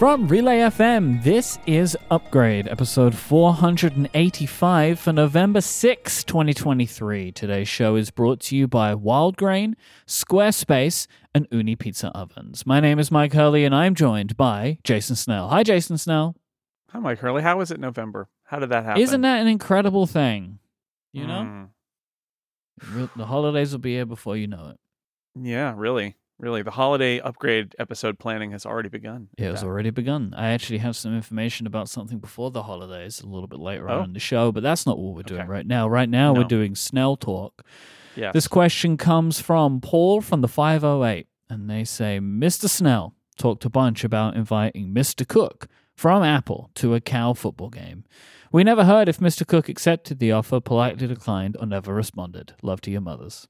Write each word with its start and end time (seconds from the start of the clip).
From 0.00 0.28
Relay 0.28 0.60
FM, 0.60 1.22
this 1.24 1.58
is 1.66 1.94
Upgrade, 2.10 2.66
episode 2.68 3.14
485 3.14 4.98
for 4.98 5.12
November 5.12 5.60
6, 5.60 6.24
2023. 6.24 7.32
Today's 7.32 7.68
show 7.68 7.96
is 7.96 8.10
brought 8.10 8.40
to 8.40 8.56
you 8.56 8.66
by 8.66 8.94
Wildgrain, 8.94 9.74
Squarespace, 10.06 11.06
and 11.34 11.46
Ooni 11.50 11.78
Pizza 11.78 12.10
Ovens. 12.14 12.64
My 12.64 12.80
name 12.80 12.98
is 12.98 13.10
Myke 13.10 13.34
Hurley, 13.34 13.66
and 13.66 13.74
I'm 13.74 13.94
joined 13.94 14.38
by 14.38 14.78
Jason 14.84 15.16
Snell. 15.16 15.48
Hi, 15.48 15.62
Jason 15.62 15.98
Snell. 15.98 16.34
Hi, 16.92 16.98
Myke 16.98 17.18
Hurley. 17.18 17.42
How 17.42 17.60
is 17.60 17.70
it 17.70 17.78
November? 17.78 18.30
How 18.44 18.58
did 18.58 18.70
that 18.70 18.86
happen? 18.86 19.02
Isn't 19.02 19.20
that 19.20 19.42
an 19.42 19.48
incredible 19.48 20.06
thing? 20.06 20.60
You 21.12 21.26
know? 21.26 21.68
Mm. 22.82 23.10
The 23.16 23.26
holidays 23.26 23.72
will 23.72 23.80
be 23.80 23.96
here 23.96 24.06
before 24.06 24.38
you 24.38 24.46
know 24.46 24.70
it. 24.70 24.78
Yeah, 25.38 25.74
really. 25.76 26.16
Really. 26.40 26.62
The 26.62 26.70
holiday 26.70 27.20
upgrade 27.20 27.76
episode 27.78 28.18
planning 28.18 28.50
has 28.52 28.64
already 28.64 28.88
begun. 28.88 29.28
It 29.36 29.44
has 29.44 29.62
already 29.62 29.90
begun. 29.90 30.32
I 30.36 30.48
actually 30.50 30.78
have 30.78 30.96
some 30.96 31.14
information 31.14 31.66
about 31.66 31.88
something 31.88 32.18
before 32.18 32.50
the 32.50 32.62
holidays 32.62 33.20
a 33.20 33.26
little 33.26 33.46
bit 33.46 33.58
later 33.60 33.88
Oh. 33.90 33.98
on 34.00 34.04
in 34.06 34.12
the 34.14 34.20
show, 34.20 34.50
but 34.50 34.62
that's 34.62 34.86
not 34.86 34.98
what 34.98 35.14
we're 35.14 35.22
doing 35.22 35.42
Okay. 35.42 35.50
right 35.50 35.66
now. 35.66 35.86
Right 35.86 36.08
now, 36.08 36.32
we're 36.32 36.44
doing 36.44 36.74
Snell 36.74 37.16
Talk. 37.16 37.62
Yes. 38.16 38.32
This 38.32 38.48
question 38.48 38.96
comes 38.96 39.40
from 39.40 39.80
Paul 39.80 40.20
from 40.20 40.40
the 40.40 40.48
508, 40.48 41.26
and 41.48 41.68
they 41.70 41.84
say, 41.84 42.18
Mr. 42.20 42.68
Snell 42.68 43.14
talked 43.36 43.64
a 43.64 43.70
bunch 43.70 44.02
about 44.02 44.34
inviting 44.34 44.92
Mr. 44.94 45.26
Cook 45.28 45.68
from 45.94 46.22
Apple 46.22 46.70
to 46.76 46.94
a 46.94 47.00
Cal 47.00 47.34
football 47.34 47.68
game. 47.68 48.04
We 48.50 48.64
never 48.64 48.84
heard 48.84 49.08
if 49.08 49.18
Mr. 49.18 49.46
Cook 49.46 49.68
accepted 49.68 50.18
the 50.18 50.32
offer, 50.32 50.58
politely 50.60 51.06
declined, 51.06 51.56
or 51.60 51.66
never 51.66 51.94
responded. 51.94 52.54
Love 52.62 52.80
to 52.82 52.90
your 52.90 53.00
mothers. 53.00 53.46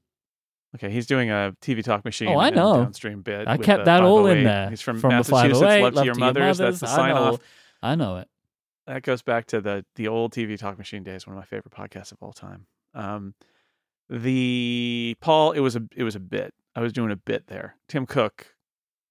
Okay, 0.75 0.89
he's 0.89 1.05
doing 1.05 1.29
a 1.29 1.53
TV 1.61 1.83
talk 1.83 2.05
machine. 2.05 2.29
Oh, 2.29 2.39
I 2.39 2.49
know. 2.49 2.75
downstream 2.83 3.21
bit. 3.21 3.47
I 3.47 3.57
with 3.57 3.65
kept 3.65 3.85
that 3.85 4.03
all 4.03 4.25
in 4.27 4.43
there. 4.45 4.69
He's 4.69 4.79
from, 4.81 4.99
the 5.01 5.07
Massachusetts. 5.09 5.59
508, 5.59 5.81
Love 5.83 5.93
to 5.95 6.05
your 6.05 6.15
mothers. 6.15 6.57
That's 6.59 6.79
the 6.79 6.87
I 6.87 6.95
sign 6.95 7.09
know. 7.15 7.21
off. 7.33 7.39
I 7.83 7.95
know 7.95 8.17
it. 8.17 8.27
That 8.87 9.03
goes 9.03 9.21
back 9.21 9.45
to 9.47 9.59
the 9.61 9.85
the 9.95 10.07
old 10.07 10.33
TV 10.33 10.57
talk 10.57 10.77
machine 10.77 11.03
days. 11.03 11.27
One 11.27 11.35
of 11.35 11.39
my 11.41 11.45
favorite 11.45 11.73
podcasts 11.73 12.11
of 12.11 12.17
all 12.21 12.33
time. 12.33 12.65
Um, 12.93 13.35
the 14.09 15.15
Paul, 15.21 15.51
it 15.53 15.59
was 15.59 15.75
a 15.75 15.83
it 15.95 16.03
was 16.03 16.15
a 16.15 16.19
bit. 16.19 16.53
I 16.75 16.81
was 16.81 16.93
doing 16.93 17.11
a 17.11 17.15
bit 17.15 17.47
there. 17.47 17.75
Tim 17.87 18.05
Cook 18.05 18.47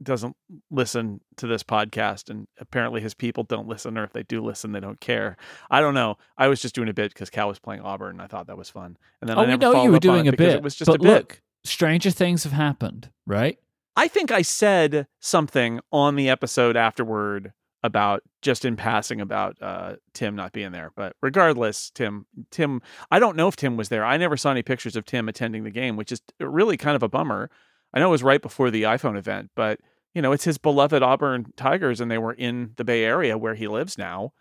doesn't 0.02 0.34
listen 0.70 1.20
to 1.36 1.46
this 1.46 1.62
podcast, 1.62 2.30
and 2.30 2.46
apparently 2.58 3.00
his 3.00 3.14
people 3.14 3.44
don't 3.44 3.68
listen, 3.68 3.98
or 3.98 4.04
if 4.04 4.12
they 4.12 4.22
do 4.22 4.42
listen, 4.42 4.72
they 4.72 4.80
don't 4.80 5.00
care. 5.00 5.36
I 5.70 5.80
don't 5.80 5.94
know. 5.94 6.16
I 6.38 6.48
was 6.48 6.60
just 6.62 6.74
doing 6.74 6.88
a 6.88 6.94
bit 6.94 7.12
because 7.12 7.28
Cal 7.30 7.48
was 7.48 7.58
playing 7.58 7.82
Auburn, 7.82 8.12
and 8.12 8.22
I 8.22 8.26
thought 8.26 8.46
that 8.46 8.56
was 8.56 8.70
fun. 8.70 8.96
And 9.20 9.28
then 9.28 9.36
Oh, 9.38 9.42
I 9.42 9.44
we 9.44 9.50
never 9.50 9.60
know 9.60 9.82
you 9.84 9.92
were 9.92 9.98
doing 9.98 10.26
a 10.28 10.32
bit. 10.32 10.54
It 10.56 10.62
was 10.62 10.74
just 10.74 10.86
but 10.90 10.96
a 11.00 11.02
bit. 11.02 11.08
look, 11.08 11.42
stranger 11.64 12.10
things 12.10 12.44
have 12.44 12.52
happened, 12.52 13.10
right? 13.26 13.58
I 13.96 14.08
think 14.08 14.30
I 14.30 14.42
said 14.42 15.06
something 15.18 15.80
on 15.92 16.16
the 16.16 16.28
episode 16.28 16.76
afterward 16.76 17.52
about 17.82 18.22
just 18.42 18.64
in 18.64 18.76
passing 18.76 19.20
about 19.20 19.56
uh, 19.60 19.96
Tim 20.12 20.36
not 20.36 20.52
being 20.52 20.72
there. 20.72 20.92
But 20.94 21.16
regardless, 21.22 21.90
Tim, 21.90 22.26
Tim, 22.50 22.82
I 23.10 23.18
don't 23.18 23.36
know 23.36 23.48
if 23.48 23.56
Tim 23.56 23.76
was 23.76 23.88
there. 23.88 24.04
I 24.04 24.16
never 24.16 24.36
saw 24.36 24.50
any 24.50 24.62
pictures 24.62 24.96
of 24.96 25.04
Tim 25.04 25.28
attending 25.28 25.64
the 25.64 25.70
game, 25.70 25.96
which 25.96 26.12
is 26.12 26.20
really 26.38 26.76
kind 26.76 26.96
of 26.96 27.02
a 27.02 27.08
bummer. 27.08 27.50
I 27.92 27.98
know 27.98 28.08
it 28.08 28.12
was 28.12 28.22
right 28.22 28.42
before 28.42 28.70
the 28.70 28.84
iPhone 28.84 29.18
event, 29.18 29.50
but 29.56 29.80
you 30.14 30.22
know, 30.22 30.32
it's 30.32 30.44
his 30.44 30.58
beloved 30.58 31.02
Auburn 31.02 31.52
Tigers, 31.56 32.00
and 32.00 32.10
they 32.10 32.18
were 32.18 32.32
in 32.32 32.72
the 32.76 32.84
Bay 32.84 33.04
Area 33.04 33.38
where 33.38 33.54
he 33.54 33.68
lives 33.68 33.96
now. 33.96 34.32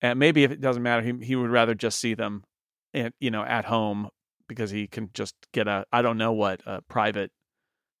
And 0.00 0.18
maybe 0.18 0.44
if 0.44 0.50
it 0.50 0.60
doesn't 0.60 0.82
matter, 0.82 1.02
he 1.02 1.24
he 1.24 1.36
would 1.36 1.50
rather 1.50 1.74
just 1.74 1.98
see 1.98 2.14
them, 2.14 2.44
at, 2.94 3.12
you 3.20 3.30
know, 3.30 3.44
at 3.44 3.66
home 3.66 4.08
because 4.48 4.70
he 4.70 4.86
can 4.86 5.10
just 5.14 5.34
get 5.52 5.68
a 5.68 5.84
I 5.92 6.02
don't 6.02 6.18
know 6.18 6.32
what 6.32 6.62
a 6.66 6.82
private 6.82 7.30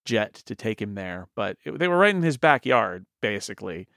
jet 0.04 0.34
to 0.46 0.54
take 0.54 0.80
him 0.80 0.94
there. 0.94 1.28
But 1.36 1.56
it, 1.64 1.78
they 1.78 1.88
were 1.88 1.98
right 1.98 2.14
in 2.14 2.22
his 2.22 2.36
backyard, 2.38 3.06
basically. 3.20 3.88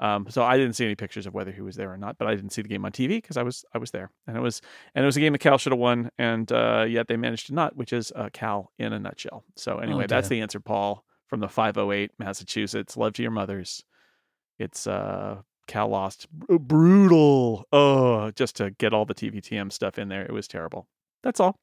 Um, 0.00 0.26
so 0.28 0.42
I 0.42 0.56
didn't 0.56 0.74
see 0.74 0.84
any 0.84 0.96
pictures 0.96 1.26
of 1.26 1.34
whether 1.34 1.52
he 1.52 1.60
was 1.60 1.76
there 1.76 1.92
or 1.92 1.96
not, 1.96 2.18
but 2.18 2.26
I 2.26 2.34
didn't 2.34 2.50
see 2.50 2.60
the 2.62 2.68
game 2.68 2.84
on 2.84 2.90
TV 2.90 3.08
because 3.08 3.36
I 3.36 3.44
was 3.44 3.64
I 3.72 3.78
was 3.78 3.92
there, 3.92 4.10
and 4.26 4.36
it 4.36 4.40
was 4.40 4.60
and 4.94 5.04
it 5.04 5.06
was 5.06 5.16
a 5.16 5.20
game 5.20 5.32
that 5.32 5.38
Cal 5.38 5.58
should 5.58 5.72
have 5.72 5.78
won, 5.78 6.10
and 6.18 6.50
uh, 6.50 6.84
yet 6.88 7.06
they 7.06 7.16
managed 7.16 7.46
to 7.46 7.54
not, 7.54 7.76
which 7.76 7.92
is 7.92 8.12
uh, 8.16 8.28
Cal 8.32 8.72
in 8.78 8.92
a 8.92 8.98
nutshell. 8.98 9.44
So 9.56 9.78
anyway, 9.78 10.06
that's 10.08 10.28
the 10.28 10.40
answer, 10.40 10.58
Paul 10.58 11.04
from 11.28 11.40
the 11.40 11.48
508 11.48 12.10
Massachusetts. 12.18 12.96
Love 12.96 13.14
to 13.14 13.22
your 13.22 13.30
mothers. 13.30 13.84
It's 14.58 14.86
uh, 14.86 15.42
Cal 15.68 15.88
lost 15.88 16.28
Br- 16.30 16.58
brutal. 16.58 17.64
Oh, 17.72 18.32
just 18.32 18.56
to 18.56 18.70
get 18.72 18.92
all 18.92 19.04
the 19.04 19.14
TVTM 19.14 19.72
stuff 19.72 19.98
in 19.98 20.08
there, 20.08 20.24
it 20.24 20.32
was 20.32 20.48
terrible. 20.48 20.88
That's 21.22 21.38
all. 21.40 21.56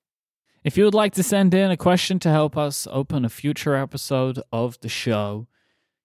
If 0.63 0.77
you 0.77 0.83
would 0.83 0.93
like 0.93 1.13
to 1.13 1.23
send 1.23 1.53
in 1.53 1.71
a 1.71 1.77
question 1.77 2.19
to 2.19 2.29
help 2.29 2.57
us 2.57 2.87
open 2.91 3.23
a 3.23 3.29
future 3.29 3.75
episode 3.75 4.41
of 4.51 4.79
the 4.81 4.89
show, 4.89 5.47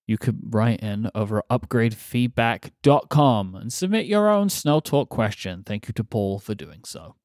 you 0.06 0.16
could 0.16 0.54
write 0.54 0.80
in 0.80 1.10
over 1.14 1.38
at 1.38 1.48
upgradefeedback.com 1.48 3.54
and 3.56 3.72
submit 3.72 4.06
your 4.06 4.28
own 4.28 4.48
Snell 4.48 4.80
Talk 4.80 5.08
question. 5.08 5.62
Thank 5.64 5.88
you 5.88 5.92
to 5.94 6.04
Paul 6.04 6.38
for 6.38 6.54
doing 6.54 6.80
so. 6.84 7.16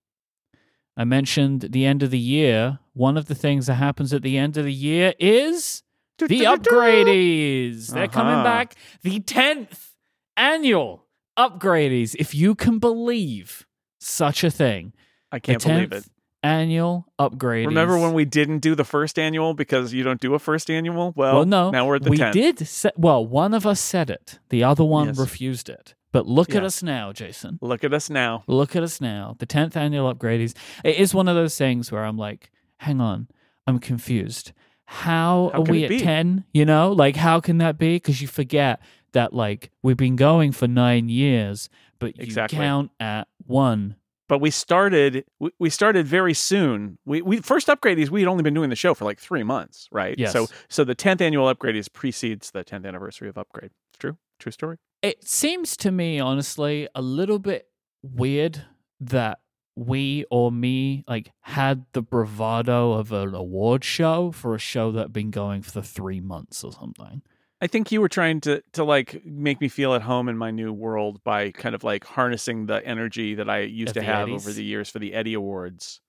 I 0.98 1.04
mentioned 1.04 1.68
the 1.72 1.86
end 1.86 2.02
of 2.04 2.10
the 2.12 2.18
year. 2.20 2.80
One 2.94 3.16
of 3.18 3.28
the 3.28 3.36
things 3.36 3.68
that 3.68 3.76
happens 3.76 4.12
at 4.14 4.22
the 4.24 4.38
end 4.38 4.58
of 4.58 4.66
the 4.66 4.74
year 4.74 5.14
is 5.20 5.84
the 6.18 6.28
upgradies. 6.42 7.88
They're 7.94 8.08
coming 8.08 8.34
Uh-huh. 8.34 8.44
back. 8.44 8.76
The 9.04 9.20
10th 9.20 9.92
annual 10.36 11.06
upgradies. 11.38 12.16
If 12.18 12.34
you 12.34 12.56
can 12.56 12.80
believe 12.80 13.66
such 14.00 14.44
a 14.44 14.50
thing. 14.52 14.94
I 15.32 15.40
can't 15.40 15.64
believe 15.64 15.94
it. 15.94 16.06
Annual 16.42 17.06
upgrade. 17.20 17.68
Remember 17.68 17.98
when 17.98 18.14
we 18.14 18.24
didn't 18.24 18.60
do 18.60 18.74
the 18.74 18.86
first 18.86 19.20
annual 19.20 19.54
because 19.54 19.94
you 19.94 20.04
don't 20.04 20.22
do 20.22 20.34
a 20.36 20.40
first 20.40 20.70
annual? 20.72 21.12
Well, 21.16 21.36
Well, 21.36 21.46
no. 21.46 21.70
now 21.70 21.86
we're 21.86 21.98
at 21.98 22.04
the 22.04 22.10
we 22.12 22.18
10th. 22.18 22.32
did. 22.32 22.68
Say, 22.68 22.92
well, 22.96 23.26
one 23.26 23.54
of 23.54 23.68
us 23.68 23.82
said 23.82 24.10
it. 24.10 24.40
The 24.50 24.64
other 24.64 24.86
one 24.86 25.08
Yes. 25.08 25.18
refused 25.20 25.68
it. 25.70 25.96
But 26.12 26.28
look 26.28 26.56
at 26.56 26.64
us 26.64 26.82
now, 26.82 27.12
Jason. 27.12 27.60
Look 27.62 27.84
at 27.84 27.94
us 27.94 28.10
now. 28.10 28.44
Look 28.48 28.76
at 28.76 28.82
us 28.84 29.00
now. 29.02 29.36
The 29.38 29.46
10th 29.46 29.76
annual 29.76 30.12
upgradies. 30.14 30.56
It 30.84 30.96
is 30.96 31.14
one 31.14 31.28
of 31.28 31.36
those 31.36 31.58
things 31.58 31.92
where 31.92 32.04
I'm 32.06 32.18
like, 32.18 32.50
hang 32.78 33.00
on, 33.02 33.28
I'm 33.68 33.78
confused. 33.80 34.54
How, 34.86 35.52
How 35.54 35.60
are 35.60 35.62
we 35.64 35.84
at 35.86 35.92
10? 36.02 36.46
You 36.54 36.66
know, 36.66 36.92
like, 36.94 37.16
how 37.18 37.40
can 37.42 37.60
that 37.60 37.78
be? 37.78 37.98
Because 37.98 38.22
you 38.24 38.28
forget 38.28 38.80
that, 39.12 39.34
like, 39.34 39.70
we've 39.84 39.98
been 39.98 40.16
going 40.16 40.52
for 40.52 40.68
nine 40.68 41.10
years, 41.10 41.70
but 42.00 42.18
you 42.18 42.24
Exactly. 42.24 42.58
count 42.58 42.90
at 43.00 43.28
one. 43.46 43.96
But 44.30 44.40
we 44.40 44.52
started 44.52 45.26
we, 45.40 45.50
we 45.60 45.70
started 45.70 46.08
very 46.08 46.34
soon. 46.34 47.00
We 47.04 47.22
we 47.22 47.42
first 47.42 47.68
upgradies 47.68 48.10
we 48.10 48.22
had 48.22 48.30
only 48.30 48.44
been 48.44 48.54
doing 48.54 48.70
the 48.70 48.78
show 48.78 48.94
for 48.94 49.04
like 49.04 49.20
3 49.20 49.44
months, 49.44 49.90
right? 49.92 50.18
Yes. 50.18 50.32
So 50.32 50.48
so 50.70 50.86
the 50.86 50.96
10th 50.96 51.20
annual 51.20 51.54
upgradies 51.54 51.92
precedes 51.92 52.52
the 52.52 52.64
10th 52.64 52.86
anniversary 52.86 53.28
of 53.28 53.38
upgrade. 53.38 53.72
It's 53.90 53.98
true. 53.98 54.18
True 54.40 54.52
story. 54.54 54.78
It 55.02 55.28
seems 55.28 55.76
to 55.78 55.92
me, 55.92 56.20
honestly, 56.20 56.88
a 56.94 57.02
little 57.02 57.40
bit 57.40 57.68
weird 58.04 58.66
that 59.02 59.40
we 59.76 60.26
or 60.30 60.52
me 60.52 61.04
like 61.08 61.32
had 61.42 61.86
the 61.94 62.02
bravado 62.02 62.94
of 62.94 63.12
an 63.12 63.34
award 63.34 63.84
show 63.84 64.32
for 64.32 64.54
a 64.54 64.60
show 64.60 64.92
that 64.92 65.02
had 65.02 65.14
been 65.14 65.32
going 65.32 65.64
for 65.64 65.82
three 65.82 66.20
months 66.20 66.64
or 66.64 66.72
something. 66.72 67.24
I 67.62 67.68
think 67.68 67.92
you 67.92 68.00
were 68.00 68.10
trying 68.10 68.42
to 68.42 68.64
to 68.74 68.84
like 68.84 69.26
make 69.26 69.60
me 69.60 69.68
feel 69.68 69.94
at 69.94 70.02
home 70.02 70.30
in 70.30 70.38
my 70.38 70.52
new 70.52 70.72
world 70.72 71.24
by 71.24 71.52
kind 71.52 71.76
of 71.76 71.84
like 71.84 72.06
harnessing 72.06 72.68
the 72.68 72.86
energy 72.86 73.36
that 73.36 73.50
I 73.50 73.60
used 73.62 73.90
Of 73.98 74.02
to 74.02 74.04
have 74.04 74.30
Eddies? 74.30 74.42
over 74.46 74.54
the 74.54 74.64
years 74.64 74.90
for 74.90 75.00
the 75.00 75.14
Eddie 75.14 75.34
Awards 75.34 76.00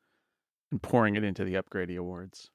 and 0.71 0.81
pouring 0.81 1.17
it 1.17 1.25
into 1.25 1.45
the 1.45 1.55
Upgrady 1.55 1.97
Awards. 1.99 2.51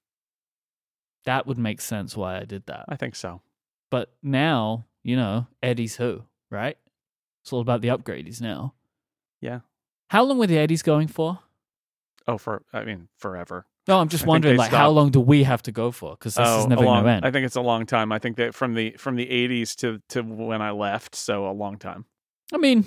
That 1.25 1.45
would 1.47 1.57
make 1.57 1.81
sense 1.81 2.15
why 2.15 2.37
I 2.37 2.45
did 2.45 2.67
that. 2.67 2.85
I 2.87 2.95
think 2.95 3.15
so. 3.15 3.41
But 3.89 4.13
now, 4.23 4.85
you 5.03 5.15
know, 5.15 5.47
Eddie's 5.61 5.97
who, 5.97 6.23
right? 6.49 6.77
It's 7.43 7.51
all 7.51 7.61
about 7.61 7.81
the 7.81 7.89
upgrades 7.89 8.39
now. 8.41 8.73
Yeah. 9.41 9.59
How 10.09 10.23
long 10.23 10.37
were 10.37 10.47
the 10.47 10.57
Eddies 10.57 10.83
going 10.83 11.07
for? 11.07 11.39
Oh, 12.27 12.37
for 12.37 12.63
I 12.71 12.83
mean, 12.85 13.09
forever. 13.17 13.65
No, 13.87 13.99
I'm 13.99 14.09
just 14.09 14.23
I 14.23 14.27
wondering, 14.27 14.57
like, 14.57 14.71
how 14.71 14.89
long 14.89 15.11
do 15.11 15.19
we 15.19 15.43
have 15.43 15.61
to 15.63 15.71
go 15.71 15.91
for? 15.91 16.11
Because 16.11 16.35
this 16.35 16.47
is 16.47 16.65
oh, 16.65 16.67
never 16.67 16.81
a 16.81 16.85
going 16.85 17.03
to 17.03 17.09
end. 17.09 17.25
I 17.25 17.31
think 17.31 17.45
it's 17.45 17.55
a 17.55 17.61
long 17.61 17.85
time. 17.85 18.11
I 18.11 18.17
think 18.19 18.37
that 18.37 18.55
from 18.55 18.73
the 18.73 18.95
from 18.97 19.15
the 19.15 19.27
80s 19.27 19.75
to 19.77 20.01
to 20.09 20.21
when 20.21 20.61
I 20.61 20.71
left, 20.71 21.15
so 21.15 21.47
a 21.47 21.51
long 21.51 21.77
time. 21.77 22.05
I 22.53 22.57
mean, 22.57 22.85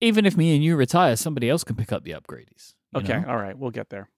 even 0.00 0.26
if 0.26 0.36
me 0.36 0.54
and 0.54 0.62
you 0.62 0.76
retire, 0.76 1.16
somebody 1.16 1.50
else 1.50 1.64
can 1.64 1.76
pick 1.76 1.92
up 1.92 2.04
the 2.04 2.12
upgrades. 2.12 2.74
Okay, 2.94 3.20
know? 3.20 3.28
all 3.28 3.36
right, 3.36 3.58
we'll 3.58 3.70
get 3.70 3.90
there. 3.90 4.08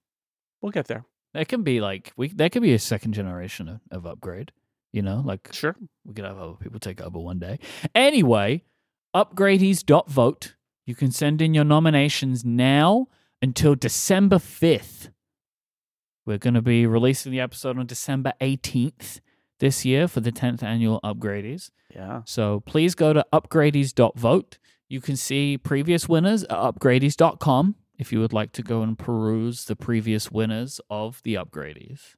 We'll 0.61 0.71
get 0.71 0.87
there. 0.87 1.05
There 1.33 1.45
can 1.45 1.63
be 1.63 1.81
like 1.81 2.13
we 2.15 2.27
there 2.27 2.49
could 2.49 2.61
be 2.61 2.73
a 2.73 2.79
second 2.79 3.13
generation 3.13 3.67
of, 3.67 3.79
of 3.89 4.05
upgrade. 4.05 4.51
You 4.93 5.01
know, 5.01 5.21
like 5.25 5.49
Sure. 5.53 5.75
we 6.05 6.13
could 6.13 6.25
have 6.25 6.37
other 6.37 6.55
people 6.55 6.79
take 6.79 7.01
over 7.01 7.17
one 7.17 7.39
day. 7.39 7.59
Anyway, 7.95 8.63
upgradies.vote. 9.15 10.55
You 10.85 10.95
can 10.95 11.11
send 11.11 11.41
in 11.41 11.53
your 11.53 11.63
nominations 11.63 12.43
now 12.43 13.07
until 13.41 13.75
December 13.75 14.35
5th. 14.35 15.10
We're 16.25 16.37
going 16.37 16.53
to 16.53 16.61
be 16.61 16.85
releasing 16.85 17.31
the 17.31 17.39
episode 17.39 17.77
on 17.79 17.85
December 17.85 18.33
18th 18.41 19.21
this 19.59 19.85
year 19.85 20.07
for 20.07 20.19
the 20.19 20.31
10th 20.31 20.63
annual 20.63 20.99
Upgradies. 21.03 21.71
Yeah. 21.93 22.21
So 22.25 22.61
please 22.61 22.95
go 22.95 23.13
to 23.13 23.25
upgradies.vote. 23.33 24.57
You 24.87 25.01
can 25.01 25.15
see 25.15 25.57
previous 25.57 26.07
winners 26.07 26.43
at 26.43 26.49
upgradies.com 26.49 27.75
if 27.97 28.11
you 28.11 28.19
would 28.19 28.33
like 28.33 28.51
to 28.53 28.63
go 28.63 28.81
and 28.81 28.97
peruse 28.97 29.65
the 29.65 29.75
previous 29.75 30.31
winners 30.31 30.81
of 30.89 31.21
the 31.23 31.35
Upgradies. 31.35 32.15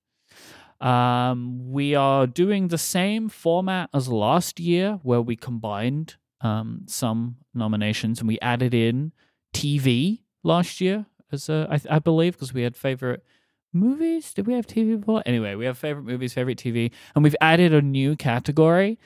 Um, 0.80 1.72
we 1.72 1.96
are 1.96 2.28
doing 2.28 2.70
the 2.70 2.78
same 2.78 3.30
format 3.30 3.90
as 3.94 4.08
last 4.10 4.60
year 4.60 5.00
where 5.04 5.22
we 5.22 5.36
combined 5.36 6.16
um, 6.42 6.84
some 6.88 7.38
nominations, 7.54 8.20
and 8.20 8.28
we 8.28 8.40
added 8.42 8.74
in 8.74 9.14
TV 9.54 10.24
last 10.44 10.82
year 10.82 11.06
as 11.32 11.48
a, 11.48 11.68
I, 11.70 11.96
I 11.96 12.00
believe, 12.00 12.34
because 12.34 12.54
we 12.54 12.64
had 12.64 12.76
favorite 12.76 13.24
movies. 13.74 14.34
Did 14.34 14.48
we 14.48 14.54
have 14.54 14.68
TV 14.68 15.00
before? 15.00 15.24
Anyway, 15.26 15.56
we 15.56 15.66
have 15.66 15.78
favorite 15.78 16.04
movies, 16.06 16.34
favorite 16.34 16.58
TV, 16.58 16.92
and 17.16 17.24
we've 17.24 17.36
added 17.42 17.74
a 17.74 17.82
new 17.82 18.16
category. 18.16 19.00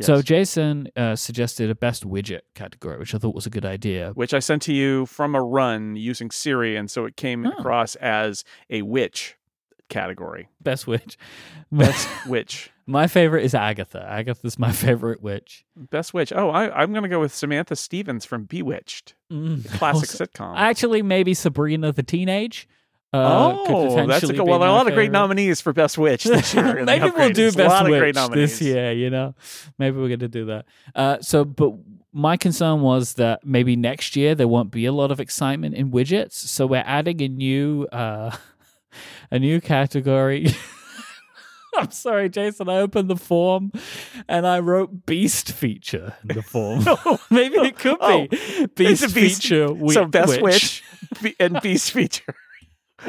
So 0.00 0.22
Jason 0.22 0.88
uh, 0.96 1.14
suggested 1.16 1.70
a 1.70 1.74
best 1.74 2.04
widget 2.04 2.40
category, 2.54 2.98
which 2.98 3.14
I 3.14 3.18
thought 3.18 3.34
was 3.34 3.46
a 3.46 3.50
good 3.50 3.64
idea. 3.64 4.10
which 4.14 4.34
I 4.34 4.38
sent 4.40 4.62
to 4.62 4.72
you 4.72 5.06
from 5.06 5.34
a 5.34 5.42
run 5.42 5.94
using 5.96 6.30
Siri, 6.30 6.76
and 6.76 6.90
so 6.90 7.04
it 7.04 7.16
came 7.16 7.46
Oh. 7.46 7.50
across 7.50 7.94
as 7.96 8.44
a 8.70 8.82
witch 8.82 9.36
category. 9.88 10.48
Best 10.60 10.86
witch. 10.86 11.16
Best 11.72 12.08
witch. 12.26 12.70
my 12.86 13.06
favorite 13.06 13.44
is 13.44 13.54
Agatha. 13.54 14.04
Agatha's 14.08 14.58
my 14.58 14.72
favorite 14.84 15.22
witch. 15.22 15.64
Best 15.76 16.14
witch. 16.14 16.32
Oh, 16.34 16.50
I, 16.50 16.70
I'm 16.82 16.92
going 16.92 17.02
to 17.02 17.08
go 17.08 17.20
with 17.20 17.34
Samantha 17.34 17.76
Stevens 17.76 18.24
from 18.24 18.44
Bewitched, 18.44 19.14
Mm. 19.30 19.64
classic 19.78 20.08
Also- 20.10 20.24
sitcom. 20.24 20.54
Actually, 20.56 21.02
maybe 21.02 21.34
Sabrina 21.34 21.92
the 21.92 22.02
Teenage. 22.02 22.66
Uh, 23.14 23.54
oh, 23.68 24.06
that's 24.08 24.28
a 24.28 24.42
Well, 24.42 24.58
there 24.58 24.68
are 24.68 24.72
a 24.72 24.76
lot 24.76 24.88
of 24.88 24.94
great 24.94 25.12
nominees 25.12 25.60
for 25.60 25.72
Best 25.72 25.96
Witch 25.98 26.24
this 26.24 26.52
year. 26.52 26.84
Maybe 26.84 27.10
we'll 27.10 27.30
do 27.32 27.46
best 27.52 27.58
a 27.58 27.68
lot 27.68 27.82
of 27.82 27.88
great 27.90 28.00
witch 28.08 28.14
nominees. 28.16 28.58
this 28.58 28.60
year. 28.66 28.92
You 28.92 29.08
know, 29.10 29.34
maybe 29.78 29.98
we're 29.98 30.08
gonna 30.08 30.26
do 30.28 30.46
that. 30.46 30.64
Uh, 30.96 31.18
so, 31.20 31.44
but 31.44 31.74
my 32.12 32.36
concern 32.36 32.80
was 32.80 33.14
that 33.14 33.44
maybe 33.46 33.76
next 33.76 34.16
year 34.16 34.34
there 34.34 34.48
won't 34.48 34.70
be 34.72 34.84
a 34.86 34.92
lot 34.92 35.12
of 35.12 35.20
excitement 35.20 35.74
in 35.76 35.92
widgets. 35.92 36.32
So 36.32 36.66
we're 36.66 36.82
adding 36.84 37.20
a 37.22 37.28
new, 37.28 37.86
uh, 37.92 38.34
a 39.30 39.38
new 39.38 39.60
category. 39.60 40.48
I'm 41.76 41.90
sorry, 41.90 42.28
Jason. 42.28 42.68
I 42.68 42.76
opened 42.78 43.10
the 43.10 43.16
form 43.16 43.72
and 44.28 44.46
I 44.46 44.60
wrote 44.60 45.06
Beast 45.06 45.50
feature 45.52 46.14
in 46.28 46.36
the 46.36 46.42
form. 46.42 46.84
maybe 47.30 47.56
it 47.58 47.76
could 47.78 47.96
Oh, 48.00 48.26
be 48.28 48.66
Beast, 48.76 49.12
Beast- 49.14 49.42
feature. 49.42 49.66
wi- 49.66 49.92
so 49.94 50.04
Best 50.04 50.40
Witch, 50.40 50.84
Be- 51.22 51.34
and 51.40 51.60
Beast 51.62 51.90
feature 51.92 52.34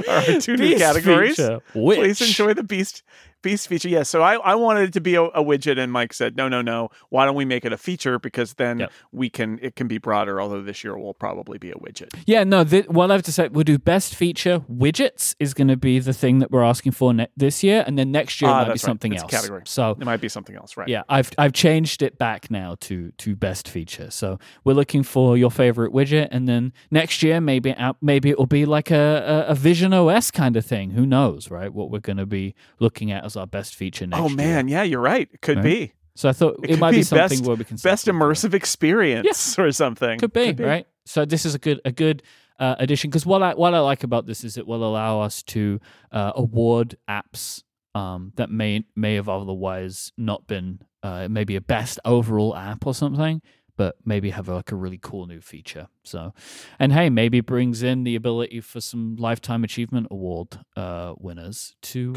our 0.08 0.40
two 0.40 0.58
new 0.58 0.70
Beast 0.70 0.80
categories. 0.80 1.36
feature, 1.36 1.62
Please 1.72 2.22
enjoy 2.22 2.54
the 2.54 2.64
Beast 2.64 3.04
Beast 3.46 3.68
feature. 3.68 3.88
Yes. 3.90 4.10
so 4.10 4.22
I, 4.22 4.34
I 4.36 4.56
wanted 4.56 4.90
it 4.90 4.94
to 4.94 5.02
be 5.02 5.16
a, 5.16 5.22
a 5.24 5.44
widget, 5.44 5.78
and 5.78 5.92
Myke 5.94 6.14
said, 6.14 6.36
no, 6.36 6.48
no, 6.50 6.62
no. 6.62 6.90
Why 7.10 7.26
don't 7.26 7.36
we 7.36 7.46
make 7.46 7.64
it 7.64 7.72
a 7.72 7.78
feature? 7.78 8.18
Because 8.20 8.56
then 8.56 8.80
Yep. 8.80 8.92
we 9.12 9.30
can 9.30 9.60
it 9.62 9.76
can 9.76 9.88
be 9.88 9.98
broader. 10.00 10.42
Although 10.42 10.64
this 10.64 10.84
year 10.84 10.98
will 10.98 11.14
probably 11.14 11.58
be 11.60 11.70
a 11.72 11.76
widget. 11.76 12.10
Yeah, 12.26 12.44
no. 12.44 12.64
Th- 12.64 12.88
what 12.88 13.12
I 13.12 13.14
have 13.14 13.24
to 13.24 13.32
say, 13.32 13.48
we'll 13.50 13.64
do 13.64 13.78
best 13.78 14.16
feature 14.16 14.60
widgets 14.72 15.36
is 15.40 15.54
going 15.54 15.68
to 15.68 15.78
be 15.78 16.00
the 16.00 16.14
thing 16.14 16.40
that 16.40 16.50
we're 16.52 16.64
asking 16.64 16.94
for 16.94 17.14
ne- 17.14 17.28
this 17.38 17.64
year, 17.64 17.84
and 17.86 17.98
then 18.00 18.12
next 18.12 18.42
year 18.42 18.50
Ah, 18.50 18.54
it 18.54 18.58
might 18.58 18.64
be 18.66 18.70
that's 18.72 18.84
right. 18.84 18.90
something 18.90 19.16
else. 19.18 19.32
category. 19.32 19.62
So 19.66 19.92
It 19.92 20.06
might 20.06 20.22
be 20.22 20.30
something 20.30 20.56
else, 20.56 20.76
right? 20.78 20.88
yeah, 20.88 21.04
I've 21.08 21.30
I've 21.38 21.54
changed 21.54 22.02
it 22.02 22.18
back 22.18 22.50
now 22.50 22.76
to 22.82 23.12
to 23.20 23.36
best 23.36 23.68
feature. 23.70 24.10
So 24.12 24.40
we're 24.64 24.74
looking 24.74 25.04
for 25.04 25.38
your 25.38 25.52
favorite 25.52 25.94
widget, 25.94 26.30
and 26.32 26.48
then 26.48 26.74
next 26.92 27.22
year 27.24 27.40
maybe 27.40 27.76
maybe 28.02 28.30
it 28.32 28.38
will 28.40 28.48
be 28.48 28.66
like 28.66 28.90
a, 28.92 29.46
a, 29.48 29.52
a 29.52 29.56
visionOS 29.56 30.34
kind 30.34 30.56
of 30.58 30.66
thing. 30.66 30.92
Who 30.92 31.06
knows, 31.06 31.52
right? 31.52 31.72
What 31.72 31.92
we're 31.92 32.00
going 32.00 32.18
to 32.18 32.26
be 32.26 32.56
looking 32.80 33.12
at 33.12 33.24
as 33.24 33.35
our 33.38 33.48
best 33.48 33.76
feature 33.76 34.06
next 34.08 34.22
Oh 34.22 34.28
year. 34.30 34.38
man, 34.38 34.68
yeah, 34.68 34.84
you're 34.84 35.02
right. 35.02 35.30
It 35.34 35.42
could 35.42 35.58
Right? 35.58 35.64
be 35.64 35.94
So 36.16 36.30
I 36.30 36.34
thought 36.34 36.60
It 36.64 36.72
it, 36.72 36.80
might 36.80 36.92
be, 36.92 36.98
be 36.98 37.04
something 37.04 37.40
best- 37.40 37.44
where 37.44 37.56
we 37.56 37.66
can 37.66 37.76
best 37.76 38.04
start 38.04 38.16
looking 38.16 38.20
for. 38.20 38.48
immersive 38.48 38.54
experience 38.54 39.58
or 39.60 39.72
something. 39.72 40.20
Could 40.20 40.34
be, 40.34 40.54
right? 40.54 40.88
So 41.06 41.26
this 41.26 41.46
is 41.46 41.56
a 41.56 41.60
good 41.60 41.82
a 41.86 41.92
good 41.92 42.24
uh, 42.60 42.76
addition 42.80 43.10
because 43.10 43.26
what 43.26 43.44
I 43.44 43.54
what 43.54 43.74
I 43.74 43.80
like 43.80 44.04
about 44.04 44.26
this 44.26 44.44
is 44.44 44.58
it 44.58 44.66
will 44.66 44.84
allow 44.84 45.22
us 45.22 45.44
to 45.44 45.80
uh, 46.12 46.32
award 46.36 46.98
apps 47.10 47.64
um, 47.94 48.32
that 48.36 48.50
may 48.50 48.84
may 48.96 49.16
have 49.16 49.28
otherwise 49.30 50.12
not 50.18 50.48
been 50.48 50.80
uh, 51.04 51.28
maybe 51.30 51.56
a 51.56 51.62
best 51.62 52.00
overall 52.06 52.56
app 52.56 52.88
or 52.88 52.94
something, 52.96 53.42
but 53.78 53.98
maybe 54.06 54.30
have 54.32 54.48
like 54.48 54.72
a 54.72 54.76
really 54.76 54.98
cool 55.00 55.28
new 55.28 55.42
feature. 55.42 55.88
So, 56.04 56.34
and 56.80 56.92
hey, 56.94 57.10
maybe 57.10 57.42
brings 57.42 57.84
in 57.84 58.04
the 58.06 58.16
ability 58.16 58.62
for 58.62 58.82
some 58.82 59.16
lifetime 59.18 59.64
achievement 59.64 60.08
award 60.10 60.58
uh, 60.76 61.14
winners 61.20 61.76
to 61.84 62.14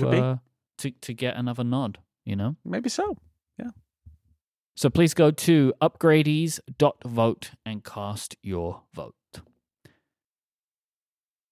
to 0.78 0.90
to 0.90 1.14
get 1.14 1.36
another 1.36 1.64
nod. 1.64 1.98
You 2.24 2.36
know. 2.36 2.56
Maybe 2.64 2.88
so. 2.88 3.16
Yeah. 3.58 3.70
So 4.76 4.90
please 4.90 5.14
go 5.14 5.30
to 5.30 5.72
upgradies.vote 5.80 7.50
and 7.66 7.84
cast 7.84 8.36
your 8.42 8.82
vote. 8.94 9.14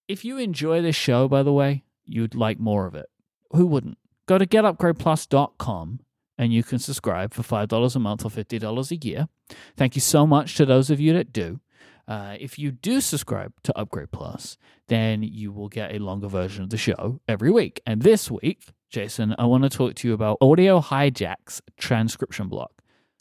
If 0.06 0.24
you 0.24 0.38
enjoy 0.38 0.82
this 0.82 0.94
show, 0.94 1.26
by 1.26 1.42
the 1.42 1.52
way, 1.52 1.82
you'd 2.04 2.36
like 2.36 2.60
more 2.60 2.86
of 2.86 2.94
it. 2.94 3.06
Who 3.50 3.66
wouldn't? 3.66 3.98
Go 4.26 4.38
to 4.38 4.46
getupgradeplus.com 4.46 6.00
and 6.38 6.52
you 6.52 6.62
can 6.62 6.78
subscribe 6.78 7.34
for 7.34 7.42
$5 7.42 7.96
a 7.96 7.98
month 7.98 8.24
or 8.24 8.30
$50 8.30 8.90
a 8.90 9.06
year. 9.06 9.28
Thank 9.76 9.94
you 9.96 10.00
so 10.00 10.26
much 10.26 10.54
to 10.56 10.66
those 10.66 10.90
of 10.90 11.00
you 11.00 11.12
that 11.14 11.32
do. 11.32 11.60
Uh, 12.06 12.36
if 12.38 12.58
you 12.58 12.70
do 12.70 13.00
subscribe 13.00 13.52
to 13.64 13.76
Upgrade 13.76 14.12
Plus, 14.12 14.56
then 14.86 15.22
you 15.22 15.50
will 15.50 15.68
get 15.68 15.92
a 15.92 15.98
longer 15.98 16.28
version 16.28 16.62
of 16.62 16.70
the 16.70 16.76
show 16.76 17.20
every 17.26 17.50
week. 17.50 17.80
And 17.84 18.02
this 18.02 18.30
week, 18.30 18.68
Jason, 18.90 19.34
I 19.38 19.44
want 19.46 19.64
to 19.64 19.68
talk 19.70 19.94
to 19.96 20.08
you 20.08 20.14
about 20.14 20.38
Audio 20.40 20.80
Hijack's 20.80 21.60
transcription 21.76 22.48
block 22.48 22.70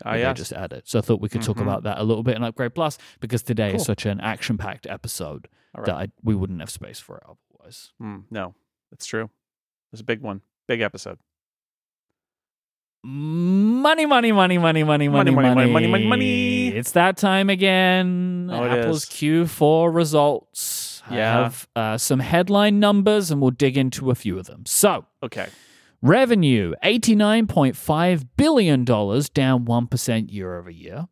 Ah, 0.04 0.12
that 0.12 0.16
they 0.18 0.22
yes. 0.22 0.38
just 0.38 0.54
added. 0.54 0.84
So 0.86 1.00
I 1.00 1.02
thought 1.02 1.22
we 1.22 1.30
could 1.30 1.42
talk 1.42 1.58
Mhm. 1.58 1.62
about 1.64 1.84
that 1.84 1.98
a 2.00 2.04
little 2.04 2.24
bit 2.24 2.36
in 2.36 2.44
Upgrade 2.44 2.76
Plus 2.76 2.98
because 3.20 3.42
today 3.44 3.74
is 3.74 3.84
such 3.86 4.06
an 4.06 4.20
action-packed 4.22 4.86
episode 4.88 5.48
All 5.74 5.82
right. 5.82 5.86
that 5.88 5.96
I, 5.96 6.08
we 6.24 6.36
wouldn't 6.36 6.60
have 6.60 6.70
space 6.70 7.00
for 7.00 7.18
it 7.18 7.24
otherwise. 7.24 7.94
Mm, 8.02 8.26
no, 8.30 8.54
that's 8.92 9.06
true. 9.06 9.30
It's 9.92 10.02
a 10.02 10.06
big 10.06 10.22
one. 10.22 10.42
Big 10.68 10.82
episode. 10.82 11.18
Money, 13.04 14.06
money, 14.08 14.32
money, 14.32 14.58
money, 14.58 14.84
money, 14.84 14.84
money, 14.84 15.08
Money, 15.10 15.32
money, 15.32 15.32
money, 15.32 15.56
money, 15.56 15.72
money, 15.72 15.88
money, 15.88 16.06
money. 16.08 16.68
It's 16.70 16.92
that 16.94 17.18
time 17.18 17.50
again. 17.52 18.50
Oh, 18.52 18.64
Apple's 18.64 19.04
is. 19.04 19.10
Q4 19.10 19.94
results. 19.94 20.85
I 21.10 21.16
Yeah. 21.18 21.44
have 21.44 21.68
uh, 21.75 21.98
some 21.98 22.19
headline 22.19 22.80
numbers, 22.80 23.31
and 23.31 23.42
we'll 23.42 23.52
dig 23.52 23.78
into 23.78 24.12
a 24.12 24.16
few 24.16 24.38
of 24.40 24.46
them. 24.48 24.66
So, 24.66 25.06
Okay. 25.24 25.48
Revenue 26.02 26.74
$89.5 26.84 28.28
billion, 28.38 28.84
down 28.86 29.66
1% 29.66 30.31
year 30.31 30.57
over 30.57 30.69
year. 30.69 31.07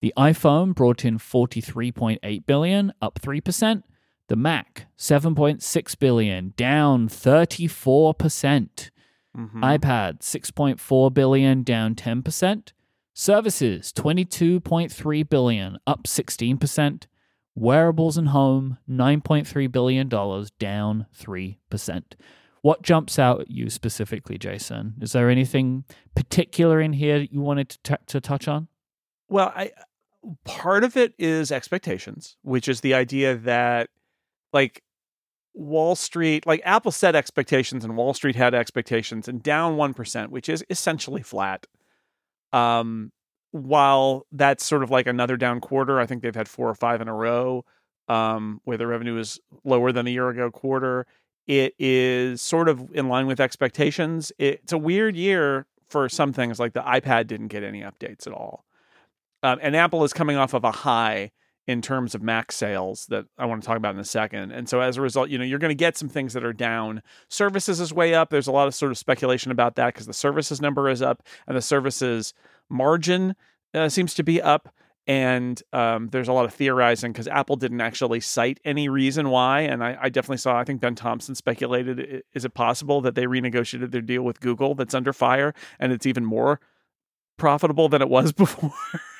The 0.00 0.12
iPhone 0.16 0.74
brought 0.74 1.04
in 1.04 1.18
43.8 1.18 2.46
billion, 2.46 2.92
up 3.02 3.20
3%. 3.20 3.82
The 4.28 4.36
Mac 4.36 4.86
7.6 4.96 5.98
billion, 5.98 6.54
down 6.56 7.08
34%. 7.08 8.90
Mhm. 9.36 9.50
iPad 9.62 10.20
6.4 10.20 11.10
billion, 11.12 11.62
down 11.62 11.94
10%. 11.94 12.72
Services 13.14 13.92
22.3 13.92 15.22
billion, 15.28 15.78
up 15.86 16.04
16%. 16.06 17.06
Wearables 17.54 18.16
and 18.16 18.28
home 18.28 18.78
9.3 18.88 19.70
billion 19.70 20.08
dollars, 20.08 20.50
down 20.52 21.06
3%. 21.18 22.02
What 22.62 22.82
jumps 22.82 23.18
out 23.18 23.40
at 23.42 23.50
you 23.50 23.68
specifically, 23.68 24.38
Jason? 24.38 24.94
Is 25.00 25.12
there 25.12 25.28
anything 25.28 25.84
particular 26.14 26.80
in 26.80 26.92
here 26.92 27.18
that 27.18 27.32
you 27.32 27.40
wanted 27.40 27.68
to, 27.70 27.78
t- 27.82 28.02
to 28.06 28.20
touch 28.20 28.46
on? 28.46 28.68
Well, 29.28 29.52
I 29.54 29.72
part 30.44 30.84
of 30.84 30.96
it 30.96 31.14
is 31.18 31.50
expectations, 31.50 32.36
which 32.42 32.68
is 32.68 32.80
the 32.80 32.94
idea 32.94 33.36
that 33.36 33.90
like 34.52 34.82
Wall 35.54 35.96
Street, 35.96 36.46
like 36.46 36.62
Apple 36.64 36.92
set 36.92 37.16
expectations 37.16 37.84
and 37.84 37.96
Wall 37.96 38.14
Street 38.14 38.36
had 38.36 38.54
expectations 38.54 39.26
and 39.26 39.42
down 39.42 39.76
1%, 39.76 40.28
which 40.28 40.48
is 40.48 40.64
essentially 40.70 41.22
flat. 41.22 41.66
Um 42.52 43.10
while 43.52 44.26
that's 44.32 44.64
sort 44.64 44.82
of 44.82 44.90
like 44.90 45.06
another 45.06 45.36
down 45.36 45.60
quarter, 45.60 46.00
I 46.00 46.06
think 46.06 46.22
they've 46.22 46.34
had 46.34 46.48
four 46.48 46.68
or 46.68 46.74
five 46.74 47.00
in 47.00 47.08
a 47.08 47.14
row 47.14 47.64
um 48.08 48.60
where 48.64 48.76
the 48.76 48.86
revenue 48.86 49.16
is 49.16 49.38
lower 49.62 49.92
than 49.92 50.04
the 50.04 50.12
year 50.12 50.28
ago 50.28 50.50
quarter. 50.50 51.06
It 51.46 51.74
is 51.78 52.42
sort 52.42 52.68
of 52.68 52.90
in 52.94 53.08
line 53.08 53.26
with 53.26 53.40
expectations. 53.40 54.32
It's 54.38 54.72
a 54.72 54.78
weird 54.78 55.16
year 55.16 55.66
for 55.88 56.08
some 56.08 56.32
things 56.32 56.58
like 56.58 56.72
the 56.72 56.82
iPad 56.82 57.26
didn't 57.28 57.48
get 57.48 57.62
any 57.62 57.80
updates 57.80 58.26
at 58.26 58.32
all. 58.32 58.64
Um, 59.42 59.58
and 59.62 59.76
Apple 59.76 60.04
is 60.04 60.12
coming 60.12 60.36
off 60.36 60.54
of 60.54 60.64
a 60.64 60.70
high 60.70 61.30
in 61.66 61.80
terms 61.80 62.14
of 62.14 62.22
Mac 62.22 62.50
sales 62.50 63.06
that 63.06 63.26
I 63.38 63.46
want 63.46 63.62
to 63.62 63.66
talk 63.66 63.76
about 63.76 63.94
in 63.94 64.00
a 64.00 64.04
second. 64.04 64.50
And 64.50 64.68
so 64.68 64.80
as 64.80 64.96
a 64.96 65.00
result, 65.00 65.28
you 65.28 65.38
know, 65.38 65.44
you're 65.44 65.60
going 65.60 65.70
to 65.70 65.74
get 65.74 65.96
some 65.96 66.08
things 66.08 66.32
that 66.32 66.44
are 66.44 66.52
down. 66.52 67.02
Services 67.28 67.78
is 67.78 67.92
way 67.92 68.14
up. 68.14 68.30
There's 68.30 68.48
a 68.48 68.52
lot 68.52 68.66
of 68.66 68.74
sort 68.74 68.90
of 68.90 68.98
speculation 68.98 69.52
about 69.52 69.76
that 69.76 69.94
because 69.94 70.06
the 70.06 70.12
services 70.12 70.60
number 70.60 70.88
is 70.88 71.02
up 71.02 71.22
and 71.46 71.56
the 71.56 71.62
services 71.62 72.34
margin 72.68 73.36
uh, 73.74 73.88
seems 73.88 74.14
to 74.14 74.24
be 74.24 74.42
up. 74.42 74.74
And 75.06 75.60
um, 75.72 76.08
there's 76.08 76.28
a 76.28 76.32
lot 76.32 76.44
of 76.44 76.54
theorizing 76.54 77.12
because 77.12 77.26
Apple 77.26 77.56
didn't 77.56 77.80
actually 77.80 78.20
cite 78.20 78.60
any 78.64 78.88
reason 78.88 79.30
why. 79.30 79.60
And 79.60 79.82
I, 79.82 79.96
I 80.00 80.08
definitely 80.08 80.36
saw, 80.38 80.56
I 80.56 80.64
think 80.64 80.80
Ben 80.80 80.94
Thompson 80.94 81.34
speculated, 81.34 82.22
is 82.34 82.44
it 82.44 82.54
possible 82.54 83.00
that 83.00 83.16
they 83.16 83.24
renegotiated 83.24 83.90
their 83.90 84.00
deal 84.00 84.22
with 84.22 84.40
Google 84.40 84.74
that's 84.74 84.94
under 84.94 85.12
fire 85.12 85.54
and 85.80 85.92
it's 85.92 86.06
even 86.06 86.24
more 86.24 86.60
profitable 87.36 87.88
than 87.88 88.00
it 88.00 88.08
was 88.08 88.32
before? 88.32 88.72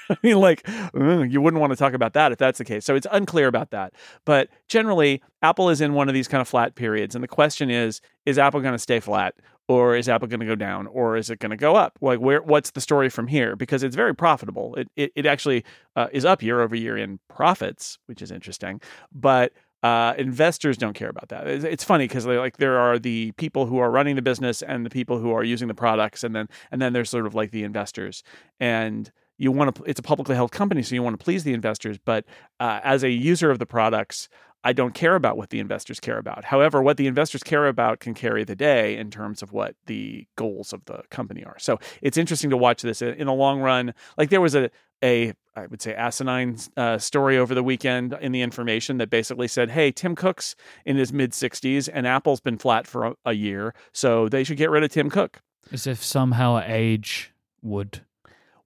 I 0.10 0.16
mean, 0.22 0.38
like, 0.38 0.66
you 0.94 1.40
wouldn't 1.40 1.60
want 1.60 1.72
to 1.72 1.76
talk 1.76 1.94
about 1.94 2.12
that 2.14 2.32
if 2.32 2.38
that's 2.38 2.58
the 2.58 2.64
case. 2.64 2.84
So 2.84 2.94
it's 2.94 3.06
unclear 3.10 3.46
about 3.46 3.70
that. 3.70 3.94
But 4.24 4.48
generally, 4.68 5.22
Apple 5.42 5.70
is 5.70 5.80
in 5.80 5.94
one 5.94 6.08
of 6.08 6.14
these 6.14 6.28
kind 6.28 6.40
of 6.40 6.48
flat 6.48 6.74
periods. 6.74 7.14
And 7.14 7.22
the 7.22 7.28
question 7.28 7.70
is, 7.70 8.00
is 8.26 8.38
Apple 8.38 8.60
going 8.60 8.72
to 8.72 8.78
stay 8.78 9.00
flat 9.00 9.34
or 9.68 9.96
is 9.96 10.08
Apple 10.08 10.28
going 10.28 10.40
to 10.40 10.46
go 10.46 10.54
down, 10.54 10.86
or 10.88 11.16
is 11.16 11.30
it 11.30 11.38
going 11.38 11.50
to 11.50 11.56
go 11.56 11.76
up? 11.76 11.98
Like, 12.00 12.18
where? 12.18 12.42
What's 12.42 12.72
the 12.72 12.80
story 12.80 13.08
from 13.08 13.28
here? 13.28 13.56
Because 13.56 13.82
it's 13.82 13.96
very 13.96 14.14
profitable. 14.14 14.74
It 14.74 14.88
it, 14.96 15.12
it 15.14 15.26
actually 15.26 15.64
uh, 15.96 16.08
is 16.12 16.24
up 16.24 16.42
year 16.42 16.60
over 16.60 16.74
year 16.74 16.96
in 16.96 17.20
profits, 17.28 17.98
which 18.06 18.22
is 18.22 18.30
interesting. 18.30 18.80
But 19.12 19.52
uh, 19.82 20.14
investors 20.18 20.76
don't 20.76 20.94
care 20.94 21.08
about 21.08 21.28
that. 21.28 21.46
It's, 21.46 21.64
it's 21.64 21.84
funny 21.84 22.06
because 22.06 22.26
like 22.26 22.58
there 22.58 22.78
are 22.78 22.98
the 22.98 23.32
people 23.32 23.66
who 23.66 23.78
are 23.78 23.90
running 23.90 24.16
the 24.16 24.22
business 24.22 24.62
and 24.62 24.84
the 24.84 24.90
people 24.90 25.18
who 25.18 25.32
are 25.32 25.44
using 25.44 25.68
the 25.68 25.74
products, 25.74 26.24
and 26.24 26.34
then 26.34 26.48
and 26.70 26.82
then 26.82 26.92
there's 26.92 27.10
sort 27.10 27.26
of 27.26 27.34
like 27.34 27.50
the 27.50 27.64
investors. 27.64 28.22
And 28.60 29.10
you 29.42 29.50
want 29.50 29.74
to. 29.74 29.82
It's 29.82 29.98
a 29.98 30.04
publicly 30.04 30.36
held 30.36 30.52
company, 30.52 30.82
so 30.82 30.94
you 30.94 31.02
want 31.02 31.18
to 31.18 31.22
please 31.22 31.42
the 31.42 31.52
investors. 31.52 31.98
But 31.98 32.24
uh, 32.60 32.78
as 32.84 33.02
a 33.02 33.10
user 33.10 33.50
of 33.50 33.58
the 33.58 33.66
products, 33.66 34.28
I 34.62 34.72
don't 34.72 34.94
care 34.94 35.16
about 35.16 35.36
what 35.36 35.50
the 35.50 35.58
investors 35.58 35.98
care 35.98 36.16
about. 36.16 36.44
However, 36.44 36.80
what 36.80 36.96
the 36.96 37.08
investors 37.08 37.42
care 37.42 37.66
about 37.66 37.98
can 37.98 38.14
carry 38.14 38.44
the 38.44 38.54
day 38.54 38.96
in 38.96 39.10
terms 39.10 39.42
of 39.42 39.52
what 39.52 39.74
the 39.86 40.28
goals 40.36 40.72
of 40.72 40.84
the 40.84 41.02
company 41.10 41.42
are. 41.42 41.58
So 41.58 41.80
it's 42.00 42.16
interesting 42.16 42.50
to 42.50 42.56
watch 42.56 42.82
this 42.82 43.02
in 43.02 43.26
the 43.26 43.32
long 43.32 43.60
run. 43.60 43.94
Like 44.16 44.30
there 44.30 44.40
was 44.40 44.54
a 44.54 44.70
a 45.02 45.32
I 45.56 45.66
would 45.66 45.82
say 45.82 45.92
asinine 45.92 46.58
uh, 46.76 46.98
story 46.98 47.36
over 47.36 47.52
the 47.52 47.64
weekend 47.64 48.16
in 48.20 48.30
the 48.30 48.42
information 48.42 48.98
that 48.98 49.10
basically 49.10 49.48
said, 49.48 49.70
"Hey, 49.70 49.90
Tim 49.90 50.14
Cook's 50.14 50.54
in 50.86 50.96
his 50.96 51.12
mid 51.12 51.32
60s 51.32 51.88
and 51.92 52.06
Apple's 52.06 52.40
been 52.40 52.58
flat 52.58 52.86
for 52.86 53.06
a, 53.06 53.14
a 53.24 53.32
year, 53.32 53.74
so 53.92 54.28
they 54.28 54.44
should 54.44 54.56
get 54.56 54.70
rid 54.70 54.84
of 54.84 54.92
Tim 54.92 55.10
Cook." 55.10 55.42
As 55.72 55.88
if 55.88 56.00
somehow 56.04 56.62
age 56.64 57.32
would. 57.60 58.02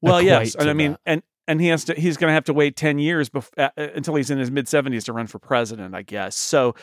Well, 0.03 0.21
yes, 0.23 0.55
and 0.55 0.69
I 0.69 0.73
mean, 0.73 0.93
that. 0.93 1.01
and 1.07 1.23
and 1.49 1.61
he 1.61 1.69
has 1.69 1.85
to 1.85 1.95
he's 1.95 2.17
going 2.17 2.29
to 2.31 2.35
have 2.35 2.45
to 2.45 2.53
wait 2.53 2.77
10 2.77 2.99
years 2.99 3.29
bef- 3.31 3.51
uh, 3.57 3.71
uh, 3.77 3.89
until 3.95 4.15
he's 4.17 4.31
in 4.31 4.39
his 4.39 4.51
mid 4.51 4.67
70s 4.67 5.05
to 5.05 5.13
run 5.13 5.27
for 5.27 5.39
president, 5.39 5.95
I 5.95 6.03
guess. 6.03 6.37
So 6.37 6.75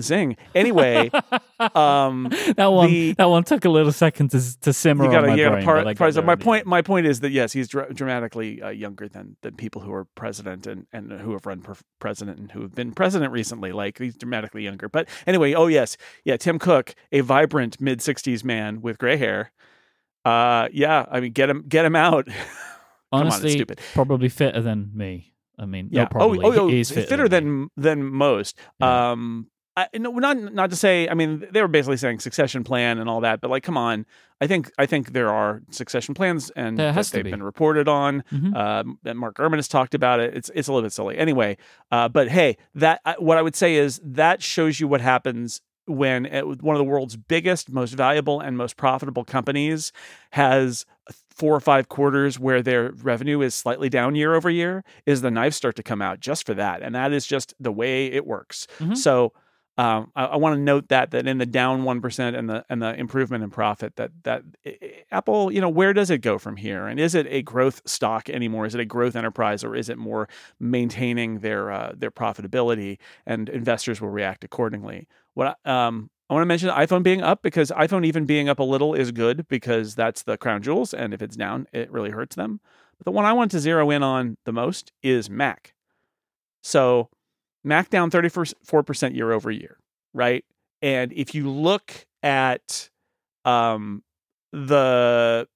zing. 0.00 0.36
Anyway, 0.54 1.10
um 1.74 2.28
that 2.56 2.66
one 2.72 2.90
the- 2.90 3.12
that 3.14 3.26
one 3.28 3.44
took 3.44 3.64
a 3.64 3.68
little 3.68 3.92
second 3.92 4.30
to 4.30 4.60
to 4.60 4.72
simmer 4.72 5.04
you 5.04 5.10
gotta, 5.10 5.26
my 5.28 5.34
you 5.34 5.44
gotta 5.44 5.56
brain, 5.56 5.64
par- 5.64 5.84
got 5.84 5.96
parse- 5.96 6.16
my 6.22 6.34
point 6.34 6.66
my 6.66 6.82
point 6.82 7.06
is 7.06 7.20
that 7.20 7.30
yes 7.30 7.52
he's 7.52 7.68
dra- 7.68 7.92
dramatically 7.92 8.60
uh, 8.62 8.70
younger 8.70 9.08
than 9.08 9.36
than 9.42 9.54
people 9.54 9.82
who 9.82 9.92
are 9.92 10.06
president 10.14 10.66
and 10.66 10.86
and 10.92 11.12
who 11.12 11.32
have 11.32 11.44
run 11.46 11.60
for 11.60 11.76
president 12.00 12.38
and 12.38 12.52
who 12.52 12.62
have 12.62 12.74
been 12.74 12.92
president 12.92 13.32
recently 13.32 13.70
like 13.72 13.98
he's 13.98 14.16
dramatically 14.16 14.64
younger 14.64 14.88
but 14.88 15.08
anyway 15.26 15.52
oh 15.54 15.66
yes 15.66 15.96
yeah 16.24 16.36
tim 16.36 16.58
cook 16.58 16.94
a 17.12 17.20
vibrant 17.20 17.80
mid 17.80 17.98
60s 18.00 18.42
man 18.44 18.80
with 18.80 18.98
gray 18.98 19.16
hair 19.16 19.52
uh 20.24 20.68
yeah 20.72 21.04
i 21.10 21.20
mean 21.20 21.32
get 21.32 21.48
him 21.50 21.64
get 21.68 21.84
him 21.84 21.96
out 21.96 22.28
Come 23.12 23.28
on, 23.28 23.66
probably 23.92 24.30
fitter 24.30 24.62
than 24.62 24.90
me. 24.94 25.34
I 25.58 25.66
mean, 25.66 25.88
yeah 25.90 26.04
no, 26.04 26.08
probably. 26.08 26.38
oh, 26.46 26.52
oh, 26.52 26.60
oh 26.60 26.68
he 26.68 26.80
is 26.80 26.90
fitter, 26.90 27.06
fitter, 27.06 27.28
than 27.28 27.68
than 27.76 28.04
most 28.04 28.56
Yeah. 28.80 29.10
um 29.12 29.48
I, 29.76 29.86
no, 29.94 30.10
not 30.12 30.36
not 30.38 30.68
to 30.68 30.76
say. 30.76 31.08
I 31.08 31.14
mean, 31.14 31.46
they 31.50 31.62
were 31.62 31.68
basically 31.68 31.96
saying 31.96 32.20
succession 32.20 32.62
plan 32.62 32.98
and 32.98 33.08
all 33.08 33.22
that, 33.22 33.40
but 33.40 33.50
like, 33.50 33.62
come 33.62 33.78
on. 33.78 34.04
I 34.38 34.46
think 34.46 34.70
I 34.78 34.84
think 34.84 35.12
there 35.14 35.30
are 35.30 35.62
succession 35.70 36.14
plans, 36.14 36.50
and 36.56 36.78
There 36.78 36.92
has 36.92 37.10
they've 37.10 37.24
be. 37.24 37.30
been 37.30 37.42
reported 37.42 37.88
on. 37.88 38.22
Mhm. 38.30 38.54
Um, 38.54 38.98
and 39.06 39.18
Mark 39.18 39.36
Gurman 39.36 39.56
has 39.56 39.68
talked 39.68 39.94
about 39.94 40.20
it. 40.20 40.36
It's 40.36 40.50
it's 40.54 40.68
a 40.68 40.72
little 40.74 40.84
bit 40.84 40.92
silly, 40.92 41.16
anyway. 41.16 41.56
Uh, 41.90 42.08
but 42.10 42.28
hey, 42.28 42.58
that 42.74 43.00
what 43.18 43.38
I 43.38 43.42
would 43.42 43.56
say 43.56 43.76
is 43.76 43.98
that 44.04 44.42
shows 44.42 44.78
you 44.78 44.88
what 44.88 45.00
happens 45.00 45.62
when 45.86 46.26
uh, 46.26 46.42
one 46.42 46.76
of 46.76 46.78
the 46.78 46.84
world's 46.84 47.16
biggest, 47.16 47.70
most 47.70 47.92
valuable, 47.94 48.40
and 48.40 48.56
most 48.56 48.76
profitable 48.76 49.24
companies 49.24 49.92
has 50.32 50.86
four 51.30 51.54
or 51.54 51.60
five 51.60 51.88
quarters 51.88 52.38
where 52.38 52.62
their 52.62 52.92
revenue 53.02 53.40
is 53.40 53.54
slightly 53.54 53.88
down 53.88 54.14
year 54.14 54.34
over 54.34 54.50
year. 54.50 54.84
Is 55.06 55.22
the 55.22 55.30
knives 55.30 55.56
start 55.56 55.76
to 55.76 55.82
come 55.82 56.00
out 56.02 56.20
just 56.20 56.46
for 56.46 56.54
that, 56.54 56.82
and 56.82 56.94
that 56.94 57.12
is 57.12 57.26
just 57.26 57.54
the 57.58 57.72
way 57.72 58.06
it 58.06 58.26
works. 58.26 58.66
Mhm. 58.78 58.96
So. 58.96 59.32
Um, 59.78 60.12
I, 60.14 60.24
I 60.26 60.36
want 60.36 60.54
to 60.56 60.60
note 60.60 60.88
that 60.88 61.12
that 61.12 61.26
in 61.26 61.38
the 61.38 61.46
down 61.46 61.84
one 61.84 62.00
percent 62.02 62.36
and 62.36 62.48
the 62.48 62.64
and 62.68 62.82
the 62.82 62.94
improvement 62.94 63.42
in 63.42 63.50
profit 63.50 63.96
that 63.96 64.10
that 64.24 64.42
i- 64.66 64.76
i- 64.82 65.04
Apple, 65.10 65.50
you 65.50 65.60
know, 65.62 65.68
where 65.70 65.94
does 65.94 66.10
it 66.10 66.18
go 66.18 66.38
from 66.38 66.56
here? 66.56 66.86
And 66.86 67.00
is 67.00 67.14
it 67.14 67.26
a 67.30 67.40
growth 67.42 67.80
stock 67.86 68.28
anymore? 68.28 68.66
Is 68.66 68.74
it 68.74 68.80
a 68.80 68.84
growth 68.84 69.16
enterprise, 69.16 69.64
or 69.64 69.74
is 69.74 69.88
it 69.88 69.96
more 69.96 70.28
maintaining 70.60 71.38
their 71.38 71.70
uh, 71.72 71.92
their 71.96 72.10
profitability? 72.10 72.98
And 73.26 73.48
investors 73.48 74.00
will 74.00 74.10
react 74.10 74.44
accordingly. 74.44 75.08
What 75.34 75.58
um, 75.66 76.10
I 76.28 76.34
want 76.34 76.42
to 76.42 76.46
mention 76.46 76.68
iPhone 76.68 77.02
being 77.02 77.22
up 77.22 77.42
because 77.42 77.70
iPhone 77.70 78.04
even 78.04 78.26
being 78.26 78.48
up 78.50 78.58
a 78.58 78.62
little 78.64 78.92
is 78.94 79.10
good 79.10 79.48
because 79.48 79.94
that's 79.94 80.22
the 80.22 80.36
crown 80.36 80.62
jewels, 80.62 80.92
and 80.92 81.14
if 81.14 81.22
it's 81.22 81.36
down, 81.36 81.66
it 81.72 81.90
really 81.90 82.10
hurts 82.10 82.36
them. 82.36 82.60
But 82.98 83.06
the 83.06 83.12
one 83.12 83.24
I 83.24 83.32
want 83.32 83.50
to 83.52 83.58
zero 83.58 83.90
in 83.90 84.02
on 84.02 84.36
the 84.44 84.52
most 84.52 84.92
is 85.02 85.30
Mac. 85.30 85.72
So 86.62 87.08
Mac 87.64 87.90
down 87.90 88.10
34% 88.10 89.14
year 89.14 89.32
over 89.32 89.50
year, 89.50 89.78
right? 90.12 90.44
And 90.80 91.12
if 91.12 91.34
you 91.34 91.48
look 91.48 92.06
at 92.22 92.90
um, 93.44 94.02
the 94.52 95.46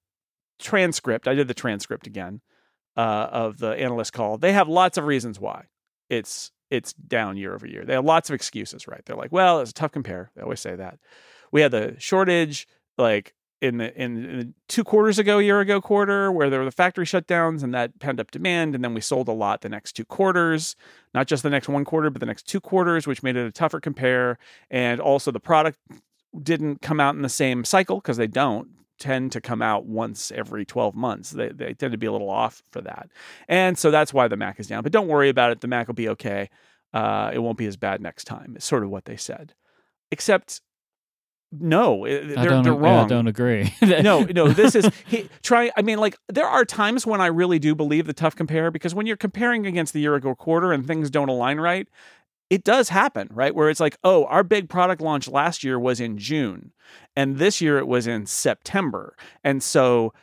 transcript, 0.59 1.27
I 1.27 1.35
did 1.35 1.47
the 1.47 1.53
transcript 1.53 2.07
again 2.07 2.41
uh, 2.95 3.27
of 3.31 3.57
the 3.59 3.71
analyst 3.71 4.13
call. 4.13 4.37
They 4.37 4.53
have 4.53 4.67
lots 4.67 4.97
of 4.97 5.05
reasons 5.05 5.39
why 5.39 5.65
it's 6.09 6.51
it's 6.69 6.93
down 6.93 7.37
year 7.37 7.53
over 7.53 7.65
year. 7.65 7.85
They 7.85 7.93
have 7.93 8.03
lots 8.03 8.29
of 8.29 8.33
excuses, 8.33 8.87
right? 8.87 9.01
They're 9.05 9.15
like, 9.15 9.31
well, 9.31 9.61
it's 9.61 9.71
a 9.71 9.73
tough 9.73 9.91
compare. 9.91 10.31
They 10.35 10.41
always 10.41 10.59
say 10.59 10.75
that. 10.75 10.99
We 11.51 11.61
had 11.61 11.71
the 11.71 11.95
shortage, 11.97 12.67
like 12.97 13.33
in 13.61 13.77
the 13.77 13.95
in, 14.01 14.25
in 14.25 14.53
two 14.67 14.83
quarters 14.83 15.17
ago, 15.17 15.39
year 15.39 15.59
ago 15.59 15.81
quarter, 15.81 16.31
where 16.31 16.49
there 16.49 16.59
were 16.59 16.65
the 16.65 16.71
factory 16.71 17.05
shutdowns 17.05 17.63
and 17.63 17.73
that 17.73 17.99
pent 17.99 18.19
up 18.19 18.31
demand, 18.31 18.75
and 18.75 18.83
then 18.83 18.93
we 18.93 19.01
sold 19.01 19.27
a 19.27 19.33
lot 19.33 19.61
the 19.61 19.69
next 19.69 19.93
two 19.93 20.05
quarters, 20.05 20.75
not 21.13 21.27
just 21.27 21.43
the 21.43 21.49
next 21.49 21.67
one 21.67 21.85
quarter, 21.85 22.09
but 22.09 22.19
the 22.19 22.25
next 22.25 22.47
two 22.47 22.59
quarters, 22.59 23.07
which 23.07 23.23
made 23.23 23.35
it 23.35 23.45
a 23.45 23.51
tougher 23.51 23.79
compare. 23.79 24.37
And 24.69 24.99
also 25.01 25.31
the 25.31 25.39
product 25.39 25.79
didn't 26.41 26.81
come 26.81 26.99
out 26.99 27.15
in 27.15 27.21
the 27.21 27.29
same 27.29 27.63
cycle 27.63 27.97
because 27.97 28.17
they 28.17 28.27
don't 28.27 28.69
tend 28.99 29.31
to 29.31 29.41
come 29.41 29.61
out 29.61 29.85
once 29.85 30.31
every 30.31 30.65
12 30.65 30.95
months. 30.95 31.31
They, 31.31 31.49
they 31.49 31.73
tend 31.73 31.91
to 31.91 31.97
be 31.97 32.07
a 32.07 32.11
little 32.11 32.29
off 32.29 32.63
for 32.71 32.81
that. 32.81 33.09
And 33.47 33.77
so 33.77 33.91
that's 33.91 34.13
why 34.13 34.27
the 34.27 34.37
Mac 34.37 34.59
is 34.59 34.67
down. 34.67 34.83
But 34.83 34.91
don't 34.91 35.07
worry 35.07 35.29
about 35.29 35.51
it. 35.51 35.61
The 35.61 35.67
Mac 35.67 35.87
will 35.87 35.93
be 35.93 36.09
okay. 36.09 36.49
Uh, 36.93 37.31
it 37.33 37.39
won't 37.39 37.57
be 37.57 37.67
as 37.67 37.77
bad 37.77 38.01
next 38.01 38.25
time. 38.25 38.53
It's 38.55 38.65
sort 38.65 38.83
of 38.83 38.89
what 38.89 39.05
they 39.05 39.17
said. 39.17 39.53
Except, 40.11 40.61
no, 41.51 42.05
they're, 42.05 42.35
don't, 42.35 42.63
they're 42.63 42.73
wrong 42.73 43.05
I 43.05 43.07
don't 43.07 43.27
agree. 43.27 43.73
no, 43.81 44.21
no, 44.23 44.49
this 44.49 44.75
is 44.75 44.89
he, 45.05 45.29
try. 45.41 45.71
I 45.77 45.81
mean, 45.81 45.97
like 45.97 46.17
there 46.27 46.47
are 46.47 46.65
times 46.65 47.05
when 47.05 47.21
I 47.21 47.27
really 47.27 47.57
do 47.59 47.73
believe 47.73 48.05
the 48.05 48.13
tough 48.13 48.35
compare 48.35 48.69
because 48.69 48.93
when 48.93 49.05
you're 49.05 49.15
comparing 49.17 49.65
against 49.65 49.93
the 49.93 50.01
year 50.01 50.15
ago 50.15 50.35
quarter 50.35 50.73
and 50.73 50.85
things 50.85 51.09
don't 51.09 51.29
align 51.29 51.59
right, 51.59 51.87
it 52.49 52.63
does 52.63 52.89
happen, 52.89 53.29
right? 53.31 53.55
Where 53.55 53.69
it's 53.69 53.79
like, 53.79 53.97
oh, 54.03 54.25
our 54.25 54.43
big 54.43 54.67
product 54.69 55.01
launch 55.01 55.27
last 55.27 55.63
year 55.63 55.79
was 55.79 55.99
in 56.01 56.17
June, 56.17 56.73
and 57.15 57.37
this 57.37 57.61
year 57.61 57.77
it 57.77 57.87
was 57.87 58.07
in 58.07 58.25
September, 58.25 59.15
and 59.43 59.63
so 59.63 60.13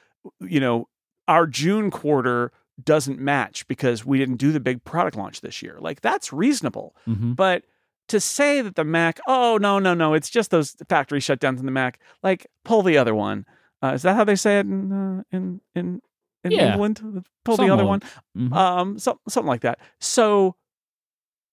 you 0.41 0.61
know 0.61 0.89
our 1.27 1.47
June 1.47 1.91
quarter 1.91 2.53
doesn't 2.83 3.21
match 3.21 3.67
because 3.69 4.05
we 4.05 4.19
didn't 4.19 4.37
do 4.37 4.53
the 4.53 4.61
big 4.61 4.85
product 4.85 5.17
launch 5.17 5.41
this 5.41 5.63
year. 5.63 5.79
Like 5.81 6.01
that's 6.01 6.33
reasonable. 6.33 6.95
Mhm. 7.07 7.37
But 7.37 7.65
to 8.09 8.21
say 8.21 8.61
that 8.61 8.75
the 8.77 8.85
Mac, 8.85 9.21
oh 9.27 9.59
no, 9.61 9.79
no, 9.79 9.95
no, 9.95 10.15
it's 10.15 10.31
just 10.31 10.51
those 10.51 10.77
factory 10.89 11.21
shutdowns 11.21 11.59
in 11.61 11.67
the 11.67 11.73
Mac. 11.73 11.99
Like 12.23 12.47
pull 12.65 12.83
the 12.83 12.99
other 12.99 13.15
one. 13.15 13.47
Uh, 13.83 13.93
is 13.95 14.03
that 14.03 14.17
how 14.17 14.25
they 14.25 14.37
say 14.37 14.59
it 14.59 14.67
in 14.67 14.93
uh, 14.93 15.23
in 15.31 15.61
in 15.75 16.01
in 16.45 16.51
Yeah. 16.53 16.73
England? 16.73 17.25
Pull 17.45 17.57
the 17.57 17.71
other 17.71 17.85
one. 17.87 18.01
Mhm. 18.37 18.53
Um, 18.53 18.99
so, 18.99 19.19
something 19.29 19.49
like 19.49 19.63
that. 19.63 19.79
So 20.01 20.57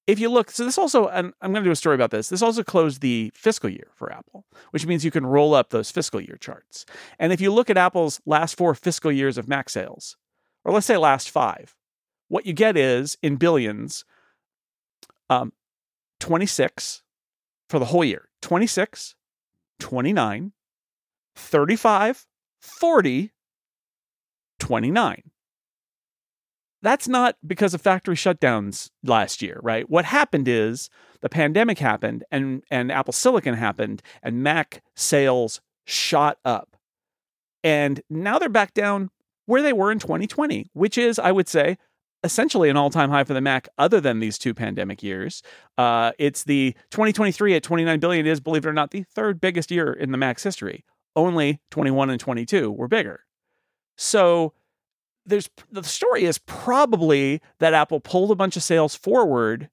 if 0.07 0.19
you 0.19 0.29
look, 0.29 0.49
so 0.51 0.65
this 0.65 0.77
also, 0.77 1.07
and 1.07 1.31
I'm 1.41 1.51
going 1.53 1.63
to 1.63 1.67
do 1.67 1.71
a 1.71 1.75
story 1.75 1.95
about 1.95 2.11
this. 2.11 2.29
This 2.29 2.41
also 2.41 2.63
closed 2.63 3.01
the 3.01 3.31
fiscal 3.35 3.69
year 3.69 3.91
for 3.95 4.11
Apple, 4.11 4.45
which 4.71 4.85
means 4.85 5.05
you 5.05 5.11
can 5.11 5.25
roll 5.25 5.53
up 5.53 5.69
those 5.69 5.91
fiscal 5.91 6.19
year 6.19 6.37
charts. 6.39 6.85
And 7.19 7.31
if 7.31 7.39
you 7.39 7.53
look 7.53 7.69
at 7.69 7.77
Apple's 7.77 8.19
last 8.25 8.57
four 8.57 8.73
fiscal 8.75 9.11
years 9.11 9.37
of 9.37 9.47
Mac 9.47 9.69
sales, 9.69 10.17
or 10.65 10.73
let's 10.73 10.87
say 10.87 10.97
last 10.97 11.29
five, 11.29 11.75
what 12.29 12.45
you 12.45 12.51
get 12.53 12.75
is 12.75 13.17
in 13.21 13.35
billions, 13.35 14.03
um, 15.29 15.53
26 16.21 17.03
for 17.69 17.79
the 17.79 17.85
whole 17.85 18.05
year, 18.05 18.29
26, 18.41 19.15
29, 19.79 20.53
35, 21.35 22.25
40, 22.61 23.31
29 24.59 25.31
that's 26.81 27.07
not 27.07 27.35
because 27.45 27.73
of 27.73 27.81
factory 27.81 28.15
shutdowns 28.15 28.89
last 29.03 29.41
year, 29.41 29.59
right? 29.61 29.89
What 29.89 30.05
happened 30.05 30.47
is 30.47 30.89
the 31.21 31.29
pandemic 31.29 31.79
happened 31.79 32.23
and 32.31 32.63
and 32.71 32.91
Apple 32.91 33.13
Silicon 33.13 33.53
happened 33.53 34.01
and 34.23 34.43
Mac 34.43 34.81
sales 34.95 35.61
shot 35.85 36.37
up. 36.43 36.75
And 37.63 38.01
now 38.09 38.39
they're 38.39 38.49
back 38.49 38.73
down 38.73 39.11
where 39.45 39.61
they 39.61 39.73
were 39.73 39.91
in 39.91 39.99
2020, 39.99 40.71
which 40.73 40.97
is 40.97 41.19
I 41.19 41.31
would 41.31 41.47
say 41.47 41.77
essentially 42.23 42.69
an 42.69 42.77
all-time 42.77 43.09
high 43.09 43.23
for 43.23 43.33
the 43.33 43.41
Mac 43.41 43.67
other 43.77 43.99
than 43.99 44.19
these 44.19 44.37
two 44.37 44.53
pandemic 44.53 45.01
years. 45.01 45.41
Uh, 45.77 46.11
it's 46.19 46.43
the 46.43 46.75
2023 46.91 47.55
at 47.55 47.63
29 47.63 47.99
billion 47.99 48.25
is 48.25 48.39
believe 48.39 48.65
it 48.65 48.69
or 48.69 48.73
not 48.73 48.91
the 48.91 49.03
third 49.03 49.41
biggest 49.41 49.71
year 49.71 49.91
in 49.91 50.11
the 50.11 50.17
Mac's 50.17 50.43
history. 50.43 50.85
Only 51.15 51.59
21 51.71 52.09
and 52.09 52.19
22 52.19 52.71
were 52.71 52.87
bigger. 52.87 53.21
So 53.97 54.53
there's 55.25 55.49
the 55.71 55.83
story 55.83 56.23
is 56.23 56.37
probably 56.37 57.41
that 57.59 57.73
Apple 57.73 57.99
pulled 57.99 58.31
a 58.31 58.35
bunch 58.35 58.55
of 58.55 58.63
sales 58.63 58.95
forward 58.95 59.69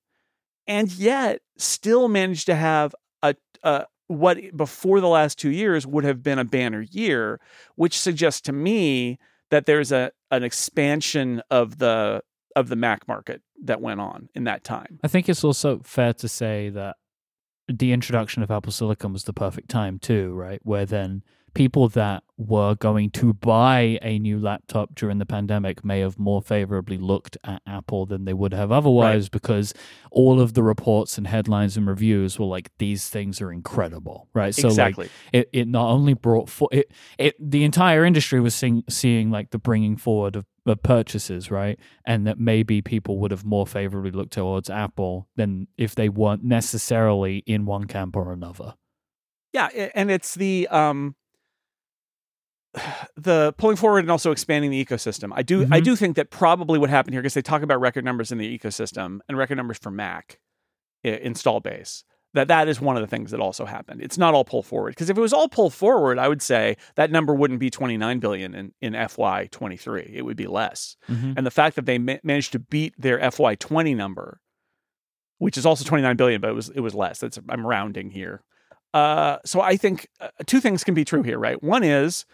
and 0.66 0.92
yet 0.92 1.40
still 1.56 2.08
managed 2.08 2.46
to 2.46 2.54
have 2.54 2.94
a, 3.22 3.34
a 3.62 3.86
what 4.08 4.56
before 4.56 5.00
the 5.00 5.08
last 5.08 5.38
two 5.38 5.50
years 5.50 5.86
would 5.86 6.04
have 6.04 6.22
been 6.22 6.38
a 6.38 6.44
banner 6.44 6.82
year, 6.82 7.40
which 7.76 7.98
suggests 7.98 8.40
to 8.42 8.52
me 8.52 9.18
that 9.50 9.66
there's 9.66 9.92
a 9.92 10.12
an 10.30 10.42
expansion 10.42 11.42
of 11.50 11.78
the 11.78 12.22
of 12.58 12.68
the 12.68 12.76
Mac 12.76 13.06
market 13.08 13.42
that 13.64 13.80
went 13.80 14.00
on 14.00 14.28
in 14.34 14.44
that 14.44 14.64
time. 14.64 14.98
I 15.02 15.08
think 15.08 15.28
it's 15.28 15.44
also 15.44 15.80
fair 15.84 16.12
to 16.14 16.28
say 16.28 16.68
that 16.70 16.96
the 17.68 17.92
introduction 17.92 18.42
of 18.42 18.50
Apple 18.50 18.72
Silicon 18.72 19.12
was 19.12 19.24
the 19.24 19.32
perfect 19.32 19.68
time 19.68 19.98
too, 19.98 20.32
right? 20.32 20.60
Where 20.62 20.86
then 20.86 21.22
people 21.54 21.88
that 21.88 22.22
were 22.36 22.74
going 22.76 23.10
to 23.10 23.32
buy 23.32 23.98
a 24.02 24.18
new 24.18 24.38
laptop 24.38 24.94
during 24.94 25.18
the 25.18 25.26
pandemic 25.26 25.84
may 25.84 26.00
have 26.00 26.18
more 26.18 26.40
favorably 26.40 26.96
looked 26.96 27.36
at 27.42 27.60
Apple 27.66 28.06
than 28.06 28.24
they 28.24 28.32
would 28.32 28.52
have 28.54 28.70
otherwise 28.70 29.24
right. 29.24 29.32
because 29.32 29.74
all 30.10 30.40
of 30.40 30.54
the 30.54 30.62
reports 30.62 31.18
and 31.18 31.26
headlines 31.26 31.76
and 31.76 31.86
reviews 31.86 32.38
were 32.38 32.46
like 32.46 32.70
these 32.78 33.08
things 33.08 33.40
are 33.40 33.52
incredible, 33.52 34.28
right? 34.34 34.54
So 34.54 34.68
exactly. 34.68 35.06
like 35.06 35.12
it, 35.32 35.50
it 35.52 35.68
not 35.68 35.88
only 35.88 36.14
brought 36.14 36.48
for 36.48 36.68
it, 36.70 36.92
it 37.18 37.34
the 37.40 37.64
entire 37.64 38.04
industry 38.04 38.40
was 38.40 38.54
seeing, 38.54 38.84
seeing 38.88 39.30
like 39.30 39.50
the 39.50 39.58
bringing 39.58 39.96
forward 39.96 40.36
of 40.36 40.46
purchases, 40.76 41.50
right? 41.50 41.78
And 42.04 42.26
that 42.26 42.38
maybe 42.38 42.82
people 42.82 43.18
would 43.18 43.30
have 43.30 43.44
more 43.44 43.66
favorably 43.66 44.10
looked 44.10 44.32
towards 44.32 44.68
Apple 44.70 45.28
than 45.36 45.66
if 45.76 45.94
they 45.94 46.08
weren't 46.08 46.44
necessarily 46.44 47.38
in 47.46 47.64
one 47.64 47.86
camp 47.86 48.16
or 48.16 48.32
another. 48.32 48.74
Yeah, 49.52 49.68
and 49.94 50.10
it's 50.10 50.34
the 50.34 50.68
um 50.68 51.16
the 53.16 53.54
pulling 53.58 53.76
forward 53.76 54.00
and 54.00 54.10
also 54.10 54.30
expanding 54.30 54.70
the 54.70 54.84
ecosystem. 54.84 55.30
I 55.34 55.42
do 55.42 55.64
mm-hmm. 55.64 55.72
I 55.72 55.80
do 55.80 55.96
think 55.96 56.16
that 56.16 56.30
probably 56.30 56.78
what 56.78 56.90
happened 56.90 57.14
here 57.14 57.22
because 57.22 57.34
they 57.34 57.42
talk 57.42 57.62
about 57.62 57.80
record 57.80 58.04
numbers 58.04 58.32
in 58.32 58.38
the 58.38 58.58
ecosystem 58.58 59.20
and 59.28 59.38
record 59.38 59.56
numbers 59.56 59.78
for 59.78 59.90
Mac 59.90 60.38
install 61.02 61.60
base. 61.60 62.04
That 62.34 62.48
that 62.48 62.68
is 62.68 62.80
one 62.80 62.96
of 62.96 63.00
the 63.00 63.06
things 63.06 63.30
that 63.30 63.40
also 63.40 63.64
happened. 63.64 64.02
It's 64.02 64.18
not 64.18 64.34
all 64.34 64.44
pull 64.44 64.62
forward 64.62 64.90
because 64.90 65.08
if 65.08 65.16
it 65.16 65.20
was 65.20 65.32
all 65.32 65.48
pull 65.48 65.70
forward, 65.70 66.18
I 66.18 66.28
would 66.28 66.42
say 66.42 66.76
that 66.96 67.10
number 67.10 67.34
wouldn't 67.34 67.58
be 67.58 67.70
29 67.70 68.18
billion 68.18 68.54
in 68.54 68.72
in 68.82 68.92
FY23. 68.92 70.12
It 70.12 70.22
would 70.22 70.36
be 70.36 70.46
less. 70.46 70.96
Mm-hmm. 71.08 71.32
And 71.36 71.46
the 71.46 71.50
fact 71.50 71.76
that 71.76 71.86
they 71.86 71.98
ma- 71.98 72.16
managed 72.22 72.52
to 72.52 72.58
beat 72.58 72.94
their 72.98 73.18
FY20 73.18 73.96
number, 73.96 74.40
which 75.38 75.56
is 75.56 75.64
also 75.64 75.84
29 75.84 76.16
billion, 76.16 76.40
but 76.40 76.50
it 76.50 76.54
was 76.54 76.68
it 76.68 76.80
was 76.80 76.94
less. 76.94 77.18
That's 77.18 77.38
I'm 77.48 77.66
rounding 77.66 78.10
here. 78.10 78.42
Uh, 78.92 79.38
so 79.44 79.60
I 79.60 79.76
think 79.76 80.08
uh, 80.20 80.28
two 80.46 80.60
things 80.60 80.84
can 80.84 80.94
be 80.94 81.04
true 81.04 81.22
here, 81.22 81.38
right? 81.38 81.62
One 81.62 81.82
is 81.82 82.26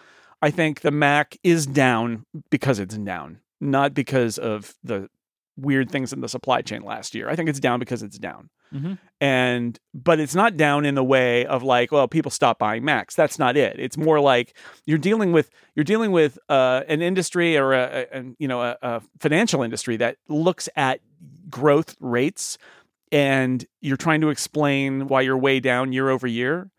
I 0.45 0.51
think 0.51 0.83
the 0.83 0.91
Mac 0.91 1.39
is 1.43 1.65
down 1.65 2.27
because 2.51 2.79
it's 2.79 2.99
down, 2.99 3.41
not 3.63 3.95
because 3.95 4.37
of 4.37 4.75
the 4.85 5.09
weird 5.57 5.91
things 5.91 6.13
in 6.13 6.21
the 6.21 6.29
supply 6.29 6.61
chain 6.61 6.83
last 6.83 7.15
year. 7.15 7.31
I 7.31 7.35
think 7.35 7.49
it's 7.49 7.61
down 7.61 7.79
because 7.79 8.03
it's 8.03 8.19
down. 8.19 8.51
Mm-hmm. 8.71 8.95
And 9.23 9.81
but 9.95 10.21
it's 10.21 10.35
not 10.35 10.59
down 10.59 10.85
in 10.85 10.97
the 10.97 11.03
way 11.03 11.47
of 11.47 11.63
like, 11.63 11.93
well, 11.93 12.07
people 12.09 12.31
stop 12.31 12.59
buying 12.59 12.85
Macs. 12.85 13.15
That's 13.15 13.39
not 13.39 13.57
it. 13.57 13.81
It's 13.81 13.97
more 13.97 14.21
like 14.21 14.55
you're 14.85 14.99
dealing 14.99 15.33
with 15.33 15.49
you're 15.77 15.83
dealing 15.83 16.13
with 16.13 16.39
uh, 16.51 16.83
an 16.89 17.01
industry 17.01 17.57
or 17.57 17.73
a, 17.73 18.07
a 18.13 18.25
you 18.39 18.47
know 18.47 18.61
a, 18.61 18.77
a 18.83 19.03
financial 19.21 19.63
industry 19.63 19.97
that 19.97 20.19
looks 20.29 20.69
at 20.77 21.01
growth 21.49 21.97
rates 22.01 22.59
and 23.11 23.65
you're 23.81 23.97
trying 23.97 24.21
to 24.21 24.29
explain 24.29 25.09
why 25.09 25.23
you're 25.23 25.39
way 25.39 25.59
down 25.59 25.95
year 25.95 26.11
over 26.11 26.27
year 26.27 26.71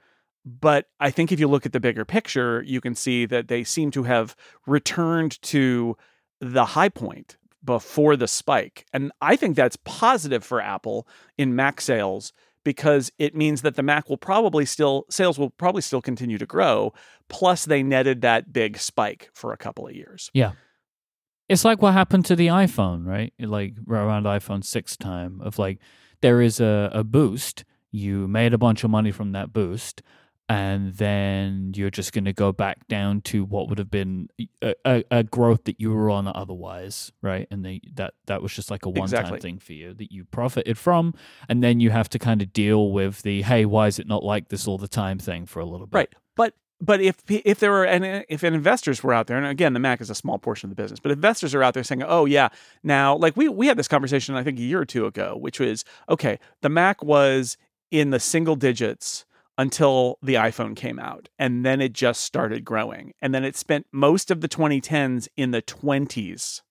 but 0.45 0.85
I 0.99 1.09
think 1.09 1.31
if 1.31 1.39
you 1.39 1.47
look 1.47 1.65
at 1.65 1.73
the 1.73 1.79
bigger 1.79 2.05
picture, 2.05 2.61
you 2.63 2.79
can 2.79 2.93
see 2.93 3.25
that 3.25 3.47
they 3.47 3.63
seem 3.63 3.89
to 3.91 4.03
have 4.03 4.35
returned 4.67 5.41
to 5.43 5.97
the 6.39 6.65
high 6.65 6.89
point 6.89 7.37
before 7.63 8.15
the 8.15 8.27
spike. 8.27 8.85
And 8.93 9.11
I 9.21 9.35
think 9.35 9.55
that's 9.55 9.77
positive 9.85 10.43
for 10.43 10.61
Apple 10.61 11.07
in 11.37 11.55
Mac 11.55 11.81
sales 11.81 12.31
because 12.63 13.11
it 13.17 13.35
means 13.35 13.63
that 13.63 13.75
the 13.75 13.83
Mac 13.83 14.07
will 14.07 14.17
probably 14.17 14.65
still 14.65 15.05
sales 15.09 15.39
will 15.39 15.49
probably 15.49 15.81
still 15.81 16.01
continue 16.01 16.37
to 16.37 16.45
grow 16.45 16.93
plus 17.27 17.65
they 17.65 17.81
netted 17.81 18.21
that 18.21 18.53
big 18.53 18.77
spike 18.77 19.29
for 19.34 19.51
a 19.51 19.58
couple 19.58 19.88
of 19.88 19.95
years. 19.95 20.29
Yeah. 20.34 20.51
It's 21.49 21.65
like 21.65 21.81
what 21.81 21.93
happened 21.93 22.25
to 22.25 22.36
the 22.36 22.47
iPhone, 22.47 23.05
right? 23.05 23.34
Like 23.39 23.75
around 23.88 24.23
iPhone 24.23 24.63
6 24.63 24.97
time 24.97 25.41
of 25.41 25.58
like 25.58 25.79
there 26.21 26.41
is 26.41 26.60
a, 26.60 26.89
a 26.93 27.03
boost, 27.03 27.65
you 27.91 28.27
made 28.27 28.53
a 28.53 28.58
bunch 28.60 28.84
of 28.84 28.91
money 28.91 29.12
from 29.12 29.31
that 29.31 29.53
boost 29.53 30.01
and 30.47 30.93
then 30.93 31.71
you're 31.75 31.89
just 31.89 32.13
going 32.13 32.25
to 32.25 32.34
go 32.34 32.51
back 32.51 32.88
down 32.88 33.21
to 33.21 33.43
what 33.43 33.67
would 33.67 33.79
have 33.79 33.89
been 33.89 34.29
a, 34.62 34.75
a, 34.86 35.03
a, 35.10 35.23
growth 35.23 35.63
that 35.63 35.79
you 35.79 35.91
were 35.91 36.12
on 36.12 36.27
otherwise, 36.27 37.12
right? 37.23 37.47
And 37.49 37.65
they, 37.65 37.81
that 37.95 38.13
that 38.27 38.43
was 38.43 38.53
just 38.53 38.69
like 38.69 38.86
a 38.86 38.89
one-time 38.89 39.03
exactly. 39.05 39.39
thing 39.39 39.58
for 39.58 39.73
you 39.73 39.93
that 39.95 40.12
you 40.12 40.23
profited 40.25 40.77
from, 40.77 41.15
and 41.49 41.63
then 41.63 41.79
you 41.79 41.89
have 41.89 42.10
to 42.10 42.19
kind 42.19 42.43
of 42.43 42.53
deal 42.53 42.91
with 42.91 43.23
the 43.23 43.41
hey, 43.41 43.65
why 43.65 43.88
is 43.88 43.97
it 43.97 44.08
not 44.08 44.23
like 44.23 44.49
this 44.49 44.67
all 44.67 44.77
the 44.77 44.88
time 44.88 45.17
thing 45.17 45.47
for 45.47 45.60
a 45.60 45.65
little 45.65 45.88
bit, 45.88 45.97
right? 45.97 46.15
But 46.36 46.53
but 46.79 47.01
if 47.01 47.23
if 47.27 47.60
there 47.60 47.71
were 47.71 47.86
and 47.86 48.23
if 48.29 48.43
investors 48.43 49.03
were 49.03 49.13
out 49.13 49.25
there, 49.25 49.38
and 49.38 49.47
again, 49.47 49.73
the 49.73 49.79
Mac 49.79 49.99
is 49.99 50.12
a 50.12 50.15
small 50.15 50.38
portion 50.38 50.69
of 50.69 50.75
the 50.75 50.81
business, 50.81 50.99
but 50.99 51.12
investors 51.12 51.55
are 51.55 51.63
out 51.63 51.73
there 51.73 51.84
saying, 51.84 52.03
"Oh 52.03 52.25
yeah, 52.25 52.49
now 52.84 53.15
like 53.15 53.36
we 53.36 53.49
we 53.49 53.65
had 53.65 53.77
this 53.77 53.88
conversation 53.88 54.36
I 54.36 54.43
think 54.43 54.60
a 54.60 54.62
year 54.63 54.81
or 54.81 54.86
two 54.86 55.08
ago, 55.08 55.36
which 55.39 55.60
was 55.60 55.84
okay, 56.08 56.38
the 56.62 56.69
Mac 56.69 57.03
was 57.03 57.58
in 57.89 58.12
the 58.12 58.19
single 58.19 58.55
digits." 58.55 59.25
Until 59.58 60.18
the 60.22 60.36
iPhone 60.36 60.76
came 60.76 61.00
out. 61.00 61.30
And 61.39 61.65
then 61.65 61.82
it 61.82 61.94
just 61.94 62.22
started 62.22 62.65
growing. 62.65 63.13
And 63.22 63.34
then 63.34 63.44
it 63.44 63.56
spent 63.56 63.88
most 63.91 64.32
of 64.32 64.41
the 64.41 64.50
2010s 64.50 65.28
in 65.38 65.52
the 65.52 65.62
20s. 65.62 66.62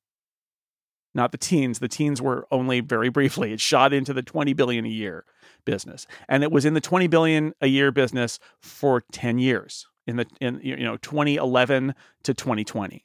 Not 1.14 1.32
the 1.32 1.38
teens. 1.38 1.78
The 1.78 1.88
teens 1.88 2.20
were 2.20 2.46
only 2.50 2.80
very 2.80 3.08
briefly. 3.08 3.52
It 3.52 3.60
shot 3.60 3.92
into 3.92 4.12
the 4.12 4.22
20 4.22 4.52
billion 4.52 4.84
a 4.84 4.88
year 4.88 5.24
business. 5.64 6.06
And 6.28 6.42
it 6.42 6.50
was 6.50 6.64
in 6.64 6.74
the 6.74 6.80
20 6.80 7.06
billion 7.06 7.54
a 7.60 7.68
year 7.68 7.92
business 7.92 8.38
for 8.60 9.02
10 9.12 9.38
years 9.38 9.86
in 10.06 10.16
the 10.16 10.26
in 10.40 10.60
you 10.62 10.76
know 10.76 10.96
2011 10.98 11.94
to 12.24 12.34
2020. 12.34 13.04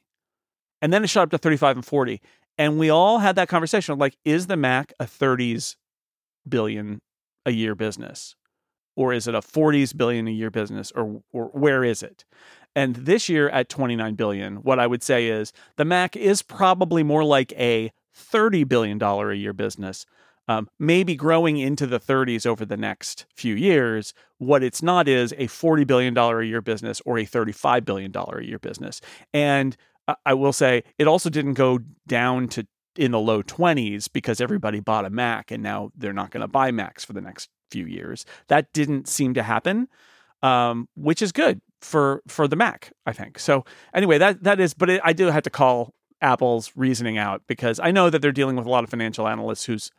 And 0.82 0.92
then 0.92 1.04
it 1.04 1.08
shot 1.08 1.22
up 1.22 1.30
to 1.30 1.38
35 1.38 1.76
and 1.76 1.86
40. 1.86 2.20
And 2.58 2.78
we 2.78 2.90
all 2.90 3.18
had 3.18 3.36
that 3.36 3.48
conversation 3.48 3.96
like 3.98 4.16
is 4.24 4.46
the 4.46 4.56
Mac 4.56 4.92
a 4.98 5.04
30s 5.04 5.76
billion 6.48 7.00
a 7.46 7.52
year 7.52 7.74
business? 7.74 8.34
Or 8.96 9.12
is 9.12 9.26
it 9.26 9.34
a 9.34 9.40
40s 9.40 9.96
billion 9.96 10.28
a 10.28 10.32
year 10.32 10.50
business 10.50 10.90
or 10.92 11.22
or 11.32 11.46
where 11.46 11.84
is 11.84 12.02
it? 12.02 12.24
And 12.74 12.94
this 12.94 13.28
year 13.28 13.48
at 13.48 13.68
29 13.68 14.14
billion, 14.14 14.56
what 14.56 14.78
I 14.78 14.86
would 14.86 15.02
say 15.02 15.26
is 15.26 15.52
the 15.76 15.84
Mac 15.84 16.16
is 16.16 16.42
probably 16.42 17.02
more 17.02 17.24
like 17.24 17.52
a 17.52 17.92
30 18.14 18.64
billion 18.64 18.98
dollar 18.98 19.30
a 19.30 19.36
year 19.36 19.52
business. 19.52 20.06
Um, 20.48 20.68
maybe 20.80 21.14
growing 21.14 21.58
into 21.58 21.86
the 21.86 22.00
30s 22.00 22.44
over 22.44 22.64
the 22.64 22.76
next 22.76 23.24
few 23.36 23.54
years. 23.54 24.12
What 24.38 24.64
it's 24.64 24.82
not 24.82 25.06
is 25.06 25.32
a 25.32 25.46
$40 25.46 25.86
billion 25.86 26.16
a 26.16 26.42
year 26.42 26.60
business 26.60 27.00
or 27.04 27.18
a 27.18 27.24
$35 27.24 27.84
billion 27.84 28.12
a 28.16 28.42
year 28.42 28.58
business. 28.58 29.00
And 29.32 29.76
I 30.26 30.34
will 30.34 30.52
say 30.52 30.82
it 30.98 31.06
also 31.06 31.30
didn't 31.30 31.54
go 31.54 31.78
down 32.08 32.48
to 32.48 32.66
in 32.96 33.12
the 33.12 33.20
low 33.20 33.42
20s 33.42 34.08
because 34.12 34.40
everybody 34.40 34.80
bought 34.80 35.04
a 35.04 35.10
Mac 35.10 35.50
and 35.50 35.62
now 35.62 35.90
they're 35.96 36.12
not 36.12 36.30
going 36.30 36.40
to 36.42 36.48
buy 36.48 36.70
Macs 36.70 37.04
for 37.04 37.12
the 37.12 37.20
next 37.20 37.48
few 37.70 37.86
years. 37.86 38.24
That 38.48 38.72
didn't 38.72 39.08
seem 39.08 39.34
to 39.34 39.42
happen, 39.42 39.88
um, 40.42 40.88
which 40.96 41.22
is 41.22 41.32
good 41.32 41.60
for 41.80 42.22
for 42.28 42.46
the 42.48 42.56
Mac, 42.56 42.92
I 43.06 43.12
think. 43.12 43.38
So 43.38 43.64
anyway, 43.94 44.18
that 44.18 44.42
that 44.42 44.60
is. 44.60 44.74
But 44.74 44.90
it, 44.90 45.00
I 45.04 45.12
do 45.12 45.26
have 45.26 45.42
to 45.44 45.50
call 45.50 45.94
Apple's 46.20 46.72
reasoning 46.74 47.18
out 47.18 47.42
because 47.46 47.80
I 47.80 47.90
know 47.90 48.10
that 48.10 48.20
they're 48.20 48.32
dealing 48.32 48.56
with 48.56 48.66
a 48.66 48.70
lot 48.70 48.84
of 48.84 48.90
financial 48.90 49.26
analysts 49.26 49.64
whose 49.64 49.90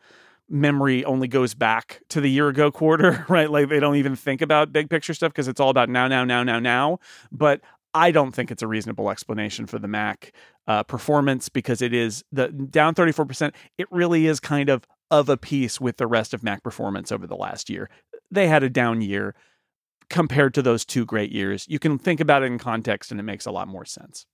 memory 0.48 1.04
only 1.04 1.28
goes 1.28 1.54
back 1.54 2.02
to 2.10 2.20
the 2.20 2.28
year 2.30 2.48
ago 2.48 2.70
quarter, 2.70 3.24
right? 3.28 3.50
Like 3.50 3.68
they 3.68 3.80
don't 3.80 3.96
even 3.96 4.16
think 4.16 4.42
about 4.42 4.72
big 4.72 4.90
picture 4.90 5.14
stuff 5.14 5.32
because 5.32 5.48
it's 5.48 5.60
all 5.60 5.70
about 5.70 5.88
now, 5.88 6.08
now, 6.08 6.24
now, 6.24 6.42
now, 6.42 6.58
now. 6.58 6.98
But 7.30 7.60
I 7.94 8.10
don't 8.10 8.32
think 8.32 8.50
it's 8.50 8.62
a 8.62 8.66
reasonable 8.66 9.10
explanation 9.10 9.66
for 9.66 9.78
the 9.78 9.88
Mac 9.88 10.32
uh, 10.66 10.82
performance 10.82 11.48
because 11.48 11.82
it 11.82 11.92
is 11.92 12.24
the 12.32 12.48
down 12.48 12.94
34%. 12.94 13.52
It 13.78 13.86
really 13.90 14.26
is 14.26 14.40
kind 14.40 14.68
of 14.68 14.86
of 15.10 15.28
a 15.28 15.36
piece 15.36 15.78
with 15.78 15.98
the 15.98 16.06
rest 16.06 16.32
of 16.32 16.42
Mac 16.42 16.62
performance 16.62 17.12
over 17.12 17.26
the 17.26 17.36
last 17.36 17.68
year. 17.68 17.90
They 18.30 18.48
had 18.48 18.62
a 18.62 18.70
down 18.70 19.02
year 19.02 19.34
compared 20.08 20.54
to 20.54 20.62
those 20.62 20.84
two 20.84 21.04
great 21.04 21.32
years. 21.32 21.66
You 21.68 21.78
can 21.78 21.98
think 21.98 22.20
about 22.20 22.42
it 22.42 22.46
in 22.46 22.58
context 22.58 23.10
and 23.10 23.20
it 23.20 23.24
makes 23.24 23.44
a 23.44 23.50
lot 23.50 23.68
more 23.68 23.84
sense. 23.84 24.26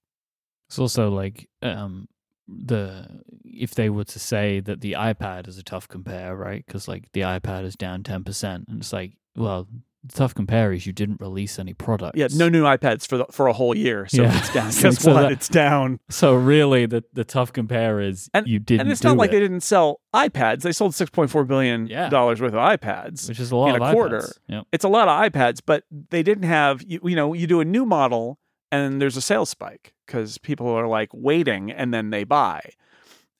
It's 0.69 0.79
also 0.79 1.11
like 1.11 1.49
um 1.63 2.09
the 2.47 3.23
if 3.45 3.75
they 3.75 3.91
were 3.91 4.05
to 4.05 4.19
say 4.19 4.61
that 4.61 4.81
the 4.81 4.93
iPad 4.93 5.49
is 5.49 5.59
a 5.59 5.63
tough 5.63 5.89
compare, 5.89 6.37
right? 6.37 6.65
Cuz 6.67 6.87
like 6.87 7.11
the 7.13 7.23
iPad 7.23 7.65
is 7.65 7.75
down 7.75 8.03
10% 8.05 8.65
and 8.69 8.81
it's 8.81 8.93
like, 8.93 9.15
well, 9.35 9.67
the 10.09 10.15
tough 10.15 10.35
compare 10.35 10.73
is 10.73 10.87
you 10.87 10.93
didn't 10.93 11.21
release 11.21 11.59
any 11.59 11.75
products. 11.75 12.19
Yeah, 12.19 12.29
no 12.35 12.49
new 12.49 12.65
iPads 12.65 13.07
for 13.07 13.19
the, 13.19 13.27
for 13.31 13.47
a 13.47 13.53
whole 13.53 13.77
year, 13.77 14.07
so 14.09 14.23
yeah. 14.23 14.39
it's 14.39 14.53
down. 14.53 14.67
Guess 14.81 15.03
so 15.03 15.15
what? 15.15 15.23
That, 15.23 15.33
it's 15.33 15.49
down. 15.49 16.01
So 16.09 16.35
really, 16.35 16.87
the 16.87 17.05
the 17.13 17.25
tough 17.25 17.53
compare 17.53 18.01
is 18.01 18.31
and, 18.35 18.47
you 18.47 18.59
didn't. 18.59 18.83
And 18.83 18.91
it's 18.91 19.03
not 19.03 19.17
like 19.17 19.31
it. 19.31 19.33
they 19.35 19.41
didn't 19.41 19.61
sell 19.61 20.01
iPads. 20.15 20.63
They 20.63 20.73
sold 20.73 20.95
six 20.95 21.11
point 21.11 21.31
four 21.31 21.45
billion 21.45 21.87
dollars 22.11 22.39
yeah. 22.39 22.47
worth 22.47 22.55
of 22.55 22.81
iPads, 22.81 23.29
which 23.29 23.41
is 23.41 23.51
a 23.51 23.57
lot 23.57 23.75
in 23.75 23.83
a 23.83 23.93
quarter. 23.93 24.29
Yep. 24.49 24.67
It's 24.73 24.85
a 24.85 24.89
lot 24.89 25.09
of 25.09 25.33
iPads, 25.33 25.61
but 25.65 25.85
they 25.91 26.23
didn't 26.23 26.45
have. 26.45 26.83
You, 26.83 27.01
you 27.05 27.17
know, 27.17 27.35
you 27.35 27.47
do 27.47 27.61
a 27.61 27.65
new 27.65 27.85
model 27.85 28.39
and 28.71 29.01
there's 29.01 29.17
a 29.17 29.23
sales 29.23 29.51
spike 29.51 29.95
because 30.07 30.39
people 30.39 30.69
are 30.69 30.87
like 30.87 31.11
waiting 31.13 31.71
and 31.71 31.93
then 31.93 32.11
they 32.11 32.25
buy. 32.25 32.61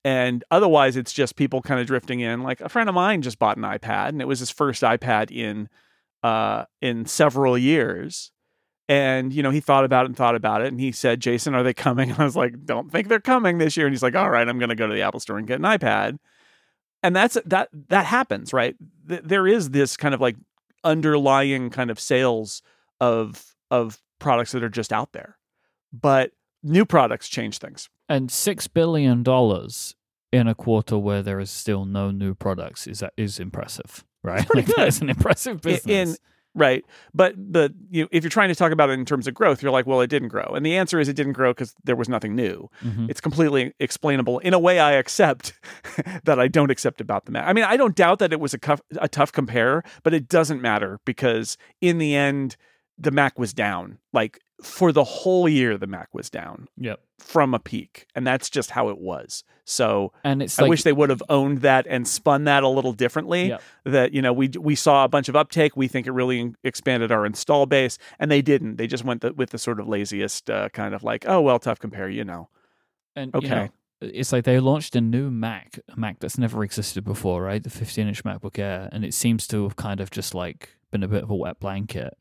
And 0.05 0.45
otherwise, 0.51 0.97
it's 0.97 1.13
just 1.13 1.37
people 1.37 1.61
kind 1.61 1.81
of 1.81 1.87
drifting 1.87 2.21
in. 2.21 2.43
Like 2.43 2.61
a 2.61 2.69
friend 2.69 2.89
of 2.89 2.95
mine 2.95 3.21
just 3.21 3.39
bought 3.39 3.57
an 3.57 3.65
iPad, 3.65 4.11
and 4.11 4.23
it 4.23 4.27
was 4.27 4.39
his 4.39 4.51
first 4.51 4.83
iPad 4.83 5.31
in 5.31 5.69
uh, 6.23 6.65
in 6.81 7.07
several 7.07 7.57
years. 7.57 8.33
And 8.89 9.33
you 9.33 9.43
know, 9.43 9.51
he 9.51 9.61
thought 9.61 9.85
about 9.85 10.05
it 10.05 10.09
and 10.09 10.17
thought 10.17 10.35
about 10.35 10.63
it, 10.63 10.69
and 10.69 10.81
he 10.81 10.93
said, 10.93 11.21
"Jason, 11.21 11.55
are 11.55 11.63
they 11.63 11.75
coming?" 11.75 12.11
And 12.11 12.19
I 12.19 12.25
was 12.25 12.37
like, 12.37 12.65
"Don't 12.65 12.91
think 12.91 13.09
they're 13.09 13.21
coming 13.21 13.59
this 13.59 13.77
year." 13.77 13.87
And 13.87 13.93
he's 13.93 14.03
like, 14.03 14.17
"All 14.17 14.31
right, 14.31 14.49
I'm 14.49 14.59
going 14.59 14.71
to 14.71 14.75
go 14.75 14.87
to 14.87 14.95
the 14.95 15.03
Apple 15.03 15.21
Store 15.21 15.37
and 15.37 15.47
get 15.47 15.59
an 15.59 15.65
iPad." 15.65 16.19
And 17.03 17.15
that's 17.15 17.37
that 17.45 17.69
that 17.89 18.07
happens, 18.07 18.53
right? 18.53 18.77
Th- 19.09 19.21
there 19.23 19.47
is 19.47 19.71
this 19.71 19.97
kind 19.97 20.15
of 20.15 20.21
like 20.21 20.37
underlying 20.85 21.69
kind 21.71 21.91
of 21.91 22.01
sales 22.01 22.63
of 22.99 23.55
of 23.71 24.01
products 24.19 24.53
that 24.53 24.63
are 24.63 24.71
just 24.71 24.93
out 24.93 25.13
there, 25.13 25.37
but 25.93 26.33
new 26.63 26.85
products 26.85 27.29
change 27.29 27.59
things. 27.59 27.89
And 28.09 28.31
six 28.31 28.67
billion 28.69 29.23
dollars 29.23 29.95
in 30.33 30.49
a 30.49 30.55
quarter 30.55 30.99
where 30.99 31.23
there 31.23 31.41
is 31.41 31.51
still 31.51 31.85
no 31.85 32.11
new 32.11 32.35
products 32.35 32.87
is 32.87 33.03
is 33.17 33.39
impressive, 33.39 34.05
right? 34.23 34.39
It's 34.41 34.47
pretty 34.47 34.67
like, 34.67 34.77
good. 34.77 34.85
That's 34.87 35.01
an 35.01 35.11
impressive 35.11 35.53
In- 35.55 35.59
business. 35.75 36.11
in 36.11 36.17
right 36.55 36.83
but 37.15 37.35
the 37.37 37.73
you 37.91 38.09
if 38.11 38.25
you're 38.25 38.31
trying 38.31 38.49
to 38.49 38.55
talk 38.55 38.73
about 38.73 38.89
it 38.89 38.95
in 38.95 39.05
terms 39.05 39.29
of 39.29 39.35
growth 39.35 39.63
you're 39.63 39.71
like 39.71 39.87
well 39.87 40.01
it 40.01 40.07
didn't 40.09 40.29
grow 40.29 40.45
and 40.57 40.65
the 40.65 40.77
answer 40.79 40.99
is 40.99 41.07
it 41.07 41.13
didn't 41.13 41.35
grow 41.35 41.51
because 41.51 41.75
there 41.85 41.95
was 41.95 42.09
nothing 42.09 42.35
new 42.35 42.69
Mhm. 42.83 43.09
it's 43.11 43.21
completely 43.21 43.75
explainable 43.79 44.39
in 44.39 44.55
a 44.55 44.59
way 44.59 44.81
i 44.81 44.93
accept 44.93 45.53
that 46.25 46.41
i 46.41 46.49
don't 46.49 46.71
accept 46.71 47.03
about 47.03 47.27
the 47.27 47.33
mac 47.33 47.47
i 47.47 47.53
mean 47.53 47.65
i 47.65 47.77
don't 47.77 47.95
doubt 47.95 48.19
that 48.21 48.33
it 48.33 48.41
was 48.41 48.55
a, 48.55 48.59
cuff, 48.59 48.81
a 48.99 49.09
tough 49.09 49.31
compare 49.31 49.85
but 50.03 50.15
it 50.15 50.27
doesn't 50.27 50.63
matter 50.63 50.99
because 51.05 51.59
in 51.83 51.99
the 51.99 52.15
end 52.17 52.57
the 52.99 53.11
mac 53.11 53.39
was 53.39 53.53
down 53.53 53.99
like 54.13 54.41
for 54.63 54.91
the 54.93 55.05
whole 55.05 55.49
year 55.49 55.79
the 55.79 55.87
mac 55.87 56.09
was 56.13 56.29
down 56.29 56.67
Yep. 56.77 57.01
from 57.19 57.55
a 57.55 57.59
peak 57.59 58.07
and 58.15 58.27
that's 58.27 58.51
just 58.51 58.71
how 58.73 58.89
it 58.89 58.99
was 58.99 59.45
so 59.65 60.13
And 60.25 60.43
it's 60.43 60.59
i 60.59 60.63
like 60.63 60.69
wish 60.71 60.83
they 60.83 60.93
would 60.93 61.11
have 61.11 61.23
owned 61.29 61.59
that 61.63 61.87
and 61.89 62.09
spun 62.09 62.45
that 62.45 62.63
a 62.65 62.69
little 62.69 62.93
differently 62.93 63.49
Yep. 63.49 63.63
that 63.85 64.13
you 64.13 64.21
know 64.23 64.33
we 64.33 64.49
we 64.59 64.75
saw 64.75 65.05
a 65.05 65.09
bunch 65.09 65.29
of 65.29 65.37
uptake 65.37 65.77
we 65.77 65.87
think 65.89 66.07
it 66.07 66.13
really 66.13 66.53
expanded 66.65 67.13
our 67.13 67.25
install 67.25 67.67
base 67.67 67.99
and 68.19 68.31
they 68.31 68.43
didn't 68.43 68.77
they 68.77 68.87
just 68.87 69.05
went 69.05 69.21
the, 69.21 69.33
with 69.33 69.51
the 69.51 69.59
sort 69.59 69.79
of 69.79 69.87
laziest 69.89 70.51
uh, 70.51 70.69
kind 70.71 70.95
of 70.95 71.03
like 71.05 71.25
oh 71.29 71.41
well 71.41 71.59
tough 71.59 71.79
compare 71.79 72.09
you 72.09 72.25
know 72.25 72.49
And 73.17 73.33
you 73.35 73.39
Okay. 73.39 73.55
know, 73.55 73.69
it's 74.01 74.33
like 74.33 74.45
they 74.45 74.61
launched 74.61 74.95
a 74.95 75.01
new 75.01 75.29
Mac, 75.29 75.81
a 75.89 75.99
Mac 75.99 76.21
that's 76.21 76.39
never 76.39 76.63
existed 76.63 77.03
before, 77.05 77.43
right? 77.43 77.61
The 77.65 77.69
15 77.71 78.07
inch 78.07 78.23
MacBook 78.23 78.57
Air, 78.57 78.89
and 78.93 79.05
it 79.05 79.13
seems 79.13 79.49
to 79.49 79.65
have 79.65 79.75
kind 79.75 79.99
of 80.01 80.11
just 80.13 80.35
like 80.37 80.77
been 80.93 81.03
a 81.03 81.09
bit 81.09 81.25
of 81.25 81.31
a 81.31 81.35
wet 81.35 81.59
blanket. 81.59 82.15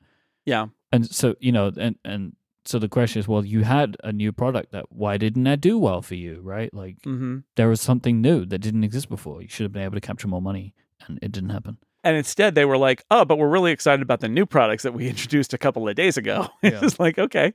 Yeah 0.54 0.66
And 0.94 1.04
so 1.20 1.36
you 1.46 1.52
know, 1.52 1.66
and 1.86 1.96
and 2.12 2.34
so 2.66 2.80
the 2.80 2.90
question 2.98 3.20
is, 3.22 3.28
well, 3.32 3.46
you 3.46 3.64
had 3.64 3.96
a 4.04 4.12
new 4.12 4.32
product 4.42 4.72
that 4.74 4.86
why 4.90 5.18
didn't 5.18 5.44
that 5.50 5.62
do 5.62 5.78
well 5.88 6.02
for 6.02 6.16
you, 6.16 6.34
right? 6.56 6.72
Like 6.74 6.98
hmm 7.04 7.38
there 7.60 7.70
was 7.74 7.82
something 7.82 8.16
new 8.28 8.46
that 8.52 8.60
didn't 8.68 8.84
exist 8.84 9.08
before. 9.10 9.42
You 9.44 9.48
should 9.54 9.66
have 9.68 9.72
been 9.78 9.84
able 9.90 10.00
to 10.02 10.08
capture 10.10 10.28
more 10.36 10.42
money, 10.52 10.74
and 11.06 11.20
it 11.22 11.32
didn't 11.36 11.54
happen. 11.58 11.78
and 12.04 12.16
instead 12.24 12.56
they 12.56 12.66
were 12.72 12.78
like 12.88 13.00
oh 13.16 13.24
but 13.30 13.38
we're 13.40 13.56
really 13.58 13.72
excited 13.78 14.02
about 14.08 14.20
the 14.26 14.30
new 14.38 14.46
products 14.56 14.84
that 14.84 14.94
we 14.98 15.04
introduced 15.14 15.52
a 15.54 15.58
couple 15.66 15.84
of 15.90 15.96
days 16.04 16.16
ago 16.24 16.38
Yeah. 16.64 16.80
it's 16.86 17.00
like 17.06 17.18
okay 17.26 17.48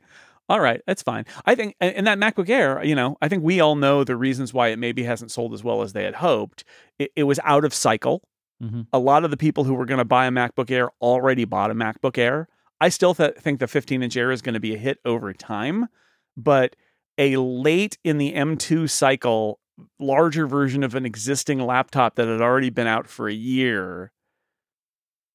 all 0.50 0.61
right 0.68 0.81
that's 0.87 1.02
fine 1.11 1.24
i 1.50 1.55
think 1.59 1.70
and 1.81 1.94
and 1.98 2.05
that 2.09 2.18
macbook 2.24 2.50
air 2.50 2.70
you 2.90 2.96
know 3.00 3.16
i 3.24 3.28
think 3.31 3.42
we 3.50 3.61
all 3.64 3.76
know 3.85 4.05
the 4.05 4.16
reasons 4.26 4.52
why 4.57 4.66
it 4.72 4.78
maybe 4.87 5.02
hasn't 5.12 5.31
sold 5.37 5.55
as 5.55 5.62
well 5.68 5.81
as 5.85 5.92
they 5.92 6.05
had 6.09 6.16
hoped 6.28 6.64
it, 6.98 7.09
it 7.20 7.24
was 7.31 7.38
out 7.52 7.64
of 7.64 7.72
cycle 7.87 8.16
hmm 8.61 8.83
a 8.92 8.98
lot 9.11 9.24
of 9.24 9.31
the 9.31 9.37
people 9.46 9.62
who 9.64 9.74
were 9.78 9.87
going 9.90 10.02
to 10.07 10.11
buy 10.16 10.24
a 10.26 10.31
MacBook 10.31 10.70
Air 10.70 10.90
already 11.00 11.44
bought 11.55 11.70
a 11.70 11.74
MacBook 11.74 12.18
Air. 12.18 12.46
I 12.83 12.88
still 12.88 13.14
th- 13.14 13.37
think 13.37 13.61
the 13.61 13.68
15 13.68 14.03
inch 14.03 14.16
Air 14.16 14.33
is 14.33 14.42
going 14.42 14.55
to 14.55 14.61
be 14.61 14.75
a 14.75 14.79
hit 14.79 14.99
over 15.05 15.33
time, 15.33 15.87
but 16.37 16.75
a 17.16 17.37
late 17.37 17.97
in 18.03 18.18
the 18.18 18.33
M2 18.33 18.90
cycle, 18.90 19.61
larger 20.01 20.49
version 20.49 20.83
of 20.83 20.97
an 20.97 21.07
existing 21.07 21.61
laptop 21.61 22.16
that 22.16 22.27
had 22.27 22.40
already 22.40 22.71
been 22.71 22.88
out 22.88 23.07
for 23.07 23.29
a 23.29 23.33
year. 23.33 24.11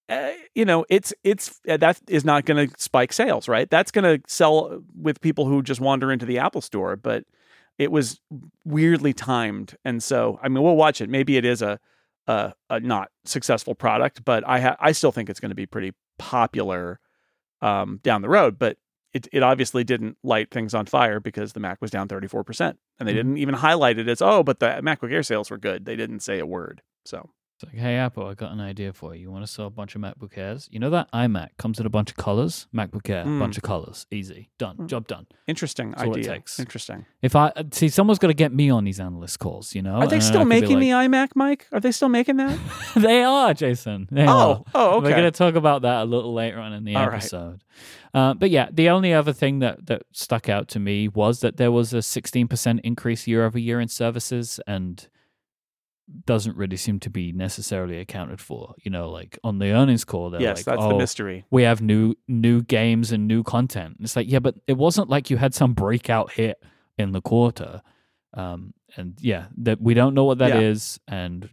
Uh, 0.10 0.32
you 0.56 0.66
know, 0.66 0.86
it's 0.90 1.14
it's 1.24 1.62
uh, 1.70 1.78
that 1.78 2.02
is 2.10 2.26
not 2.26 2.44
going 2.44 2.68
to 2.68 2.76
spike 2.78 3.14
sales, 3.14 3.48
right? 3.48 3.70
That's 3.70 3.92
going 3.92 4.04
to 4.04 4.22
sell 4.28 4.82
with 4.94 5.22
people 5.22 5.46
who 5.46 5.64
just 5.64 5.80
wander 5.80 6.12
into 6.12 6.26
the 6.26 6.40
Apple 6.40 6.62
store, 6.62 6.98
but 6.98 7.24
it 7.78 7.94
was 7.94 8.20
weirdly 8.66 9.14
timed, 9.14 9.78
and 9.86 10.04
so 10.04 10.38
I 10.44 10.50
mean, 10.50 10.64
we'll 10.64 10.76
watch 10.76 11.00
it. 11.00 11.10
Maybe 11.10 11.38
it 11.38 11.46
is 11.46 11.62
a 11.62 11.80
a, 12.28 12.54
a 12.70 12.82
not 12.82 13.10
successful 13.24 13.74
product, 13.74 14.26
but 14.26 14.46
I 14.46 14.60
ha- 14.60 14.78
I 14.82 14.92
still 14.92 15.14
think 15.14 15.30
it's 15.30 15.40
going 15.40 15.52
to 15.52 15.56
be 15.56 15.66
pretty 15.66 15.94
popular 16.20 17.00
um, 17.62 18.00
down 18.04 18.22
the 18.22 18.30
road. 18.30 18.58
But 18.60 18.78
it 19.14 19.28
it 19.32 19.44
obviously 19.44 19.84
didn't 19.84 20.18
light 20.24 20.52
things 20.52 20.74
on 20.74 20.86
fire 20.86 21.20
because 21.20 21.54
the 21.54 21.60
Mac 21.60 21.82
was 21.82 21.92
down 21.92 22.08
thirty 22.08 22.28
four 22.28 22.44
percent, 22.44 22.78
and 23.00 23.08
they 23.08 23.14
Mhm. 23.14 23.16
didn't 23.16 23.38
even 23.38 23.56
highlight 23.56 23.98
it 23.98 24.08
as 24.08 24.22
oh, 24.22 24.44
but 24.44 24.60
the 24.60 24.68
MacBook 24.84 25.12
Air 25.12 25.24
sales 25.24 25.50
were 25.50 25.58
good. 25.58 25.86
They 25.86 25.96
didn't 25.96 26.20
say 26.22 26.40
a 26.40 26.46
word. 26.46 26.82
So 27.06 27.30
It's 27.60 27.64
like, 27.74 27.82
hey 27.82 27.96
Apple, 27.96 28.28
I 28.28 28.36
got 28.36 28.52
an 28.52 28.62
idea 28.62 28.94
for 28.94 29.16
you. 29.16 29.22
You 29.22 29.32
want 29.32 29.44
to 29.44 29.52
sell 29.52 29.66
a 29.66 29.72
bunch 29.72 29.96
of 29.96 30.02
MacBook 30.02 30.38
Airs? 30.38 30.70
You 30.72 30.78
know 30.80 30.92
that 30.92 31.12
iMac 31.12 31.58
comes 31.58 31.80
in 31.80 31.88
a 31.88 31.90
bunch 31.90 32.12
of 32.12 32.16
colors. 32.16 32.68
MacBook 32.72 33.10
Air, 33.10 33.26
Mm. 33.26 33.40
bunch 33.40 33.58
of 33.58 33.64
colors, 33.64 34.06
easy, 34.12 34.52
done, 34.60 34.78
Mm. 34.78 34.86
job 34.88 35.08
done. 35.08 35.26
interesting 35.48 35.90
That's 35.90 36.04
all 36.04 36.14
it 36.14 36.20
idea. 36.20 36.34
takes. 36.34 36.60
Interesting. 36.60 37.06
If 37.24 37.36
I 37.36 37.48
uh, 37.56 37.64
see, 37.72 37.90
someone's 37.90 38.20
got 38.20 38.28
to 38.28 38.36
get 38.36 38.54
me 38.54 38.70
on 38.70 38.84
these 38.84 39.00
analyst 39.00 39.40
calls. 39.40 39.74
You 39.74 39.82
know, 39.82 39.96
Are 39.96 40.06
they 40.08 40.18
and 40.18 40.24
still 40.24 40.42
I 40.42 40.44
could 40.44 40.50
be 40.52 40.62
making 40.62 40.80
the 40.82 40.90
iMac, 40.92 41.30
Myke? 41.36 41.62
Are 41.72 41.80
they 41.80 41.92
still 41.92 42.10
making 42.10 42.38
that? 42.38 42.60
they 42.96 43.24
are, 43.24 43.56
Jason. 43.56 44.08
They 44.12 44.26
are. 44.26 44.30
oh, 44.30 44.66
oh, 44.76 45.02
We're 45.02 45.10
going 45.10 45.24
to 45.24 45.32
talk 45.32 45.56
about 45.56 45.82
that 45.82 46.04
a 46.04 46.06
little 46.06 46.36
later 46.36 46.60
on 46.60 46.74
in 46.74 46.84
the 46.84 46.96
All 46.96 47.08
right. 47.08 47.16
episode. 47.16 47.64
Uh, 48.14 48.36
but 48.36 48.52
yeah, 48.52 48.70
the 48.72 48.90
only 48.90 49.14
other 49.16 49.34
thing 49.34 49.60
that, 49.60 49.88
that 49.88 50.04
stuck 50.12 50.48
out 50.48 50.68
to 50.68 50.80
me 50.80 51.08
was 51.08 51.40
that 51.40 51.58
there 51.58 51.72
was 51.72 51.92
a 51.92 51.98
16% 52.04 52.82
increase 52.84 53.26
year 53.26 53.46
over 53.48 53.58
year 53.58 53.80
in 53.80 53.88
services 53.88 54.60
and 54.68 55.08
doesn't 56.26 56.56
really 56.56 56.78
seem 56.78 57.00
to 57.02 57.10
be 57.10 57.32
necessarily 57.32 58.00
accounted 58.00 58.40
for. 58.40 58.76
You 58.84 58.92
know, 58.92 59.10
like 59.10 59.38
on 59.44 59.60
the 59.60 59.72
earnings 59.72 60.06
call, 60.06 60.30
they're 60.30 60.42
yes, 60.42 60.60
like, 60.60 60.66
that's 60.66 60.82
oh, 60.82 60.90
the 60.90 60.98
mystery. 60.98 61.46
we 61.52 61.64
have 61.64 61.82
new 61.82 62.16
new 62.28 62.62
games 62.62 63.12
and 63.12 63.28
new 63.28 63.44
content. 63.44 63.98
It's 64.02 64.16
like, 64.16 64.30
yeah, 64.30 64.40
but 64.40 64.56
it 64.68 64.78
wasn't 64.78 65.10
like 65.10 65.30
you 65.30 65.38
had 65.38 65.54
some 65.54 65.74
breakout 65.74 66.32
hit 66.32 66.62
in 66.98 67.12
the 67.12 67.22
quarter. 67.22 67.82
Um, 68.34 68.74
and 68.96 69.18
yeah, 69.20 69.48
that 69.58 69.82
we 69.82 69.94
don't 69.94 70.14
know 70.14 70.24
what 70.24 70.38
that 70.38 70.56
is, 70.56 71.00
Yeah. 71.08 71.16
and 71.16 71.50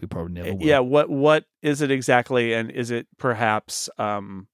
we 0.00 0.06
probably 0.06 0.32
never 0.34 0.54
will. 0.54 0.62
Eh, 0.62 0.66
yeah 0.66 0.78
what 0.78 1.10
what 1.10 1.44
is 1.62 1.82
it 1.82 1.90
exactly 1.90 2.54
and 2.54 2.70
is 2.70 2.90
it 2.90 3.06
perhaps 3.18 3.90
um 3.98 4.48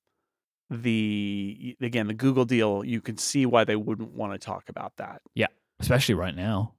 the 0.71 1.77
again 1.81 2.09
the 2.09 2.15
google 2.15 2.45
deal 2.45 2.83
you 2.85 3.01
can 3.01 3.17
see 3.17 3.47
why 3.47 3.62
they 3.62 3.77
wouldn't 3.77 4.12
want 4.12 4.33
to 4.33 4.38
talk 4.38 4.69
about 4.69 4.97
that 4.97 5.21
Yeah, 5.35 5.47
especially 5.81 6.15
right 6.15 6.35
now. 6.35 6.75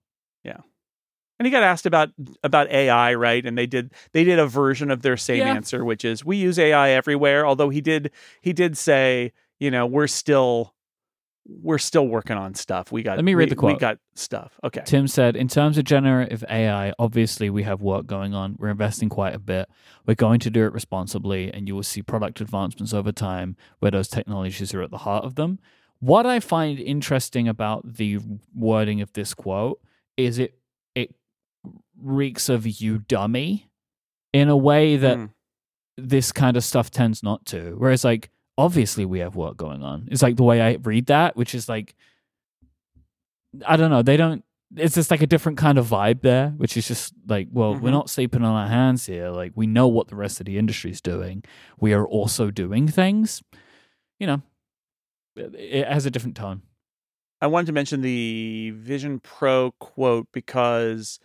And 1.40 1.46
he 1.48 1.52
got 1.52 1.64
asked 1.64 1.86
about 1.86 2.10
about 2.44 2.70
ai 2.72 3.14
right 3.14 3.46
and 3.46 3.58
they 3.58 3.66
did 3.66 3.92
they 4.14 4.24
did 4.24 4.40
a 4.40 4.48
version 4.48 4.92
of 4.92 5.02
their 5.02 5.18
same 5.18 5.40
Yeah. 5.40 5.54
answer 5.54 5.84
which 5.84 6.06
is 6.06 6.24
we 6.24 6.38
use 6.38 6.58
ai 6.60 6.92
everywhere 6.92 7.46
although 7.46 7.70
he 7.70 7.82
did 7.82 8.12
he 8.42 8.54
did 8.54 8.78
say 8.78 9.34
you 9.60 9.70
know 9.72 9.86
we're 9.86 10.08
still 10.08 10.74
we're 11.46 11.78
still 11.78 12.08
working 12.08 12.38
on 12.38 12.54
stuff 12.56 12.92
we 12.92 13.04
got 13.04 13.18
Let 13.18 13.26
me 13.26 13.36
read 13.36 13.48
we- 13.48 13.50
the 13.50 13.56
quote. 13.58 13.74
we 13.74 13.80
got 13.80 13.98
stuff 14.16 14.58
okay 14.64 14.82
Tim 14.86 15.08
said, 15.08 15.36
in 15.36 15.48
terms 15.50 15.78
of 15.78 15.84
generative 15.84 16.44
AI, 16.50 16.94
obviously 17.00 17.50
we 17.50 17.64
have 17.64 17.82
work 17.82 18.06
going 18.06 18.34
on. 18.34 18.56
We're 18.60 18.70
investing 18.70 19.10
quite 19.10 19.34
a 19.36 19.40
bit. 19.40 19.68
We're 20.06 20.14
going 20.16 20.40
to 20.42 20.50
do 20.50 20.64
it 20.66 20.72
responsibly, 20.72 21.52
and 21.54 21.68
you 21.68 21.76
will 21.76 21.84
see 21.84 22.02
product 22.02 22.40
advancements 22.40 22.94
over 22.94 23.12
time 23.12 23.58
where 23.80 23.92
those 23.92 24.08
technologies 24.08 24.74
are 24.74 24.82
at 24.84 24.92
the 24.92 25.00
heart 25.00 25.26
of 25.26 25.36
them. 25.36 25.60
What 26.00 26.26
I 26.26 26.40
find 26.40 26.80
interesting 26.80 27.48
about 27.50 27.96
the 27.96 28.20
wording 28.56 29.02
of 29.02 29.12
this 29.14 29.34
quote 29.34 29.82
is 30.16 30.38
it 30.40 30.44
it 30.52 30.54
reeks 32.00 32.50
of 32.50 32.66
you 32.66 33.00
dummy 33.00 33.70
in 34.34 34.50
a 34.50 34.58
way 34.58 34.98
that 34.98 35.18
Mm. 35.18 35.30
this 35.98 36.32
kind 36.32 36.58
of 36.58 36.64
stuff 36.64 36.90
tends 36.92 37.22
not 37.24 37.46
to. 37.48 37.76
Whereas 37.78 38.04
like 38.04 38.30
obviously 38.58 39.06
we 39.06 39.20
have 39.20 39.36
work 39.36 39.58
going 39.58 39.84
on. 39.84 40.08
It's 40.12 40.22
like 40.24 40.36
the 40.38 40.44
way 40.44 40.62
I 40.62 40.74
read 40.82 41.06
that, 41.08 41.36
which 41.36 41.54
is 41.56 41.70
like 41.70 41.96
I 43.66 43.78
don't 43.78 43.92
know, 43.92 44.02
they 44.02 44.18
don't 44.18 44.44
it's 44.76 44.96
just 44.96 45.12
like 45.12 45.22
a 45.22 45.28
different 45.28 45.60
kind 45.60 45.78
of 45.78 45.86
vibe 45.86 46.22
there, 46.22 46.50
which 46.58 46.76
is 46.76 46.88
just 46.88 47.14
like, 47.28 47.48
well, 47.52 47.76
we're 47.76 47.90
Mhm. 47.90 47.92
not 47.92 48.10
sleeping 48.10 48.42
on 48.44 48.56
our 48.56 48.68
hands 48.68 49.06
here. 49.06 49.30
Like 49.30 49.52
we 49.56 49.68
know 49.68 49.88
what 49.88 50.08
the 50.08 50.16
rest 50.16 50.40
of 50.40 50.48
the 50.48 50.58
industry 50.58 50.90
is 50.90 51.00
doing. 51.00 51.44
We 51.80 51.94
are 51.94 52.08
also 52.08 52.50
doing 52.50 52.88
things. 52.88 53.44
You 54.20 54.26
know, 54.28 54.42
it 55.36 55.88
has 55.88 56.06
a 56.08 56.12
different 56.12 56.36
tone. 56.38 56.64
i 57.42 57.46
wanted 57.48 57.66
to 57.68 57.74
mention 57.74 58.02
the 58.02 58.72
vision 58.78 59.20
pro 59.20 59.72
quote 59.72 60.28
because 60.32 61.20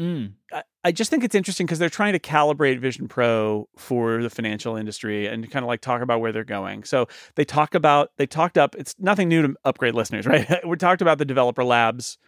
Mm. 0.00 0.32
I- 0.52 0.62
I 0.86 0.92
just 0.92 1.10
think 1.10 1.24
it's 1.24 1.34
interesting 1.34 1.64
because 1.66 1.78
they're 1.78 1.88
trying 1.88 2.12
to 2.12 2.18
calibrate 2.18 2.78
Vision 2.78 3.08
Pro 3.08 3.68
for 3.78 4.22
the 4.22 4.28
financial 4.28 4.76
industry 4.76 5.26
and 5.26 5.50
kind 5.50 5.64
of 5.64 5.66
like 5.66 5.80
talk 5.80 6.02
about 6.02 6.20
where 6.20 6.30
they're 6.30 6.44
going. 6.44 6.84
So 6.84 7.06
they 7.36 7.44
talk 7.46 7.74
about 7.74 8.10
they 8.18 8.26
talked 8.26 8.58
up. 8.58 8.74
It's 8.74 8.94
nothing 8.98 9.28
new 9.30 9.40
to 9.46 9.54
upgrade 9.64 9.94
listeners, 9.94 10.26
right? 10.26 10.46
we 10.66 10.76
talked 10.76 11.00
about 11.00 11.16
the 11.16 11.24
developer 11.24 11.64
labs, 11.64 12.18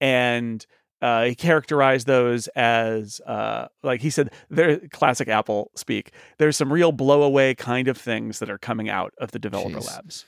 and 0.00 0.66
uh, 1.00 1.24
he 1.26 1.34
characterized 1.34 2.06
those 2.06 2.48
as 2.48 3.20
uh, 3.26 3.68
like 3.82 4.00
he 4.00 4.10
said 4.10 4.30
they're 4.50 4.78
classic 4.90 5.28
Apple 5.28 5.70
speak. 5.76 6.12
There's 6.38 6.56
some 6.56 6.72
real 6.72 6.92
blow 6.92 7.22
away 7.22 7.54
kind 7.54 7.88
of 7.88 7.96
things 7.96 8.38
that 8.40 8.50
are 8.50 8.58
coming 8.58 8.88
out 8.88 9.12
of 9.18 9.30
the 9.32 9.38
developer 9.38 9.78
Jeez. 9.78 9.86
labs, 9.86 10.24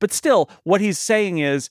but 0.00 0.12
still, 0.12 0.50
what 0.64 0.80
he's 0.80 0.98
saying 0.98 1.38
is 1.38 1.70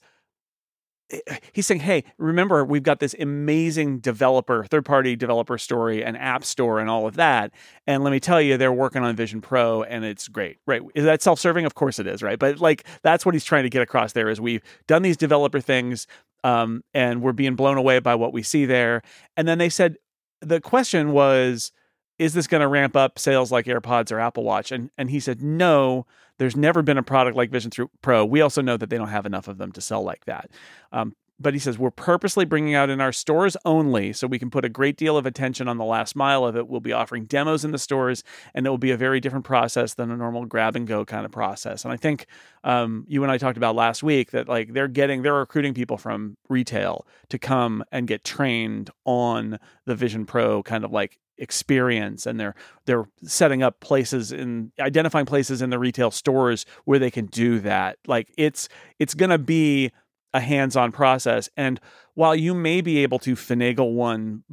he's 1.52 1.66
saying, 1.66 1.80
"Hey, 1.80 2.04
remember 2.18 2.64
we've 2.64 2.82
got 2.82 3.00
this 3.00 3.14
amazing 3.18 3.98
developer, 4.00 4.64
third-party 4.64 5.16
developer 5.16 5.58
story 5.58 6.04
and 6.04 6.16
app 6.16 6.44
store 6.44 6.80
and 6.80 6.90
all 6.90 7.06
of 7.06 7.16
that. 7.16 7.52
And 7.86 8.02
let 8.02 8.10
me 8.10 8.20
tell 8.20 8.40
you, 8.40 8.56
they're 8.56 8.72
working 8.72 9.02
on 9.02 9.14
Vision 9.14 9.40
Pro 9.40 9.82
and 9.82 10.04
it's 10.04 10.28
great. 10.28 10.58
Right? 10.66 10.82
Is 10.94 11.04
that 11.04 11.22
self-serving? 11.22 11.64
Of 11.64 11.74
course 11.74 11.98
it 11.98 12.06
is, 12.06 12.22
right? 12.22 12.38
But 12.38 12.60
like 12.60 12.84
that's 13.02 13.24
what 13.24 13.34
he's 13.34 13.44
trying 13.44 13.62
to 13.64 13.70
get 13.70 13.82
across 13.82 14.12
there 14.12 14.28
is 14.28 14.40
we've 14.40 14.62
done 14.86 15.02
these 15.02 15.16
developer 15.16 15.60
things 15.60 16.06
um, 16.44 16.82
and 16.94 17.22
we're 17.22 17.32
being 17.32 17.56
blown 17.56 17.76
away 17.76 17.98
by 17.98 18.14
what 18.14 18.32
we 18.32 18.42
see 18.42 18.66
there. 18.66 19.02
And 19.36 19.46
then 19.46 19.58
they 19.58 19.68
said 19.68 19.96
the 20.40 20.60
question 20.60 21.12
was 21.12 21.72
is 22.18 22.34
this 22.34 22.46
going 22.46 22.60
to 22.60 22.68
ramp 22.68 22.96
up 22.96 23.18
sales 23.18 23.52
like 23.52 23.66
AirPods 23.66 24.10
or 24.10 24.18
Apple 24.18 24.44
Watch? 24.44 24.72
And 24.72 24.90
and 24.96 25.10
he 25.10 25.20
said 25.20 25.42
no. 25.42 26.06
There's 26.38 26.56
never 26.56 26.82
been 26.82 26.98
a 26.98 27.02
product 27.02 27.36
like 27.36 27.50
Vision 27.50 27.70
Pro. 28.02 28.24
We 28.24 28.42
also 28.42 28.60
know 28.60 28.76
that 28.76 28.90
they 28.90 28.98
don't 28.98 29.08
have 29.08 29.24
enough 29.24 29.48
of 29.48 29.58
them 29.58 29.72
to 29.72 29.80
sell 29.80 30.02
like 30.02 30.26
that. 30.26 30.50
Um, 30.92 31.16
but 31.38 31.54
he 31.54 31.60
says 31.60 31.78
we're 31.78 31.90
purposely 31.90 32.44
bringing 32.44 32.74
out 32.74 32.90
in 32.90 33.00
our 33.00 33.12
stores 33.12 33.56
only 33.64 34.12
so 34.12 34.26
we 34.26 34.38
can 34.38 34.50
put 34.50 34.64
a 34.64 34.68
great 34.68 34.96
deal 34.96 35.16
of 35.16 35.26
attention 35.26 35.68
on 35.68 35.76
the 35.76 35.84
last 35.84 36.16
mile 36.16 36.44
of 36.44 36.56
it. 36.56 36.68
We'll 36.68 36.80
be 36.80 36.92
offering 36.92 37.26
demos 37.26 37.64
in 37.64 37.72
the 37.72 37.78
stores 37.78 38.24
and 38.54 38.66
it 38.66 38.70
will 38.70 38.78
be 38.78 38.90
a 38.90 38.96
very 38.96 39.20
different 39.20 39.44
process 39.44 39.94
than 39.94 40.10
a 40.10 40.16
normal 40.16 40.46
grab 40.46 40.76
and 40.76 40.86
go 40.86 41.04
kind 41.04 41.26
of 41.26 41.32
process. 41.32 41.84
And 41.84 41.92
i 41.92 41.96
think 41.96 42.26
um, 42.64 43.04
you 43.08 43.22
and 43.22 43.30
i 43.30 43.38
talked 43.38 43.56
about 43.56 43.74
last 43.74 44.02
week 44.02 44.30
that 44.30 44.48
like 44.48 44.72
they're 44.72 44.88
getting 44.88 45.22
they're 45.22 45.34
recruiting 45.34 45.74
people 45.74 45.98
from 45.98 46.36
retail 46.48 47.06
to 47.28 47.38
come 47.38 47.84
and 47.92 48.06
get 48.06 48.24
trained 48.24 48.90
on 49.04 49.58
the 49.84 49.94
vision 49.94 50.26
pro 50.26 50.62
kind 50.62 50.84
of 50.84 50.92
like 50.92 51.18
experience 51.38 52.26
and 52.26 52.40
they're 52.40 52.54
they're 52.86 53.06
setting 53.22 53.62
up 53.62 53.80
places 53.80 54.32
in 54.32 54.72
identifying 54.80 55.26
places 55.26 55.60
in 55.60 55.70
the 55.70 55.78
retail 55.78 56.10
stores 56.10 56.64
where 56.84 56.98
they 56.98 57.10
can 57.10 57.26
do 57.26 57.58
that. 57.60 57.98
Like 58.06 58.32
it's 58.36 58.68
it's 58.98 59.14
going 59.14 59.30
to 59.30 59.38
be 59.38 59.92
a 60.36 60.40
hands-on 60.40 60.92
process. 60.92 61.48
And 61.56 61.80
while 62.14 62.34
you 62.34 62.54
may 62.54 62.80
be 62.80 62.98
able 62.98 63.18
to 63.20 63.34
finagle 63.34 63.92
one 63.94 64.44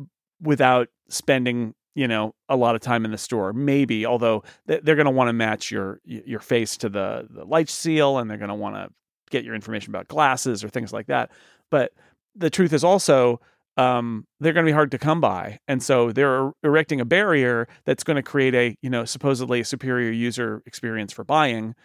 without 0.42 0.90
spending 1.10 1.76
you 1.96 2.08
know 2.08 2.34
a 2.50 2.56
lot 2.56 2.74
of 2.74 2.82
time 2.82 3.06
in 3.06 3.12
the 3.12 3.20
store 3.20 3.54
maybe 3.54 4.04
although 4.04 4.44
they're 4.66 4.96
going 4.96 5.06
to 5.06 5.12
want 5.12 5.28
to 5.28 5.34
match 5.34 5.70
your 5.70 6.00
your 6.06 6.40
face 6.40 6.76
to 6.76 6.90
the 6.90 7.28
the 7.30 7.46
light 7.46 7.70
seal 7.70 8.18
and 8.18 8.28
they're 8.28 8.40
going 8.40 8.50
to 8.50 8.56
want 8.56 8.76
to 8.76 8.90
get 9.30 9.44
your 9.44 9.54
information 9.54 9.92
about 9.92 10.08
glasses 10.08 10.64
or 10.64 10.70
things 10.70 10.94
like 10.94 11.08
that. 11.08 11.32
But 11.70 11.92
the 12.36 12.50
truth 12.50 12.74
is 12.74 12.84
also 12.84 13.42
um, 13.78 14.26
they're 14.40 14.54
going 14.54 14.66
to 14.66 14.70
be 14.70 14.74
hard 14.74 14.92
to 14.92 14.98
come 14.98 15.22
by. 15.22 15.60
And 15.68 15.82
so 15.82 16.12
they're 16.12 16.52
erecting 16.64 17.02
a 17.02 17.06
barrier 17.06 17.68
that's 17.86 18.04
going 18.04 18.16
to 18.16 18.24
create 18.24 18.56
a 18.56 18.76
you 18.82 18.90
know 18.90 19.06
supposedly 19.06 19.64
superior 19.64 20.12
user 20.12 20.64
experience 20.66 21.14
for 21.14 21.24
buying 21.24 21.76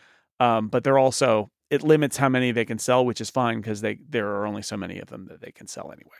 um, 0.40 0.68
but 0.68 0.84
they're 0.84 0.98
also 0.98 1.50
it 1.70 1.82
limits 1.82 2.16
how 2.16 2.28
many 2.28 2.52
they 2.52 2.64
can 2.64 2.78
sell, 2.78 3.04
which 3.04 3.20
is 3.20 3.30
fine 3.30 3.60
because 3.60 3.80
they 3.80 3.98
there 4.08 4.28
are 4.28 4.46
only 4.46 4.62
so 4.62 4.76
many 4.76 4.98
of 4.98 5.08
them 5.08 5.26
that 5.26 5.40
they 5.40 5.52
can 5.52 5.66
sell 5.66 5.92
anyway. 5.92 6.18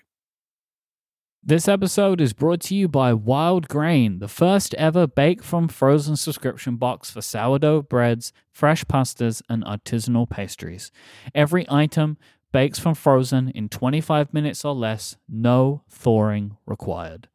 This 1.42 1.68
episode 1.68 2.20
is 2.20 2.32
brought 2.32 2.60
to 2.62 2.74
you 2.74 2.88
by 2.88 3.12
Wildgrain, 3.14 4.18
the 4.18 4.28
first 4.28 4.74
ever 4.74 5.06
bake 5.06 5.42
from 5.42 5.68
frozen 5.68 6.16
subscription 6.16 6.76
box 6.76 7.10
for 7.10 7.22
sourdough 7.22 7.82
breads, 7.82 8.32
fresh 8.50 8.84
pastas, 8.84 9.40
and 9.48 9.64
artisanal 9.64 10.28
pastries. 10.28 10.90
Every 11.34 11.64
item 11.70 12.18
bakes 12.52 12.78
from 12.78 12.94
frozen 12.94 13.50
in 13.50 13.68
25 13.68 14.34
minutes 14.34 14.64
or 14.64 14.74
less, 14.74 15.16
no 15.28 15.84
thawing 15.88 16.56
required. 16.66 17.28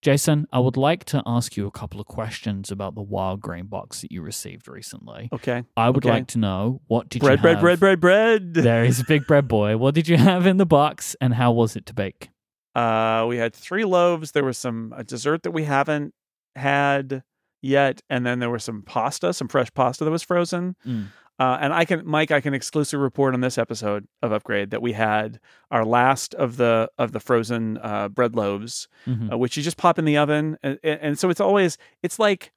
Jason, 0.00 0.46
I 0.52 0.60
would 0.60 0.76
like 0.76 1.04
to 1.06 1.22
ask 1.26 1.56
you 1.56 1.66
a 1.66 1.70
couple 1.72 2.00
of 2.00 2.06
questions 2.06 2.70
about 2.70 2.94
the 2.94 3.02
Wildgrain 3.02 3.68
box 3.68 4.02
that 4.02 4.12
you 4.12 4.22
received 4.22 4.68
recently. 4.68 5.28
Okay. 5.32 5.64
I 5.76 5.90
would 5.90 6.04
okay. 6.04 6.10
like 6.10 6.28
to 6.28 6.38
know 6.38 6.80
what 6.86 7.08
did 7.08 7.20
bread, 7.20 7.38
you 7.38 7.42
bread, 7.42 7.54
have? 7.56 7.60
bread, 7.62 7.80
bread, 7.80 8.00
bread, 8.00 8.52
bread. 8.52 8.64
There 8.64 8.84
is 8.84 9.00
a 9.00 9.04
big 9.04 9.26
bread 9.26 9.48
boy. 9.48 9.76
What 9.76 9.94
did 9.94 10.06
you 10.06 10.16
have 10.18 10.46
in 10.46 10.56
the 10.56 10.66
box, 10.66 11.16
and 11.20 11.34
how 11.34 11.50
was 11.52 11.74
it 11.74 11.84
to 11.86 11.94
bake? 11.94 12.30
Uh, 12.74 13.26
we 13.28 13.38
had 13.38 13.54
three 13.54 13.84
loaves. 13.84 14.32
There 14.32 14.44
was 14.44 14.56
some 14.56 14.94
a 14.96 15.02
dessert 15.02 15.42
that 15.42 15.50
we 15.50 15.64
haven't 15.64 16.14
had 16.54 17.24
yet, 17.60 18.00
and 18.08 18.24
then 18.24 18.38
there 18.38 18.50
was 18.50 18.62
some 18.62 18.82
pasta, 18.82 19.32
some 19.32 19.48
fresh 19.48 19.72
pasta 19.74 20.04
that 20.04 20.10
was 20.10 20.22
frozen. 20.22 20.76
Mm. 20.86 21.08
Uh, 21.38 21.56
and 21.60 21.72
I 21.72 21.84
can, 21.84 22.00
Myke, 22.02 22.32
I 22.32 22.40
can 22.40 22.52
exclusively 22.52 23.02
report 23.02 23.32
on 23.32 23.40
this 23.42 23.58
episode 23.58 24.08
of 24.22 24.32
Upgrade 24.32 24.70
that 24.70 24.82
we 24.82 24.92
had 24.92 25.38
our 25.70 25.84
last 25.84 26.34
of 26.34 26.56
the 26.56 26.90
of 26.98 27.12
the 27.12 27.20
frozen 27.20 27.78
uh, 27.78 28.08
bread 28.08 28.34
loaves, 28.34 28.88
Mhm. 29.06 29.32
uh, 29.32 29.38
which 29.38 29.56
you 29.56 29.62
just 29.62 29.76
pop 29.76 29.98
in 29.98 30.04
the 30.04 30.16
oven, 30.16 30.58
and, 30.62 30.78
and 30.82 31.18
so 31.18 31.30
it's 31.30 31.40
always 31.40 31.78
it's 32.02 32.18
like 32.18 32.52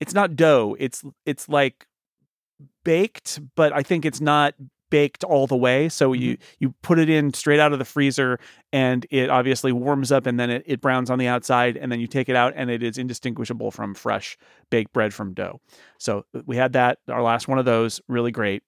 it's 0.00 0.14
not 0.14 0.34
dough, 0.34 0.76
it's 0.80 1.04
it's 1.24 1.48
like 1.48 1.86
baked, 2.84 3.40
but 3.54 3.72
I 3.72 3.82
think 3.82 4.04
it's 4.04 4.20
not 4.20 4.54
baked 4.90 5.24
all 5.24 5.46
the 5.46 5.56
way. 5.56 5.88
So 5.88 6.12
you 6.12 6.36
you 6.58 6.74
put 6.82 6.98
it 6.98 7.10
in 7.10 7.32
straight 7.34 7.60
out 7.60 7.72
of 7.72 7.78
the 7.78 7.84
freezer, 7.84 8.38
and 8.72 9.06
it 9.10 9.30
obviously 9.30 9.72
warms 9.72 10.12
up, 10.12 10.26
and 10.26 10.38
then 10.38 10.50
it, 10.50 10.62
it 10.66 10.80
browns 10.80 11.10
on 11.10 11.18
the 11.18 11.26
outside, 11.26 11.76
and 11.76 11.90
then 11.90 12.00
you 12.00 12.06
take 12.06 12.28
it 12.28 12.36
out, 12.36 12.52
and 12.56 12.70
it 12.70 12.82
is 12.82 12.98
indistinguishable 12.98 13.70
from 13.70 13.94
fresh 13.94 14.36
baked 14.70 14.92
bread 14.92 15.12
from 15.12 15.34
dough. 15.34 15.60
So 15.98 16.24
we 16.46 16.56
had 16.56 16.72
that 16.74 16.98
our 17.08 17.22
last 17.22 17.48
one 17.48 17.58
of 17.58 17.64
those, 17.64 18.00
really 18.08 18.30
great. 18.30 18.62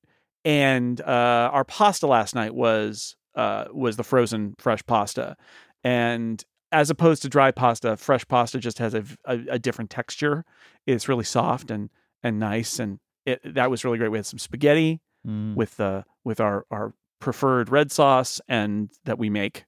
And 0.45 1.01
uh, 1.01 1.51
our 1.53 1.65
pasta 1.65 2.07
last 2.07 2.35
night 2.35 2.55
was 2.55 3.17
uh, 3.35 3.67
was 3.73 3.97
the 3.97 4.05
frozen 4.05 4.55
fresh 4.59 4.85
pasta, 4.87 5.37
and 5.85 6.45
as 6.73 6.91
opposed 6.91 7.23
to 7.23 7.29
dry 7.29 7.51
pasta, 7.53 7.97
fresh 7.97 8.27
pasta 8.27 8.59
just 8.59 8.79
has 8.79 8.95
a, 8.95 9.05
a, 9.25 9.39
a 9.51 9.59
different 9.59 9.91
texture. 9.91 10.45
It's 10.87 11.09
really 11.09 11.25
soft 11.25 11.71
and 11.71 11.91
and 12.23 12.39
nice, 12.39 12.79
and 12.79 12.99
it, 13.25 13.41
that 13.55 13.71
was 13.71 13.85
really 13.85 13.99
great. 13.99 14.11
We 14.11 14.19
had 14.19 14.27
some 14.27 14.39
spaghetti 14.39 15.01
Mm. 15.27 15.57
with 15.57 15.77
the 15.77 16.05
with 16.25 16.41
our 16.41 16.65
our 16.71 16.95
preferred 17.19 17.69
red 17.69 17.91
sauce 17.91 18.41
and 18.49 18.91
that 19.05 19.19
we 19.19 19.29
make, 19.29 19.65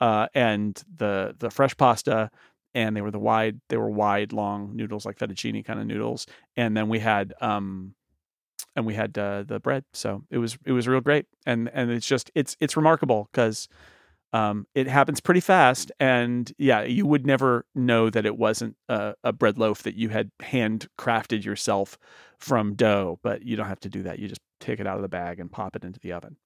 uh, 0.00 0.26
and 0.34 0.82
the 0.94 1.34
the 1.38 1.50
fresh 1.50 1.76
pasta. 1.76 2.30
And 2.74 2.94
they 2.94 3.00
were 3.00 3.10
the 3.10 3.18
wide, 3.18 3.60
they 3.70 3.78
were 3.78 3.90
wide, 3.90 4.32
long 4.32 4.76
noodles 4.76 5.06
like 5.06 5.18
fettuccine 5.18 5.64
kind 5.64 5.80
of 5.80 5.86
noodles. 5.86 6.26
And 6.56 6.76
then 6.76 6.88
we 6.88 6.98
had, 6.98 7.32
um, 7.40 7.94
and 8.76 8.84
we 8.86 8.94
had 8.94 9.16
uh, 9.16 9.44
the 9.44 9.58
bread. 9.58 9.84
So 9.94 10.22
it 10.30 10.38
was 10.38 10.58
it 10.66 10.72
was 10.72 10.86
real 10.86 11.00
great. 11.00 11.26
And 11.46 11.70
and 11.72 11.90
it's 11.90 12.06
just 12.06 12.30
it's 12.34 12.56
it's 12.60 12.76
remarkable 12.76 13.28
because 13.32 13.68
um, 14.34 14.66
it 14.74 14.86
happens 14.86 15.20
pretty 15.20 15.40
fast. 15.40 15.90
And 15.98 16.52
yeah, 16.58 16.82
you 16.82 17.06
would 17.06 17.26
never 17.26 17.64
know 17.74 18.10
that 18.10 18.26
it 18.26 18.36
wasn't 18.36 18.76
a, 18.88 19.14
a 19.24 19.32
bread 19.32 19.58
loaf 19.58 19.82
that 19.84 19.94
you 19.94 20.10
had 20.10 20.30
handcrafted 20.42 21.44
yourself 21.44 21.98
from 22.38 22.74
dough. 22.74 23.18
But 23.22 23.42
you 23.42 23.56
don't 23.56 23.66
have 23.68 23.80
to 23.80 23.88
do 23.88 24.02
that. 24.02 24.18
You 24.18 24.28
just 24.28 24.40
take 24.60 24.80
it 24.80 24.86
out 24.86 24.96
of 24.96 25.02
the 25.02 25.08
bag 25.08 25.40
and 25.40 25.50
pop 25.50 25.76
it 25.76 25.84
into 25.84 26.00
the 26.00 26.12
oven. 26.12 26.36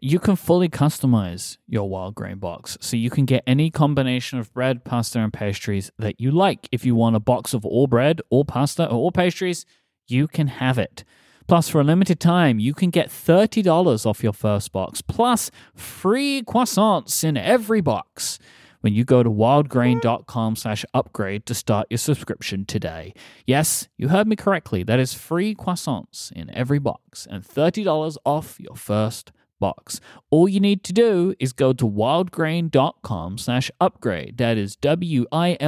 You 0.00 0.18
can 0.18 0.34
fully 0.34 0.68
customize 0.68 1.58
your 1.68 1.88
Wildgrain 1.88 2.40
box, 2.40 2.76
so 2.80 2.96
you 2.96 3.08
can 3.08 3.24
get 3.24 3.44
any 3.46 3.70
combination 3.70 4.40
of 4.40 4.52
bread, 4.52 4.84
pasta, 4.84 5.20
and 5.20 5.32
pastries 5.32 5.92
that 5.98 6.20
you 6.20 6.32
like. 6.32 6.68
If 6.72 6.84
you 6.84 6.96
want 6.96 7.14
a 7.14 7.20
box 7.20 7.54
of 7.54 7.64
all 7.64 7.86
bread, 7.86 8.20
all 8.28 8.44
pasta, 8.44 8.86
or 8.86 8.94
all 8.94 9.12
pastries, 9.12 9.64
you 10.08 10.26
can 10.26 10.48
have 10.48 10.76
it. 10.76 11.04
Plus, 11.46 11.68
for 11.68 11.80
a 11.80 11.84
limited 11.84 12.18
time, 12.18 12.58
you 12.58 12.74
can 12.74 12.90
get 12.90 13.10
$30 13.10 14.04
off 14.04 14.24
your 14.24 14.32
first 14.32 14.72
box, 14.72 15.02
plus 15.02 15.50
free 15.76 16.42
croissants 16.42 17.22
in 17.22 17.36
every 17.36 17.80
box 17.80 18.40
when 18.82 18.92
you 18.94 19.04
go 19.04 19.22
to 19.22 19.30
wildgrain.com 19.30 20.54
slash 20.56 20.84
upgrade 20.92 21.46
to 21.46 21.54
start 21.54 21.86
your 21.88 21.98
subscription 21.98 22.64
today. 22.66 23.14
Yes, 23.46 23.88
you 23.96 24.08
heard 24.08 24.28
me 24.28 24.36
correctly. 24.36 24.82
That 24.82 25.00
is 25.00 25.14
free 25.14 25.54
croissants 25.54 26.30
in 26.32 26.54
every 26.54 26.78
box 26.78 27.26
and 27.28 27.42
$30 27.42 28.16
off 28.24 28.60
your 28.60 28.76
first 28.76 29.32
box. 29.58 30.00
All 30.30 30.48
you 30.48 30.60
need 30.60 30.84
to 30.84 30.92
do 30.92 31.34
is 31.38 31.52
go 31.52 31.72
to 31.72 31.88
wildgrain.com 31.88 33.38
slash 33.38 33.70
upgrade. 33.80 34.36
That 34.38 34.58
is 34.58 34.76
W-I-L-D-G-R-A-I-N 34.76 35.60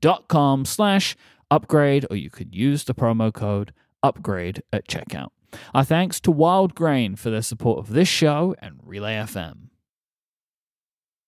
dot 0.00 0.28
com 0.28 0.64
slash 0.64 1.16
upgrade, 1.50 2.06
or 2.10 2.16
you 2.16 2.30
could 2.30 2.54
use 2.54 2.84
the 2.84 2.94
promo 2.94 3.32
code 3.32 3.72
upgrade 4.02 4.62
at 4.72 4.86
checkout. 4.86 5.28
Our 5.74 5.84
thanks 5.84 6.20
to 6.20 6.32
Wildgrain 6.32 7.18
for 7.18 7.30
their 7.30 7.42
support 7.42 7.78
of 7.78 7.92
this 7.92 8.08
show 8.08 8.54
and 8.60 8.80
Relay 8.84 9.14
FM. 9.14 9.67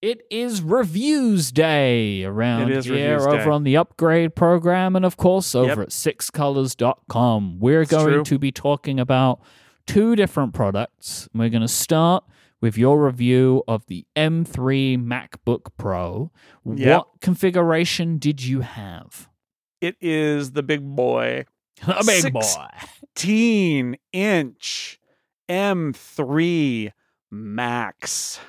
It 0.02 0.22
is 0.30 0.62
reviews 0.62 1.52
day 1.52 2.24
around 2.24 2.68
here 2.84 3.16
over 3.18 3.36
day. 3.36 3.50
on 3.50 3.64
the 3.64 3.76
upgrade 3.76 4.34
program 4.34 4.96
and 4.96 5.04
of 5.04 5.16
course 5.18 5.54
over 5.54 5.68
Yep. 5.68 5.78
at 5.78 5.88
sixcolors.com. 5.90 7.58
We're 7.60 7.82
It's 7.82 7.90
going 7.90 8.06
true. 8.14 8.24
to 8.24 8.38
be 8.38 8.50
talking 8.50 8.98
about 8.98 9.40
two 9.86 10.16
different 10.16 10.54
products. 10.54 11.28
We're 11.34 11.50
going 11.50 11.60
to 11.62 11.68
start 11.68 12.24
with 12.62 12.78
your 12.78 13.04
review 13.04 13.62
of 13.68 13.84
the 13.86 14.06
M3 14.16 14.96
MacBook 14.96 15.66
Pro. 15.76 16.30
Yep. 16.64 16.96
What 16.96 17.08
configuration 17.20 18.16
did 18.18 18.42
you 18.42 18.60
have? 18.62 19.28
It 19.82 19.96
is 20.00 20.52
the 20.52 20.62
big 20.62 20.82
boy, 20.96 21.44
A 21.86 22.04
big 22.04 22.22
Six- 22.22 22.30
boy. 22.32 22.66
15 23.16 23.96
inch 24.12 24.98
M3 25.48 26.92
Max. 27.30 28.40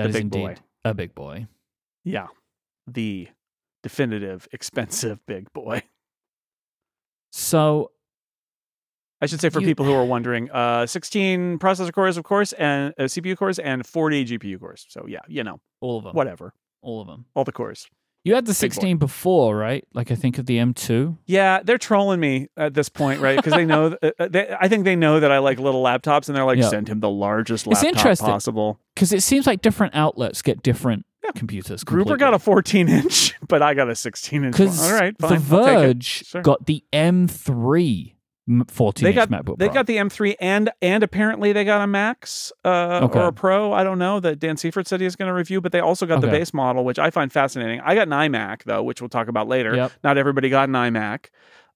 That 0.00 0.04
The 0.04 0.08
is 0.10 0.14
big 0.14 0.22
indeed 0.24 0.46
boy. 0.46 0.54
a 0.84 0.94
big 0.94 1.14
boy. 1.14 1.46
Yeah, 2.04 2.28
the 2.86 3.28
definitive 3.82 4.48
expensive 4.52 5.24
big 5.26 5.52
boy. 5.52 5.82
So 7.32 7.92
I 9.20 9.26
should 9.26 9.40
say 9.40 9.50
for 9.50 9.60
You- 9.60 9.66
people 9.66 9.84
who 9.84 9.92
are 9.92 10.04
wondering, 10.04 10.50
uh, 10.50 10.86
16 10.86 11.58
processor 11.58 11.92
cores, 11.92 12.16
of 12.16 12.24
course, 12.24 12.52
and 12.54 12.94
uh, 12.98 13.02
CPU 13.04 13.36
cores, 13.36 13.58
and 13.58 13.86
40 13.86 14.24
GPU 14.24 14.58
cores. 14.58 14.86
So 14.88 15.04
yeah, 15.06 15.20
you 15.28 15.44
know, 15.44 15.60
All 15.80 15.98
of 15.98 16.04
them. 16.04 16.14
whatever, 16.14 16.54
All 16.82 17.00
of 17.02 17.06
them. 17.06 17.26
all 17.34 17.44
the 17.44 17.52
cores. 17.52 17.86
You 18.22 18.34
had 18.34 18.44
the 18.44 18.52
16 18.54 18.98
before, 18.98 19.56
right? 19.56 19.82
Like 19.94 20.10
I 20.10 20.14
think 20.14 20.36
of 20.38 20.44
the 20.46 20.58
M2. 20.58 21.16
Yeah, 21.26 21.60
they're 21.64 21.78
trolling 21.78 22.20
me 22.20 22.48
at 22.56 22.74
this 22.74 22.88
point, 22.90 23.20
right? 23.20 23.36
Because 23.36 23.54
they 23.54 23.64
know, 23.64 23.96
uh, 24.02 24.10
uh, 24.18 24.28
they, 24.28 24.54
I 24.60 24.68
think 24.68 24.84
they 24.84 24.94
know 24.96 25.20
that 25.20 25.32
I 25.32 25.38
like 25.38 25.58
little 25.58 25.82
laptops, 25.82 26.28
and 26.28 26.36
they're 26.36 26.44
like, 26.44 26.58
Yeah. 26.58 26.68
send 26.68 26.88
him 26.88 27.00
the 27.00 27.08
largest 27.08 27.66
It's 27.66 27.82
laptop 27.82 27.96
interesting. 27.96 28.26
possible. 28.26 28.78
Because 28.94 29.12
it 29.14 29.22
seems 29.22 29.46
like 29.46 29.62
different 29.62 29.94
outlets 29.94 30.42
get 30.42 30.62
different 30.62 31.06
Yeah. 31.24 31.30
computers. 31.34 31.82
Gruber 31.82 32.18
got 32.18 32.34
a 32.34 32.38
14 32.38 32.88
inch, 32.90 33.34
but 33.48 33.62
I 33.62 33.72
got 33.72 33.88
a 33.88 33.94
16 33.94 34.44
inch. 34.44 34.52
Because 34.52 34.82
All 34.82 34.92
right, 34.92 35.16
The 35.16 35.28
fine. 35.28 35.36
It. 35.38 35.40
Verge 35.42 36.24
Sure. 36.26 36.42
got 36.42 36.66
the 36.66 36.84
M3 36.92 38.12
m- 38.12 38.16
14 38.68 39.04
They 39.04 39.12
got 39.12 39.28
MacBook 39.30 39.58
they 39.58 39.66
Pro. 39.66 39.74
got 39.74 39.86
the 39.86 39.96
M3 39.96 40.34
and 40.40 40.70
and 40.82 41.02
apparently 41.02 41.52
they 41.52 41.64
got 41.64 41.82
a 41.82 41.86
Max 41.86 42.52
uh, 42.64 43.00
Okay. 43.04 43.18
or 43.18 43.26
a 43.28 43.32
Pro. 43.32 43.72
I 43.72 43.84
don't 43.84 43.98
know 43.98 44.20
that 44.20 44.38
Dan 44.38 44.56
Seifert 44.56 44.86
said 44.86 45.00
he 45.00 45.04
was 45.04 45.16
going 45.16 45.28
to 45.28 45.34
review, 45.34 45.60
but 45.60 45.72
they 45.72 45.80
also 45.80 46.06
got 46.06 46.20
the 46.20 46.26
base 46.28 46.52
model, 46.54 46.84
which 46.84 46.98
I 46.98 47.10
find 47.10 47.32
fascinating. 47.32 47.80
I 47.80 47.94
got 47.94 48.08
an 48.08 48.12
iMac 48.12 48.64
though, 48.64 48.82
which 48.82 49.00
we'll 49.00 49.08
talk 49.08 49.28
about 49.28 49.48
later. 49.48 49.74
Yep. 49.76 49.92
Not 50.04 50.18
everybody 50.18 50.48
got 50.48 50.68
an 50.68 50.74
iMac. 50.74 51.26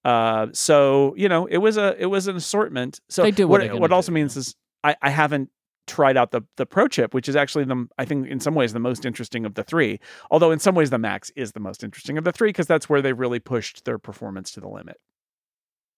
Uh, 0.05 0.49
so 0.53 1.15
you 1.17 1.29
know, 1.29 1.47
it 1.47 1.59
was 1.59 1.77
a 1.77 1.97
it 1.99 2.07
was 2.07 2.27
an 2.29 2.37
assortment. 2.37 3.01
So 3.09 3.23
They 3.23 3.31
do 3.31 3.49
what 3.49 3.63
what 3.71 3.81
what 3.81 3.93
also 3.93 4.09
do, 4.11 4.15
means 4.15 4.37
is 4.37 4.55
I, 4.83 4.97
I 5.01 5.11
haven't 5.11 5.51
tried 5.87 6.17
out 6.17 6.31
the 6.31 6.43
the 6.57 6.67
Pro 6.67 6.89
chip, 6.89 7.15
which 7.15 7.29
is 7.29 7.37
actually 7.37 7.65
the 7.65 7.87
I 7.99 8.05
think 8.05 8.27
in 8.29 8.41
some 8.41 8.55
ways 8.55 8.73
the 8.73 8.81
most 8.81 9.05
interesting 9.07 9.47
of 9.47 9.55
the 9.55 9.63
three. 9.65 10.01
Although 10.31 10.51
in 10.51 10.59
some 10.59 10.75
ways 10.75 10.91
the 10.91 10.99
Max 10.99 11.31
is 11.37 11.53
the 11.53 11.61
most 11.61 11.83
interesting 11.85 12.19
of 12.19 12.25
the 12.25 12.33
three 12.33 12.49
because 12.51 12.67
that's 12.67 12.89
where 12.89 13.01
they 13.03 13.13
really 13.13 13.39
pushed 13.39 13.85
their 13.85 13.99
performance 13.99 14.51
to 14.53 14.61
the 14.61 14.69
limit. 14.69 14.99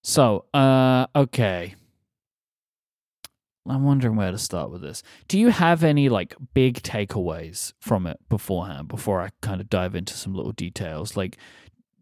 So, 0.03 0.45
uh, 0.53 1.07
okay. 1.15 1.75
I'm 3.69 3.83
wondering 3.83 4.15
where 4.15 4.31
to 4.31 4.37
start 4.37 4.71
with 4.71 4.81
this. 4.81 5.03
Do 5.27 5.37
you 5.37 5.49
have 5.49 5.83
any 5.83 6.07
like 6.07 6.35
big 6.53 6.81
takeaways 6.83 7.73
from 7.81 8.07
it 8.07 8.17
beforehand 8.29 8.87
before 8.87 9.21
I 9.21 9.29
kind 9.41 9.59
of 9.59 9.69
dive 9.69 9.93
into 9.93 10.13
some 10.13 10.33
little 10.33 10.53
details? 10.53 11.17
Like, 11.17 11.37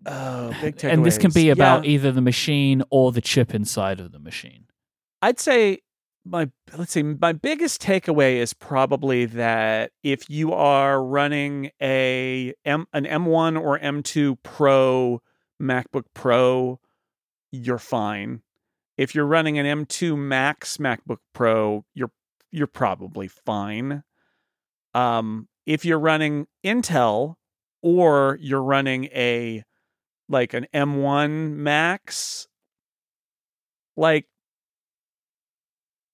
Oh, 0.05 0.53
big 0.61 0.75
and 0.85 1.03
this 1.03 1.17
can 1.17 1.31
be 1.31 1.49
about 1.49 1.83
Yeah. 1.85 1.91
either 1.91 2.11
the 2.11 2.21
machine 2.21 2.83
or 2.91 3.11
the 3.11 3.21
chip 3.21 3.55
inside 3.55 3.99
of 3.99 4.11
the 4.11 4.19
machine. 4.19 4.65
I'd 5.23 5.39
say 5.39 5.79
my 6.23 6.49
let's 6.77 6.91
see 6.91 7.01
my 7.01 7.33
biggest 7.33 7.81
takeaway 7.81 8.35
is 8.35 8.53
probably 8.53 9.25
that 9.25 9.91
if 10.03 10.29
you 10.29 10.53
are 10.53 11.03
running 11.03 11.71
a 11.81 12.53
M 12.63 12.85
an 12.93 13.05
M1 13.05 13.59
or 13.59 13.79
M2 13.79 14.37
Pro 14.43 15.21
MacBook 15.59 16.03
Pro, 16.13 16.79
you're 17.55 17.77
fine. 17.77 18.41
If 18.97 19.13
you're 19.13 19.25
running 19.25 19.59
an 19.59 19.85
M2 19.85 20.17
Max 20.17 20.77
MacBook 20.77 21.17
Pro, 21.33 21.85
you're 21.93 22.11
you're 22.51 22.67
probably 22.67 23.27
fine. 23.27 24.03
Um, 24.93 25.49
if 25.65 25.83
you're 25.83 25.99
running 25.99 26.47
Intel 26.63 27.35
or 27.81 28.37
you're 28.41 28.63
running 28.63 29.05
a 29.05 29.63
like 30.29 30.53
an 30.53 30.67
M1 30.73 31.51
Max, 31.51 32.47
like 33.97 34.25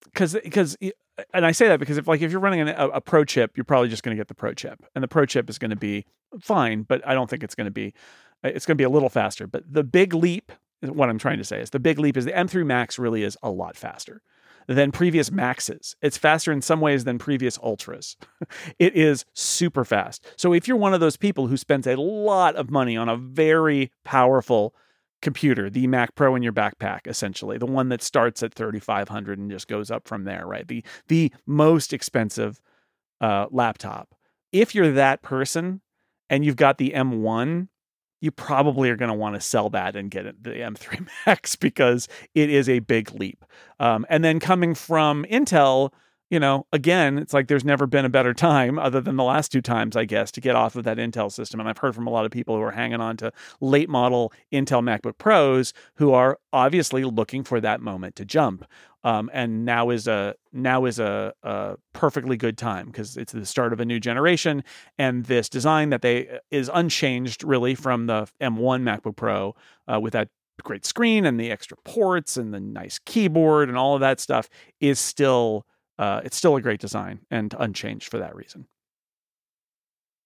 because 0.06 0.36
because 0.44 0.78
and 1.34 1.46
I 1.46 1.52
say 1.52 1.68
that 1.68 1.80
because 1.80 1.98
if 1.98 2.08
like 2.08 2.22
if 2.22 2.32
you're 2.32 2.42
running 2.42 2.62
an, 2.62 2.70
a, 2.70 2.90
a 2.90 3.02
pro 3.02 3.24
chip, 3.24 3.56
you're 3.56 3.64
probably 3.64 3.90
just 3.90 4.04
going 4.04 4.16
to 4.16 4.20
get 4.20 4.28
the 4.28 4.36
pro 4.36 4.54
chip, 4.54 4.84
and 4.96 5.04
the 5.04 5.08
pro 5.08 5.26
chip 5.26 5.50
is 5.50 5.58
going 5.58 5.72
to 5.72 5.78
be 5.78 6.06
fine, 6.40 6.84
but 6.84 7.06
I 7.08 7.14
don't 7.14 7.30
think 7.30 7.44
it's 7.44 7.56
going 7.56 7.66
to 7.66 7.72
be 7.72 7.94
it's 8.44 8.66
going 8.66 8.76
to 8.76 8.82
be 8.82 8.86
a 8.86 8.90
little 8.90 9.10
faster. 9.10 9.48
But 9.48 9.72
the 9.72 9.84
big 9.84 10.14
leap, 10.14 10.52
what 10.82 11.10
I'm 11.10 11.20
trying 11.20 11.38
to 11.38 11.44
say 11.44 11.62
is 11.62 11.70
the 11.70 11.80
big 11.80 12.00
leap 12.00 12.17
is 12.17 12.26
the 12.26 12.32
M3 12.32 12.65
Max 12.65 12.98
really 12.98 13.24
is 13.24 13.38
a 13.44 13.50
lot 13.50 13.76
faster 13.76 14.22
than 14.67 14.91
previous 14.91 15.32
Maxes. 15.32 15.96
It's 16.02 16.17
faster 16.17 16.52
in 16.52 16.62
some 16.62 16.82
ways 16.82 17.04
than 17.04 17.17
previous 17.17 17.58
Ultras. 17.60 18.17
it 18.80 18.96
is 18.96 19.26
super 19.34 19.84
fast. 19.84 20.26
So 20.38 20.54
if 20.54 20.67
you're 20.67 20.78
one 20.78 20.94
of 20.94 21.00
those 21.00 21.17
people 21.17 21.48
who 21.48 21.58
spends 21.58 21.88
a 21.88 21.96
lot 21.96 22.56
of 22.56 22.70
money 22.70 22.98
on 22.98 23.10
a 23.10 23.17
very 23.17 23.91
powerful 24.04 24.76
computer, 25.22 25.70
the 25.70 25.88
Mac 25.88 26.15
Pro 26.15 26.36
in 26.36 26.44
your 26.44 26.54
backpack, 26.54 27.02
essentially, 27.06 27.58
the 27.58 27.65
one 27.65 27.89
that 27.89 28.02
starts 28.02 28.41
at 28.44 28.54
3500 28.54 29.39
and 29.39 29.52
just 29.52 29.67
goes 29.67 29.91
up 29.91 30.08
from 30.08 30.24
there, 30.24 30.46
right? 30.46 30.67
The 30.67 30.84
the 31.08 31.32
most 31.46 31.94
expensive 31.94 32.62
uh, 33.20 33.48
laptop. 33.52 34.15
If 34.52 34.76
you're 34.76 34.91
that 34.94 35.22
person 35.22 35.82
and 36.30 36.44
you've 36.44 36.56
got 36.56 36.78
the 36.78 36.91
M1, 36.91 37.67
you 38.22 38.32
probably 38.32 38.90
are 38.90 38.96
going 38.96 39.10
to 39.10 39.16
want 39.16 39.36
to 39.36 39.42
sell 39.42 39.70
that 39.72 39.96
and 39.96 40.10
get 40.10 40.44
the 40.44 40.52
M3 40.52 41.08
Max 41.26 41.56
because 41.56 42.08
it 42.34 42.50
is 42.50 42.70
a 42.70 42.80
big 42.80 43.12
leap. 43.14 43.44
Um, 43.80 44.06
and 44.10 44.24
then 44.24 44.40
coming 44.40 44.76
from 44.76 45.26
Intel, 45.26 45.92
you 46.32 46.39
know, 46.39 46.65
again, 46.72 47.17
it's 47.17 47.34
like 47.34 47.48
there's 47.48 47.65
never 47.65 47.86
been 47.86 48.06
a 48.06 48.10
better 48.10 48.34
time, 48.34 48.80
other 48.80 49.02
than 49.02 49.17
the 49.17 49.24
last 49.24 49.52
two 49.52 49.62
times, 49.62 49.98
I 49.98 50.06
guess, 50.06 50.32
to 50.32 50.41
get 50.41 50.56
off 50.56 50.78
of 50.78 50.86
that 50.86 50.96
Intel 50.96 51.30
system. 51.30 51.60
And 51.60 51.67
I've 51.67 51.80
heard 51.80 51.94
from 51.94 52.08
a 52.08 52.10
lot 52.10 52.26
of 52.26 52.32
people 52.32 52.56
who 52.56 52.62
are 52.62 52.72
hanging 52.72 53.02
on 53.02 53.17
to 53.17 53.34
late 53.60 53.89
model 53.89 54.32
Intel 54.52 54.82
MacBook 54.82 55.17
Pros 55.17 55.74
who 55.96 56.13
are 56.13 56.39
obviously 56.54 57.04
looking 57.04 57.44
for 57.44 57.60
that 57.60 57.82
moment 57.82 58.15
to 58.15 58.24
jump. 58.24 58.65
Um, 59.04 59.30
and 59.34 59.65
now 59.65 59.89
is 59.89 60.08
a 60.08 60.36
now 60.54 60.86
is 60.86 61.00
a, 61.00 61.34
a 61.44 61.76
perfectly 61.91 62.38
good 62.38 62.58
time 62.58 62.86
because 62.86 63.17
it's 63.17 63.34
the 63.34 63.46
start 63.46 63.74
of 63.74 63.80
a 63.80 63.86
new 63.86 64.00
generation, 64.00 64.63
and 64.98 65.26
this 65.26 65.50
design 65.50 65.89
that 65.89 66.04
they 66.04 66.39
is 66.52 66.70
unchanged 66.72 67.44
really 67.44 67.74
from 67.74 68.06
the 68.06 68.28
M1 68.39 68.84
MacBook 68.84 69.15
Pro 69.15 69.56
uh, 69.91 70.00
with 70.00 70.13
that 70.13 70.30
great 70.63 70.86
screen 70.86 71.26
and 71.26 71.39
the 71.39 71.52
extra 71.52 71.76
ports 71.84 72.38
and 72.38 72.54
the 72.54 72.60
nice 72.60 73.00
keyboard 73.00 73.67
and 73.67 73.78
all 73.78 73.96
of 73.96 74.02
that 74.02 74.20
stuff 74.20 74.48
is 74.80 75.00
still 75.00 75.65
uh, 76.02 76.20
it's 76.24 76.36
still 76.36 76.56
a 76.56 76.62
great 76.62 76.82
design 76.82 77.20
and 77.30 77.54
unchanged 77.60 78.10
for 78.10 78.18
that 78.18 78.36
reason. 78.36 78.66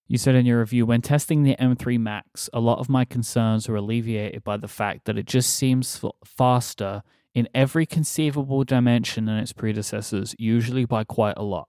You 0.08 0.16
said 0.16 0.34
in 0.34 0.46
your 0.46 0.60
review, 0.60 0.86
when 0.86 1.02
testing 1.02 1.42
the 1.42 1.54
M3 1.56 2.00
Max, 2.00 2.48
a 2.54 2.60
lot 2.60 2.78
of 2.78 2.88
my 2.88 3.04
concerns 3.04 3.68
were 3.68 3.76
alleviated 3.76 4.42
by 4.42 4.56
the 4.56 4.68
fact 4.68 5.04
that 5.04 5.18
it 5.18 5.26
just 5.26 5.52
seems 5.52 6.02
f- 6.02 6.12
faster 6.24 7.02
in 7.34 7.46
every 7.54 7.84
conceivable 7.84 8.64
dimension 8.64 9.26
than 9.26 9.36
its 9.36 9.52
predecessors, 9.52 10.34
usually 10.38 10.86
by 10.86 11.04
quite 11.04 11.36
a 11.36 11.42
lot. 11.42 11.68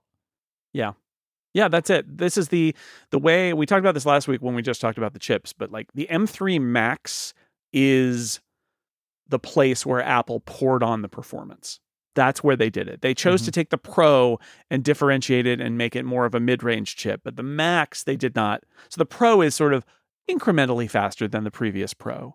Yeah. 0.72 0.92
Yeah, 1.52 1.68
that's 1.68 1.90
it. 1.90 2.16
This 2.16 2.38
is 2.38 2.48
the 2.48 2.74
the 3.10 3.18
way 3.18 3.52
we 3.52 3.66
talked 3.66 3.80
about 3.80 3.92
this 3.92 4.06
last 4.06 4.26
week 4.26 4.40
when 4.40 4.54
we 4.54 4.62
just 4.62 4.80
talked 4.80 4.96
about 4.96 5.12
the 5.12 5.18
chips, 5.18 5.52
but 5.52 5.70
like 5.70 5.92
the 5.92 6.06
M3 6.10 6.60
Max 6.62 7.34
is 7.74 8.40
the 9.28 9.38
place 9.38 9.84
where 9.84 10.02
Apple 10.02 10.40
poured 10.40 10.82
on 10.82 11.02
the 11.02 11.08
performance. 11.08 11.80
That's 12.18 12.42
where 12.42 12.56
they 12.56 12.68
did 12.68 12.88
it. 12.88 13.00
They 13.00 13.14
chose 13.14 13.42
to 13.42 13.52
mm-hmm. 13.52 13.60
take 13.60 13.70
the 13.70 13.78
Pro 13.78 14.40
and 14.68 14.82
differentiate 14.82 15.46
it 15.46 15.60
and 15.60 15.78
make 15.78 15.94
it 15.94 16.04
more 16.04 16.24
of 16.24 16.34
a 16.34 16.40
mid-range 16.40 16.96
chip, 16.96 17.20
but 17.22 17.36
the 17.36 17.44
Max 17.44 18.02
they 18.02 18.16
did 18.16 18.34
not. 18.34 18.64
So 18.88 18.98
the 18.98 19.06
Pro 19.06 19.40
is 19.40 19.54
sort 19.54 19.72
of 19.72 19.86
incrementally 20.28 20.90
faster 20.90 21.28
than 21.28 21.44
the 21.44 21.52
previous 21.52 21.94
Pro. 21.94 22.34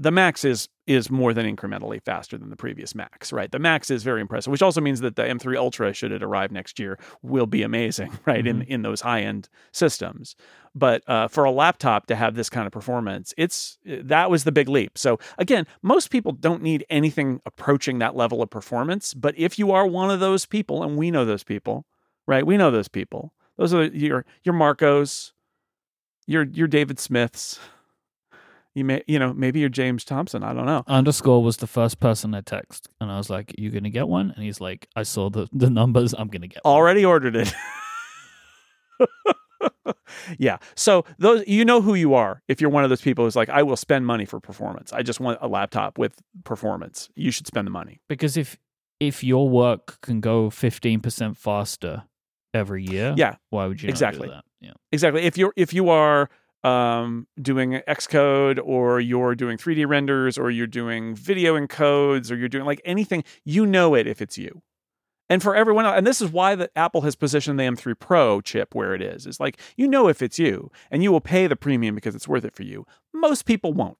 The 0.00 0.10
Max 0.10 0.44
is 0.44 0.68
is 0.86 1.10
more 1.10 1.34
than 1.34 1.44
incrementally 1.44 2.02
faster 2.02 2.36
than 2.38 2.48
the 2.48 2.56
previous 2.56 2.94
Max, 2.94 3.32
right? 3.32 3.52
The 3.52 3.58
Max 3.58 3.90
is 3.90 4.02
very 4.02 4.20
impressive, 4.20 4.50
which 4.50 4.62
also 4.62 4.80
means 4.80 5.00
that 5.02 5.14
the 5.14 5.22
M3 5.22 5.56
Ultra, 5.56 5.92
should 5.92 6.10
it 6.10 6.22
arrive 6.22 6.50
next 6.50 6.80
year, 6.80 6.98
will 7.22 7.46
be 7.46 7.62
amazing, 7.62 8.18
right? 8.26 8.44
In 8.46 8.62
in 8.62 8.82
those 8.82 9.02
high 9.02 9.20
end 9.20 9.48
systems. 9.72 10.34
But 10.74 11.08
uh, 11.08 11.28
for 11.28 11.44
a 11.44 11.50
laptop 11.50 12.06
to 12.06 12.16
have 12.16 12.34
this 12.34 12.48
kind 12.48 12.66
of 12.66 12.72
performance, 12.72 13.34
it's 13.36 13.78
that 13.84 14.30
was 14.30 14.44
the 14.44 14.52
big 14.52 14.70
leap. 14.70 14.96
So 14.96 15.18
again, 15.36 15.66
most 15.82 16.10
people 16.10 16.32
don't 16.32 16.62
need 16.62 16.84
anything 16.88 17.40
approaching 17.44 17.98
that 17.98 18.16
level 18.16 18.42
of 18.42 18.48
performance. 18.48 19.12
But 19.12 19.38
if 19.38 19.58
you 19.58 19.70
are 19.70 19.86
one 19.86 20.10
of 20.10 20.18
those 20.18 20.46
people, 20.46 20.82
and 20.82 20.96
we 20.96 21.10
know 21.10 21.26
those 21.26 21.44
people, 21.44 21.84
right? 22.26 22.46
We 22.46 22.56
know 22.56 22.70
those 22.70 22.88
people. 22.88 23.34
Those 23.58 23.74
are 23.74 23.84
your 23.84 24.24
your 24.44 24.54
Marcos, 24.54 25.34
your 26.26 26.44
your 26.44 26.68
David 26.68 26.98
Smiths. 26.98 27.60
You 28.74 28.84
may, 28.84 29.02
you 29.08 29.18
know, 29.18 29.32
maybe 29.34 29.58
you're 29.60 29.68
James 29.68 30.04
Thompson. 30.04 30.44
I 30.44 30.52
don't 30.54 30.66
know. 30.66 30.84
Underscore 30.86 31.42
was 31.42 31.56
the 31.56 31.66
first 31.66 31.98
person 31.98 32.34
I 32.34 32.40
text, 32.40 32.88
and 33.00 33.10
I 33.10 33.16
was 33.18 33.28
like, 33.28 33.52
"You 33.58 33.70
gonna 33.70 33.90
get 33.90 34.06
one?" 34.08 34.30
And 34.36 34.44
he's 34.44 34.60
like, 34.60 34.86
"I 34.94 35.02
saw 35.02 35.28
the 35.28 35.48
the 35.52 35.68
numbers. 35.68 36.14
I'm 36.16 36.28
gonna 36.28 36.46
get 36.46 36.64
one." 36.64 36.72
Already 36.74 37.04
ordered 37.04 37.34
it. 37.34 37.52
yeah. 40.38 40.58
So 40.74 41.04
those 41.18 41.44
you 41.46 41.64
know 41.64 41.80
who 41.80 41.94
you 41.94 42.14
are 42.14 42.42
if 42.48 42.60
you're 42.60 42.70
one 42.70 42.84
of 42.84 42.90
those 42.90 43.00
people 43.00 43.24
who's 43.24 43.36
like, 43.36 43.48
I 43.48 43.62
will 43.62 43.76
spend 43.76 44.06
money 44.06 44.24
for 44.24 44.40
performance. 44.40 44.92
I 44.92 45.02
just 45.02 45.20
want 45.20 45.38
a 45.40 45.48
laptop 45.48 45.98
with 45.98 46.20
performance. 46.44 47.08
You 47.14 47.30
should 47.30 47.46
spend 47.46 47.66
the 47.66 47.70
money. 47.72 48.00
Because 48.08 48.36
if 48.36 48.56
if 48.98 49.24
your 49.24 49.48
work 49.48 50.00
can 50.02 50.20
go 50.20 50.50
15% 50.50 51.36
faster 51.36 52.04
every 52.52 52.84
year, 52.84 53.14
Yeah. 53.16 53.36
why 53.48 53.66
would 53.66 53.80
you 53.82 53.86
not 53.88 53.90
Exactly. 53.92 54.28
do 54.28 54.34
that? 54.34 54.44
Yeah. 54.60 54.72
Exactly. 54.92 55.22
If 55.22 55.38
you're 55.38 55.52
if 55.56 55.72
you 55.72 55.88
are 55.88 56.28
um, 56.62 57.26
doing 57.40 57.80
Xcode 57.88 58.60
or 58.62 59.00
you're 59.00 59.34
doing 59.34 59.56
3D 59.56 59.86
renders 59.88 60.36
or 60.38 60.50
you're 60.50 60.66
doing 60.66 61.14
video 61.14 61.58
encodes 61.58 62.30
or 62.30 62.34
you're 62.36 62.48
doing 62.48 62.64
like 62.64 62.80
anything, 62.84 63.24
you 63.44 63.66
know 63.66 63.94
it 63.94 64.06
if 64.06 64.20
it's 64.20 64.36
you. 64.38 64.62
And 65.28 65.42
for 65.42 65.54
everyone 65.54 65.86
else, 65.86 65.94
and 65.96 66.06
this 66.06 66.20
is 66.20 66.30
why 66.30 66.56
that 66.56 66.72
Apple 66.74 67.02
has 67.02 67.14
positioned 67.14 67.58
the 67.58 67.62
M3 67.64 67.96
Pro 67.98 68.40
chip 68.40 68.74
where 68.74 68.94
it 68.94 69.00
is. 69.00 69.26
Is 69.26 69.38
like 69.38 69.60
you 69.76 69.86
know 69.86 70.08
if 70.08 70.22
it's 70.22 70.40
you, 70.40 70.72
and 70.90 71.04
you 71.04 71.12
will 71.12 71.20
pay 71.20 71.46
the 71.46 71.54
premium 71.54 71.94
because 71.94 72.16
it's 72.16 72.26
worth 72.26 72.44
it 72.44 72.54
for 72.54 72.64
you. 72.64 72.84
Most 73.14 73.44
people 73.46 73.72
won't. 73.72 73.98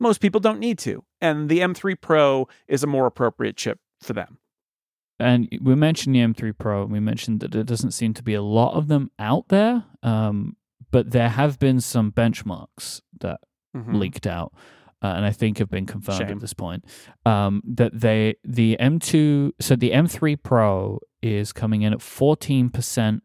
most 0.00 0.20
people 0.20 0.40
don't 0.40 0.58
need 0.58 0.78
to. 0.80 1.04
And 1.20 1.48
the 1.48 1.60
M3 1.60 2.00
Pro 2.00 2.48
is 2.66 2.82
a 2.82 2.88
more 2.88 3.06
appropriate 3.06 3.56
chip 3.56 3.78
for 4.02 4.12
them. 4.14 4.38
And 5.20 5.48
we 5.62 5.76
mentioned 5.76 6.14
the 6.16 6.18
M3 6.18 6.58
Pro. 6.58 6.82
and 6.82 6.92
We 6.92 6.98
mentioned 7.00 7.38
that 7.40 7.52
there 7.52 7.62
doesn't 7.62 7.92
seem 7.92 8.12
to 8.14 8.22
be 8.22 8.34
a 8.34 8.42
lot 8.42 8.74
of 8.74 8.88
them 8.88 9.12
out 9.18 9.48
there, 9.48 9.84
um, 10.02 10.56
but 10.94 11.10
there 11.10 11.28
have 11.28 11.58
been 11.58 11.80
some 11.80 12.12
benchmarks 12.12 13.00
that 13.20 13.40
Mhm. 13.76 13.94
leaked 13.98 14.26
out, 14.28 14.52
uh, 15.02 15.08
and 15.16 15.24
I 15.24 15.32
think 15.32 15.58
have 15.58 15.68
been 15.68 15.86
confirmed 15.86 16.18
Shame. 16.28 16.36
at 16.36 16.40
this 16.40 16.54
point. 16.54 16.84
Um, 17.26 17.60
that 17.66 17.92
they 18.00 18.36
the 18.44 18.76
M2, 18.78 19.52
so 19.60 19.74
the 19.76 19.90
M3 19.92 20.36
Pro 20.36 21.00
is 21.20 21.52
coming 21.52 21.82
in 21.82 21.92
at 21.92 22.00
fourteen 22.00 22.70
percent 22.70 23.22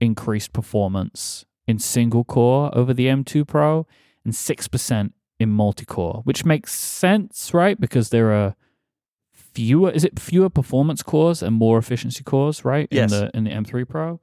increased 0.00 0.52
performance 0.52 1.44
in 1.66 1.78
single 1.78 2.24
core 2.24 2.70
over 2.76 2.92
the 2.94 3.06
M2 3.08 3.44
Pro, 3.46 3.86
and 4.24 4.34
six 4.34 4.68
percent 4.68 5.14
in 5.40 5.48
multi 5.50 5.84
core, 5.86 6.20
which 6.24 6.44
makes 6.44 6.74
sense, 6.74 7.54
right? 7.54 7.80
Because 7.80 8.10
there 8.10 8.32
are 8.32 8.54
fewer. 9.58 9.90
Is 9.90 10.04
it 10.04 10.20
fewer 10.20 10.48
performance 10.48 11.02
cores 11.02 11.42
and 11.42 11.56
more 11.56 11.78
efficiency 11.78 12.22
cores, 12.22 12.64
right? 12.64 12.86
Yes. 12.90 13.12
In 13.12 13.18
the 13.18 13.30
in 13.36 13.44
the 13.44 13.50
M3 13.50 13.88
Pro. 13.88 14.20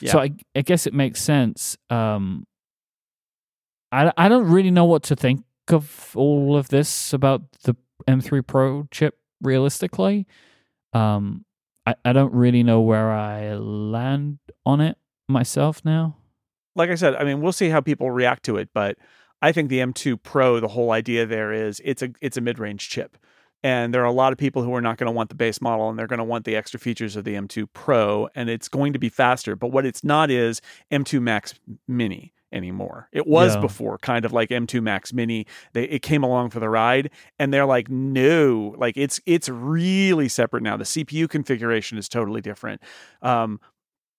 Yeah. 0.00 0.12
So 0.12 0.18
I, 0.20 0.30
I 0.54 0.62
guess 0.62 0.86
it 0.86 0.94
makes 0.94 1.20
sense. 1.20 1.76
Um, 1.90 2.46
I, 3.90 4.12
I 4.16 4.28
don't 4.28 4.48
really 4.48 4.70
know 4.70 4.84
what 4.84 5.02
to 5.04 5.16
think 5.16 5.44
of 5.68 6.12
all 6.14 6.56
of 6.56 6.68
this 6.68 7.12
about 7.12 7.42
the 7.64 7.74
M3 8.06 8.46
Pro 8.46 8.86
chip 8.92 9.18
realistically. 9.42 10.26
Um, 10.92 11.44
I, 11.84 11.94
I 12.04 12.12
don't 12.12 12.32
really 12.32 12.62
know 12.62 12.80
where 12.80 13.10
I 13.10 13.54
land 13.54 14.38
on 14.64 14.80
it 14.80 14.98
myself 15.28 15.84
now. 15.84 16.16
like 16.76 16.90
I 16.90 16.94
said, 16.94 17.16
I 17.16 17.24
mean, 17.24 17.40
we'll 17.40 17.52
see 17.52 17.70
how 17.70 17.80
people 17.80 18.10
react 18.10 18.44
to 18.44 18.56
it, 18.56 18.68
but 18.72 18.96
I 19.42 19.50
think 19.52 19.68
the 19.68 19.80
M2 19.80 20.22
Pro, 20.22 20.60
the 20.60 20.68
whole 20.68 20.92
idea 20.92 21.26
there 21.26 21.52
is 21.52 21.80
it's 21.84 22.02
a 22.02 22.10
it's 22.20 22.36
a 22.36 22.40
mid-range 22.40 22.88
chip. 22.88 23.16
And 23.66 23.92
there 23.92 24.02
are 24.02 24.12
a 24.16 24.18
lot 24.22 24.30
of 24.32 24.38
people 24.38 24.62
who 24.62 24.72
are 24.76 24.80
not 24.80 24.96
going 24.96 25.06
to 25.12 25.12
want 25.12 25.28
the 25.28 25.34
base 25.34 25.60
model 25.60 25.88
and 25.90 25.98
they're 25.98 26.06
going 26.06 26.24
to 26.26 26.30
want 26.32 26.44
the 26.44 26.54
extra 26.54 26.78
features 26.78 27.16
of 27.16 27.24
the 27.24 27.34
M2 27.34 27.66
Pro 27.72 28.28
and 28.36 28.48
it's 28.48 28.68
going 28.68 28.92
to 28.92 28.98
be 29.00 29.08
faster, 29.08 29.56
but 29.56 29.68
what 29.72 29.84
it's 29.84 30.04
not 30.04 30.30
is 30.30 30.60
M2 30.92 31.20
Max 31.20 31.54
Mini 31.88 32.32
anymore. 32.52 33.08
It 33.12 33.26
was 33.26 33.54
Yeah. 33.56 33.60
before 33.62 33.98
kind 33.98 34.24
of 34.24 34.32
like 34.32 34.50
M2 34.50 34.80
Max 34.80 35.12
Mini. 35.12 35.46
They 35.72 35.82
it 35.96 36.02
came 36.02 36.22
along 36.22 36.50
for 36.50 36.60
the 36.60 36.68
ride 36.68 37.10
and 37.40 37.52
they're 37.52 37.66
like 37.66 37.88
no, 37.90 38.74
like 38.78 38.96
it's 38.96 39.20
it's 39.26 39.48
really 39.48 40.28
separate 40.28 40.62
now. 40.62 40.76
The 40.76 40.84
CPU 40.84 41.28
configuration 41.28 41.98
is 41.98 42.08
totally 42.08 42.40
different. 42.40 42.80
Um 43.20 43.58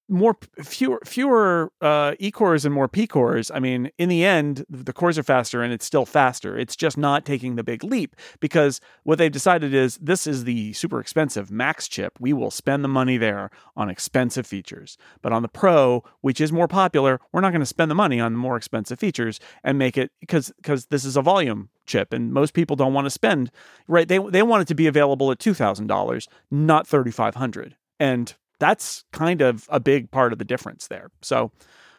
more 0.09 0.37
fewer 0.63 0.99
fewer 1.05 1.71
uh, 1.81 2.13
e 2.19 2.31
cores 2.31 2.65
and 2.65 2.73
more 2.73 2.87
p 2.87 3.07
cores. 3.07 3.51
I 3.51 3.59
mean, 3.59 3.91
in 3.97 4.09
the 4.09 4.23
end, 4.23 4.65
the 4.69 4.93
cores 4.93 5.17
are 5.17 5.23
faster 5.23 5.61
and 5.61 5.73
it's 5.73 5.85
still 5.85 6.05
faster. 6.05 6.57
It's 6.57 6.75
just 6.75 6.97
not 6.97 7.25
taking 7.25 7.55
the 7.55 7.63
big 7.63 7.83
leap 7.83 8.15
because 8.39 8.79
what 9.03 9.17
they've 9.17 9.31
decided 9.31 9.73
is 9.73 9.97
this 9.97 10.25
is 10.25 10.43
the 10.43 10.73
super 10.73 10.99
expensive 10.99 11.51
max 11.51 11.87
chip. 11.87 12.13
We 12.19 12.33
will 12.33 12.51
spend 12.51 12.83
the 12.83 12.89
money 12.89 13.17
there 13.17 13.49
on 13.75 13.89
expensive 13.89 14.47
features, 14.47 14.97
but 15.21 15.33
on 15.33 15.41
the 15.41 15.47
Pro, 15.47 16.03
which 16.21 16.39
is 16.39 16.51
more 16.51 16.67
popular, 16.67 17.19
we're 17.31 17.41
not 17.41 17.51
going 17.51 17.59
to 17.61 17.65
spend 17.65 17.91
the 17.91 17.95
money 17.95 18.19
on 18.19 18.33
the 18.33 18.39
more 18.39 18.57
expensive 18.57 18.99
features 18.99 19.39
and 19.63 19.77
make 19.77 19.97
it 19.97 20.11
because 20.19 20.51
because 20.57 20.87
this 20.87 21.03
is 21.05 21.17
a 21.17 21.21
volume 21.21 21.69
chip 21.85 22.13
and 22.13 22.33
most 22.33 22.53
people 22.53 22.75
don't 22.75 22.93
want 22.93 23.05
to 23.05 23.11
spend 23.11 23.51
right. 23.87 24.07
They 24.07 24.19
they 24.19 24.43
want 24.43 24.61
it 24.61 24.67
to 24.69 24.75
be 24.75 24.87
available 24.87 25.31
at 25.31 25.39
two 25.39 25.53
thousand 25.53 25.87
dollars, 25.87 26.27
not 26.49 26.87
thirty 26.87 27.11
five 27.11 27.35
hundred, 27.35 27.75
and 27.99 28.33
that's 28.59 29.05
kind 29.11 29.41
of 29.41 29.67
a 29.69 29.79
big 29.79 30.11
part 30.11 30.33
of 30.33 30.39
the 30.39 30.45
difference 30.45 30.87
there. 30.87 31.11
So 31.21 31.51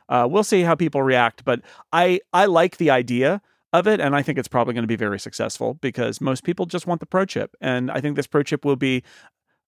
uh, 0.09 0.27
we'll 0.31 0.45
see 0.45 0.63
how 0.63 0.75
people 0.75 1.03
react, 1.03 1.45
but 1.45 1.61
I 1.93 2.21
I 2.33 2.47
like 2.47 2.79
the 2.79 2.91
idea 2.91 3.43
of 3.73 3.87
it, 3.87 4.01
and 4.01 4.17
I 4.17 4.23
think 4.23 4.39
it's 4.39 4.49
probably 4.49 4.75
going 4.75 4.83
to 4.83 4.89
be 4.89 4.97
very 4.97 5.21
successful 5.21 5.75
because 5.75 6.21
most 6.21 6.45
people 6.45 6.67
just 6.67 6.87
want 6.87 7.01
the 7.01 7.07
pro 7.07 7.25
chip, 7.25 7.55
and 7.61 7.91
I 7.91 8.01
think 8.01 8.17
this 8.17 8.27
pro 8.27 8.43
chip 8.43 8.65
will 8.65 8.77
be. 8.77 9.03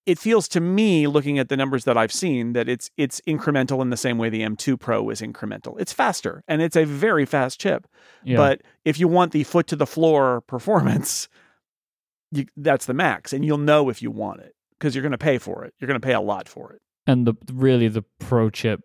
It 0.07 0.19
feels 0.19 0.49
to 0.49 0.61
me, 0.61 1.07
looking 1.07 1.39
at 1.39 1.51
the 1.51 1.59
numbers 1.59 1.85
that 1.85 1.99
I've 1.99 2.13
seen, 2.13 2.55
that 2.55 2.71
it's 2.71 2.91
it's 2.97 3.21
incremental 3.29 3.83
in 3.83 3.91
the 3.91 3.99
same 3.99 4.17
way 4.17 4.31
the 4.31 4.41
M2 4.41 4.81
Pro 4.81 5.11
is 5.11 5.21
incremental. 5.21 5.79
It's 5.79 5.93
faster, 5.93 6.43
and 6.49 6.63
it's 6.63 6.77
a 6.77 6.85
very 6.85 7.27
fast 7.27 7.61
chip. 7.61 7.87
Yeah. 8.25 8.39
But 8.39 8.63
if 8.87 8.99
you 8.99 9.09
want 9.09 9.33
the 9.33 9.45
foot 9.45 9.67
to 9.69 9.77
the 9.77 9.87
floor 9.87 10.41
performance, 10.47 11.29
you, 12.33 12.47
that's 12.57 12.87
the 12.87 12.95
max, 12.95 13.35
and 13.35 13.45
you'll 13.45 13.59
know 13.59 13.91
if 13.91 14.01
you 14.01 14.11
want 14.11 14.41
it 14.41 14.55
because 14.81 14.95
you're 14.97 15.03
going 15.03 15.13
to 15.13 15.19
pay 15.19 15.37
for 15.39 15.63
it. 15.65 15.75
You're 15.79 15.87
going 15.89 16.01
to 16.01 16.05
pay 16.07 16.15
a 16.15 16.21
lot 16.21 16.49
for 16.49 16.73
it. 16.73 16.81
and 17.07 17.27
the 17.27 17.35
really 17.53 17.87
the 17.89 18.03
pro 18.19 18.49
chip 18.51 18.81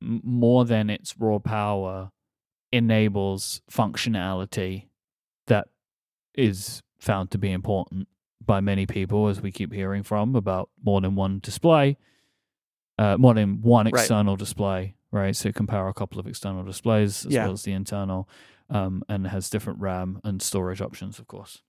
more 0.00 0.64
than 0.66 0.90
its 0.90 1.14
raw 1.18 1.38
power 1.40 2.10
enables 2.72 3.60
functionality 3.70 4.84
that 5.46 5.68
is 6.34 6.82
found 7.00 7.30
to 7.30 7.38
be 7.38 7.50
important 7.50 8.06
by 8.44 8.60
many 8.60 8.86
people 8.86 9.28
as 9.28 9.40
we 9.40 9.50
keep 9.50 9.72
hearing 9.72 10.02
from 10.02 10.36
about 10.36 10.68
more 10.84 11.00
than 11.00 11.14
one 11.14 11.40
display 11.42 11.96
uh, 12.98 13.16
more 13.16 13.34
than 13.34 13.60
one 13.62 13.86
Right. 13.86 14.00
external 14.00 14.36
display 14.36 14.94
right 15.10 15.34
so 15.34 15.48
you 15.48 15.52
can 15.52 15.66
power 15.66 15.88
a 15.88 15.94
couple 15.94 16.20
of 16.20 16.26
external 16.26 16.62
displays 16.64 17.26
as 17.26 17.32
Yeah. 17.32 17.44
well 17.44 17.52
as 17.54 17.62
the 17.62 17.72
internal 17.72 18.28
um, 18.70 19.02
and 19.08 19.26
has 19.28 19.48
different 19.50 19.80
ram 19.80 20.20
and 20.24 20.40
storage 20.42 20.80
options 20.80 21.18
of 21.18 21.26
course 21.26 21.62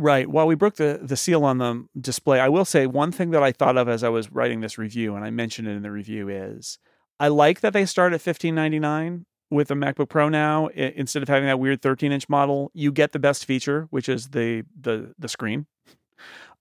Right. 0.00 0.30
While 0.30 0.46
we 0.46 0.54
broke 0.54 0.76
the, 0.76 1.00
the 1.02 1.16
seal 1.16 1.44
on 1.44 1.58
the 1.58 1.84
display, 2.00 2.38
I 2.38 2.48
will 2.48 2.64
say 2.64 2.86
one 2.86 3.10
thing 3.10 3.32
that 3.32 3.42
I 3.42 3.50
thought 3.50 3.76
of 3.76 3.88
as 3.88 4.04
I 4.04 4.08
was 4.08 4.30
writing 4.30 4.60
this 4.60 4.78
review, 4.78 5.16
and 5.16 5.24
I 5.24 5.30
mentioned 5.30 5.66
it 5.66 5.72
in 5.72 5.82
the 5.82 5.90
review, 5.90 6.28
is 6.28 6.78
I 7.18 7.26
like 7.26 7.62
that 7.62 7.72
they 7.72 7.84
start 7.84 8.12
at 8.12 8.20
fifteen 8.20 8.54
ninety 8.54 8.78
nine 8.78 9.26
with 9.50 9.72
a 9.72 9.74
MacBook 9.74 10.08
Pro 10.08 10.28
now. 10.28 10.68
Instead 10.68 11.24
of 11.24 11.28
having 11.28 11.46
that 11.46 11.58
weird 11.58 11.82
thirteen 11.82 12.12
inch 12.12 12.28
model, 12.28 12.70
you 12.74 12.92
get 12.92 13.10
the 13.10 13.18
best 13.18 13.44
feature, 13.44 13.88
which 13.90 14.08
is 14.08 14.28
the 14.28 14.62
the 14.80 15.14
the 15.18 15.28
screen. 15.28 15.66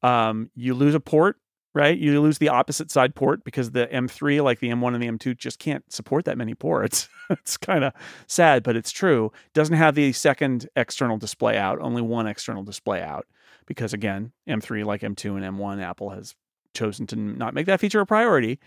Um, 0.01 0.49
you 0.55 0.73
lose 0.73 0.95
a 0.95 0.99
port, 0.99 1.37
right? 1.77 1.97
You 1.97 2.19
lose 2.21 2.39
the 2.39 2.49
opposite 2.49 2.89
side 2.89 3.15
port 3.15 3.43
because 3.43 3.71
the 3.71 3.87
M3, 3.87 4.43
like 4.43 4.59
the 4.59 4.69
M1 4.69 4.93
and 4.93 5.03
the 5.03 5.07
M2, 5.07 5.37
just 5.37 5.59
can't 5.59 5.89
support 5.91 6.25
that 6.25 6.37
many 6.37 6.55
ports. 6.55 7.07
it's 7.29 7.55
kind 7.55 7.83
of 7.83 7.93
sad, 8.25 8.63
but 8.63 8.75
it's 8.75 8.91
true. 8.91 9.31
Doesn't 9.53 9.75
have 9.75 9.95
the 9.95 10.11
second 10.11 10.67
external 10.75 11.17
display 11.17 11.57
out, 11.57 11.79
only 11.79 12.01
one 12.01 12.25
external 12.25 12.63
display 12.63 13.01
out 13.01 13.27
because 13.67 13.93
again, 13.93 14.31
M3 14.49 14.83
like 14.85 15.01
M2 15.01 15.37
and 15.37 15.57
M1, 15.57 15.83
Apple 15.83 16.09
has 16.09 16.33
chosen 16.73 17.05
to 17.07 17.15
not 17.15 17.53
make 17.53 17.67
that 17.67 17.79
feature 17.79 17.99
a 17.99 18.05
priority. 18.05 18.59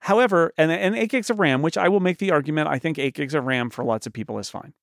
However, 0.00 0.52
and 0.58 0.70
and 0.70 0.96
8 0.96 1.10
gigs 1.10 1.30
of 1.30 1.38
RAM, 1.38 1.62
which 1.62 1.78
I 1.78 1.88
will 1.88 2.00
make 2.00 2.18
the 2.18 2.32
argument, 2.32 2.68
I 2.68 2.78
think 2.78 2.98
8 2.98 3.14
gigs 3.14 3.34
of 3.34 3.44
RAM 3.44 3.70
for 3.70 3.84
lots 3.84 4.06
of 4.06 4.12
people 4.12 4.38
is 4.38 4.50
fine. 4.50 4.74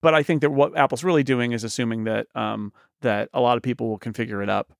But 0.00 0.14
I 0.14 0.24
think 0.24 0.40
that 0.40 0.50
what 0.50 0.76
Apple's 0.76 1.04
really 1.04 1.22
doing 1.22 1.52
is 1.52 1.62
assuming 1.62 2.04
that 2.04 2.26
um, 2.34 2.72
that 3.02 3.28
a 3.32 3.40
lot 3.40 3.56
of 3.56 3.62
people 3.62 3.88
will 3.88 3.98
configure 3.98 4.42
it 4.42 4.48
up, 4.48 4.72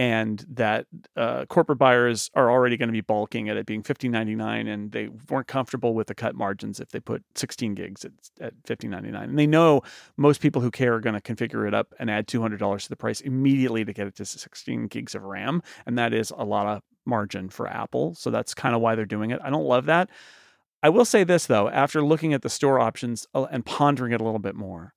and 0.00 0.46
that 0.48 0.86
uh, 1.14 1.44
corporate 1.44 1.78
buyers 1.78 2.30
are 2.32 2.50
already 2.50 2.78
going 2.78 2.88
to 2.88 2.92
be 2.92 3.02
balking 3.02 3.50
at 3.50 3.58
it 3.58 3.66
being 3.66 3.82
15.99, 3.82 4.66
and 4.66 4.92
they 4.92 5.10
weren't 5.28 5.46
comfortable 5.46 5.92
with 5.92 6.06
the 6.06 6.14
cut 6.14 6.34
margins 6.34 6.80
if 6.80 6.88
they 6.88 7.00
put 7.00 7.22
16 7.34 7.74
gigs 7.74 8.06
at, 8.06 8.12
at 8.40 8.54
15.99, 8.62 9.24
and 9.24 9.38
they 9.38 9.46
know 9.46 9.82
most 10.16 10.40
people 10.40 10.62
who 10.62 10.70
care 10.70 10.94
are 10.94 11.00
going 11.00 11.20
to 11.20 11.20
configure 11.20 11.68
it 11.68 11.74
up 11.74 11.92
and 11.98 12.10
add 12.10 12.26
$200 12.26 12.82
to 12.82 12.88
the 12.88 12.96
price 12.96 13.20
immediately 13.20 13.84
to 13.84 13.92
get 13.92 14.06
it 14.06 14.16
to 14.16 14.24
16 14.24 14.86
gigs 14.86 15.14
of 15.14 15.22
RAM. 15.22 15.62
And 15.84 15.98
that 15.98 16.14
is 16.14 16.32
a 16.34 16.44
lot 16.44 16.66
of 16.66 16.82
margin 17.04 17.50
for 17.50 17.68
Apple. 17.68 18.14
So 18.14 18.30
that's 18.30 18.54
kind 18.54 18.74
of 18.74 18.80
why 18.80 18.94
they're 18.94 19.04
doing 19.04 19.32
it. 19.32 19.40
I 19.44 19.50
don't 19.50 19.66
love 19.66 19.84
that. 19.84 20.08
I 20.82 20.88
will 20.88 21.04
say 21.04 21.24
this, 21.24 21.44
though, 21.44 21.68
after 21.68 22.02
looking 22.02 22.32
at 22.32 22.40
the 22.40 22.48
store 22.48 22.80
options 22.80 23.26
uh, 23.34 23.48
and 23.50 23.66
pondering 23.66 24.12
it 24.12 24.22
a 24.22 24.24
little 24.24 24.38
bit 24.38 24.54
more, 24.54 24.94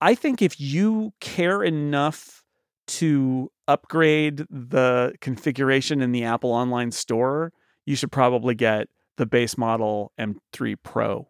I 0.00 0.16
think 0.16 0.42
if 0.42 0.60
you 0.60 1.12
care 1.20 1.62
enough 1.62 2.43
to 2.86 3.50
upgrade 3.66 4.46
the 4.50 5.14
configuration 5.20 6.02
in 6.02 6.12
the 6.12 6.24
Apple 6.24 6.52
Online 6.52 6.90
Store, 6.90 7.52
you 7.86 7.96
should 7.96 8.12
probably 8.12 8.54
get 8.54 8.88
the 9.16 9.26
base 9.26 9.56
model 9.56 10.12
M3 10.18 10.76
Pro 10.82 11.28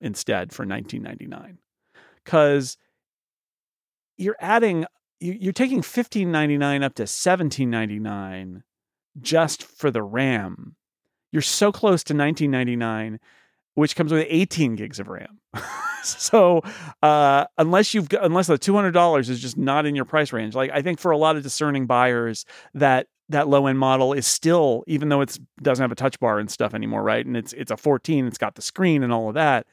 instead 0.00 0.52
for 0.52 0.66
1999 0.66 1.58
because 2.24 2.76
you're 4.16 4.36
adding 4.40 4.86
you- 5.18 5.38
you're 5.40 5.52
taking 5.52 5.82
1599 5.82 6.82
up 6.82 6.94
to 6.94 7.06
1799 7.06 8.62
just 9.20 9.62
for 9.62 9.90
the 9.90 10.02
ram. 10.02 10.76
You're 11.32 11.42
so 11.42 11.72
close 11.72 12.04
to 12.04 12.14
1999 12.14 13.18
which 13.76 13.96
comes 13.96 14.12
with 14.12 14.26
18 14.28 14.76
gigs 14.76 15.00
of 15.00 15.08
ram 15.08 15.40
so 16.02 16.60
uh, 17.02 17.46
unless 17.58 17.94
you've 17.94 18.08
got, 18.08 18.24
unless 18.24 18.46
the 18.46 18.58
$200 18.58 19.28
is 19.28 19.40
just 19.40 19.56
not 19.56 19.86
in 19.86 19.94
your 19.94 20.04
price 20.04 20.32
range 20.32 20.54
like 20.54 20.70
i 20.72 20.82
think 20.82 20.98
for 20.98 21.10
a 21.10 21.16
lot 21.16 21.36
of 21.36 21.42
discerning 21.42 21.86
buyers 21.86 22.44
that 22.74 23.06
that 23.28 23.48
low 23.48 23.66
end 23.66 23.78
model 23.78 24.12
is 24.12 24.26
still 24.26 24.84
even 24.86 25.08
though 25.08 25.20
it's 25.20 25.38
doesn't 25.62 25.82
have 25.82 25.92
a 25.92 25.96
touch 25.96 26.18
bar 26.20 26.38
and 26.38 26.50
stuff 26.50 26.74
anymore 26.74 27.02
right 27.02 27.24
and 27.24 27.36
it's 27.36 27.52
it's 27.54 27.70
a 27.70 27.76
14 27.76 28.26
it's 28.26 28.38
got 28.38 28.54
the 28.56 28.62
screen 28.62 29.02
and 29.02 29.12
all 29.12 29.28
of 29.28 29.34
that 29.34 29.66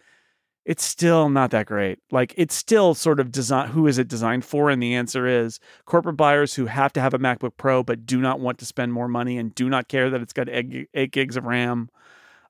it's 0.65 0.83
still 0.83 1.29
not 1.29 1.51
that 1.51 1.65
great. 1.65 1.99
Like 2.11 2.33
it's 2.37 2.55
still 2.55 2.93
sort 2.93 3.19
of 3.19 3.31
design. 3.31 3.69
Who 3.69 3.87
is 3.87 3.97
it 3.97 4.07
designed 4.07 4.45
for? 4.45 4.69
And 4.69 4.81
the 4.81 4.95
answer 4.95 5.27
is 5.27 5.59
corporate 5.85 6.17
buyers 6.17 6.53
who 6.53 6.67
have 6.67 6.93
to 6.93 7.01
have 7.01 7.13
a 7.13 7.19
MacBook 7.19 7.57
Pro 7.57 7.83
but 7.83 8.05
do 8.05 8.21
not 8.21 8.39
want 8.39 8.59
to 8.59 8.65
spend 8.65 8.93
more 8.93 9.07
money 9.07 9.37
and 9.37 9.53
do 9.53 9.69
not 9.69 9.89
care 9.89 10.09
that 10.09 10.21
it's 10.21 10.33
got 10.33 10.49
eight, 10.49 10.89
eight 10.93 11.11
gigs 11.11 11.35
of 11.35 11.43
RAM. 11.45 11.89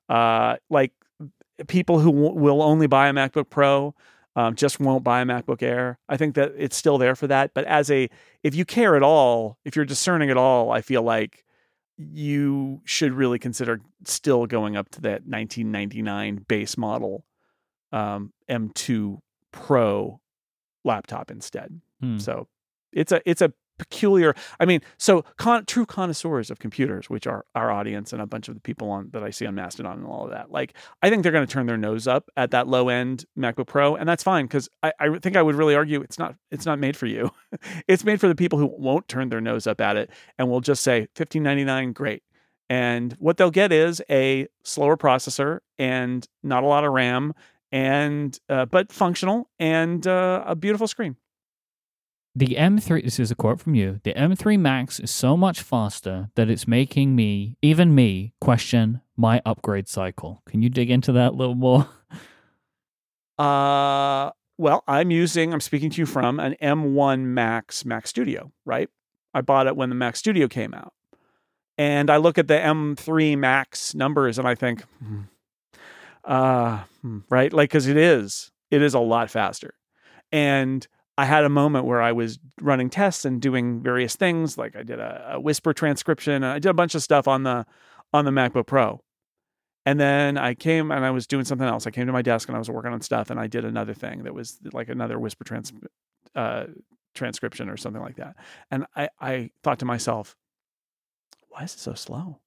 Uh, 0.08 0.56
like 0.70 0.92
people 1.66 2.00
who 2.00 2.12
w- 2.12 2.34
will 2.34 2.62
only 2.62 2.86
buy 2.86 3.08
a 3.08 3.12
MacBook 3.12 3.50
Pro 3.50 3.94
um, 4.36 4.54
just 4.54 4.80
won't 4.80 5.04
buy 5.04 5.20
a 5.20 5.24
MacBook 5.24 5.62
Air. 5.62 5.98
I 6.08 6.16
think 6.16 6.34
that 6.34 6.52
it's 6.56 6.76
still 6.76 6.98
there 6.98 7.14
for 7.14 7.26
that. 7.28 7.54
But 7.54 7.64
as 7.66 7.90
a, 7.90 8.08
if 8.42 8.54
you 8.54 8.64
care 8.64 8.96
at 8.96 9.02
all, 9.02 9.58
if 9.64 9.76
you're 9.76 9.84
discerning 9.84 10.30
at 10.30 10.36
all, 10.36 10.72
I 10.72 10.80
feel 10.80 11.02
like 11.02 11.44
you 11.96 12.80
should 12.84 13.12
really 13.12 13.38
consider 13.38 13.80
still 14.04 14.46
going 14.46 14.76
up 14.76 14.88
to 14.90 15.00
that 15.02 15.26
1999 15.26 16.44
base 16.48 16.76
model 16.76 17.24
um, 17.92 18.32
M2 18.50 19.18
Pro 19.52 20.20
laptop 20.84 21.30
instead. 21.30 21.80
Hmm. 22.00 22.18
So 22.18 22.48
it's 22.92 23.12
a 23.12 23.22
it's 23.24 23.40
a 23.40 23.52
peculiar. 23.78 24.34
I 24.60 24.64
mean, 24.64 24.80
so 24.98 25.24
con- 25.36 25.64
true 25.66 25.86
connoisseurs 25.86 26.50
of 26.50 26.58
computers, 26.58 27.10
which 27.10 27.26
are 27.26 27.44
our 27.54 27.70
audience 27.70 28.12
and 28.12 28.22
a 28.22 28.26
bunch 28.26 28.48
of 28.48 28.54
the 28.54 28.60
people 28.60 28.90
on 28.90 29.10
that 29.12 29.22
I 29.22 29.30
see 29.30 29.46
on 29.46 29.54
Mastodon 29.54 29.98
and 29.98 30.06
all 30.06 30.24
of 30.24 30.30
that. 30.30 30.50
Like, 30.50 30.74
I 31.02 31.10
think 31.10 31.22
they're 31.22 31.32
going 31.32 31.46
to 31.46 31.52
turn 31.52 31.66
their 31.66 31.76
nose 31.76 32.06
up 32.06 32.30
at 32.36 32.50
that 32.52 32.68
low 32.68 32.88
end 32.88 33.24
MacBook 33.38 33.66
Pro, 33.66 33.96
and 33.96 34.08
that's 34.08 34.22
fine 34.22 34.46
because 34.46 34.68
I, 34.82 34.92
I 35.00 35.18
think 35.18 35.36
I 35.36 35.42
would 35.42 35.54
really 35.54 35.74
argue 35.74 36.00
it's 36.00 36.18
not 36.18 36.34
it's 36.50 36.66
not 36.66 36.78
made 36.78 36.96
for 36.96 37.06
you. 37.06 37.30
it's 37.88 38.04
made 38.04 38.20
for 38.20 38.28
the 38.28 38.34
people 38.34 38.58
who 38.58 38.66
won't 38.66 39.08
turn 39.08 39.28
their 39.28 39.40
nose 39.40 39.66
up 39.66 39.80
at 39.80 39.96
it 39.96 40.10
and 40.38 40.48
will 40.48 40.60
just 40.60 40.82
say 40.82 41.08
fifteen 41.14 41.42
ninety 41.42 41.64
nine, 41.64 41.92
great. 41.92 42.22
And 42.70 43.12
what 43.18 43.36
they'll 43.36 43.50
get 43.50 43.72
is 43.72 44.00
a 44.08 44.48
slower 44.62 44.96
processor 44.96 45.60
and 45.78 46.26
not 46.42 46.62
a 46.62 46.66
lot 46.66 46.84
of 46.84 46.92
RAM, 46.92 47.34
and 47.70 48.38
uh, 48.48 48.64
but 48.66 48.92
functional 48.92 49.50
and 49.58 50.06
uh, 50.06 50.44
a 50.46 50.56
beautiful 50.56 50.88
screen. 50.88 51.16
The 52.36 52.56
M3, 52.58 53.04
this 53.04 53.20
is 53.20 53.30
a 53.30 53.36
quote 53.36 53.60
from 53.60 53.76
you. 53.76 54.00
The 54.02 54.12
M3 54.12 54.58
Max 54.58 54.98
is 54.98 55.12
so 55.12 55.36
much 55.36 55.62
faster 55.62 56.30
that 56.34 56.50
it's 56.50 56.66
making 56.66 57.14
me, 57.14 57.56
even 57.62 57.94
me, 57.94 58.32
question 58.40 59.00
my 59.16 59.40
upgrade 59.46 59.88
cycle. 59.88 60.42
Can 60.46 60.60
you 60.60 60.68
dig 60.68 60.90
into 60.90 61.12
that 61.12 61.32
a 61.32 61.36
little 61.36 61.54
more? 61.54 61.88
Uh, 63.36 64.30
well, 64.58 64.84
I'm 64.86 65.10
using, 65.10 65.52
I'm 65.52 65.60
speaking 65.60 65.90
to 65.90 66.00
you 66.00 66.06
from 66.06 66.38
an 66.38 66.54
M1 66.62 67.22
Max 67.22 67.84
Mac 67.84 68.06
Studio, 68.06 68.52
right? 68.64 68.88
I 69.34 69.40
bought 69.40 69.66
it 69.66 69.74
when 69.74 69.88
the 69.88 69.96
Mac 69.96 70.14
Studio 70.14 70.46
came 70.46 70.72
out. 70.72 70.92
And 71.76 72.10
I 72.10 72.18
look 72.18 72.38
at 72.38 72.46
the 72.46 72.54
M3 72.54 73.36
Max 73.36 73.92
numbers 73.92 74.38
and 74.38 74.46
I 74.46 74.54
think, 74.54 74.82
hmm, 75.02 75.22
uh, 76.22 76.84
hmm, 77.02 77.18
right? 77.28 77.52
Like, 77.52 77.70
because 77.70 77.88
it 77.88 77.96
is, 77.96 78.52
it 78.70 78.80
is 78.80 78.94
a 78.94 79.00
lot 79.00 79.30
faster. 79.30 79.74
And 80.30 80.86
I 81.16 81.26
had 81.26 81.44
a 81.44 81.48
moment 81.48 81.84
where 81.84 82.02
I 82.02 82.12
was 82.12 82.38
running 82.60 82.90
tests 82.90 83.24
and 83.24 83.40
doing 83.40 83.80
various 83.80 84.16
things. 84.16 84.58
Like 84.58 84.74
I 84.74 84.82
did 84.82 84.98
a, 84.98 85.34
a 85.34 85.40
whisper 85.40 85.72
transcription. 85.72 86.42
I 86.42 86.58
did 86.58 86.68
a 86.68 86.74
bunch 86.74 86.94
of 86.94 87.02
stuff 87.02 87.28
on 87.28 87.44
the 87.44 87.66
on 88.12 88.24
the 88.24 88.30
MacBook 88.30 88.66
Pro. 88.66 89.00
And 89.86 90.00
then 90.00 90.38
I 90.38 90.54
came 90.54 90.90
and 90.90 91.04
I 91.04 91.10
was 91.10 91.26
doing 91.26 91.44
something 91.44 91.66
else. 91.66 91.86
I 91.86 91.90
came 91.90 92.06
to 92.06 92.12
my 92.12 92.22
desk 92.22 92.48
and 92.48 92.56
I 92.56 92.58
was 92.58 92.70
working 92.70 92.92
on 92.92 93.00
stuff 93.02 93.30
and 93.30 93.38
I 93.38 93.46
did 93.46 93.64
another 93.64 93.92
thing 93.92 94.22
that 94.24 94.32
was 94.32 94.58
like 94.72 94.88
another 94.88 95.18
whisper 95.18 95.44
trans, 95.44 95.72
uh, 96.34 96.64
transcription 97.14 97.68
or 97.68 97.76
something 97.76 98.00
like 98.00 98.16
that. 98.16 98.36
And 98.70 98.86
I, 98.96 99.08
I 99.20 99.50
thought 99.62 99.80
to 99.80 99.84
myself, 99.84 100.36
why 101.48 101.64
is 101.64 101.74
it 101.74 101.80
so 101.80 101.94
slow? 101.94 102.40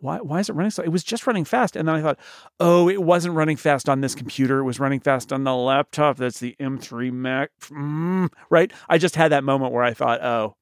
Why, 0.00 0.18
why 0.18 0.40
is 0.40 0.48
it 0.48 0.54
running 0.54 0.70
slow? 0.70 0.84
It 0.84 0.90
was 0.90 1.02
just 1.02 1.26
running 1.26 1.44
fast. 1.44 1.74
And 1.74 1.88
then 1.88 1.96
I 1.96 2.02
thought, 2.02 2.18
oh, 2.60 2.88
it 2.88 3.02
wasn't 3.02 3.34
running 3.34 3.56
fast 3.56 3.88
on 3.88 4.00
this 4.00 4.14
computer. 4.14 4.58
It 4.58 4.64
was 4.64 4.78
running 4.78 5.00
fast 5.00 5.32
on 5.32 5.44
the 5.44 5.54
laptop. 5.54 6.16
That's 6.16 6.38
the 6.38 6.54
M3 6.60 7.12
Mac. 7.12 7.50
Mm, 7.68 8.32
right. 8.50 8.72
I 8.88 8.98
just 8.98 9.16
had 9.16 9.32
that 9.32 9.44
moment 9.44 9.72
where 9.72 9.82
I 9.82 9.94
thought, 9.94 10.22
oh, 10.22 10.56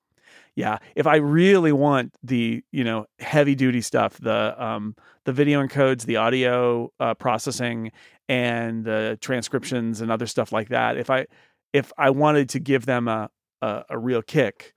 yeah, 0.59 0.79
if 0.97 1.07
I 1.07 1.17
really 1.17 1.71
want 1.71 2.15
the 2.25 2.65
you 2.73 2.83
know 2.83 3.07
heavy 3.21 3.55
duty 3.55 3.81
stuff, 3.81 4.19
the 4.19 4.61
um, 4.61 4.97
the 5.25 5.33
video 5.33 5.65
encodes, 5.65 6.05
the 6.05 6.17
audio 6.17 6.91
uh, 6.99 7.15
processing, 7.15 7.93
and 8.29 8.85
the 8.85 9.17
transcriptions 9.21 10.01
and 10.01 10.11
other 10.11 10.27
stuff 10.27 10.51
like 10.51 10.71
that, 10.71 10.97
if 10.97 11.11
I 11.11 11.27
if 11.73 11.93
I 11.97 12.11
wanted 12.11 12.49
to 12.51 12.59
give 12.59 12.87
them 12.87 13.07
a 13.07 13.31
a, 13.63 13.85
a 13.91 13.99
real 13.99 14.21
kick, 14.21 14.75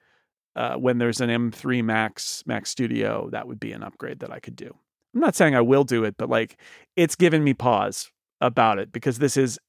uh, 0.55 0.75
when 0.75 0.97
there's 0.97 1.21
an 1.21 1.29
M3 1.29 1.83
Max 1.83 2.43
Mac 2.45 2.65
Studio, 2.65 3.29
that 3.31 3.47
would 3.47 3.59
be 3.59 3.71
an 3.71 3.83
upgrade 3.83 4.19
that 4.19 4.31
I 4.31 4.39
could 4.39 4.55
do. 4.55 4.75
I'm 5.13 5.21
not 5.21 5.35
saying 5.35 5.55
I 5.55 5.61
will 5.61 5.83
do 5.83 6.03
it, 6.03 6.15
but 6.17 6.29
like 6.29 6.57
it's 6.95 7.15
given 7.15 7.43
me 7.43 7.53
pause 7.53 8.11
about 8.41 8.79
it 8.79 8.91
because 8.91 9.19
this 9.19 9.37
is 9.37 9.59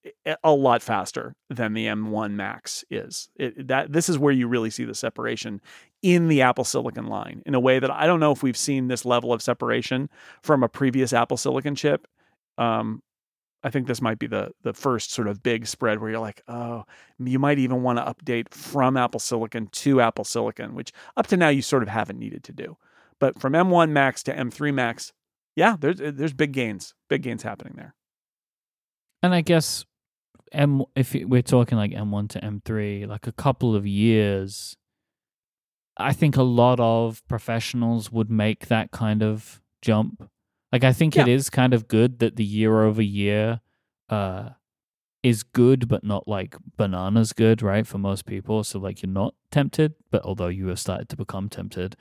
a 0.42 0.52
lot 0.52 0.82
faster 0.82 1.34
than 1.50 1.74
the 1.74 1.86
M1 1.86 2.32
Max 2.32 2.84
is. 2.90 3.28
It, 3.36 3.68
that 3.68 3.92
this 3.92 4.08
is 4.08 4.18
where 4.18 4.32
you 4.32 4.48
really 4.48 4.70
see 4.70 4.84
the 4.84 4.94
separation 4.94 5.60
in 6.02 6.28
the 6.28 6.40
Apple 6.40 6.64
Silicon 6.64 7.06
line 7.06 7.42
in 7.44 7.54
a 7.54 7.60
way 7.60 7.78
that 7.78 7.90
I 7.90 8.06
don't 8.06 8.18
know 8.18 8.32
if 8.32 8.42
we've 8.42 8.56
seen 8.56 8.88
this 8.88 9.04
level 9.04 9.32
of 9.32 9.42
separation 9.42 10.08
from 10.42 10.62
a 10.62 10.68
previous 10.68 11.12
Apple 11.12 11.36
Silicon 11.36 11.74
chip. 11.74 12.08
Um, 12.56 13.02
I 13.64 13.70
think 13.70 13.86
this 13.86 14.02
might 14.02 14.18
be 14.18 14.26
the 14.26 14.52
the 14.62 14.72
first 14.72 15.12
sort 15.12 15.28
of 15.28 15.42
big 15.42 15.66
spread 15.66 16.00
where 16.00 16.10
you're 16.10 16.20
like, 16.20 16.42
oh, 16.48 16.84
you 17.18 17.38
might 17.38 17.58
even 17.58 17.82
want 17.82 17.98
to 17.98 18.04
update 18.04 18.52
from 18.52 18.96
Apple 18.96 19.20
Silicon 19.20 19.68
to 19.68 20.00
Apple 20.00 20.24
Silicon, 20.24 20.74
which 20.74 20.92
up 21.16 21.26
to 21.28 21.36
now 21.36 21.48
you 21.48 21.62
sort 21.62 21.82
of 21.82 21.88
haven't 21.88 22.18
needed 22.18 22.42
to 22.44 22.52
do. 22.52 22.76
But 23.18 23.40
from 23.40 23.52
M1 23.52 23.90
Max 23.90 24.22
to 24.24 24.34
M3 24.34 24.74
Max, 24.74 25.12
yeah, 25.54 25.76
there's 25.78 26.00
eh, 26.00 26.10
there's 26.12 26.32
big 26.32 26.52
gains, 26.52 26.94
big 27.08 27.22
gains 27.22 27.42
happening 27.42 27.74
there. 27.76 27.94
And 29.22 29.34
I 29.34 29.42
guess 29.42 29.84
M 30.50 30.84
if 30.96 31.14
we're 31.14 31.42
talking 31.42 31.78
like 31.78 31.92
M1 31.92 32.30
to 32.30 32.40
M3, 32.40 33.06
like 33.06 33.26
a 33.26 33.32
couple 33.32 33.76
of 33.76 33.86
years, 33.86 34.76
I 35.96 36.12
think 36.12 36.36
a 36.36 36.42
lot 36.42 36.80
of 36.80 37.22
professionals 37.28 38.10
would 38.10 38.30
make 38.30 38.66
that 38.66 38.90
kind 38.90 39.22
of 39.22 39.60
jump. 39.80 40.28
Like 40.72 40.84
I 40.84 40.92
think 40.92 41.14
Yeah. 41.14 41.22
it 41.22 41.28
is 41.28 41.50
kind 41.50 41.74
of 41.74 41.86
good 41.88 42.18
that 42.20 42.36
the 42.36 42.44
year 42.44 42.82
over 42.82 43.02
year 43.02 43.60
uh 44.08 44.50
is 45.22 45.42
good 45.44 45.86
but 45.86 46.02
not 46.02 46.26
like 46.26 46.56
bananas 46.76 47.32
good, 47.32 47.62
right? 47.62 47.86
For 47.86 47.98
most 47.98 48.26
people. 48.26 48.64
So 48.64 48.78
like 48.80 49.02
you're 49.02 49.10
not 49.12 49.34
tempted, 49.52 49.94
but 50.10 50.24
although 50.24 50.48
you 50.48 50.66
have 50.68 50.80
started 50.80 51.08
to 51.10 51.16
become 51.16 51.48
tempted. 51.48 51.94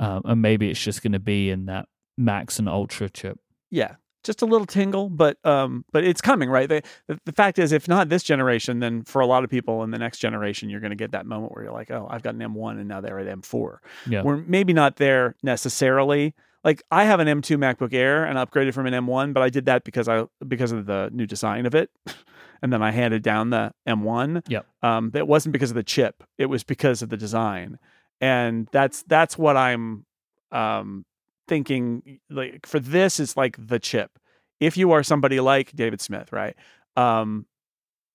Um, 0.00 0.22
and 0.24 0.42
maybe 0.42 0.70
it's 0.70 0.82
just 0.82 1.02
gonna 1.02 1.20
be 1.20 1.50
in 1.50 1.66
that 1.66 1.86
max 2.18 2.58
and 2.58 2.68
ultra 2.68 3.08
chip. 3.08 3.38
Yeah, 3.70 3.94
just 4.24 4.42
a 4.42 4.46
little 4.46 4.66
tingle, 4.66 5.08
but 5.08 5.36
um, 5.46 5.84
but 5.92 6.02
it's 6.02 6.20
coming, 6.20 6.48
right? 6.50 6.68
The, 6.68 6.82
the 7.06 7.20
the 7.26 7.32
fact 7.32 7.58
is, 7.60 7.70
if 7.70 7.86
not 7.86 8.08
this 8.08 8.24
generation, 8.24 8.80
then 8.80 9.04
for 9.04 9.20
a 9.20 9.26
lot 9.26 9.44
of 9.44 9.50
people 9.50 9.84
in 9.84 9.90
the 9.92 9.98
next 9.98 10.18
generation, 10.18 10.68
you're 10.68 10.80
going 10.80 10.90
to 10.90 10.96
get 10.96 11.12
that 11.12 11.26
moment 11.26 11.52
where 11.54 11.62
you're 11.64 11.72
like, 11.72 11.90
oh, 11.92 12.08
I've 12.10 12.22
got 12.22 12.34
an 12.34 12.40
M1 12.40 12.78
and 12.80 12.88
now 12.88 13.00
they're 13.00 13.18
at 13.20 13.26
M4. 13.38 13.78
Yeah. 14.08 14.22
We're 14.22 14.38
maybe 14.38 14.72
not 14.72 14.96
there 14.96 15.36
necessarily. 15.44 16.34
Like 16.64 16.82
I 16.90 17.04
have 17.04 17.20
an 17.20 17.28
M2 17.28 17.58
MacBook 17.58 17.92
Air 17.92 18.24
and 18.24 18.38
upgraded 18.38 18.72
from 18.72 18.86
an 18.86 18.94
M1, 18.94 19.34
but 19.34 19.42
I 19.42 19.50
did 19.50 19.66
that 19.66 19.84
because 19.84 20.08
I 20.08 20.24
because 20.46 20.72
of 20.72 20.86
the 20.86 21.10
new 21.12 21.26
design 21.26 21.66
of 21.66 21.74
it, 21.74 21.90
and 22.62 22.72
then 22.72 22.82
I 22.82 22.90
handed 22.90 23.22
down 23.22 23.50
the 23.50 23.72
M1. 23.86 24.42
Yep. 24.48 24.66
Um, 24.82 25.10
it 25.14 25.28
wasn't 25.28 25.52
because 25.52 25.70
of 25.70 25.74
the 25.76 25.82
chip; 25.82 26.24
it 26.38 26.46
was 26.46 26.64
because 26.64 27.02
of 27.02 27.10
the 27.10 27.18
design, 27.18 27.78
and 28.20 28.66
that's 28.72 29.02
that's 29.02 29.36
what 29.36 29.56
I'm 29.56 30.06
um 30.52 31.04
thinking. 31.46 32.20
Like 32.30 32.66
for 32.66 32.80
this, 32.80 33.20
it's 33.20 33.36
like 33.36 33.56
the 33.58 33.78
chip. 33.78 34.18
If 34.58 34.78
you 34.78 34.92
are 34.92 35.02
somebody 35.02 35.40
like 35.40 35.72
David 35.72 36.00
Smith, 36.00 36.32
right, 36.32 36.56
um, 36.96 37.44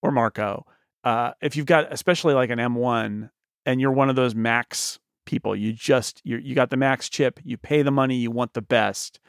or 0.02 0.10
Marco, 0.10 0.66
uh, 1.04 1.32
if 1.40 1.54
you've 1.54 1.66
got 1.66 1.92
especially 1.92 2.34
like 2.34 2.50
an 2.50 2.58
M1 2.58 3.30
and 3.66 3.80
you're 3.80 3.92
one 3.92 4.10
of 4.10 4.16
those 4.16 4.34
Max 4.34 4.98
people, 5.30 5.54
you 5.54 5.72
just 5.72 6.20
you 6.24 6.38
you 6.38 6.54
got 6.54 6.70
the 6.70 6.76
Max 6.76 7.08
chip, 7.08 7.40
you 7.44 7.56
pay 7.56 7.82
the 7.82 7.90
money, 7.90 8.16
you 8.16 8.30
want 8.30 8.54
the 8.54 8.62
best. 8.62 9.20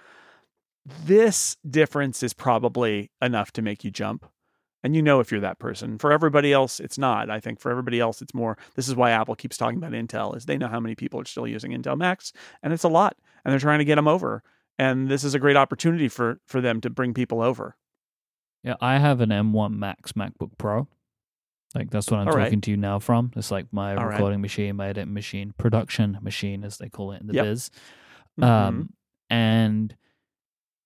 This 1.06 1.58
difference 1.70 2.24
is 2.24 2.34
probably 2.34 3.12
enough 3.22 3.52
to 3.54 3.62
make 3.62 3.84
you 3.84 3.91
jump. 3.91 4.26
And 4.84 4.95
you 4.95 5.04
know 5.04 5.20
if 5.20 5.32
you're 5.32 5.41
that 5.41 5.60
person. 5.60 5.99
For 5.99 6.12
everybody 6.12 6.52
else, 6.52 6.80
it's 6.80 6.97
not. 6.97 7.30
I 7.30 7.39
think 7.39 7.60
for 7.60 7.70
everybody 7.70 7.99
else, 7.99 8.20
it's 8.20 8.34
more. 8.34 8.58
This 8.76 8.88
is 8.88 8.95
why 8.95 9.12
Apple 9.12 9.36
keeps 9.36 9.56
talking 9.56 9.78
about 9.78 9.91
Intel, 9.91 10.36
is 10.36 10.47
they 10.47 10.58
know 10.58 10.68
how 10.68 10.80
many 10.80 10.95
people 10.95 11.22
are 11.22 11.26
still 11.26 11.45
using 11.45 11.72
Intel 11.72 11.95
Macs, 11.95 12.34
and 12.64 12.74
it's 12.74 12.84
a 12.84 12.89
lot, 12.89 13.16
and 13.45 13.52
they're 13.52 13.60
trying 13.60 13.78
to 13.78 13.86
get 13.86 13.95
them 13.95 14.08
over. 14.08 14.41
And 14.80 15.08
this 15.08 15.24
is 15.24 15.36
a 15.36 15.39
great 15.39 15.56
opportunity 15.56 16.08
for 16.08 16.39
for 16.47 16.62
them 16.62 16.82
to 16.82 16.89
bring 16.89 17.14
people 17.14 17.41
over. 17.43 17.78
Yeah, 18.64 18.76
I 18.82 18.97
have 18.97 19.22
an 19.22 19.30
M1 19.30 19.74
Max 19.74 20.14
MacBook 20.14 20.58
Pro. 20.58 20.88
Like 21.76 21.89
that's 21.89 22.09
what 22.11 22.19
I'm 22.19 22.28
All 22.28 22.34
right. 22.34 22.43
talking 22.45 22.61
to 22.61 22.72
you 22.72 22.78
now 22.78 22.99
from. 22.99 23.32
It's 23.36 23.51
like 23.51 23.67
my 23.72 23.95
All 23.95 24.05
right. 24.05 24.13
recording 24.13 24.41
machine, 24.41 24.76
my 24.76 24.88
editing 24.89 25.13
machine, 25.13 25.53
production 25.57 26.17
machine, 26.22 26.63
as 26.63 26.78
they 26.78 26.89
call 26.89 27.11
it 27.13 27.22
in 27.22 27.28
the 27.28 27.34
Yep. 27.34 27.45
biz. 27.45 27.72
Mhm. 28.39 28.43
Um, 28.45 28.93
and 29.30 29.95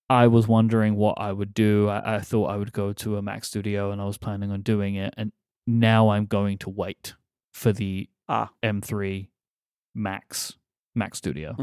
I 0.09 0.27
was 0.27 0.47
wondering 0.47 0.95
what 0.95 1.19
I 1.19 1.31
would 1.31 1.53
do. 1.55 1.89
I, 1.89 2.17
I 2.17 2.19
thought 2.19 2.45
I 2.51 2.57
would 2.57 2.71
go 2.73 2.93
to 2.93 3.17
a 3.17 3.21
Mac 3.23 3.43
Studio, 3.45 3.91
and 3.91 3.99
I 3.99 4.05
was 4.05 4.17
planning 4.19 4.51
on 4.51 4.61
doing 4.61 4.93
it. 4.95 5.13
And 5.17 5.31
now 5.65 6.09
I'm 6.09 6.27
going 6.27 6.59
to 6.59 6.69
wait 6.69 7.15
for 7.53 7.71
the 7.73 8.07
Ah. 8.29 8.51
M3 8.63 9.29
Max 9.95 10.57
Mac 10.93 11.15
Studio 11.15 11.55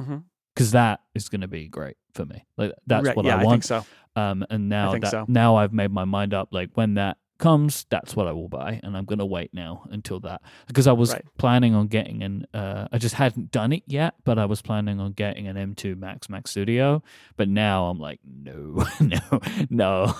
because 0.54 0.72
that 0.72 1.00
is 1.14 1.28
going 1.28 1.40
to 1.42 1.48
be 1.48 1.68
great 1.68 1.96
for 2.14 2.24
me. 2.24 2.44
Like 2.56 2.72
that's 2.86 3.06
Right, 3.06 3.16
what 3.16 3.26
yeah, 3.26 3.36
I 3.36 3.40
think 3.40 3.46
want. 3.48 3.64
so. 3.64 3.84
Um, 4.16 4.44
and 4.50 4.68
now 4.68 4.96
that 4.98 5.10
so. 5.10 5.24
now 5.28 5.56
I've 5.56 5.72
made 5.72 5.90
my 5.90 6.04
mind 6.04 6.34
up. 6.34 6.48
Like 6.52 6.70
when 6.74 6.94
that 6.94 7.18
comes, 7.42 7.84
that's 7.90 8.14
what 8.16 8.26
I 8.26 8.32
will 8.32 8.48
buy, 8.48 8.80
and 8.82 8.96
I'm 8.96 9.04
gonna 9.04 9.26
wait 9.26 9.52
now 9.52 9.82
until 9.90 10.20
that 10.20 10.40
because 10.66 10.86
I 10.86 10.92
was 10.92 11.12
Right. 11.12 11.24
planning 11.38 11.74
on 11.74 11.88
getting 11.88 12.22
an. 12.22 12.46
Uh, 12.54 12.88
I 12.92 12.98
just 12.98 13.16
hadn't 13.16 13.50
done 13.50 13.72
it 13.72 13.82
yet, 13.86 14.14
but 14.24 14.38
I 14.38 14.46
was 14.46 14.62
planning 14.62 15.00
on 15.00 15.12
getting 15.12 15.48
an 15.48 15.56
M2 15.56 15.96
Max 15.98 16.28
Mac 16.30 16.46
Studio. 16.48 17.02
But 17.36 17.48
now 17.48 17.86
I'm 17.86 17.98
like, 17.98 18.20
no, 18.24 18.86
no, 19.00 19.40
no. 19.68 20.14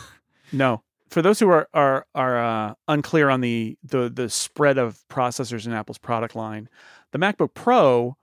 No, 0.52 0.82
for 1.08 1.22
those 1.22 1.38
who 1.40 1.48
are 1.48 1.68
are 1.72 2.06
are 2.14 2.38
uh, 2.44 2.74
unclear 2.88 3.30
on 3.30 3.40
the 3.40 3.78
the 3.84 4.10
the 4.10 4.28
spread 4.28 4.76
of 4.76 5.02
processors 5.08 5.64
in 5.66 5.72
Apple's 5.72 5.98
product 5.98 6.34
line, 6.36 6.68
the 7.12 7.18
MacBook 7.18 7.54
Pro. 7.54 8.16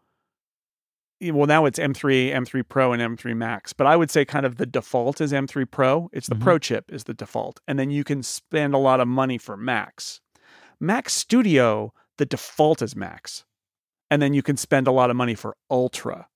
Well, 1.22 1.48
now 1.48 1.66
it's 1.66 1.78
M3, 1.80 2.32
M3 2.34 2.64
Pro, 2.68 2.94
and 2.94 3.02
M3 3.02 3.36
Max, 3.36 3.74
but 3.74 3.86
I 3.86 3.98
would 3.98 4.10
say 4.10 4.24
kind 4.24 4.46
of 4.46 4.56
the 4.56 4.66
default 4.66 5.20
is 5.20 5.34
M3 5.34 5.70
Pro. 5.70 6.10
It's 6.14 6.28
the 6.30 6.36
Mhm. 6.36 6.42
Pro 6.42 6.60
chip 6.60 6.92
is 6.92 7.04
the 7.04 7.14
default, 7.14 7.60
and 7.68 7.78
then 7.78 7.92
you 7.92 8.04
can 8.06 8.24
spend 8.24 8.74
a 8.74 8.78
lot 8.78 9.02
of 9.02 9.08
money 9.08 9.38
for 9.38 9.58
Max. 9.58 10.22
Mac 10.80 11.10
Studio, 11.10 11.94
the 12.18 12.26
default 12.26 12.82
is 12.82 12.96
Max, 12.96 13.44
and 14.10 14.22
then 14.22 14.34
you 14.34 14.42
can 14.42 14.56
spend 14.56 14.88
a 14.88 14.92
lot 14.92 15.10
of 15.10 15.18
money 15.18 15.36
for 15.36 15.58
Ultra. 15.70 16.30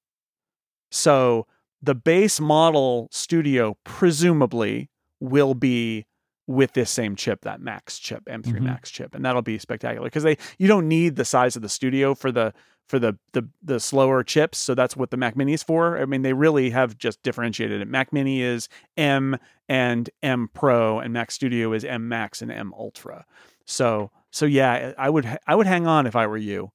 So 0.91 1.47
the 1.81 1.95
base 1.95 2.41
model 2.41 3.07
Studio 3.11 3.77
presumably 3.85 4.89
will 5.21 5.53
be 5.53 6.05
with 6.45 6.73
this 6.73 6.91
same 6.91 7.15
chip, 7.15 7.41
that 7.43 7.61
Max 7.61 7.97
chip, 7.97 8.23
M3 8.27 8.59
Mhm. 8.59 8.63
Max 8.65 8.91
chip, 8.91 9.15
and 9.15 9.23
that'll 9.23 9.41
be 9.41 9.57
spectacular 9.57 10.07
because 10.07 10.23
they 10.23 10.37
you 10.57 10.67
don't 10.67 10.89
need 10.89 11.15
the 11.15 11.23
size 11.23 11.55
of 11.55 11.61
the 11.61 11.69
Studio 11.69 12.13
for 12.13 12.33
the 12.33 12.53
for 12.87 12.99
the 12.99 13.17
the 13.31 13.47
the 13.61 13.79
slower 13.79 14.23
chips, 14.23 14.57
so 14.57 14.75
that's 14.75 14.95
what 14.95 15.11
the 15.11 15.17
Mac 15.17 15.35
Mini 15.35 15.53
is 15.53 15.63
for. 15.63 15.97
I 15.97 16.05
mean, 16.05 16.21
they 16.21 16.33
really 16.33 16.69
have 16.71 16.97
just 16.97 17.21
differentiated 17.23 17.81
it. 17.81 17.87
Mac 17.87 18.11
Mini 18.11 18.41
is 18.41 18.69
M 18.97 19.37
and 19.69 20.09
M 20.21 20.49
Pro, 20.53 20.99
and 20.99 21.13
Mac 21.13 21.31
Studio 21.31 21.73
is 21.73 21.85
M 21.85 22.07
Max 22.07 22.41
and 22.41 22.51
M 22.51 22.73
Ultra. 22.77 23.25
So 23.65 24.11
so 24.31 24.45
yeah, 24.45 24.93
I 24.97 25.09
would 25.09 25.39
I 25.47 25.55
would 25.55 25.67
hang 25.67 25.87
on 25.87 26.07
if 26.07 26.15
I 26.15 26.27
were 26.27 26.37
you, 26.37 26.71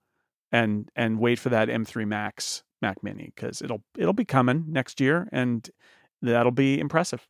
and 0.50 0.90
and 0.96 1.18
wait 1.18 1.38
for 1.38 1.50
that 1.50 1.68
M3 1.68 2.06
Max 2.06 2.62
Mac 2.80 3.02
Mini 3.02 3.32
because 3.34 3.60
it'll 3.62 3.82
it'll 3.96 4.12
be 4.12 4.24
coming 4.24 4.64
next 4.68 5.00
year, 5.00 5.28
and 5.32 5.68
that'll 6.22 6.52
be 6.52 6.78
impressive. 6.78 7.26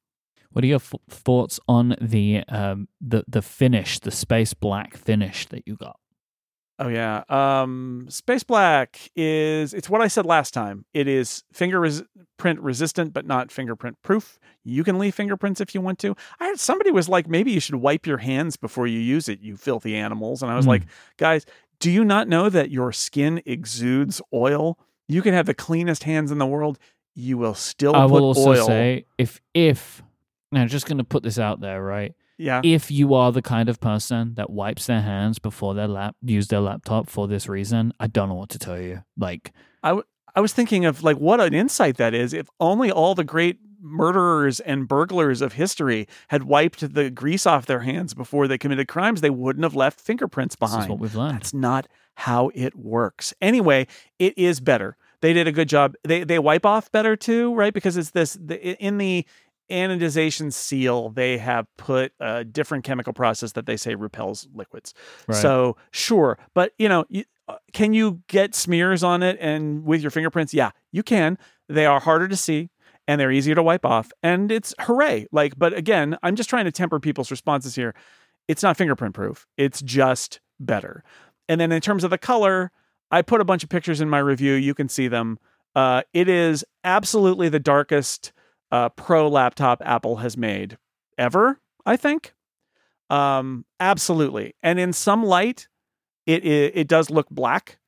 What 0.50 0.64
are 0.64 0.68
your 0.68 0.76
f- 0.76 0.94
thoughts 1.10 1.60
on 1.68 1.96
the 2.00 2.44
um 2.48 2.88
the 3.00 3.24
the 3.26 3.42
finish, 3.42 3.98
the 3.98 4.10
space 4.10 4.54
black 4.54 4.96
finish 4.96 5.46
that 5.46 5.66
you 5.66 5.76
got? 5.76 5.98
Oh 6.78 6.88
yeah. 6.88 7.24
Um 7.28 8.06
Space 8.08 8.44
Black 8.44 9.10
is 9.16 9.74
it's 9.74 9.90
what 9.90 10.00
I 10.00 10.08
said 10.08 10.24
last 10.26 10.54
time. 10.54 10.84
It 10.94 11.08
is 11.08 11.42
fingerprint 11.52 12.60
resistant 12.60 13.12
but 13.12 13.26
not 13.26 13.50
fingerprint 13.50 14.00
proof. 14.02 14.38
You 14.64 14.84
can 14.84 14.98
leave 14.98 15.14
fingerprints 15.14 15.60
if 15.60 15.74
you 15.74 15.80
want 15.80 15.98
to. 16.00 16.14
I 16.40 16.46
heard 16.46 16.60
somebody 16.60 16.90
was 16.90 17.08
like 17.08 17.28
maybe 17.28 17.50
you 17.50 17.60
should 17.60 17.76
wipe 17.76 18.06
your 18.06 18.18
hands 18.18 18.56
before 18.56 18.86
you 18.86 19.00
use 19.00 19.28
it, 19.28 19.40
you 19.40 19.56
filthy 19.56 19.96
animals. 19.96 20.42
And 20.42 20.52
I 20.52 20.56
was 20.56 20.66
Hmm. 20.66 20.70
like, 20.70 20.82
guys, 21.16 21.46
do 21.80 21.90
you 21.90 22.04
not 22.04 22.28
know 22.28 22.48
that 22.48 22.70
your 22.70 22.92
skin 22.92 23.42
exudes 23.46 24.20
oil? 24.32 24.78
You 25.08 25.22
can 25.22 25.34
have 25.34 25.46
the 25.46 25.54
cleanest 25.54 26.04
hands 26.04 26.30
in 26.30 26.38
the 26.38 26.46
world. 26.46 26.78
You 27.14 27.38
will 27.38 27.54
still 27.54 27.96
I 27.96 28.02
put 28.04 28.12
will 28.12 28.24
also 28.24 28.50
oil. 28.50 28.66
say 28.66 29.04
if 29.16 29.40
if 29.54 30.02
now 30.52 30.64
just 30.66 30.86
going 30.86 30.98
to 30.98 31.04
put 31.04 31.22
this 31.24 31.38
out 31.38 31.60
there, 31.60 31.82
right? 31.82 32.14
Yeah. 32.38 32.60
If 32.64 32.90
you 32.90 33.14
are 33.14 33.32
the 33.32 33.42
kind 33.42 33.68
of 33.68 33.80
person 33.80 34.34
that 34.34 34.48
wipes 34.50 34.86
their 34.86 35.02
hands 35.02 35.38
before 35.38 35.74
their 35.74 35.88
lap 35.88 36.16
use 36.22 36.48
their 36.48 36.60
laptop 36.60 37.10
for 37.10 37.26
this 37.28 37.48
reason, 37.48 37.92
I 37.98 38.06
don't 38.06 38.28
know 38.28 38.36
what 38.36 38.50
to 38.50 38.58
tell 38.58 38.80
you. 38.80 39.02
Like 39.16 39.52
I 40.38 40.40
was 40.40 40.52
thinking 40.52 40.84
of 40.84 41.02
like 41.02 41.16
what 41.16 41.40
an 41.40 41.52
insight 41.52 41.96
that 41.96 42.14
is. 42.14 42.32
If 42.32 42.48
only 42.60 42.92
all 42.92 43.16
the 43.16 43.24
great 43.24 43.58
murderers 43.80 44.60
and 44.60 44.86
burglars 44.86 45.40
of 45.40 45.54
history 45.54 46.06
had 46.28 46.44
wiped 46.44 46.94
the 46.94 47.10
grease 47.10 47.44
off 47.44 47.66
their 47.66 47.80
hands 47.80 48.14
before 48.14 48.46
they 48.46 48.56
committed 48.56 48.86
crimes, 48.86 49.20
they 49.20 49.30
wouldn't 49.30 49.64
have 49.64 49.74
left 49.74 50.00
fingerprints 50.00 50.54
this 50.54 50.70
behind. 50.70 50.84
is 50.84 50.88
what 50.88 51.00
we've 51.00 51.16
learned. 51.16 51.34
That's 51.34 51.54
not 51.54 51.88
how 52.14 52.50
it 52.54 52.76
works. 52.76 53.34
Anyway, 53.40 53.88
it 54.20 54.36
is 54.38 54.60
better. 54.60 54.96
They 55.20 55.32
did 55.32 55.48
a 55.48 55.52
good 55.52 55.68
job. 55.68 55.94
They 56.04 56.22
they 56.22 56.38
wipe 56.38 56.64
off 56.64 56.92
better 56.92 57.16
too, 57.16 57.52
right? 57.54 57.74
Because 57.74 57.96
it's 57.96 58.10
this 58.10 58.38
the, 58.40 58.60
in 58.80 58.98
the 58.98 59.26
anodization 59.70 60.52
seal, 60.52 61.10
they 61.10 61.38
have 61.38 61.66
put 61.76 62.12
a 62.20 62.44
different 62.44 62.84
chemical 62.84 63.12
process 63.12 63.52
that 63.52 63.66
they 63.66 63.76
say 63.76 63.94
repels 63.94 64.48
liquids. 64.54 64.94
Right. 65.26 65.36
So 65.36 65.76
sure, 65.90 66.38
but 66.54 66.72
you 66.78 66.88
know, 66.88 67.04
you, 67.08 67.24
uh, 67.48 67.56
can 67.72 67.94
you 67.94 68.22
get 68.26 68.54
smears 68.54 69.02
on 69.02 69.22
it 69.22 69.38
and 69.40 69.84
with 69.84 70.02
your 70.02 70.10
fingerprints? 70.10 70.52
Yeah, 70.52 70.70
you 70.92 71.02
can. 71.02 71.38
They 71.68 71.86
are 71.86 72.00
harder 72.00 72.28
to 72.28 72.36
see 72.36 72.70
and 73.06 73.18
they're 73.18 73.32
easier 73.32 73.54
to 73.54 73.62
wipe 73.62 73.86
off, 73.86 74.12
and 74.22 74.52
it's 74.52 74.74
hooray! 74.80 75.26
Like, 75.32 75.58
but 75.58 75.72
again, 75.72 76.18
I'm 76.22 76.36
just 76.36 76.50
trying 76.50 76.66
to 76.66 76.70
temper 76.70 77.00
people's 77.00 77.30
responses 77.30 77.74
here. 77.74 77.94
It's 78.48 78.62
not 78.62 78.76
fingerprint 78.76 79.14
proof. 79.14 79.46
It's 79.56 79.80
just 79.80 80.40
better. 80.60 81.02
And 81.48 81.60
then 81.60 81.72
in 81.72 81.80
terms 81.80 82.04
of 82.04 82.10
the 82.10 82.18
color, 82.18 82.70
I 83.10 83.22
put 83.22 83.40
a 83.40 83.44
bunch 83.44 83.62
of 83.62 83.70
pictures 83.70 84.00
in 84.00 84.10
my 84.10 84.18
review. 84.18 84.52
You 84.52 84.74
can 84.74 84.88
see 84.88 85.08
them. 85.08 85.38
Uh, 85.74 86.02
it 86.12 86.28
is 86.28 86.64
absolutely 86.84 87.48
the 87.48 87.58
darkest 87.58 88.32
uh, 88.70 88.88
pro 88.90 89.28
laptop 89.28 89.82
Apple 89.84 90.16
has 90.16 90.36
made 90.36 90.78
ever. 91.16 91.60
I 91.86 91.96
think. 91.96 92.34
Um, 93.10 93.64
absolutely. 93.80 94.54
And 94.62 94.78
in 94.78 94.92
some 94.92 95.24
light, 95.24 95.68
it, 96.26 96.44
it 96.44 96.72
it 96.74 96.88
does 96.88 97.08
look 97.10 97.28
black. 97.30 97.78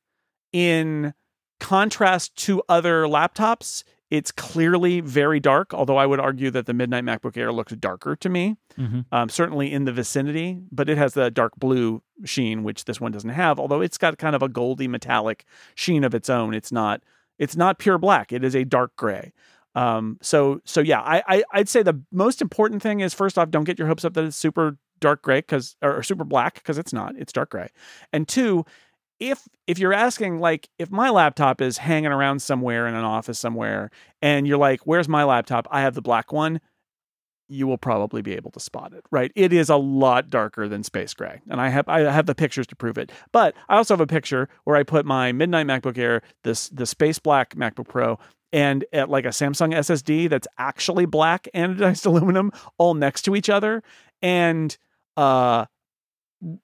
In 0.51 1.13
contrast 1.59 2.35
to 2.35 2.61
other 2.67 3.03
laptops, 3.03 3.83
it's 4.09 4.31
clearly 4.31 4.99
very 4.99 5.39
dark. 5.39 5.73
Although 5.73 5.97
I 5.97 6.05
would 6.05 6.19
argue 6.19 6.49
that 6.51 6.65
the 6.65 6.73
Midnight 6.73 7.05
MacBook 7.05 7.37
Air 7.37 7.51
looks 7.53 7.73
darker 7.73 8.15
to 8.17 8.29
me 8.29 8.57
Mhm. 8.77 9.05
um, 9.11 9.29
certainly 9.29 9.71
in 9.71 9.85
the 9.85 9.91
vicinity, 9.93 10.59
but 10.71 10.89
it 10.89 10.97
has 10.97 11.13
the 11.13 11.29
dark 11.29 11.53
blue 11.57 12.01
sheen, 12.25 12.63
which 12.63 12.85
this 12.85 12.99
one 12.99 13.11
doesn't 13.11 13.29
have. 13.29 13.59
Although 13.59 13.81
it's 13.81 13.97
got 13.97 14.17
kind 14.17 14.35
of 14.35 14.41
a 14.41 14.49
goldy 14.49 14.87
metallic 14.87 15.45
sheen 15.75 16.03
of 16.03 16.15
its 16.15 16.29
own. 16.29 16.53
It's 16.53 16.71
not 16.71 17.03
it's 17.37 17.55
not 17.55 17.79
pure 17.79 17.97
black. 17.97 18.31
It 18.33 18.43
is 18.43 18.55
a 18.55 18.63
dark 18.65 18.95
gray. 18.95 19.31
Um, 19.75 20.17
so 20.21 20.61
so 20.65 20.81
yeah, 20.81 21.01
I, 21.01 21.23
I 21.27 21.43
I'd 21.53 21.69
say 21.69 21.83
the 21.83 22.01
most 22.11 22.41
important 22.41 22.81
thing 22.81 22.99
is 22.99 23.13
first 23.13 23.37
off, 23.37 23.49
don't 23.49 23.63
get 23.63 23.79
your 23.79 23.87
hopes 23.87 24.03
up 24.03 24.13
that 24.13 24.25
it's 24.25 24.35
super 24.35 24.77
dark 24.99 25.21
gray 25.21 25.39
because 25.39 25.75
or, 25.81 25.97
or 25.97 26.03
super 26.03 26.23
black 26.23 26.55
because 26.55 26.77
it's 26.77 26.93
not. 26.93 27.15
It's 27.17 27.33
dark 27.33 27.51
gray. 27.51 27.69
And 28.11 28.27
two, 28.27 28.65
if 29.21 29.47
if 29.67 29.77
you're 29.77 29.93
asking 29.93 30.39
like 30.39 30.67
if 30.79 30.91
my 30.91 31.09
laptop 31.09 31.61
is 31.61 31.77
hanging 31.77 32.11
around 32.11 32.41
somewhere 32.41 32.87
in 32.87 32.95
an 32.95 33.05
office 33.05 33.39
somewhere 33.39 33.91
and 34.21 34.47
you're 34.47 34.57
like 34.57 34.81
where's 34.81 35.07
my 35.07 35.23
laptop 35.23 35.67
i 35.71 35.81
have 35.81 35.93
the 35.93 36.01
black 36.01 36.33
one 36.33 36.59
you 37.47 37.67
will 37.67 37.77
probably 37.77 38.21
be 38.23 38.33
able 38.33 38.49
to 38.49 38.59
spot 38.59 38.93
it 38.93 39.05
right 39.11 39.31
it 39.35 39.53
is 39.53 39.69
a 39.69 39.75
lot 39.75 40.29
darker 40.29 40.67
than 40.67 40.83
space 40.83 41.13
gray 41.13 41.39
and 41.49 41.61
i 41.61 41.69
have 41.69 41.87
i 41.87 41.99
have 41.99 42.25
the 42.25 42.33
pictures 42.33 42.65
to 42.65 42.75
prove 42.75 42.97
it 42.97 43.11
but 43.31 43.53
i 43.69 43.77
also 43.77 43.93
have 43.93 44.01
a 44.01 44.07
picture 44.07 44.49
where 44.63 44.75
i 44.75 44.81
put 44.81 45.05
my 45.05 45.31
midnight 45.31 45.67
macbook 45.67 45.99
air 45.99 46.23
this 46.43 46.69
the 46.69 46.87
space 46.87 47.19
black 47.19 47.53
macbook 47.55 47.87
pro 47.87 48.17
and 48.53 48.85
at 48.91 49.09
like 49.09 49.25
a 49.25 49.29
samsung 49.29 49.73
ssd 49.73 50.29
that's 50.29 50.47
actually 50.57 51.05
black 51.05 51.47
anodized 51.53 52.05
aluminum 52.07 52.51
all 52.77 52.93
next 52.93 53.23
to 53.23 53.35
each 53.35 53.49
other 53.49 53.83
and 54.21 54.77
uh 55.17 55.65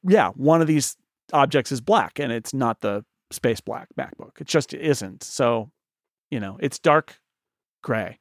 yeah 0.07 0.29
one 0.31 0.61
of 0.61 0.67
these 0.67 0.97
objects 1.33 1.71
is 1.71 1.81
black 1.81 2.19
and 2.19 2.31
it's 2.31 2.53
not 2.53 2.81
the 2.81 3.03
space 3.31 3.61
black 3.61 3.88
MacBook. 3.97 4.39
It 4.39 4.47
just 4.47 4.73
isn't. 4.73 5.23
So, 5.23 5.71
you 6.31 6.39
know, 6.39 6.57
it's 6.59 6.79
dark 6.79 7.19
gray. 7.83 8.19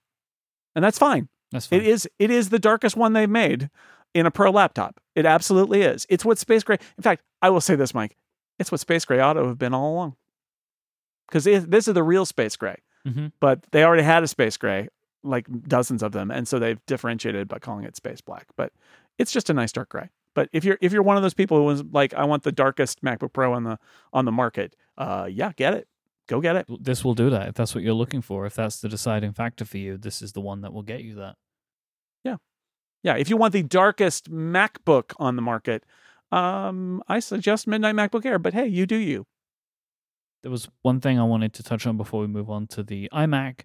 And 0.74 0.84
that's 0.84 0.98
fine. 0.98 1.28
That's 1.52 1.66
fine. 1.66 1.80
It 1.80 1.86
is 1.86 2.08
it 2.18 2.30
is 2.30 2.50
the 2.50 2.58
darkest 2.58 2.96
one 2.96 3.12
they've 3.12 3.30
made 3.30 3.70
in 4.14 4.26
a 4.26 4.30
pro 4.30 4.50
laptop. 4.50 5.00
It 5.14 5.26
absolutely 5.26 5.82
is. 5.82 6.06
It's 6.08 6.24
what 6.24 6.38
space 6.38 6.62
gray. 6.62 6.78
In 6.96 7.02
fact, 7.02 7.22
I 7.42 7.50
will 7.50 7.60
say 7.60 7.76
this, 7.76 7.92
Myke. 7.92 8.12
It's 8.58 8.72
what 8.72 8.80
space 8.80 9.04
gray 9.04 9.22
auto 9.22 9.46
have 9.48 9.58
been 9.58 9.74
all 9.74 9.92
along. 9.94 10.16
Cuz 11.30 11.44
this 11.44 11.88
is 11.88 11.94
the 11.94 12.02
real 12.02 12.26
space 12.26 12.56
gray. 12.56 12.76
Mhm. 13.06 13.32
But 13.40 13.64
they 13.72 13.84
already 13.84 14.02
had 14.02 14.22
a 14.22 14.28
space 14.28 14.56
gray, 14.56 14.88
like 15.22 15.46
dozens 15.68 16.02
of 16.02 16.12
them, 16.12 16.30
and 16.30 16.46
so 16.48 16.58
they've 16.58 16.84
differentiated 16.86 17.48
by 17.48 17.58
calling 17.58 17.84
it 17.84 17.96
space 17.96 18.20
black. 18.20 18.46
But 18.56 18.72
it's 19.18 19.32
just 19.32 19.50
a 19.50 19.54
nice 19.54 19.72
dark 19.72 19.88
gray. 19.90 20.10
But 20.34 20.48
if 20.52 20.64
you're 20.64 20.78
if 20.80 20.92
you're 20.92 21.02
one 21.02 21.16
of 21.16 21.22
those 21.22 21.34
people 21.34 21.56
who 21.56 21.64
was 21.64 21.82
like, 21.84 22.12
I 22.14 22.24
want 22.24 22.42
the 22.42 22.52
darkest 22.52 23.02
MacBook 23.02 23.32
Pro 23.32 23.52
on 23.54 23.64
the 23.64 23.78
on 24.12 24.24
the 24.24 24.32
market, 24.32 24.76
uh, 24.98 25.28
yeah, 25.30 25.52
get 25.56 25.74
it, 25.74 25.88
go 26.28 26.40
get 26.40 26.56
it. 26.56 26.66
This 26.80 27.04
will 27.04 27.14
do 27.14 27.30
that 27.30 27.48
if 27.48 27.54
that's 27.54 27.74
what 27.74 27.84
you're 27.84 27.94
looking 27.94 28.20
for. 28.22 28.44
If 28.46 28.54
that's 28.54 28.80
the 28.80 28.88
deciding 28.88 29.32
factor 29.32 29.64
for 29.64 29.78
you, 29.78 29.96
this 29.96 30.20
is 30.22 30.32
the 30.32 30.40
one 30.40 30.60
that 30.62 30.72
will 30.72 30.82
get 30.82 31.02
you 31.02 31.14
that. 31.16 31.36
Yeah, 32.24 32.36
yeah, 33.02 33.16
if 33.16 33.30
you 33.30 33.36
want 33.36 33.52
the 33.52 33.62
darkest 33.62 34.30
MacBook 34.30 35.12
on 35.18 35.36
the 35.36 35.42
market, 35.42 35.84
um, 36.32 37.02
I 37.08 37.20
suggest 37.20 37.66
Midnight 37.66 37.94
MacBook 37.94 38.26
Air. 38.26 38.38
But 38.38 38.54
hey, 38.54 38.66
you 38.66 38.86
do 38.86 38.96
you. 38.96 39.26
There 40.42 40.50
was 40.50 40.68
one 40.82 41.00
thing 41.00 41.18
I 41.18 41.24
wanted 41.24 41.52
to 41.54 41.62
touch 41.62 41.86
on 41.86 41.96
before 41.96 42.20
we 42.20 42.26
move 42.26 42.50
on 42.50 42.66
to 42.68 42.82
the 42.82 43.08
iMac. 43.12 43.62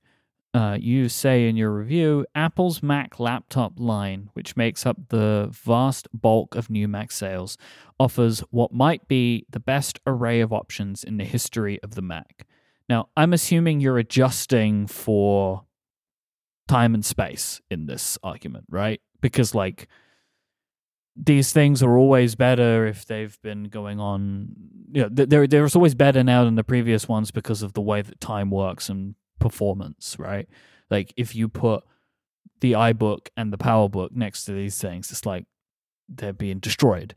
Uh, 0.53 0.77
you 0.79 1.07
say 1.07 1.47
in 1.47 1.55
your 1.55 1.71
review 1.71 2.25
Apple's 2.35 2.83
Mac 2.83 3.19
laptop 3.19 3.73
line, 3.77 4.29
which 4.33 4.57
makes 4.57 4.85
up 4.85 4.97
the 5.09 5.47
vast 5.51 6.09
bulk 6.13 6.55
of 6.55 6.69
new 6.69 6.87
Mac 6.87 7.11
sales, 7.11 7.57
offers 7.99 8.41
what 8.49 8.73
might 8.73 9.07
be 9.07 9.45
the 9.49 9.61
best 9.61 9.99
array 10.05 10.41
of 10.41 10.51
options 10.51 11.03
in 11.03 11.17
the 11.17 11.23
history 11.23 11.81
of 11.83 11.95
the 11.95 12.01
Mac. 12.01 12.45
Now, 12.89 13.07
I'm 13.15 13.31
assuming 13.31 13.79
you're 13.79 13.97
adjusting 13.97 14.87
for 14.87 15.63
time 16.67 16.93
and 16.93 17.05
space 17.05 17.61
in 17.69 17.85
this 17.85 18.17
argument, 18.21 18.65
right? 18.69 18.99
Because, 19.21 19.55
like, 19.55 19.87
these 21.15 21.51
things 21.51 21.83
are 21.83 21.97
always 21.97 22.35
better 22.35 22.85
if 22.87 23.05
they've 23.05 23.37
been 23.41 23.65
going 23.65 23.99
on. 23.99 24.49
You 24.91 25.03
know, 25.03 25.09
th- 25.09 25.29
they're, 25.29 25.47
they're 25.47 25.67
always 25.75 25.95
better 25.95 26.23
now 26.23 26.43
than 26.43 26.55
the 26.55 26.63
previous 26.63 27.07
ones 27.07 27.31
because 27.31 27.61
of 27.61 27.73
the 27.73 27.81
way 27.81 28.01
that 28.01 28.19
time 28.19 28.49
works 28.49 28.89
and 28.89 29.15
performance, 29.39 30.15
right? 30.17 30.47
Like 30.89 31.13
if 31.17 31.35
you 31.35 31.47
put 31.47 31.83
the 32.61 32.73
iBook 32.73 33.27
and 33.35 33.51
the 33.51 33.57
PowerBook 33.57 34.11
next 34.11 34.45
to 34.45 34.53
these 34.53 34.79
things, 34.79 35.11
it's 35.11 35.25
like 35.25 35.45
they're 36.07 36.33
being 36.33 36.59
destroyed. 36.59 37.15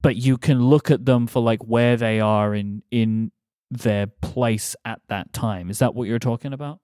But 0.00 0.16
you 0.16 0.38
can 0.38 0.60
look 0.60 0.90
at 0.90 1.04
them 1.04 1.26
for 1.26 1.42
like 1.42 1.62
where 1.64 1.96
they 1.96 2.20
are 2.20 2.54
in 2.54 2.82
in 2.90 3.32
their 3.70 4.06
place 4.06 4.76
at 4.84 5.00
that 5.08 5.32
time. 5.32 5.70
Is 5.70 5.80
that 5.80 5.94
what 5.94 6.08
you're 6.08 6.18
talking 6.18 6.52
about? 6.52 6.80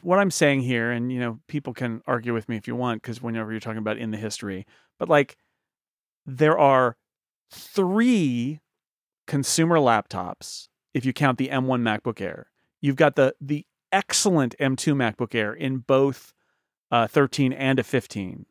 what 0.00 0.18
I'm 0.18 0.30
saying 0.30 0.62
here, 0.62 0.90
and 0.90 1.12
you 1.12 1.20
know, 1.20 1.38
people 1.48 1.74
can 1.74 2.00
argue 2.06 2.32
with 2.32 2.48
me 2.48 2.56
if 2.56 2.66
you 2.66 2.74
want, 2.74 3.02
because 3.02 3.20
whenever 3.20 3.50
you're 3.50 3.60
talking 3.60 3.78
about 3.78 3.98
in 3.98 4.10
the 4.10 4.16
history, 4.16 4.66
but 4.98 5.08
like 5.08 5.36
there 6.26 6.58
are 6.58 6.96
three 7.50 8.60
consumer 9.26 9.76
laptops 9.76 10.68
if 10.92 11.04
you 11.04 11.12
count 11.12 11.38
the 11.38 11.48
M1 11.48 11.82
MacBook 11.82 12.20
Air. 12.20 12.50
You've 12.80 12.96
got 12.96 13.16
the 13.16 13.34
the 13.40 13.64
excellent 13.92 14.54
M2 14.58 14.94
MacBook 14.94 15.34
Air 15.34 15.54
in 15.54 15.78
both 15.78 16.32
uh, 16.90 17.06
13 17.06 17.52
and 17.52 17.78
a 17.78 17.82
15. 17.82 18.46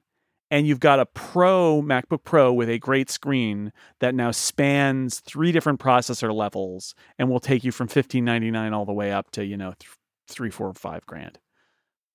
And 0.51 0.67
you've 0.67 0.79
got 0.79 0.99
a 0.99 1.05
Pro 1.05 1.81
MacBook 1.81 2.23
Pro 2.23 2.53
with 2.53 2.69
a 2.69 2.77
great 2.77 3.09
screen 3.09 3.73
that 3.99 4.13
now 4.13 4.31
spans 4.31 5.19
three 5.19 5.51
different 5.51 5.79
processor 5.79 6.33
levels 6.33 6.93
and 7.17 7.29
will 7.29 7.39
take 7.39 7.63
you 7.63 7.71
from 7.71 7.85
1599 7.85 8.73
all 8.73 8.85
the 8.85 8.93
way 8.93 9.11
up 9.11 9.31
to, 9.31 9.43
you 9.43 9.57
know, 9.57 9.73
th- 9.79 9.91
three, 10.27 10.51
four, 10.51 10.71
five 10.73 11.05
grand. 11.05 11.39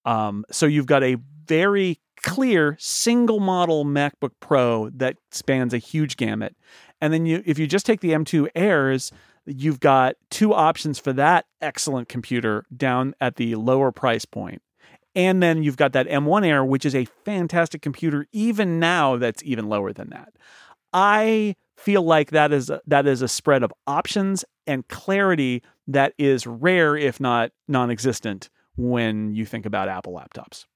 Um, 0.04 0.44
so 0.50 0.66
you've 0.66 0.86
got 0.86 1.02
a 1.02 1.16
very 1.46 1.98
clear 2.22 2.76
single 2.78 3.40
model 3.40 3.84
MacBook 3.84 4.32
Pro 4.40 4.90
that 4.90 5.16
spans 5.30 5.72
a 5.72 5.78
huge 5.78 6.16
gamut. 6.16 6.54
And 7.00 7.12
then 7.12 7.26
you 7.26 7.42
if 7.46 7.58
you 7.58 7.66
just 7.66 7.86
take 7.86 8.00
the 8.00 8.10
M2 8.10 8.48
Airs, 8.54 9.12
you've 9.46 9.80
got 9.80 10.16
two 10.30 10.52
options 10.52 10.98
for 10.98 11.12
that 11.14 11.46
excellent 11.60 12.08
computer 12.08 12.64
down 12.76 13.14
at 13.20 13.36
the 13.36 13.54
lower 13.54 13.90
price 13.90 14.24
point. 14.24 14.62
And 15.14 15.42
then 15.42 15.62
you've 15.62 15.76
got 15.76 15.92
that 15.92 16.06
M1 16.06 16.46
Air, 16.46 16.64
which 16.64 16.84
is 16.84 16.94
a 16.94 17.04
fantastic 17.24 17.82
computer, 17.82 18.26
even 18.32 18.78
now 18.78 19.16
that's 19.16 19.42
even 19.42 19.68
lower 19.68 19.92
than 19.92 20.10
that. 20.10 20.32
I 20.92 21.56
feel 21.76 22.02
like 22.02 22.30
that 22.30 22.52
is 22.52 22.70
a, 22.70 22.80
that 22.86 23.06
is 23.06 23.22
a 23.22 23.28
spread 23.28 23.62
of 23.62 23.72
options 23.86 24.44
and 24.66 24.86
clarity 24.88 25.62
that 25.88 26.12
is 26.18 26.46
rare, 26.46 26.96
if 26.96 27.18
not 27.18 27.50
non-existent, 27.66 28.50
when 28.76 29.34
you 29.34 29.44
think 29.44 29.66
about 29.66 29.88
Apple 29.88 30.12
laptops. 30.12 30.66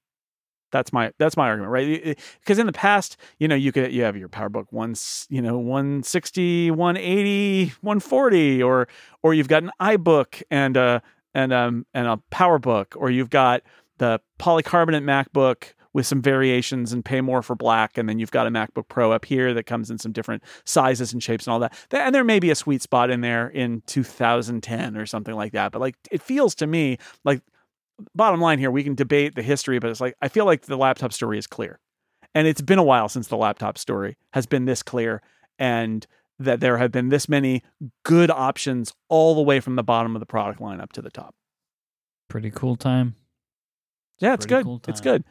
That's 0.71 0.91
my 0.91 1.11
that's 1.17 1.37
my 1.37 1.47
argument, 1.47 1.71
right? 1.71 2.17
Because 2.41 2.59
in 2.59 2.65
the 2.65 2.73
past, 2.73 3.17
you 3.39 3.47
know, 3.47 3.55
you 3.55 3.71
could 3.71 3.93
you 3.93 4.03
have 4.03 4.17
your 4.17 4.27
PowerBook 4.27 4.65
once, 4.71 5.25
you 5.29 5.41
know, 5.41 5.57
160, 5.57 6.71
180, 6.71 7.65
140, 7.81 8.63
or 8.63 8.87
or 9.23 9.33
you've 9.33 9.47
got 9.47 9.63
an 9.63 9.71
iBook 9.79 10.43
and 10.51 10.75
a 10.75 11.01
and 11.33 11.53
um 11.53 11.85
and 11.93 12.07
a 12.07 12.19
PowerBook, 12.31 12.87
or 12.97 13.09
you've 13.09 13.29
got 13.29 13.61
the 13.99 14.19
polycarbonate 14.37 15.03
MacBook 15.03 15.73
with 15.93 16.05
some 16.05 16.21
variations 16.21 16.91
and 16.91 17.05
pay 17.05 17.21
more 17.21 17.41
for 17.41 17.55
black. 17.55 17.97
And 17.97 18.09
then 18.09 18.19
you've 18.19 18.31
got 18.31 18.47
a 18.47 18.51
MacBook 18.51 18.89
Pro 18.89 19.13
up 19.13 19.23
here 19.23 19.53
that 19.53 19.63
comes 19.63 19.89
in 19.89 19.97
some 19.97 20.11
different 20.11 20.43
sizes 20.65 21.13
and 21.13 21.23
shapes 21.23 21.47
and 21.47 21.53
all 21.53 21.59
that. 21.59 21.73
And 21.89 22.13
there 22.13 22.25
may 22.25 22.39
be 22.39 22.51
a 22.51 22.55
sweet 22.55 22.81
spot 22.81 23.09
in 23.09 23.21
there 23.21 23.47
in 23.47 23.81
2010 23.85 24.97
or 24.97 25.05
something 25.05 25.33
like 25.33 25.53
that. 25.53 25.71
But 25.71 25.79
like 25.79 25.95
it 26.11 26.21
feels 26.21 26.53
to 26.55 26.67
me 26.67 26.97
like 27.23 27.41
bottom 28.15 28.39
line 28.41 28.59
here, 28.59 28.71
we 28.71 28.83
can 28.83 28.95
debate 28.95 29.35
the 29.35 29.41
history, 29.41 29.79
but 29.79 29.89
it's 29.89 30.01
like 30.01 30.15
I 30.21 30.27
feel 30.27 30.45
like 30.45 30.63
the 30.63 30.77
laptop 30.77 31.13
story 31.13 31.37
is 31.37 31.47
clear. 31.47 31.79
And 32.33 32.47
it's 32.47 32.61
been 32.61 32.79
a 32.79 32.83
while 32.83 33.07
since 33.07 33.27
the 33.27 33.37
laptop 33.37 33.77
story 33.77 34.17
has 34.33 34.45
been 34.45 34.65
this 34.65 34.83
clear 34.83 35.21
and 35.57 36.05
that 36.37 36.59
there 36.59 36.77
have 36.77 36.91
been 36.91 37.07
this 37.07 37.29
many 37.29 37.63
good 38.03 38.29
options 38.29 38.93
all 39.07 39.35
the 39.35 39.41
way 39.41 39.61
from 39.61 39.77
the 39.77 39.83
bottom 39.83 40.17
of 40.17 40.19
the 40.19 40.25
product 40.25 40.59
line 40.59 40.81
up 40.81 40.91
to 40.93 41.01
the 41.01 41.09
top. 41.09 41.33
Pretty 42.27 42.51
cool 42.51 42.75
time. 42.75 43.15
Yeah, 44.19 44.33
it's 44.33 44.45
Pretty 44.45 44.63
good. 44.63 44.65
Cool 44.65 44.81
it's 44.87 44.99
good 44.99 45.23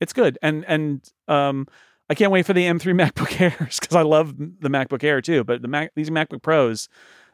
it's 0.00 0.12
good. 0.12 0.38
And 0.42 0.64
and 0.66 1.08
um, 1.26 1.66
I 2.08 2.14
can't 2.14 2.32
wait 2.32 2.46
for 2.46 2.52
the 2.52 2.64
M3 2.64 2.94
MacBook 3.12 3.40
Airs 3.40 3.78
because 3.80 3.96
I 3.96 4.02
love 4.02 4.36
the 4.36 4.68
MacBook 4.68 5.04
Air 5.04 5.20
too. 5.20 5.44
But 5.44 5.62
the 5.62 5.68
Mac 5.68 5.92
these 5.94 6.10
MacBook 6.10 6.42
Pros, 6.42 6.88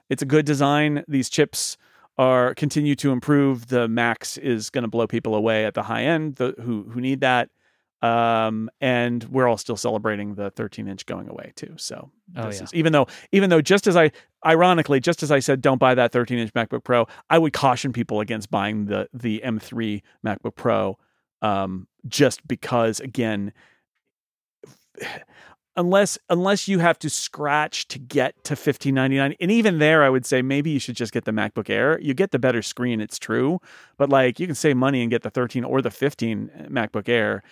it's 0.09 0.23
a 0.23 0.27
good 0.27 0.45
design. 0.45 1.05
These 1.09 1.29
chips 1.29 1.77
are 2.17 2.55
continue 2.55 2.95
to 2.97 3.13
improve. 3.13 3.69
The 3.69 3.89
Max 3.89 4.37
is 4.39 4.71
going 4.71 4.83
to 4.83 4.89
blow 4.89 5.07
people 5.07 5.35
away 5.35 5.65
at 5.65 5.75
the 5.75 5.83
high 5.83 6.05
end 6.05 6.37
the, 6.37 6.55
who 6.61 6.85
who 6.85 7.01
need 7.01 7.21
that. 7.21 7.51
Um, 8.03 8.69
and 8.83 9.25
we're 9.25 9.49
all 9.49 9.57
still 9.57 9.79
celebrating 9.79 10.35
the 10.35 10.51
13 10.51 10.89
inch 10.89 11.07
going 11.07 11.27
away 11.29 11.53
too. 11.57 11.75
So 11.77 12.11
oh, 12.37 12.43
yeah. 12.43 12.49
is 12.49 12.75
even 12.75 12.93
though 12.93 13.07
even 13.33 13.49
though 13.51 13.63
just 13.63 13.87
as 13.87 13.97
I 13.97 14.11
ironically 14.45 15.01
just 15.01 15.23
as 15.23 15.31
I 15.33 15.39
said 15.39 15.63
don't 15.63 15.79
buy 15.79 15.95
that 15.95 16.13
13 16.13 16.39
inch 16.39 16.53
MacBook 16.53 16.85
Pro, 16.85 17.07
I 17.31 17.39
would 17.39 17.53
caution 17.53 17.93
people 17.93 18.21
against 18.21 18.51
buying 18.51 18.87
the 18.87 19.09
the 19.15 19.41
M3 19.45 20.03
MacBook 20.25 20.55
Pro 20.55 20.99
um, 21.41 21.89
just 22.07 22.47
because 22.47 23.01
again 23.01 23.53
unless 25.77 26.19
unless 26.29 26.69
you 26.69 26.79
have 26.79 26.99
to 26.99 27.11
scratch 27.11 27.89
to 27.89 27.99
get 27.99 28.45
to 28.45 28.53
1599 28.53 29.35
and 29.41 29.51
even 29.51 29.79
there 29.79 30.03
i 30.05 30.09
would 30.09 30.25
say 30.25 30.41
maybe 30.43 30.71
you 30.71 30.79
should 30.79 30.97
just 30.97 31.13
get 31.13 31.25
the 31.25 31.33
macbook 31.33 31.71
air. 31.71 32.01
You 32.01 32.15
get 32.15 32.31
the 32.31 32.39
better 32.39 32.63
screen 32.63 33.01
it's 33.01 33.19
true. 33.19 33.61
But 33.97 34.09
like 34.09 34.41
you 34.41 34.47
can 34.47 34.55
save 34.55 34.77
money 34.77 35.03
and 35.03 35.11
get 35.11 35.23
the 35.23 35.31
13 35.31 35.65
or 35.65 35.83
the 35.83 35.91
15 35.91 36.51
uh, 36.51 36.63
macbook 36.65 37.09
air. 37.09 37.43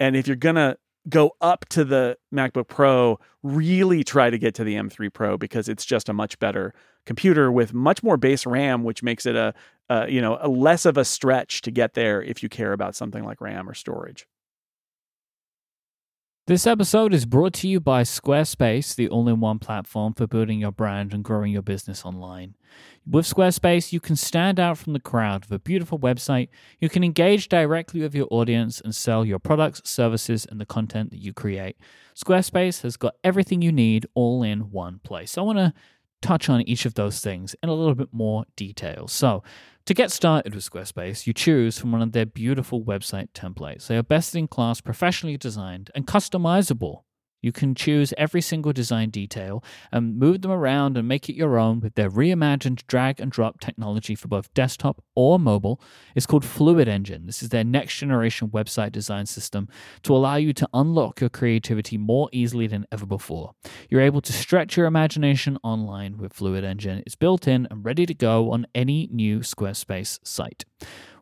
And 0.00 0.16
if 0.16 0.26
you're 0.26 0.36
gonna 0.36 0.76
go 1.08 1.32
up 1.40 1.68
to 1.70 1.84
the 1.84 2.16
macbook 2.32 2.68
pro 2.68 3.18
really 3.42 4.04
try 4.04 4.30
to 4.30 4.38
get 4.38 4.54
to 4.54 4.62
the 4.62 4.76
m3 4.76 5.12
pro 5.12 5.36
because 5.36 5.68
it's 5.68 5.84
just 5.84 6.08
a 6.08 6.12
much 6.12 6.38
better 6.38 6.72
computer 7.06 7.50
with 7.50 7.74
much 7.74 8.04
more 8.04 8.16
base 8.16 8.46
ram 8.46 8.84
which 8.84 9.02
makes 9.02 9.26
it 9.26 9.34
a, 9.34 9.52
a 9.88 10.08
you 10.08 10.20
know 10.20 10.38
a 10.40 10.48
less 10.48 10.86
of 10.86 10.96
a 10.96 11.04
stretch 11.04 11.60
to 11.60 11.72
get 11.72 11.94
there 11.94 12.22
if 12.22 12.40
you 12.40 12.48
care 12.48 12.72
about 12.72 12.94
something 12.94 13.24
like 13.24 13.40
ram 13.40 13.68
or 13.68 13.74
storage 13.74 14.28
this 16.46 16.66
episode 16.66 17.14
is 17.14 17.24
brought 17.24 17.52
to 17.52 17.68
you 17.68 17.78
by 17.78 18.02
Squarespace, 18.02 18.96
the 18.96 19.08
all 19.08 19.28
in 19.28 19.38
one 19.38 19.60
platform 19.60 20.12
for 20.12 20.26
building 20.26 20.58
your 20.58 20.72
brand 20.72 21.14
and 21.14 21.22
growing 21.22 21.52
your 21.52 21.62
business 21.62 22.04
online. 22.04 22.56
With 23.08 23.26
Squarespace, 23.26 23.92
you 23.92 24.00
can 24.00 24.16
stand 24.16 24.58
out 24.58 24.76
from 24.76 24.92
the 24.92 25.00
crowd 25.00 25.44
with 25.44 25.52
a 25.52 25.60
beautiful 25.60 26.00
website. 26.00 26.48
You 26.80 26.88
can 26.88 27.04
engage 27.04 27.48
directly 27.48 28.00
with 28.00 28.12
your 28.12 28.26
audience 28.32 28.80
and 28.80 28.92
sell 28.92 29.24
your 29.24 29.38
products, 29.38 29.82
services, 29.84 30.44
and 30.50 30.60
the 30.60 30.66
content 30.66 31.10
that 31.10 31.20
you 31.20 31.32
create. 31.32 31.76
Squarespace 32.16 32.82
has 32.82 32.96
got 32.96 33.14
everything 33.22 33.62
you 33.62 33.70
need 33.70 34.06
all 34.14 34.42
in 34.42 34.72
one 34.72 34.98
place. 35.04 35.38
I 35.38 35.42
want 35.42 35.58
to 35.58 35.72
touch 36.22 36.48
on 36.48 36.62
each 36.62 36.86
of 36.86 36.94
those 36.94 37.20
things 37.20 37.54
in 37.62 37.68
a 37.68 37.74
little 37.74 37.94
bit 37.94 38.08
more 38.12 38.46
detail. 38.56 39.06
So, 39.06 39.44
to 39.86 39.94
get 39.94 40.10
started 40.10 40.54
with 40.54 40.68
Squarespace, 40.68 41.26
you 41.26 41.32
choose 41.32 41.78
from 41.78 41.92
one 41.92 42.02
of 42.02 42.12
their 42.12 42.26
beautiful 42.26 42.82
website 42.82 43.28
templates. 43.34 43.86
They 43.86 43.96
are 43.96 44.02
best 44.02 44.36
in 44.36 44.48
class, 44.48 44.80
professionally 44.80 45.36
designed, 45.36 45.90
and 45.94 46.06
customizable. 46.06 47.02
You 47.42 47.52
can 47.52 47.74
choose 47.74 48.14
every 48.16 48.40
single 48.40 48.72
design 48.72 49.10
detail 49.10 49.62
and 49.90 50.18
move 50.18 50.40
them 50.40 50.50
around 50.50 50.96
and 50.96 51.06
make 51.06 51.28
it 51.28 51.34
your 51.34 51.58
own 51.58 51.80
with 51.80 51.96
their 51.96 52.08
reimagined 52.08 52.86
drag 52.86 53.20
and 53.20 53.30
drop 53.30 53.60
technology 53.60 54.14
for 54.14 54.28
both 54.28 54.54
desktop 54.54 55.02
or 55.14 55.38
mobile. 55.38 55.80
It's 56.14 56.26
called 56.26 56.44
Fluid 56.44 56.88
Engine. 56.88 57.26
This 57.26 57.42
is 57.42 57.48
their 57.48 57.64
next 57.64 57.98
generation 57.98 58.48
website 58.48 58.92
design 58.92 59.26
system 59.26 59.68
to 60.04 60.14
allow 60.14 60.36
you 60.36 60.52
to 60.54 60.68
unlock 60.72 61.20
your 61.20 61.30
creativity 61.30 61.98
more 61.98 62.28
easily 62.32 62.66
than 62.66 62.86
ever 62.92 63.04
before. 63.04 63.54
You're 63.90 64.00
able 64.00 64.20
to 64.20 64.32
stretch 64.32 64.76
your 64.76 64.86
imagination 64.86 65.58
online 65.62 66.18
with 66.18 66.32
Fluid 66.32 66.64
Engine. 66.64 67.02
It's 67.04 67.16
built 67.16 67.48
in 67.48 67.66
and 67.70 67.84
ready 67.84 68.06
to 68.06 68.14
go 68.14 68.52
on 68.52 68.66
any 68.74 69.08
new 69.12 69.40
Squarespace 69.40 70.20
site. 70.22 70.64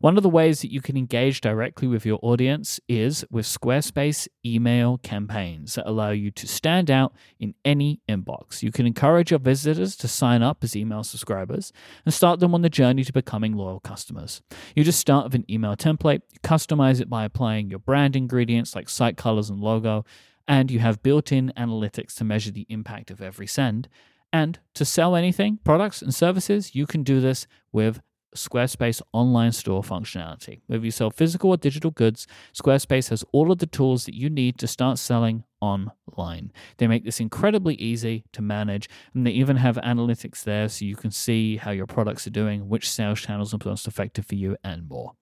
One 0.00 0.16
of 0.16 0.22
the 0.22 0.30
ways 0.30 0.62
that 0.62 0.72
you 0.72 0.80
can 0.80 0.96
engage 0.96 1.42
directly 1.42 1.86
with 1.86 2.06
your 2.06 2.18
audience 2.22 2.80
is 2.88 3.22
with 3.30 3.44
Squarespace 3.44 4.28
email 4.46 4.96
campaigns 4.96 5.74
that 5.74 5.86
allow 5.86 6.08
you 6.08 6.30
to 6.30 6.48
stand 6.48 6.90
out 6.90 7.12
in 7.38 7.54
any 7.66 8.00
inbox. 8.08 8.62
You 8.62 8.72
can 8.72 8.86
encourage 8.86 9.30
your 9.30 9.40
visitors 9.40 9.96
to 9.96 10.08
sign 10.08 10.42
up 10.42 10.64
as 10.64 10.74
email 10.74 11.04
subscribers 11.04 11.70
and 12.06 12.14
start 12.14 12.40
them 12.40 12.54
on 12.54 12.62
the 12.62 12.70
journey 12.70 13.04
to 13.04 13.12
becoming 13.12 13.52
loyal 13.52 13.78
customers. 13.78 14.40
You 14.74 14.84
just 14.84 15.00
start 15.00 15.24
with 15.24 15.34
an 15.34 15.44
email 15.50 15.76
template, 15.76 16.22
you 16.32 16.40
customize 16.42 17.02
it 17.02 17.10
by 17.10 17.26
applying 17.26 17.68
your 17.68 17.78
brand 17.78 18.16
ingredients 18.16 18.74
like 18.74 18.88
site 18.88 19.18
colors 19.18 19.50
and 19.50 19.60
logo, 19.60 20.06
and 20.48 20.70
you 20.70 20.78
have 20.78 21.02
built 21.02 21.30
in 21.30 21.52
analytics 21.58 22.14
to 22.14 22.24
measure 22.24 22.50
the 22.50 22.64
impact 22.70 23.10
of 23.10 23.20
every 23.20 23.46
send. 23.46 23.86
And 24.32 24.60
to 24.76 24.86
sell 24.86 25.14
anything, 25.14 25.58
products 25.62 26.00
and 26.00 26.14
services, 26.14 26.74
you 26.74 26.86
can 26.86 27.02
do 27.02 27.20
this 27.20 27.46
with 27.70 28.00
Squarespace 28.34 29.02
online 29.12 29.52
store 29.52 29.82
functionality. 29.82 30.60
Whether 30.66 30.84
you 30.84 30.90
sell 30.90 31.10
physical 31.10 31.50
or 31.50 31.56
digital 31.56 31.90
goods, 31.90 32.26
Squarespace 32.54 33.10
has 33.10 33.24
all 33.32 33.50
of 33.50 33.58
the 33.58 33.66
tools 33.66 34.04
that 34.04 34.14
you 34.14 34.30
need 34.30 34.58
to 34.58 34.66
start 34.66 34.98
selling 34.98 35.44
online. 35.60 36.52
They 36.78 36.86
make 36.86 37.04
this 37.04 37.20
incredibly 37.20 37.74
easy 37.74 38.24
to 38.32 38.42
manage, 38.42 38.88
and 39.14 39.26
they 39.26 39.32
even 39.32 39.56
have 39.56 39.76
analytics 39.76 40.42
there 40.44 40.68
so 40.68 40.84
you 40.84 40.96
can 40.96 41.10
see 41.10 41.56
how 41.56 41.70
your 41.70 41.86
products 41.86 42.26
are 42.26 42.30
doing, 42.30 42.68
which 42.68 42.88
sales 42.88 43.20
channels 43.20 43.52
are 43.52 43.58
most 43.64 43.86
effective 43.86 44.26
for 44.26 44.36
you, 44.36 44.56
and 44.64 44.88
more. 44.88 45.12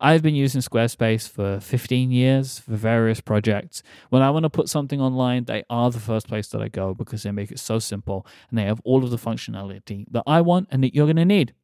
I've 0.00 0.22
been 0.22 0.34
using 0.34 0.60
Squarespace 0.60 1.28
for 1.28 1.60
15 1.60 2.10
years 2.10 2.58
for 2.58 2.74
various 2.74 3.20
projects. 3.20 3.82
When 4.10 4.22
I 4.22 4.30
want 4.30 4.44
to 4.44 4.50
put 4.50 4.68
something 4.68 5.00
online, 5.00 5.44
they 5.44 5.64
are 5.70 5.90
the 5.90 6.00
first 6.00 6.28
place 6.28 6.48
that 6.48 6.62
I 6.62 6.68
go 6.68 6.94
because 6.94 7.22
they 7.22 7.30
make 7.30 7.52
it 7.52 7.58
so 7.58 7.78
simple 7.78 8.26
and 8.50 8.58
they 8.58 8.64
have 8.64 8.80
all 8.84 9.04
of 9.04 9.10
the 9.10 9.18
functionality 9.18 10.06
that 10.10 10.24
I 10.26 10.40
want 10.40 10.68
and 10.70 10.82
that 10.82 10.94
you're 10.94 11.06
going 11.06 11.16
to 11.16 11.24
need. 11.24 11.54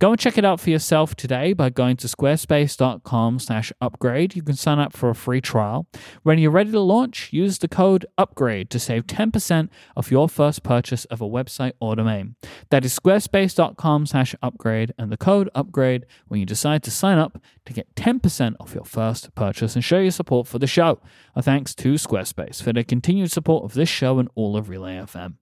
Go 0.00 0.12
and 0.12 0.18
check 0.18 0.38
it 0.38 0.46
out 0.46 0.60
for 0.60 0.70
yourself 0.70 1.14
today 1.14 1.52
by 1.52 1.68
going 1.68 1.98
to 1.98 2.06
squarespace.com 2.06 3.38
slash 3.38 3.70
upgrade. 3.82 4.34
You 4.34 4.42
can 4.42 4.56
sign 4.56 4.78
up 4.78 4.94
for 4.94 5.10
a 5.10 5.14
free 5.14 5.42
trial. 5.42 5.86
When 6.22 6.38
you're 6.38 6.50
ready 6.50 6.70
to 6.70 6.80
launch, 6.80 7.30
use 7.34 7.58
the 7.58 7.68
code 7.68 8.06
UPGRADE 8.16 8.70
to 8.70 8.78
save 8.78 9.06
10% 9.06 9.68
off 9.94 10.10
your 10.10 10.26
first 10.26 10.62
purchase 10.62 11.04
of 11.06 11.20
a 11.20 11.28
website 11.28 11.72
or 11.80 11.96
domain. 11.96 12.36
That 12.70 12.86
is 12.86 12.98
squarespace.com 12.98 14.06
slash 14.06 14.34
upgrade 14.42 14.94
and 14.96 15.12
the 15.12 15.18
code 15.18 15.50
UPGRADE 15.54 16.04
when 16.28 16.40
you 16.40 16.46
decide 16.46 16.82
to 16.84 16.90
sign 16.90 17.18
up 17.18 17.38
to 17.66 17.74
get 17.74 17.94
10% 17.94 18.54
off 18.58 18.74
your 18.74 18.86
first 18.86 19.34
purchase 19.34 19.74
and 19.74 19.84
show 19.84 19.98
your 19.98 20.12
support 20.12 20.46
for 20.46 20.58
the 20.58 20.66
show. 20.66 20.98
A 21.36 21.42
thanks 21.42 21.74
to 21.74 21.94
Squarespace 21.94 22.62
for 22.62 22.72
their 22.72 22.84
continued 22.84 23.30
support 23.30 23.64
of 23.64 23.74
this 23.74 23.90
show 23.90 24.18
and 24.18 24.30
all 24.34 24.56
of 24.56 24.70
Relay 24.70 24.96
FM. 24.96 25.34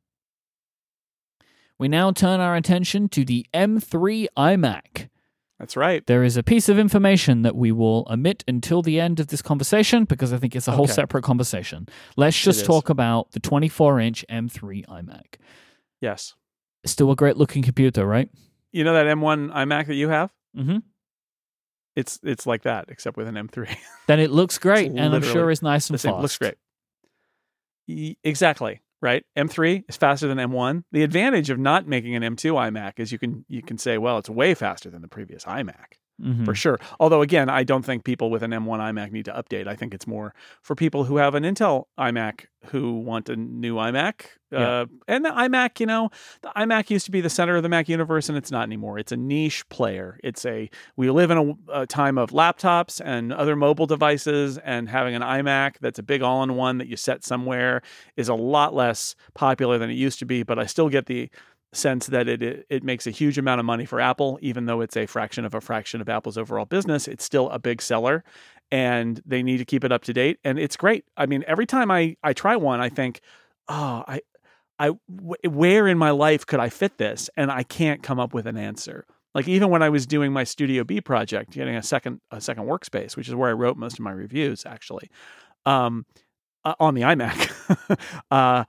We 1.78 1.88
now 1.88 2.10
turn 2.12 2.40
our 2.40 2.56
attention 2.56 3.08
to 3.10 3.24
the 3.24 3.46
M3 3.54 4.26
iMac. 4.36 5.08
That's 5.58 5.76
right. 5.76 6.06
There 6.06 6.22
is 6.22 6.36
a 6.36 6.42
piece 6.42 6.68
of 6.68 6.78
information 6.78 7.42
that 7.42 7.56
we 7.56 7.72
will 7.72 8.06
omit 8.10 8.44
until 8.46 8.80
the 8.80 9.00
end 9.00 9.18
of 9.18 9.28
this 9.28 9.42
conversation 9.42 10.04
because 10.04 10.32
I 10.32 10.38
think 10.38 10.54
it's 10.54 10.68
a 10.68 10.72
whole 10.72 10.84
Okay. 10.84 10.92
separate 10.92 11.22
conversation. 11.24 11.88
Let's 12.16 12.40
just 12.40 12.64
talk 12.64 12.88
about 12.88 13.32
the 13.32 13.40
24 13.40 13.98
inch 14.00 14.24
M3 14.30 14.86
iMac. 14.86 15.36
Yes. 16.00 16.34
Still 16.84 17.10
a 17.10 17.16
great 17.16 17.36
looking 17.36 17.62
computer, 17.62 18.06
right? 18.06 18.28
You 18.70 18.84
know 18.84 18.94
that 18.94 19.06
M1 19.06 19.52
iMac 19.52 19.86
that 19.88 19.94
you 19.96 20.08
have? 20.10 20.32
Mm-hmm. 20.56 20.78
It's 21.96 22.20
it's 22.22 22.46
like 22.46 22.62
that, 22.62 22.84
except 22.88 23.16
with 23.16 23.26
an 23.26 23.34
M3. 23.34 23.76
Then 24.06 24.20
it 24.20 24.30
looks 24.30 24.58
great, 24.66 24.92
and 24.92 25.14
I'm 25.14 25.22
sure 25.22 25.50
it's 25.50 25.62
nice 25.62 25.90
and 25.90 26.00
fast. 26.00 26.20
Looks 26.22 26.38
great. 26.38 26.54
E- 27.88 28.14
exactly. 28.22 28.80
Right. 29.00 29.24
M3 29.36 29.84
is 29.88 29.96
faster 29.96 30.26
than 30.26 30.38
M1. 30.38 30.82
The 30.90 31.04
advantage 31.04 31.50
of 31.50 31.58
not 31.58 31.86
making 31.86 32.16
an 32.16 32.22
M2 32.22 32.52
iMac 32.52 32.94
is 32.96 33.12
you 33.12 33.18
can 33.18 33.44
you 33.48 33.62
can 33.62 33.78
say, 33.78 33.96
well, 33.96 34.18
it's 34.18 34.28
way 34.28 34.54
faster 34.54 34.90
than 34.90 35.02
the 35.02 35.08
previous 35.08 35.44
iMac. 35.44 35.98
Mhm. 36.20 36.44
for 36.44 36.54
sure. 36.54 36.78
Although 36.98 37.22
again, 37.22 37.48
I 37.48 37.62
don't 37.62 37.84
think 37.84 38.04
people 38.04 38.30
with 38.30 38.42
an 38.42 38.52
M1 38.52 38.80
iMac 38.80 39.12
need 39.12 39.24
to 39.26 39.32
update. 39.32 39.68
I 39.68 39.76
think 39.76 39.94
it's 39.94 40.06
more 40.06 40.34
for 40.62 40.74
people 40.74 41.04
who 41.04 41.16
have 41.16 41.34
an 41.34 41.44
Intel 41.44 41.84
iMac 41.98 42.46
who 42.66 42.98
want 42.98 43.28
a 43.28 43.36
new 43.36 43.76
iMac. 43.76 44.22
Yeah. 44.50 44.58
Uh, 44.80 44.86
and 45.06 45.24
the 45.24 45.28
iMac, 45.30 45.78
you 45.78 45.86
know, 45.86 46.10
the 46.42 46.48
iMac 46.56 46.90
used 46.90 47.04
to 47.06 47.12
be 47.12 47.20
the 47.20 47.30
center 47.30 47.54
of 47.56 47.62
the 47.62 47.68
Mac 47.68 47.88
universe, 47.88 48.28
and 48.28 48.36
it's 48.36 48.50
not 48.50 48.62
anymore. 48.64 48.98
It's 48.98 49.12
a 49.12 49.16
niche 49.16 49.68
player. 49.68 50.18
It's 50.24 50.44
a 50.44 50.68
we 50.96 51.08
live 51.10 51.30
in 51.30 51.38
a, 51.68 51.80
a 51.82 51.86
time 51.86 52.18
of 52.18 52.30
laptops 52.30 53.00
and 53.04 53.32
other 53.32 53.54
mobile 53.54 53.86
devices, 53.86 54.58
and 54.58 54.88
having 54.88 55.14
an 55.14 55.22
iMac 55.22 55.74
that's 55.80 55.98
a 55.98 56.02
big 56.02 56.22
all-in-one 56.22 56.78
that 56.78 56.88
you 56.88 56.96
set 56.96 57.24
somewhere 57.24 57.80
is 58.16 58.28
a 58.28 58.34
lot 58.34 58.74
less 58.74 59.14
popular 59.34 59.78
than 59.78 59.90
it 59.90 59.94
used 59.94 60.18
to 60.18 60.24
be. 60.24 60.42
But 60.42 60.58
I 60.58 60.66
still 60.66 60.88
get 60.88 61.06
the 61.06 61.30
sense 61.72 62.06
that 62.06 62.28
it, 62.28 62.42
it 62.42 62.66
it 62.70 62.82
makes 62.82 63.06
a 63.06 63.10
huge 63.10 63.38
amount 63.38 63.60
of 63.60 63.66
money 63.66 63.84
for 63.84 64.00
Apple, 64.00 64.38
even 64.40 64.66
though 64.66 64.80
it's 64.80 64.96
a 64.96 65.06
fraction 65.06 65.44
of 65.44 65.54
a 65.54 65.60
fraction 65.60 66.00
of 66.00 66.08
Apple's 66.08 66.38
overall 66.38 66.64
business. 66.64 67.08
It's 67.08 67.24
still 67.24 67.50
a 67.50 67.58
big 67.58 67.82
seller, 67.82 68.24
and 68.70 69.22
they 69.26 69.42
need 69.42 69.58
to 69.58 69.64
keep 69.64 69.84
it 69.84 69.92
up 69.92 70.02
to 70.04 70.12
date. 70.12 70.38
And 70.44 70.58
it's 70.58 70.76
great. 70.76 71.04
I 71.16 71.26
mean, 71.26 71.44
every 71.46 71.66
time 71.66 71.90
I 71.90 72.16
I 72.22 72.32
try 72.32 72.56
one, 72.56 72.80
I 72.80 72.88
think, 72.88 73.20
oh, 73.68 74.04
I 74.06 74.20
I 74.78 74.92
where 75.08 75.88
in 75.88 75.98
my 75.98 76.10
life 76.10 76.46
could 76.46 76.60
I 76.60 76.68
fit 76.68 76.98
this? 76.98 77.28
And 77.36 77.50
I 77.50 77.62
can't 77.62 78.02
come 78.02 78.18
up 78.20 78.34
with 78.34 78.46
an 78.46 78.56
answer. 78.56 79.04
Like 79.34 79.46
even 79.46 79.70
when 79.70 79.82
I 79.82 79.88
was 79.90 80.06
doing 80.06 80.32
my 80.32 80.44
Studio 80.44 80.84
B 80.84 81.00
project, 81.00 81.52
getting 81.52 81.76
a 81.76 81.82
second 81.82 82.20
a 82.30 82.40
second 82.40 82.64
workspace, 82.64 83.16
which 83.16 83.28
is 83.28 83.34
where 83.34 83.50
I 83.50 83.52
wrote 83.52 83.76
most 83.76 83.94
of 83.94 84.00
my 84.00 84.12
reviews 84.12 84.64
actually, 84.64 85.10
um, 85.66 86.06
uh, 86.64 86.74
on 86.80 86.94
the 86.94 87.02
iMac. 87.02 87.98
uh, 88.30 88.64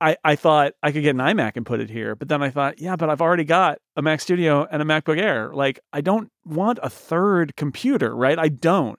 I, 0.00 0.16
I 0.22 0.36
thought 0.36 0.74
I 0.82 0.92
could 0.92 1.02
get 1.02 1.16
an 1.16 1.20
iMac 1.20 1.52
and 1.56 1.66
put 1.66 1.80
it 1.80 1.90
here, 1.90 2.14
but 2.14 2.28
then 2.28 2.42
I 2.42 2.50
thought, 2.50 2.80
yeah, 2.80 2.96
but 2.96 3.10
I've 3.10 3.20
already 3.20 3.44
got 3.44 3.78
a 3.96 4.02
Mac 4.02 4.20
Studio 4.20 4.66
and 4.70 4.80
a 4.80 4.84
MacBook 4.84 5.20
Air. 5.20 5.52
Like, 5.52 5.80
I 5.92 6.00
don't 6.00 6.30
want 6.44 6.78
a 6.82 6.88
third 6.88 7.56
computer, 7.56 8.14
right? 8.14 8.38
I 8.38 8.48
don't. 8.48 8.98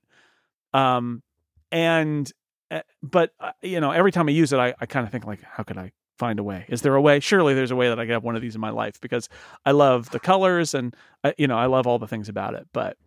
Um, 0.74 1.24
and 1.72 2.32
uh, 2.72 2.82
but 3.02 3.32
uh, 3.40 3.52
you 3.62 3.80
know, 3.80 3.92
every 3.92 4.12
time 4.12 4.28
I 4.28 4.32
use 4.32 4.54
it, 4.54 4.60
I, 4.60 4.74
I 4.80 4.86
kind 4.86 5.06
of 5.06 5.12
think 5.12 5.26
like, 5.26 5.42
how 5.42 5.64
could 5.64 5.78
I 5.78 5.92
find 6.18 6.40
a 6.40 6.44
way? 6.44 6.66
Is 6.68 6.82
there 6.82 6.96
a 6.96 7.02
way? 7.02 7.20
Surely 7.20 7.54
there's 7.54 7.72
a 7.72 7.76
way 7.76 7.90
that 7.90 8.00
I 8.00 8.04
could 8.04 8.12
have 8.12 8.24
one 8.24 8.36
of 8.36 8.42
these 8.42 8.56
in 8.56 8.62
my 8.62 8.70
life 8.70 9.00
because 9.02 9.30
I 9.66 9.72
love 9.72 10.10
the 10.12 10.20
colors 10.20 10.74
and 10.74 10.96
I, 11.24 11.34
you 11.38 11.48
know, 11.48 11.58
I 11.58 11.68
love 11.68 11.88
all 11.88 11.98
the 11.98 12.08
things 12.08 12.30
about 12.30 12.54
it. 12.54 12.68
But 12.74 12.98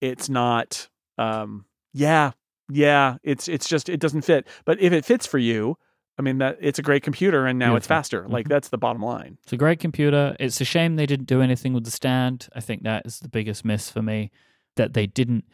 it's 0.00 0.28
not. 0.28 0.88
Um, 1.18 1.66
yeah, 1.92 2.32
yeah. 2.70 3.16
It's 3.22 3.46
it's 3.46 3.68
just 3.68 3.88
it 3.88 4.00
doesn't 4.00 4.22
fit. 4.22 4.46
But 4.64 4.80
if 4.80 4.92
it 4.92 5.04
fits 5.04 5.26
for 5.26 5.38
you, 5.38 5.76
I 6.18 6.22
mean 6.22 6.38
that 6.38 6.56
it's 6.60 6.78
a 6.78 6.82
great 6.82 7.02
computer 7.02 7.46
and 7.46 7.58
now 7.58 7.76
it's 7.76 7.86
faster. 7.86 8.26
Like 8.28 8.46
Mhm. 8.46 8.48
that's 8.48 8.68
the 8.68 8.78
bottom 8.78 9.02
line. 9.02 9.38
It's 9.42 9.52
a 9.52 9.56
great 9.56 9.80
computer. 9.80 10.34
It's 10.40 10.60
a 10.60 10.64
shame 10.64 10.96
they 10.96 11.06
didn't 11.06 11.26
do 11.26 11.42
anything 11.42 11.72
with 11.74 11.84
the 11.84 11.90
stand. 11.90 12.48
I 12.54 12.60
think 12.60 12.82
that 12.84 13.04
is 13.04 13.20
the 13.20 13.28
biggest 13.28 13.64
miss 13.64 13.90
for 13.90 14.00
me 14.02 14.30
that 14.76 14.94
they 14.94 15.06
didn't 15.06 15.44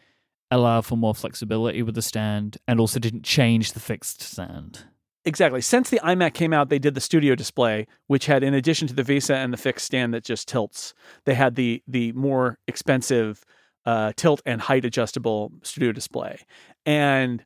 allow 0.49 0.81
for 0.81 0.95
more 0.97 1.15
flexibility 1.15 1.81
with 1.81 1.95
the 1.95 2.01
stand 2.01 2.57
and 2.67 2.79
also 2.79 2.99
didn't 2.99 3.23
change 3.23 3.73
the 3.73 3.79
fixed 3.79 4.21
stand. 4.21 4.85
Exactly. 5.25 5.61
Since 5.61 5.89
the 5.89 6.01
iMac 6.03 6.33
came 6.33 6.53
out, 6.53 6.69
they 6.69 6.79
did 6.79 6.95
the 6.95 7.01
studio 7.01 7.33
display, 7.33 7.87
which 8.07 8.25
had, 8.25 8.43
in 8.43 8.53
addition 8.53 8.87
to 8.89 8.93
the 8.93 9.03
VESA 9.03 9.33
and 9.35 9.53
the 9.53 9.57
fixed 9.57 9.85
stand 9.85 10.13
that 10.13 10.23
just 10.25 10.47
tilts, 10.49 10.93
they 11.25 11.33
had 11.33 11.55
the 11.55 11.81
the 11.87 12.11
more 12.11 12.59
expensive 12.67 13.43
uh, 13.85 14.11
tilt 14.15 14.41
and 14.45 14.61
height 14.61 14.83
adjustable 14.85 15.51
studio 15.63 15.91
display. 15.93 16.39
And 16.85 17.43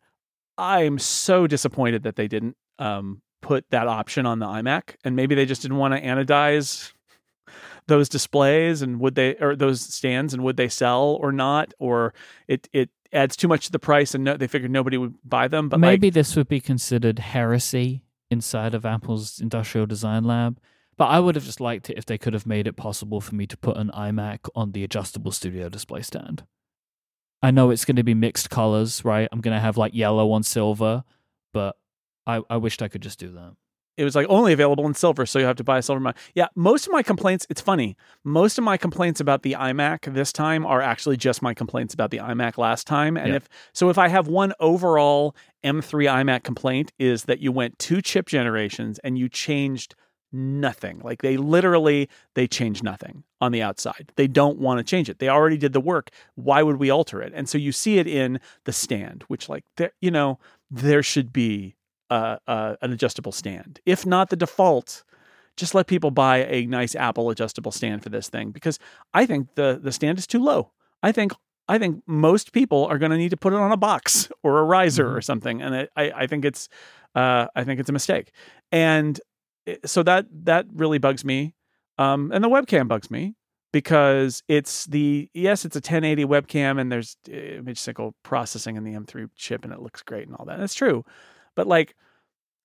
I'm 0.58 0.98
so 1.00 1.46
disappointed 1.48 2.02
that 2.04 2.16
they 2.16 2.28
didn't 2.28 2.58
um, 2.80 3.22
put 3.42 3.70
that 3.72 3.88
option 3.88 4.26
on 4.26 4.40
the 4.40 4.46
iMac, 4.46 4.96
and 5.04 5.16
maybe 5.16 5.36
they 5.36 5.46
just 5.46 5.62
didn't 5.62 5.78
want 5.78 5.94
to 5.94 6.02
anodize 6.02 6.92
those 7.88 8.10
displays 8.10 8.82
and 8.82 9.00
would 9.00 9.16
they 9.16 9.36
or 9.36 9.56
those 9.56 9.82
stands 9.82 10.34
and 10.34 10.44
would 10.44 10.58
they 10.58 10.68
sell 10.68 11.18
or 11.22 11.32
not 11.32 11.74
or 11.80 12.14
it 12.46 12.68
it 12.74 12.90
adds 13.14 13.38
too 13.38 13.48
much 13.48 13.66
to 13.66 13.72
the 13.72 13.80
price 13.80 14.14
and 14.14 14.26
no, 14.26 14.36
they 14.36 14.46
figured 14.46 14.70
nobody 14.70 14.98
would 14.98 15.16
buy 15.24 15.48
them 15.48 15.70
but 15.70 15.80
like 15.80 15.92
Maybe 15.92 16.10
this 16.10 16.36
would 16.36 16.50
be 16.50 16.60
considered 16.60 17.20
heresy 17.20 18.04
inside 18.30 18.74
of 18.74 18.86
Apple's 18.86 19.40
industrial 19.40 19.86
design 19.86 20.24
lab. 20.24 20.60
But 20.98 21.06
I 21.06 21.20
would 21.20 21.36
have 21.36 21.44
just 21.44 21.62
liked 21.62 21.90
it 21.90 21.98
if 21.98 22.06
they 22.06 22.18
could 22.18 22.34
have 22.34 22.48
made 22.48 22.68
it 22.68 22.76
possible 22.76 23.22
for 23.22 23.36
me 23.36 23.46
to 23.48 23.58
put 23.58 23.78
an 23.78 23.92
iMac 23.94 24.50
on 24.56 24.72
the 24.72 24.84
adjustable 24.84 25.32
studio 25.32 25.70
display 25.70 26.02
stand. 26.02 26.44
I 27.42 27.52
know 27.52 27.70
it's 27.70 27.86
going 27.86 27.98
to 27.98 28.04
be 28.04 28.16
mixed 28.16 28.50
colors, 28.50 29.06
right? 29.06 29.30
I'm 29.32 29.42
going 29.42 29.56
to 29.56 29.62
have 29.62 29.78
like 29.78 29.94
yellow 29.94 30.32
on 30.32 30.42
silver, 30.42 31.04
but 31.54 31.78
I, 32.28 32.42
I 32.50 32.58
wished 32.58 32.82
I 32.84 32.88
could 32.90 33.02
just 33.02 33.18
do 33.20 33.32
that. 33.32 33.54
it 33.98 34.04
was 34.04 34.16
like 34.16 34.28
only 34.30 34.54
available 34.54 34.86
in 34.86 34.94
silver, 34.94 35.26
so 35.26 35.40
you 35.40 35.46
have 35.46 35.56
to 35.56 35.64
buy 35.64 35.80
a 35.80 35.82
silver. 35.82 36.00
Mon- 36.00 36.14
yeah, 36.36 36.48
most 36.56 36.86
of 36.86 36.94
my 36.94 37.02
complaints. 37.02 37.48
It's 37.50 37.62
funny. 37.62 37.96
Most 38.24 38.58
of 38.60 38.64
my 38.64 38.78
complaints 38.78 39.20
about 39.20 39.42
the 39.42 39.54
iMac 39.54 40.14
this 40.14 40.32
time 40.32 40.66
are 40.68 40.82
actually 40.82 41.18
just 41.18 41.42
my 41.42 41.54
complaints 41.56 41.94
about 41.96 42.12
the 42.12 42.18
iMac 42.18 42.58
last 42.60 42.86
time. 42.86 43.18
And 43.18 43.30
Yeah. 43.30 43.36
if 43.38 43.50
so, 43.74 43.90
if 43.90 43.98
I 43.98 44.10
have 44.10 44.28
one 44.28 44.54
overall 44.60 45.36
M3 45.64 46.06
iMac 46.08 46.44
complaint, 46.44 46.92
is 47.00 47.24
that 47.24 47.40
you 47.40 47.52
went 47.52 47.80
two 47.80 48.02
chip 48.02 48.28
generations 48.28 49.00
and 49.00 49.18
you 49.18 49.30
changed 49.30 49.96
nothing. 50.32 51.00
Like 51.00 51.22
they 51.22 51.38
literally 51.38 52.10
they 52.36 52.48
changed 52.48 52.84
nothing 52.84 53.24
on 53.40 53.52
the 53.52 53.62
outside. 53.62 54.12
They 54.18 54.28
don't 54.28 54.60
want 54.60 54.78
to 54.80 54.84
change 54.84 55.10
it. 55.10 55.20
They 55.20 55.30
already 55.30 55.58
did 55.58 55.74
the 55.74 55.80
work. 55.80 56.10
Why 56.36 56.62
would 56.64 56.76
we 56.78 56.90
alter 56.90 57.22
it? 57.22 57.32
And 57.34 57.48
so 57.48 57.58
you 57.58 57.72
see 57.72 57.98
it 57.98 58.08
in 58.08 58.40
the 58.66 58.74
stand, 58.74 59.24
which 59.30 59.48
like 59.50 59.64
there, 59.78 59.92
you 60.02 60.12
know, 60.12 60.38
there 60.70 61.02
should 61.02 61.32
be 61.32 61.76
uh, 62.10 62.38
uh, 62.48 62.76
an 62.82 62.92
adjustable 62.92 63.32
stand. 63.32 63.80
If 63.86 64.06
not 64.06 64.30
the 64.30 64.36
default, 64.36 65.04
just 65.56 65.74
let 65.76 65.88
people 65.88 66.12
buy 66.12 66.46
a 66.46 66.66
nice 66.68 66.96
Apple 66.96 67.30
adjustable 67.30 67.72
stand 67.72 68.04
for 68.04 68.10
this 68.10 68.30
thing 68.30 68.52
because 68.52 68.80
I 69.14 69.26
think 69.26 69.56
the 69.56 69.80
the 69.82 69.92
stand 69.92 70.20
is 70.20 70.28
too 70.28 70.44
low. 70.44 70.72
I 71.04 71.12
think 71.12 71.34
I 71.68 71.78
think 71.78 72.04
most 72.08 72.54
people 72.54 72.86
are 72.86 72.98
going 72.98 73.12
to 73.12 73.18
need 73.18 73.30
to 73.32 73.38
put 73.38 73.54
it 73.54 73.60
on 73.60 73.72
a 73.72 73.78
box 73.78 74.30
or 74.44 74.60
a 74.60 74.64
riser 74.64 75.16
or 75.16 75.22
something, 75.22 75.62
and 75.62 75.76
I 75.76 75.88
I, 75.96 76.12
I 76.24 76.28
think 76.28 76.46
it's 76.46 76.70
uh, 77.16 77.48
I 77.56 77.64
think 77.64 77.80
it's 77.80 77.90
a 77.90 77.94
mistake, 77.94 78.32
and 78.72 79.20
it- 79.66 79.88
so 79.90 80.04
that 80.04 80.26
that 80.46 80.66
really 80.74 81.00
bugs 81.00 81.26
me, 81.26 81.56
um, 81.98 82.32
and 82.32 82.44
the 82.44 82.50
webcam 82.50 82.88
bugs 82.88 83.10
me 83.12 83.36
because 83.74 84.44
it's 84.48 84.86
the 84.86 85.30
yes 85.34 85.66
it's 85.66 85.76
a 85.76 85.82
1080 85.82 86.26
webcam 86.26 86.80
and 86.80 86.92
there's 86.92 87.18
uh, 87.30 87.34
image 87.34 87.80
signal 87.80 88.16
processing 88.24 88.76
in 88.78 88.84
the 88.84 88.94
M3 88.94 89.28
chip 89.36 89.64
and 89.66 89.74
it 89.74 89.82
looks 89.82 90.02
great 90.04 90.28
and 90.28 90.36
all 90.38 90.46
that. 90.46 90.60
That's 90.60 90.74
true, 90.76 91.04
but 91.58 91.68
like 91.68 91.94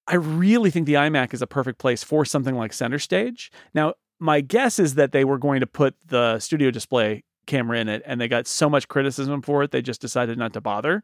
I 0.07 0.17
really 0.17 0.71
think 0.71 0.87
the 0.87 0.95
iMac 0.95 1.33
is 1.33 1.43
a 1.43 1.47
perfect 1.47 1.79
place 1.79 2.05
for 2.05 2.25
something 2.25 2.55
like 2.55 2.73
Center 2.73 2.99
Stage. 2.99 3.51
Now, 3.75 3.95
my 4.19 4.41
guess 4.41 4.79
is 4.79 4.95
that 4.97 5.13
they 5.13 5.25
were 5.25 5.39
going 5.39 5.61
to 5.61 5.67
put 5.67 5.95
the 6.07 6.39
studio 6.39 6.71
display 6.71 7.25
camera 7.47 7.79
in 7.79 7.89
it, 7.89 8.03
and 8.05 8.21
they 8.21 8.29
got 8.29 8.47
so 8.47 8.69
much 8.69 8.89
criticism 8.89 9.43
for 9.43 9.63
it, 9.63 9.71
they 9.71 9.83
just 9.83 10.01
decided 10.01 10.39
not 10.39 10.53
to 10.53 10.61
bother. 10.61 11.03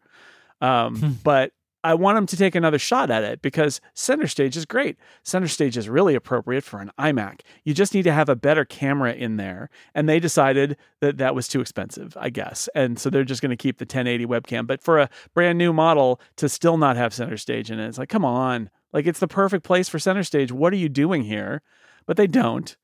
Hmm. 0.61 0.67
Um, 0.67 1.19
but 1.25 1.53
I 1.85 1.95
want 1.95 2.17
them 2.17 2.27
to 2.27 2.37
take 2.37 2.55
another 2.55 2.79
shot 2.79 3.11
at 3.11 3.23
it 3.23 3.41
because 3.41 3.81
Center 3.95 4.27
Stage 4.27 4.57
is 4.57 4.65
great. 4.67 4.97
Center 5.23 5.47
Stage 5.47 5.77
is 5.77 5.89
really 5.89 6.15
appropriate 6.17 6.65
for 6.65 6.81
an 6.81 6.91
iMac. 6.99 7.41
You 7.65 7.73
just 7.73 7.95
need 7.95 8.03
to 8.03 8.13
have 8.13 8.29
a 8.29 8.35
better 8.37 8.65
camera 8.65 9.13
in 9.13 9.37
there. 9.37 9.71
And 9.95 10.09
they 10.09 10.19
decided 10.19 10.77
that 11.01 11.19
that 11.19 11.35
was 11.37 11.47
too 11.47 11.61
expensive, 11.61 12.17
I 12.21 12.31
guess. 12.31 12.69
And 12.75 12.99
so 12.99 13.11
they're 13.11 13.23
just 13.23 13.43
going 13.43 13.51
to 13.51 13.57
keep 13.57 13.79
the 13.79 13.85
1080 13.85 14.27
webcam. 14.27 14.67
But 14.67 14.83
for 14.83 14.99
a 14.99 15.09
brand 15.35 15.57
new 15.57 15.73
model 15.73 16.21
to 16.37 16.49
still 16.49 16.79
not 16.79 16.97
have 16.97 17.15
Center 17.15 17.37
Stage 17.37 17.71
in 17.71 17.79
it, 17.79 17.87
it's 17.89 17.99
like, 17.99 18.09
come 18.09 18.25
on. 18.25 18.71
Like, 18.93 19.07
it's 19.07 19.21
the 19.21 19.29
perfect 19.29 19.65
place 19.65 19.89
for 19.89 19.99
Center 20.01 20.25
Stage. 20.25 20.51
What 20.51 20.73
are 20.73 20.77
you 20.77 20.89
doing 20.89 21.23
here? 21.23 21.63
But 22.07 22.17
they 22.17 22.27
don't. 22.27 22.77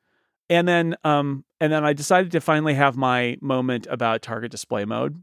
and 0.50 0.68
then 0.68 0.94
um 1.02 1.44
and 1.58 1.72
then 1.72 1.84
I 1.84 1.94
decided 1.94 2.30
to 2.32 2.40
finally 2.40 2.74
have 2.74 2.96
my 2.96 3.38
moment 3.40 3.86
about 3.90 4.20
target 4.22 4.50
display 4.50 4.84
mode, 4.84 5.22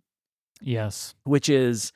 Yes. 0.60 1.14
which 1.24 1.48
is 1.50 1.92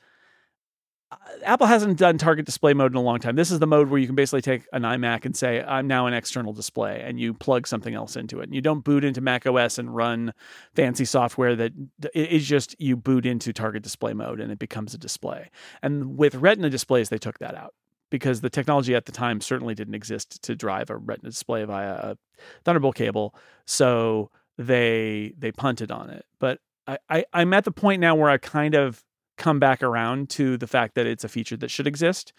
Uh, 1.10 1.16
Apple 1.44 1.66
hasn't 1.66 1.98
done 1.98 2.18
target 2.18 2.46
display 2.46 2.74
mode 2.74 2.92
in 2.92 2.96
a 2.96 3.02
long 3.02 3.18
time. 3.18 3.36
This 3.36 3.50
is 3.50 3.60
the 3.60 3.66
mode 3.66 3.88
where 3.88 4.00
you 4.00 4.06
can 4.06 4.16
basically 4.16 4.42
take 4.42 4.66
an 4.72 4.82
iMac 4.82 5.24
and 5.24 5.36
say, 5.36 5.62
I'm 5.62 5.86
now 5.86 6.06
an 6.06 6.14
external 6.14 6.52
display, 6.52 7.00
and 7.04 7.20
you 7.20 7.32
plug 7.32 7.66
something 7.66 7.94
else 7.94 8.16
into 8.16 8.40
it. 8.40 8.44
And 8.44 8.54
you 8.54 8.60
don't 8.60 8.82
boot 8.82 9.04
into 9.04 9.20
Mac 9.20 9.46
OS 9.46 9.78
and 9.78 9.94
run 9.94 10.34
fancy 10.74 11.04
software 11.04 11.54
that 11.54 11.72
it 12.12 12.30
is 12.30 12.46
just 12.46 12.74
you 12.80 12.96
boot 12.96 13.24
into 13.24 13.52
target 13.52 13.82
display 13.82 14.14
mode 14.14 14.40
and 14.40 14.50
it 14.50 14.58
becomes 14.58 14.94
a 14.94 14.98
display. 14.98 15.50
And 15.82 16.18
with 16.18 16.34
Retina 16.34 16.70
displays, 16.70 17.08
they 17.08 17.18
took 17.18 17.38
that 17.38 17.54
out 17.54 17.74
because 18.10 18.40
the 18.40 18.50
technology 18.50 18.94
at 18.94 19.06
the 19.06 19.12
time 19.12 19.40
certainly 19.40 19.74
didn't 19.74 19.94
exist 19.94 20.42
to 20.42 20.56
drive 20.56 20.90
a 20.90 20.96
Retina 20.96 21.30
display 21.30 21.64
via 21.64 21.92
a 21.92 22.18
Thunderbolt 22.64 22.96
cable. 22.96 23.34
So 23.64 24.30
they 24.58 25.34
they 25.38 25.52
punted 25.52 25.90
on 25.90 26.10
it. 26.10 26.24
But 26.38 26.60
I, 26.86 26.98
I 27.08 27.24
I'm 27.32 27.52
at 27.52 27.64
the 27.64 27.72
point 27.72 28.00
now 28.00 28.14
where 28.14 28.30
I 28.30 28.38
kind 28.38 28.74
of 28.74 29.02
come 29.36 29.58
back 29.58 29.82
around 29.82 30.30
to 30.30 30.56
the 30.56 30.66
fact 30.66 30.94
that 30.94 31.06
it's 31.06 31.24
a 31.24 31.28
feature 31.28 31.56
that 31.56 31.70
should 31.70 31.86
exist. 31.86 32.32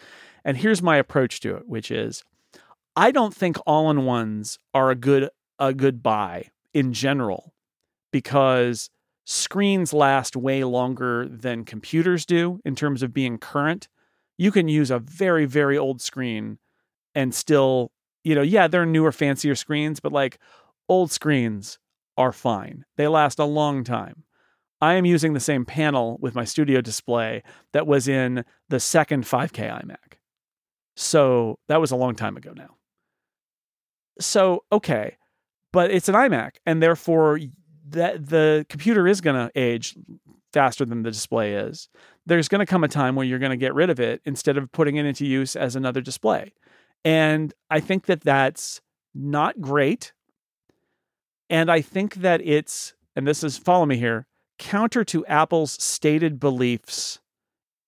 And 0.43 0.57
here's 0.57 0.81
my 0.81 0.97
approach 0.97 1.39
to 1.41 1.55
it, 1.55 1.67
which 1.67 1.91
is 1.91 2.23
I 2.95 3.11
don't 3.11 3.35
think 3.35 3.57
all-in-ones 3.65 4.59
are 4.73 4.89
a 4.89 4.95
good 4.95 5.29
a 5.59 5.73
good 5.73 6.03
buy 6.03 6.49
in 6.73 6.93
general 6.93 7.53
because 8.11 8.89
screens 9.25 9.93
last 9.93 10.35
way 10.35 10.63
longer 10.63 11.27
than 11.27 11.65
computers 11.65 12.25
do 12.25 12.59
in 12.63 12.75
terms 12.75 13.03
of 13.03 13.13
being 13.13 13.37
current. 13.37 13.87
You 14.37 14.51
can 14.51 14.67
use 14.67 14.91
a 14.91 14.99
very 14.99 15.45
very 15.45 15.77
old 15.77 16.01
screen 16.01 16.59
and 17.15 17.33
still, 17.33 17.91
you 18.23 18.35
know, 18.35 18.43
yeah, 18.43 18.67
there 18.67 18.83
are 18.83 18.85
newer 18.85 19.11
fancier 19.11 19.55
screens, 19.55 19.99
but 19.99 20.11
like 20.11 20.39
old 20.87 21.11
screens 21.11 21.79
are 22.17 22.31
fine. 22.31 22.85
They 22.95 23.07
last 23.07 23.39
a 23.39 23.45
long 23.45 23.83
time. 23.83 24.23
I 24.81 24.93
am 24.93 25.05
using 25.05 25.33
the 25.33 25.39
same 25.39 25.65
panel 25.65 26.17
with 26.21 26.35
my 26.35 26.45
studio 26.45 26.81
display 26.81 27.43
that 27.73 27.87
was 27.87 28.07
in 28.07 28.45
the 28.69 28.79
second 28.79 29.23
5K 29.23 29.83
iMac. 29.83 30.17
So 30.95 31.59
that 31.67 31.81
was 31.81 31.91
a 31.91 31.95
long 31.95 32.15
time 32.15 32.37
ago 32.37 32.53
now. 32.55 32.75
So, 34.19 34.63
okay, 34.71 35.17
but 35.71 35.91
it's 35.91 36.09
an 36.09 36.15
iMac, 36.15 36.55
and 36.65 36.81
therefore 36.81 37.39
that 37.89 38.27
the 38.27 38.65
computer 38.69 39.07
is 39.07 39.21
going 39.21 39.35
to 39.35 39.51
age 39.59 39.95
faster 40.53 40.85
than 40.85 41.03
the 41.03 41.11
display 41.11 41.53
is. 41.53 41.89
There's 42.25 42.47
going 42.47 42.59
to 42.59 42.65
come 42.65 42.83
a 42.83 42.87
time 42.87 43.15
where 43.15 43.25
you're 43.25 43.39
going 43.39 43.51
to 43.51 43.57
get 43.57 43.75
rid 43.75 43.89
of 43.89 43.99
it 43.99 44.21
instead 44.25 44.57
of 44.57 44.71
putting 44.71 44.95
it 44.95 45.05
into 45.05 45.25
use 45.25 45.55
as 45.55 45.75
another 45.75 46.01
display. 46.01 46.53
And 47.05 47.53
I 47.69 47.79
think 47.79 48.07
that 48.07 48.21
that's 48.21 48.81
not 49.13 49.61
great. 49.61 50.13
And 51.49 51.71
I 51.71 51.81
think 51.81 52.15
that 52.15 52.41
it's, 52.43 52.93
and 53.15 53.27
this 53.27 53.43
is, 53.43 53.57
follow 53.57 53.85
me 53.85 53.97
here, 53.97 54.27
counter 54.59 55.03
to 55.05 55.25
Apple's 55.25 55.71
stated 55.83 56.39
beliefs 56.39 57.19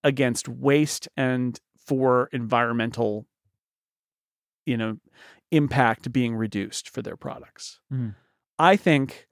against 0.04 0.48
waste 0.48 1.08
and 1.18 1.60
for 1.86 2.30
environmental, 2.32 3.28
you 4.66 4.78
know, 4.78 4.98
impact 5.52 6.12
being 6.12 6.36
reduced 6.36 6.90
for 6.90 7.02
their 7.02 7.18
products. 7.18 7.80
Mm. 7.92 8.16
I 8.58 8.76
think 8.76 9.28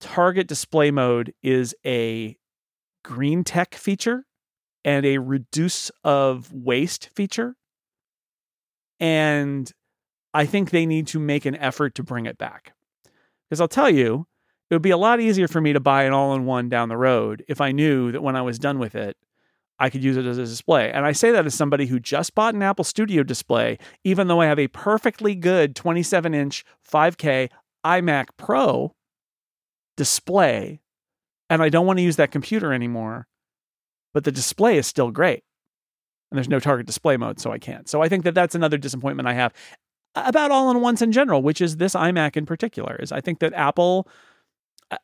target 0.00 0.46
display 0.46 0.90
mode 0.90 1.34
is 1.42 1.74
a 1.84 2.36
green 3.02 3.44
tech 3.44 3.74
feature 3.74 4.24
and 4.84 5.04
a 5.04 5.18
reduce 5.18 5.90
of 6.04 6.52
waste 6.52 7.10
feature. 7.14 7.56
And 8.98 9.70
I 10.32 10.46
think 10.46 10.70
they 10.70 10.86
need 10.86 11.06
to 11.08 11.18
make 11.18 11.44
an 11.44 11.56
effort 11.56 11.94
to 11.96 12.02
bring 12.02 12.26
it 12.26 12.38
back. 12.38 12.74
Because 13.48 13.60
I'll 13.60 13.68
tell 13.68 13.90
you, 13.90 14.26
it 14.70 14.74
would 14.74 14.82
be 14.82 14.90
a 14.90 14.96
lot 14.96 15.20
easier 15.20 15.48
for 15.48 15.60
me 15.60 15.72
to 15.72 15.80
buy 15.80 16.04
an 16.04 16.12
all 16.12 16.34
in 16.34 16.46
one 16.46 16.68
down 16.68 16.88
the 16.88 16.96
road 16.96 17.44
if 17.48 17.60
I 17.60 17.72
knew 17.72 18.12
that 18.12 18.22
when 18.22 18.36
I 18.36 18.42
was 18.42 18.58
done 18.58 18.78
with 18.78 18.94
it, 18.94 19.16
I 19.80 19.90
could 19.90 20.04
use 20.04 20.16
it 20.16 20.26
as 20.26 20.38
a 20.38 20.44
display. 20.44 20.92
And 20.92 21.04
I 21.06 21.12
say 21.12 21.32
that 21.32 21.46
as 21.46 21.54
somebody 21.54 21.86
who 21.86 21.98
just 21.98 22.34
bought 22.34 22.54
an 22.54 22.62
Apple 22.62 22.84
Studio 22.84 23.22
display, 23.22 23.78
even 24.04 24.28
though 24.28 24.40
I 24.40 24.46
have 24.46 24.58
a 24.58 24.68
perfectly 24.68 25.34
good 25.34 25.74
27 25.74 26.34
inch 26.34 26.64
5K 26.88 27.48
iMac 27.84 28.26
Pro 28.36 28.94
display, 29.96 30.80
and 31.48 31.62
I 31.62 31.68
don't 31.68 31.86
want 31.86 31.98
to 31.98 32.02
use 32.02 32.16
that 32.16 32.30
computer 32.30 32.72
anymore, 32.72 33.26
but 34.12 34.24
the 34.24 34.32
display 34.32 34.76
is 34.76 34.86
still 34.86 35.10
great. 35.10 35.42
And 36.30 36.36
there's 36.36 36.48
no 36.48 36.60
target 36.60 36.86
display 36.86 37.16
mode, 37.16 37.40
so 37.40 37.50
I 37.50 37.58
can't. 37.58 37.88
So 37.88 38.02
I 38.02 38.08
think 38.08 38.24
that 38.24 38.34
that's 38.34 38.54
another 38.54 38.78
disappointment 38.78 39.26
I 39.28 39.32
have 39.32 39.52
about 40.14 40.50
all 40.50 40.70
in 40.70 40.80
ones 40.80 41.02
in 41.02 41.10
general, 41.10 41.42
which 41.42 41.60
is 41.60 41.78
this 41.78 41.94
iMac 41.94 42.36
in 42.36 42.46
particular, 42.46 42.96
is 42.96 43.12
I 43.12 43.20
think 43.20 43.40
that 43.40 43.52
Apple, 43.54 44.06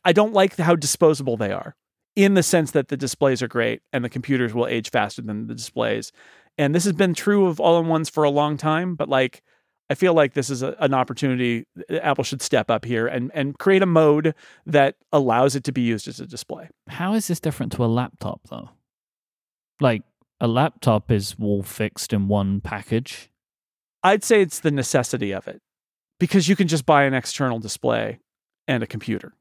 I 0.05 0.13
don't 0.13 0.33
like 0.33 0.57
how 0.57 0.75
disposable 0.75 1.37
they 1.37 1.53
are 1.53 1.77
in 2.15 2.35
the 2.35 2.43
sense 2.43 2.71
that 2.73 2.89
the 2.89 2.97
displays 2.97 3.43
are 3.43 3.49
great 3.49 3.83
and 3.93 4.05
the 4.05 4.09
computers 4.09 4.55
will 4.55 4.67
age 4.67 4.91
faster 4.91 5.23
than 5.23 5.47
the 5.47 5.55
displays. 5.55 6.13
And 6.59 6.75
this 6.75 6.85
has 6.85 6.95
been 6.95 7.15
true 7.15 7.47
of 7.47 7.61
all 7.61 7.79
in 7.79 7.87
ones 7.87 8.09
for 8.09 8.25
a 8.25 8.31
long 8.31 8.57
time, 8.57 8.95
but 8.95 9.09
like, 9.09 9.43
I 9.89 9.95
feel 9.95 10.15
like 10.15 10.33
this 10.33 10.51
is 10.51 10.63
a, 10.63 10.75
an 10.81 10.95
opportunity 10.95 11.67
uh, 11.91 11.97
Apple 11.97 12.25
should 12.25 12.43
step 12.43 12.71
up 12.71 12.85
here 12.85 13.07
and, 13.07 13.31
and 13.35 13.57
create 13.59 13.83
a 13.83 13.87
mode 13.87 14.35
that 14.65 14.97
allows 15.13 15.55
it 15.55 15.63
to 15.65 15.73
be 15.73 15.83
used 15.83 16.09
as 16.09 16.19
a 16.19 16.27
display. 16.27 16.69
How 16.89 17.15
is 17.15 17.29
this 17.29 17.39
different 17.39 17.73
to 17.73 17.85
a 17.85 17.87
laptop, 17.87 18.41
though? 18.51 18.71
Like, 19.81 20.03
a 20.41 20.49
laptop 20.49 21.11
is 21.11 21.37
all 21.41 21.63
fixed 21.63 22.13
in 22.13 22.29
one 22.29 22.61
package. 22.61 23.31
I'd 24.03 24.25
say 24.25 24.43
it's 24.43 24.61
the 24.61 24.71
necessity 24.71 25.33
of 25.33 25.47
it 25.47 25.61
because 26.19 26.49
you 26.49 26.57
can 26.57 26.69
just 26.69 26.87
buy 26.87 27.05
an 27.05 27.15
external 27.15 27.59
display 27.59 28.19
and 28.67 28.83
a 28.83 28.87
computer. 28.87 29.35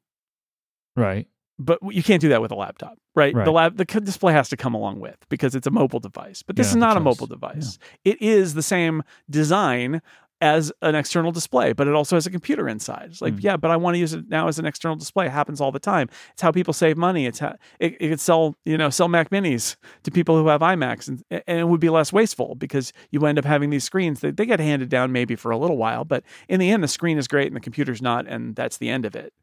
Right. 0.95 1.27
But 1.57 1.79
you 1.89 2.03
can't 2.03 2.19
do 2.19 2.29
that 2.29 2.41
with 2.41 2.51
a 2.51 2.55
laptop, 2.55 2.97
right? 3.15 3.33
Right. 3.33 3.45
The 3.45 3.51
lab, 3.51 3.77
the 3.77 3.85
display 3.85 4.33
has 4.33 4.49
to 4.49 4.57
come 4.57 4.73
along 4.73 4.99
with 4.99 5.17
because 5.29 5.55
it's 5.55 5.67
a 5.67 5.71
mobile 5.71 6.01
device. 6.01 6.43
But 6.43 6.57
this 6.57 6.67
Yeah, 6.67 6.71
is 6.71 6.75
not 6.77 6.97
a 6.97 6.99
mobile 6.99 7.27
device. 7.27 7.77
It 8.03 8.21
is 8.21 8.55
the 8.55 8.63
same 8.63 9.03
design 9.29 10.01
as 10.41 10.69
an 10.81 10.95
external 10.95 11.31
display, 11.31 11.71
but 11.71 11.87
it 11.87 11.93
also 11.93 12.17
has 12.17 12.27
a 12.27 12.29
computer 12.29 12.67
inside. 12.67 13.07
It's 13.09 13.21
like, 13.21 13.35
Mm. 13.35 13.43
yeah, 13.43 13.57
but 13.57 13.71
I 13.71 13.77
want 13.77 13.95
to 13.95 13.99
use 13.99 14.13
it 14.13 14.27
now 14.27 14.49
as 14.49 14.59
an 14.59 14.65
external 14.65 14.97
display. 14.97 15.27
It 15.27 15.31
happens 15.31 15.61
all 15.61 15.71
the 15.71 15.79
time. 15.79 16.09
It's 16.33 16.41
how 16.41 16.51
people 16.51 16.73
save 16.73 16.97
money. 16.97 17.25
It's 17.25 17.39
how 17.39 17.55
it, 17.79 17.95
it 18.01 18.09
could 18.09 18.19
sell, 18.19 18.57
you 18.65 18.77
know, 18.77 18.89
sell 18.89 19.07
Mac 19.07 19.29
Minis 19.29 19.77
to 20.03 20.11
people 20.11 20.37
who 20.37 20.49
have 20.49 20.59
iMacs, 20.59 21.07
and, 21.07 21.23
and 21.31 21.59
it 21.59 21.67
would 21.69 21.79
be 21.79 21.89
less 21.89 22.11
wasteful 22.11 22.55
because 22.55 22.91
you 23.11 23.25
end 23.25 23.39
up 23.39 23.45
having 23.45 23.69
these 23.69 23.85
screens 23.85 24.19
that 24.19 24.35
they 24.35 24.45
get 24.45 24.59
handed 24.59 24.89
down 24.89 25.13
maybe 25.13 25.37
for 25.37 25.51
a 25.51 25.57
little 25.57 25.77
while, 25.77 26.03
but 26.03 26.21
in 26.49 26.59
the 26.59 26.69
end, 26.69 26.83
the 26.83 26.89
screen 26.89 27.17
is 27.17 27.29
great 27.29 27.47
and 27.47 27.55
the 27.55 27.61
computer's 27.61 28.01
not, 28.01 28.27
and 28.27 28.57
that's 28.57 28.77
the 28.77 28.89
end 28.89 29.05
of 29.05 29.15
it. 29.15 29.33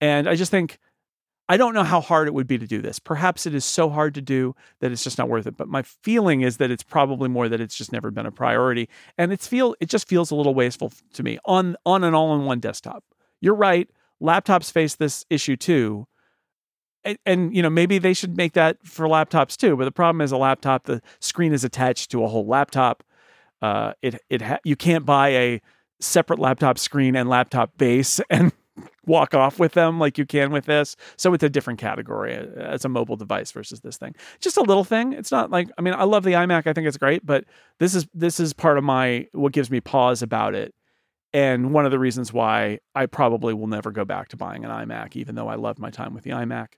And 0.00 0.28
I 0.28 0.36
just 0.36 0.52
think 0.52 0.78
I 1.48 1.56
don't 1.56 1.72
know 1.72 1.82
how 1.82 2.00
hard 2.00 2.28
it 2.28 2.34
would 2.34 2.46
be 2.46 2.58
to 2.58 2.66
do 2.66 2.82
this. 2.82 2.98
Perhaps 2.98 3.46
it 3.46 3.54
is 3.54 3.64
so 3.64 3.88
hard 3.88 4.14
to 4.14 4.20
do 4.20 4.54
that 4.80 4.92
it's 4.92 5.02
just 5.02 5.16
not 5.16 5.28
worth 5.30 5.46
it. 5.46 5.56
But 5.56 5.68
my 5.68 5.82
feeling 5.82 6.42
is 6.42 6.58
that 6.58 6.70
it's 6.70 6.82
probably 6.82 7.28
more 7.28 7.48
that 7.48 7.60
it's 7.60 7.74
just 7.74 7.90
never 7.90 8.10
been 8.10 8.26
a 8.26 8.30
priority, 8.30 8.88
and 9.16 9.32
it's 9.32 9.46
feel 9.46 9.74
it 9.80 9.88
just 9.88 10.08
feels 10.08 10.30
a 10.30 10.34
little 10.34 10.54
wasteful 10.54 10.92
to 11.14 11.22
me 11.22 11.38
on 11.46 11.76
on 11.86 12.04
an 12.04 12.14
all-in-one 12.14 12.60
desktop. 12.60 13.02
You're 13.40 13.54
right. 13.54 13.88
Laptops 14.22 14.70
face 14.70 14.94
this 14.96 15.24
issue 15.30 15.56
too. 15.56 16.06
And, 17.04 17.18
and 17.24 17.56
you 17.56 17.62
know 17.62 17.70
maybe 17.70 17.98
they 17.98 18.12
should 18.12 18.36
make 18.36 18.52
that 18.52 18.78
for 18.84 19.06
laptops 19.06 19.56
too. 19.56 19.76
But 19.76 19.84
the 19.84 19.92
problem 19.92 20.20
is 20.20 20.32
a 20.32 20.36
laptop, 20.36 20.84
the 20.84 21.00
screen 21.20 21.52
is 21.52 21.64
attached 21.64 22.10
to 22.10 22.24
a 22.24 22.28
whole 22.28 22.46
laptop. 22.46 23.02
Uh, 23.62 23.94
it 24.02 24.20
it 24.28 24.42
ha- 24.42 24.58
you 24.64 24.76
can't 24.76 25.06
buy 25.06 25.28
a 25.30 25.60
separate 26.00 26.38
laptop 26.38 26.78
screen 26.78 27.16
and 27.16 27.28
laptop 27.28 27.76
base 27.78 28.20
and 28.30 28.52
walk 29.06 29.34
off 29.34 29.58
with 29.58 29.72
them 29.72 29.98
like 29.98 30.18
you 30.18 30.26
can 30.26 30.50
with 30.50 30.66
this. 30.66 30.96
So 31.16 31.34
it's 31.34 31.44
a 31.44 31.48
different 31.48 31.78
category 31.78 32.36
uh, 32.36 32.44
as 32.56 32.84
a 32.84 32.88
mobile 32.88 33.16
device 33.16 33.50
versus 33.52 33.80
this 33.80 33.96
thing. 33.96 34.14
Just 34.40 34.56
a 34.56 34.62
little 34.62 34.84
thing. 34.84 35.12
It's 35.12 35.32
not 35.32 35.50
like 35.50 35.68
I 35.78 35.82
mean 35.82 35.94
I 35.94 36.04
love 36.04 36.24
the 36.24 36.32
iMac. 36.32 36.66
I 36.66 36.72
think 36.72 36.86
it's 36.86 36.96
great, 36.96 37.24
but 37.24 37.44
this 37.78 37.94
is 37.94 38.06
this 38.14 38.40
is 38.40 38.52
part 38.52 38.78
of 38.78 38.84
my 38.84 39.26
what 39.32 39.52
gives 39.52 39.70
me 39.70 39.80
pause 39.80 40.22
about 40.22 40.54
it. 40.54 40.74
And 41.32 41.72
one 41.74 41.84
of 41.84 41.90
the 41.90 41.98
reasons 41.98 42.32
why 42.32 42.78
I 42.94 43.06
probably 43.06 43.52
will 43.52 43.66
never 43.66 43.90
go 43.90 44.04
back 44.04 44.28
to 44.28 44.36
buying 44.36 44.64
an 44.64 44.70
iMac, 44.70 45.14
even 45.14 45.34
though 45.34 45.48
I 45.48 45.56
love 45.56 45.78
my 45.78 45.90
time 45.90 46.14
with 46.14 46.24
the 46.24 46.30
iMac, 46.30 46.68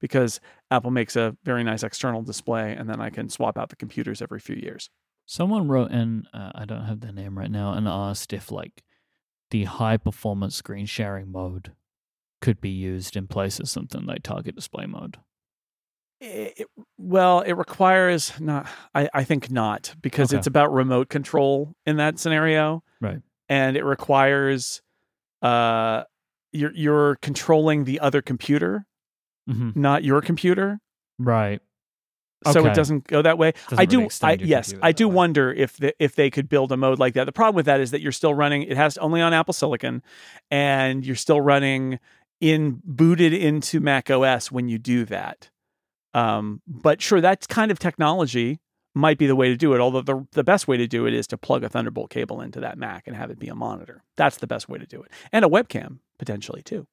because 0.00 0.40
Apple 0.70 0.90
makes 0.90 1.14
a 1.14 1.36
very 1.44 1.62
nice 1.62 1.84
external 1.84 2.22
display, 2.22 2.72
and 2.72 2.90
then 2.90 3.00
I 3.00 3.10
can 3.10 3.28
swap 3.28 3.56
out 3.56 3.68
the 3.68 3.76
computers 3.76 4.20
every 4.20 4.40
few 4.40 4.56
years. 4.56 4.90
Someone 5.26 5.68
wrote 5.68 5.92
in, 5.92 6.26
uh, 6.34 6.50
I 6.56 6.64
don't 6.64 6.86
have 6.86 7.00
their 7.00 7.12
name 7.12 7.38
right 7.38 7.50
now, 7.50 7.72
and 7.72 7.86
asked 7.86 8.32
if 8.32 8.50
like 8.50 8.82
the 9.50 9.64
high 9.64 9.96
performance 9.96 10.54
screen 10.56 10.86
sharing 10.86 11.30
mode 11.30 11.72
could 12.40 12.60
be 12.60 12.70
used 12.70 13.16
in 13.16 13.26
place 13.26 13.60
of 13.60 13.68
something 13.68 14.06
like 14.06 14.22
target 14.22 14.54
display 14.54 14.86
mode. 14.86 15.18
It, 16.22 16.66
well, 16.98 17.40
it 17.40 17.52
requires 17.52 18.38
not. 18.38 18.66
I, 18.94 19.08
I 19.14 19.24
think 19.24 19.50
not 19.50 19.94
because 20.02 20.30
Okay. 20.32 20.38
it's 20.38 20.46
about 20.46 20.70
remote 20.72 21.08
control 21.08 21.74
in 21.86 21.96
that 21.96 22.18
scenario, 22.18 22.82
Right. 23.00 23.20
and 23.48 23.74
it 23.76 23.84
requires 23.84 24.82
uh, 25.40 26.04
you're 26.52 26.72
you're 26.74 27.16
controlling 27.16 27.84
the 27.84 28.00
other 28.00 28.20
computer, 28.20 28.84
hmm 29.48 29.70
not 29.74 30.04
your 30.04 30.20
computer. 30.20 30.80
Right. 31.18 31.60
So 32.46 32.60
Okay. 32.60 32.70
it 32.70 32.74
doesn't 32.74 33.06
go 33.06 33.20
that 33.22 33.36
way. 33.38 33.52
Doesn't 33.68 33.78
I 33.80 33.84
do. 33.84 34.08
I, 34.22 34.32
yes, 34.40 34.74
I 34.82 34.92
do 34.92 35.08
way. 35.08 35.14
wonder 35.14 35.52
if 35.52 35.76
the, 35.76 35.94
if 36.02 36.14
they 36.14 36.30
could 36.30 36.48
build 36.48 36.72
a 36.72 36.76
mode 36.76 36.98
like 36.98 37.14
that. 37.14 37.24
The 37.24 37.32
problem 37.32 37.56
with 37.56 37.66
that 37.66 37.80
is 37.80 37.90
that 37.90 38.00
you're 38.00 38.12
still 38.12 38.32
running. 38.34 38.62
It 38.62 38.76
has 38.76 38.96
only 38.98 39.20
on 39.20 39.34
Apple 39.34 39.52
Silicon, 39.52 40.02
and 40.50 41.04
you're 41.04 41.16
still 41.16 41.40
running 41.40 41.98
in 42.40 42.80
booted 42.84 43.34
into 43.34 43.80
Mac 43.80 44.10
OS 44.10 44.50
when 44.50 44.68
you 44.68 44.78
do 44.78 45.04
that. 45.06 45.50
Um, 46.14 46.62
but 46.66 47.02
sure, 47.02 47.20
that 47.20 47.46
kind 47.48 47.70
of 47.70 47.78
technology 47.78 48.58
might 48.94 49.18
be 49.18 49.26
the 49.26 49.36
way 49.36 49.48
to 49.48 49.56
do 49.56 49.74
it. 49.74 49.80
Although 49.80 50.00
the 50.02 50.26
the 50.32 50.42
best 50.44 50.66
way 50.66 50.76
to 50.78 50.86
do 50.86 51.06
it 51.06 51.12
is 51.14 51.26
to 51.28 51.36
plug 51.38 51.62
a 51.62 51.68
Thunderbolt 51.68 52.10
cable 52.10 52.40
into 52.40 52.60
that 52.60 52.78
Mac 52.78 53.06
and 53.06 53.14
have 53.14 53.30
it 53.30 53.38
be 53.38 53.48
a 53.48 53.54
monitor. 53.54 54.02
That's 54.16 54.38
the 54.38 54.46
best 54.46 54.68
way 54.68 54.78
to 54.78 54.86
do 54.86 55.02
it, 55.02 55.10
and 55.30 55.44
a 55.44 55.48
webcam 55.48 55.98
potentially 56.18 56.62
too. 56.62 56.86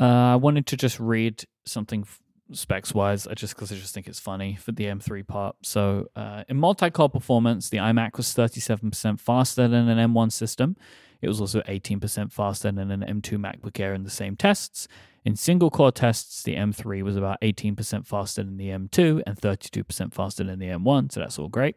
Uh, 0.00 0.04
I 0.32 0.36
wanted 0.36 0.66
to 0.68 0.76
just 0.76 0.98
read 1.00 1.44
something 1.66 2.04
specs 2.52 2.94
wise, 2.94 3.26
I 3.26 3.34
just 3.34 3.54
because 3.54 3.72
I 3.72 3.76
just 3.76 3.94
think 3.94 4.06
it's 4.06 4.20
funny 4.20 4.56
for 4.56 4.72
the 4.72 4.84
M3 4.84 5.26
part. 5.26 5.56
So, 5.62 6.08
uh, 6.16 6.44
in 6.48 6.56
multi 6.56 6.90
core 6.90 7.08
performance, 7.08 7.68
the 7.68 7.78
iMac 7.78 8.16
was 8.16 8.28
37% 8.28 9.20
faster 9.20 9.68
than 9.68 9.88
an 9.88 9.98
M1 10.12 10.32
system. 10.32 10.76
It 11.20 11.28
was 11.28 11.40
also 11.40 11.62
18% 11.62 12.32
faster 12.32 12.70
than 12.70 12.90
an 12.90 13.00
M2 13.00 13.38
MacBook 13.38 13.80
Air 13.80 13.92
in 13.92 14.04
the 14.04 14.10
same 14.10 14.36
tests. 14.36 14.86
In 15.24 15.34
single 15.36 15.70
core 15.70 15.90
tests, 15.92 16.42
the 16.42 16.54
M3 16.54 17.02
was 17.02 17.16
about 17.16 17.40
18% 17.40 18.06
faster 18.06 18.42
than 18.42 18.56
the 18.56 18.68
M2 18.68 19.22
and 19.26 19.36
32% 19.36 20.14
faster 20.14 20.44
than 20.44 20.58
the 20.58 20.66
M1, 20.66 21.12
so 21.12 21.20
that's 21.20 21.38
all 21.38 21.48
great. 21.48 21.76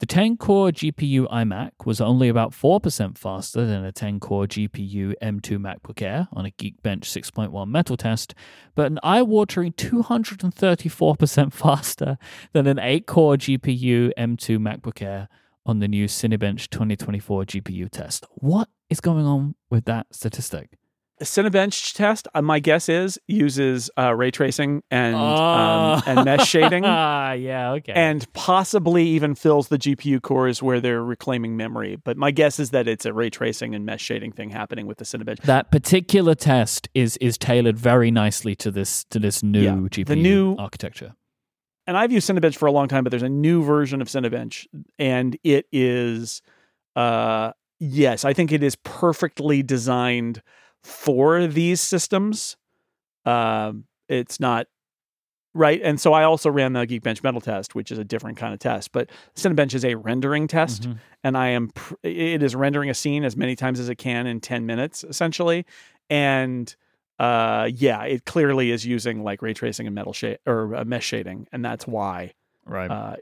The 0.00 0.06
10 0.06 0.38
core 0.38 0.70
GPU 0.70 1.28
iMac 1.30 1.72
was 1.84 2.00
only 2.00 2.30
about 2.30 2.52
4% 2.52 3.18
faster 3.18 3.66
than 3.66 3.84
a 3.84 3.92
10 3.92 4.18
core 4.18 4.46
GPU 4.46 5.12
M2 5.22 5.58
MacBook 5.58 6.00
Air 6.00 6.26
on 6.32 6.46
a 6.46 6.50
Geekbench 6.50 7.04
6.1 7.04 7.68
metal 7.68 7.98
test, 7.98 8.34
but 8.74 8.86
an 8.86 8.98
eye 9.02 9.20
watering 9.20 9.72
234% 9.72 11.52
faster 11.52 12.16
than 12.54 12.66
an 12.66 12.78
8 12.78 13.06
core 13.06 13.36
GPU 13.36 14.12
M2 14.16 14.56
MacBook 14.56 15.02
Air 15.02 15.28
on 15.66 15.80
the 15.80 15.88
new 15.88 16.06
Cinebench 16.06 16.70
2024 16.70 17.44
GPU 17.44 17.90
test. 17.90 18.24
What 18.36 18.70
is 18.88 19.02
going 19.02 19.26
on 19.26 19.54
with 19.68 19.84
that 19.84 20.06
statistic? 20.12 20.78
Cinebench 21.22 21.94
test, 21.94 22.26
uh, 22.34 22.40
my 22.42 22.58
guess 22.60 22.88
is 22.88 23.18
uses 23.28 23.90
uh, 23.98 24.14
ray 24.14 24.30
tracing 24.30 24.82
and 24.90 25.14
um, 25.16 25.20
Oh. 25.20 26.02
and 26.06 26.24
mesh 26.24 26.48
shading. 26.48 26.84
Ah, 26.86 27.32
yeah, 27.50 27.72
okay. 27.72 27.92
and 27.92 28.30
possibly 28.32 29.06
even 29.08 29.34
fills 29.34 29.68
the 29.68 29.76
GPU 29.78 30.22
cores 30.22 30.62
where 30.62 30.80
they're 30.80 31.04
reclaiming 31.04 31.56
memory. 31.56 31.96
But 31.96 32.16
my 32.16 32.30
guess 32.30 32.58
is 32.58 32.70
that 32.70 32.88
it's 32.88 33.04
a 33.04 33.12
ray 33.12 33.28
tracing 33.30 33.74
and 33.74 33.84
mesh 33.84 34.02
shading 34.02 34.32
thing 34.32 34.50
happening 34.50 34.86
with 34.86 34.98
the 34.98 35.04
Cinebench. 35.04 35.42
that 35.42 35.70
particular 35.70 36.34
test 36.34 36.88
is 36.94 37.16
is 37.18 37.36
tailored 37.36 37.76
very 37.78 38.10
nicely 38.10 38.54
to 38.56 38.70
this 38.70 39.04
to 39.10 39.18
this 39.18 39.42
new 39.42 39.60
Yeah, 39.62 39.72
GPU 39.74 40.06
the 40.06 40.16
new- 40.16 40.56
architecture. 40.58 41.14
And 41.86 41.96
I've 41.96 42.12
used 42.12 42.28
Cinebench 42.30 42.56
for 42.56 42.66
a 42.66 42.72
long 42.72 42.88
time, 42.88 43.04
but 43.04 43.10
there's 43.10 43.22
a 43.22 43.28
new 43.28 43.62
version 43.64 44.00
of 44.00 44.06
Cinebench, 44.08 44.66
and 44.98 45.36
it 45.42 45.66
is, 45.72 46.40
uh, 46.94 47.52
yes, 47.80 48.24
I 48.24 48.32
think 48.32 48.52
it 48.52 48.62
is 48.62 48.76
perfectly 48.76 49.62
designed 49.64 50.40
for 50.82 51.46
these 51.46 51.80
systems. 51.80 52.56
Um, 53.24 53.84
it's 54.08 54.40
not 54.40 54.66
right, 55.54 55.80
and 55.82 56.00
so 56.00 56.12
I 56.12 56.24
also 56.24 56.50
ran 56.50 56.72
the 56.72 56.86
Geekbench 56.86 57.22
Metal 57.22 57.40
test, 57.40 57.74
which 57.74 57.90
is 57.92 57.98
a 57.98 58.04
different 58.04 58.36
kind 58.38 58.52
of 58.54 58.60
test. 58.60 58.92
But 58.92 59.10
Cinebench 59.36 59.74
is 59.74 59.84
a 59.84 59.94
rendering 59.96 60.46
test. 60.48 60.82
Mhm. 60.88 60.98
and 61.22 61.36
I 61.36 61.48
am 61.48 61.68
pr- 61.68 61.94
it 62.02 62.42
is 62.42 62.54
rendering 62.56 62.88
a 62.88 62.94
scene 62.94 63.24
as 63.24 63.36
many 63.36 63.54
times 63.56 63.78
as 63.78 63.88
it 63.90 63.96
can 63.96 64.26
in 64.26 64.40
10 64.40 64.64
minutes 64.64 65.04
essentially 65.04 65.66
and 66.08 66.74
uh 67.18 67.68
yeah 67.74 68.04
it 68.04 68.24
clearly 68.24 68.70
is 68.70 68.86
using 68.86 69.22
like 69.22 69.42
ray 69.42 69.52
tracing 69.52 69.86
and 69.86 69.94
metal 69.94 70.14
shade 70.14 70.38
or 70.46 70.74
uh, 70.74 70.82
mesh 70.86 71.04
shading 71.04 71.46
and 71.52 71.62
that's 71.62 71.86
why 71.86 72.32
Right. 72.64 72.90
uh 72.90 73.16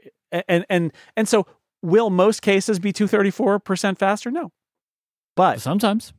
and 0.47 0.65
and 0.69 0.93
and 1.17 1.27
so 1.27 1.45
will 1.81 2.09
most 2.09 2.41
cases 2.41 2.79
be 2.79 2.93
234% 2.93 3.97
faster 3.97 4.31
no 4.31 4.53
but 5.35 5.59
Sometimes. 5.59 6.13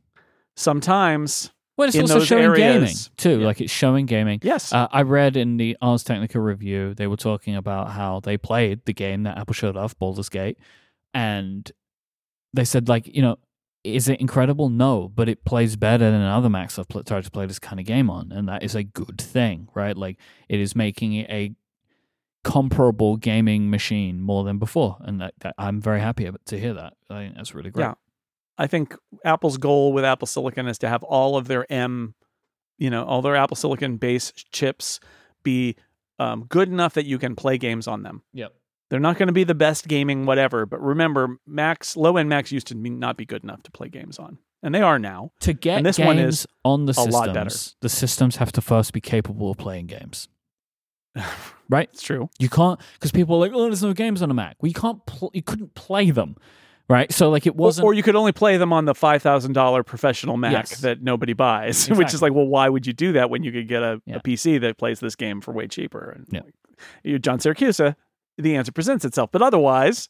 Sometimes 0.55 1.51
Well, 1.77 1.87
it's 1.87 1.97
also 1.97 2.19
showing 2.23 2.53
gaming 2.53 2.95
too. 3.17 3.39
Yeah. 3.39 3.45
Like 3.45 3.61
it's 3.61 3.71
showing 3.71 4.05
gaming. 4.05 4.39
yes 4.43 4.71
Uh, 4.73 4.87
I 4.91 5.01
read 5.03 5.37
in 5.37 5.57
the 5.57 5.77
Ars 5.81 6.03
Technica 6.03 6.39
review, 6.39 6.93
they 6.93 7.07
were 7.07 7.17
talking 7.17 7.55
about 7.55 7.91
how 7.91 8.19
they 8.19 8.37
played 8.37 8.85
the 8.85 8.93
game 8.93 9.23
that 9.23 9.37
Apple 9.37 9.53
showed 9.53 9.77
off, 9.77 9.97
Baldur's 9.97 10.29
Gate, 10.29 10.57
and 11.13 11.71
they 12.53 12.65
said, 12.65 12.89
like, 12.89 13.07
you 13.07 13.21
know, 13.21 13.37
is 13.83 14.07
it 14.09 14.19
incredible? 14.19 14.69
No, 14.69 15.07
but 15.13 15.27
it 15.27 15.43
plays 15.45 15.75
better 15.75 16.11
than 16.11 16.21
other 16.21 16.49
Macs 16.49 16.77
I've 16.77 16.87
pl- 16.87 17.03
tried 17.03 17.23
to 17.23 17.31
play 17.31 17.45
this 17.47 17.57
kind 17.59 17.79
of 17.79 17.85
game 17.85 18.09
on, 18.09 18.31
and 18.31 18.47
that 18.47 18.61
is 18.63 18.75
a 18.75 18.83
good 18.83 19.19
thing, 19.19 19.69
right? 19.73 19.97
Like, 19.97 20.19
it 20.49 20.59
is 20.59 20.75
making 20.75 21.13
it 21.13 21.27
a 21.29 21.55
comparable 22.43 23.17
gaming 23.17 23.69
machine 23.69 24.19
more 24.21 24.43
than 24.43 24.57
before, 24.59 24.97
and 25.01 25.21
that, 25.21 25.33
that 25.39 25.55
I'm 25.57 25.81
very 25.81 25.99
happy 25.99 26.29
to 26.45 26.59
hear 26.59 26.73
that. 26.73 26.93
I 27.09 27.13
think 27.23 27.35
that's 27.35 27.55
really 27.55 27.69
great. 27.71 27.83
Yeah. 27.85 27.93
I 28.57 28.67
think 28.67 28.95
Apple's 29.25 29.57
goal 29.57 29.93
with 29.93 30.03
Apple 30.05 30.27
Silicon 30.27 30.67
is 30.67 30.77
to 30.79 30.89
have 30.89 31.03
all 31.03 31.37
of 31.37 31.47
their 31.47 31.71
M, 31.71 32.13
you 32.77 32.89
know, 32.89 33.03
all 33.05 33.21
their 33.21 33.35
Apple 33.35 33.55
Silicon 33.55 33.97
base 33.97 34.31
chips 34.51 34.99
be 35.43 35.75
um, 36.19 36.45
good 36.49 36.67
enough 36.69 36.93
that 36.93 37.05
you 37.05 37.17
can 37.17 37.35
play 37.35 37.57
games 37.57 37.87
on 37.87 38.03
them. 38.03 38.21
Yep. 38.33 38.53
They're 38.89 38.99
not 38.99 39.17
going 39.17 39.27
to 39.27 39.33
be 39.33 39.45
the 39.45 39.55
best 39.55 39.87
gaming 39.87 40.25
whatever, 40.25 40.65
but 40.65 40.81
remember, 40.81 41.37
Macs 41.47 41.95
low 41.95 42.17
end 42.17 42.27
Macs 42.29 42.51
used 42.51 42.67
to 42.67 42.75
be, 42.75 42.89
not 42.89 43.15
be 43.17 43.25
good 43.25 43.41
enough 43.43 43.63
to 43.63 43.71
play 43.71 43.87
games 43.87 44.19
on, 44.19 44.37
and 44.61 44.75
they 44.75 44.81
are 44.81 44.99
now. 44.99 45.31
To 45.39 45.53
get 45.53 45.77
And 45.77 45.85
this 45.85 45.95
games 45.97 46.07
one 46.07 46.19
is 46.19 46.45
on 46.65 46.85
the 46.87 46.91
a 46.91 46.93
systems, 46.95 47.13
lot 47.13 47.33
better. 47.33 47.55
the 47.79 47.87
systems 47.89 48.35
have 48.35 48.51
to 48.51 48.61
first 48.61 48.91
be 48.91 48.99
capable 48.99 49.49
of 49.49 49.57
playing 49.57 49.87
games. 49.87 50.27
Right? 51.69 51.87
It's 51.93 52.01
true. 52.03 52.29
You 52.37 52.49
can't 52.49 52.81
because 52.95 53.13
people 53.13 53.37
are 53.37 53.39
like, 53.39 53.53
"Oh, 53.55 53.63
there's 53.63 53.81
no 53.81 53.93
games 53.93 54.21
on 54.21 54.29
a 54.29 54.33
Mac." 54.33 54.57
Well, 54.61 54.67
you 54.67 54.73
can't. 54.73 55.05
Pl- 55.05 55.31
you 55.33 55.41
couldn't 55.41 55.73
play 55.73 56.11
them, 56.11 56.35
right? 56.91 57.11
So 57.11 57.29
like, 57.29 57.47
it 57.47 57.55
wasn't. 57.55 57.85
or 57.85 57.93
you 57.93 58.03
could 58.03 58.15
only 58.15 58.31
play 58.31 58.57
them 58.57 58.71
on 58.73 58.85
the 58.85 58.93
five 58.95 59.21
thousand 59.21 59.53
dollar 59.53 59.83
professional 59.83 60.37
Mac 60.37 60.51
Yes. 60.51 60.81
that 60.81 61.01
nobody 61.01 61.33
buys, 61.33 61.87
which 61.89 62.13
is 62.13 62.21
like, 62.21 62.33
well, 62.33 62.45
why 62.47 62.69
would 62.69 62.85
you 62.85 62.93
do 62.93 63.13
that 63.13 63.29
when 63.29 63.43
you 63.43 63.51
could 63.51 63.67
get 63.67 63.81
a, 63.83 64.01
Yeah. 64.05 64.17
a 64.17 64.19
PC 64.19 64.59
that 64.61 64.77
plays 64.77 64.99
this 64.99 65.15
game 65.15 65.41
for 65.41 65.51
way 65.53 65.67
cheaper? 65.67 66.11
And 66.11 66.27
Yeah. 66.31 66.41
like, 67.13 67.21
John 67.21 67.39
Siracusa, 67.39 67.95
the 68.37 68.55
answer 68.55 68.71
presents 68.71 69.05
itself, 69.05 69.31
but 69.31 69.41
otherwise, 69.41 70.09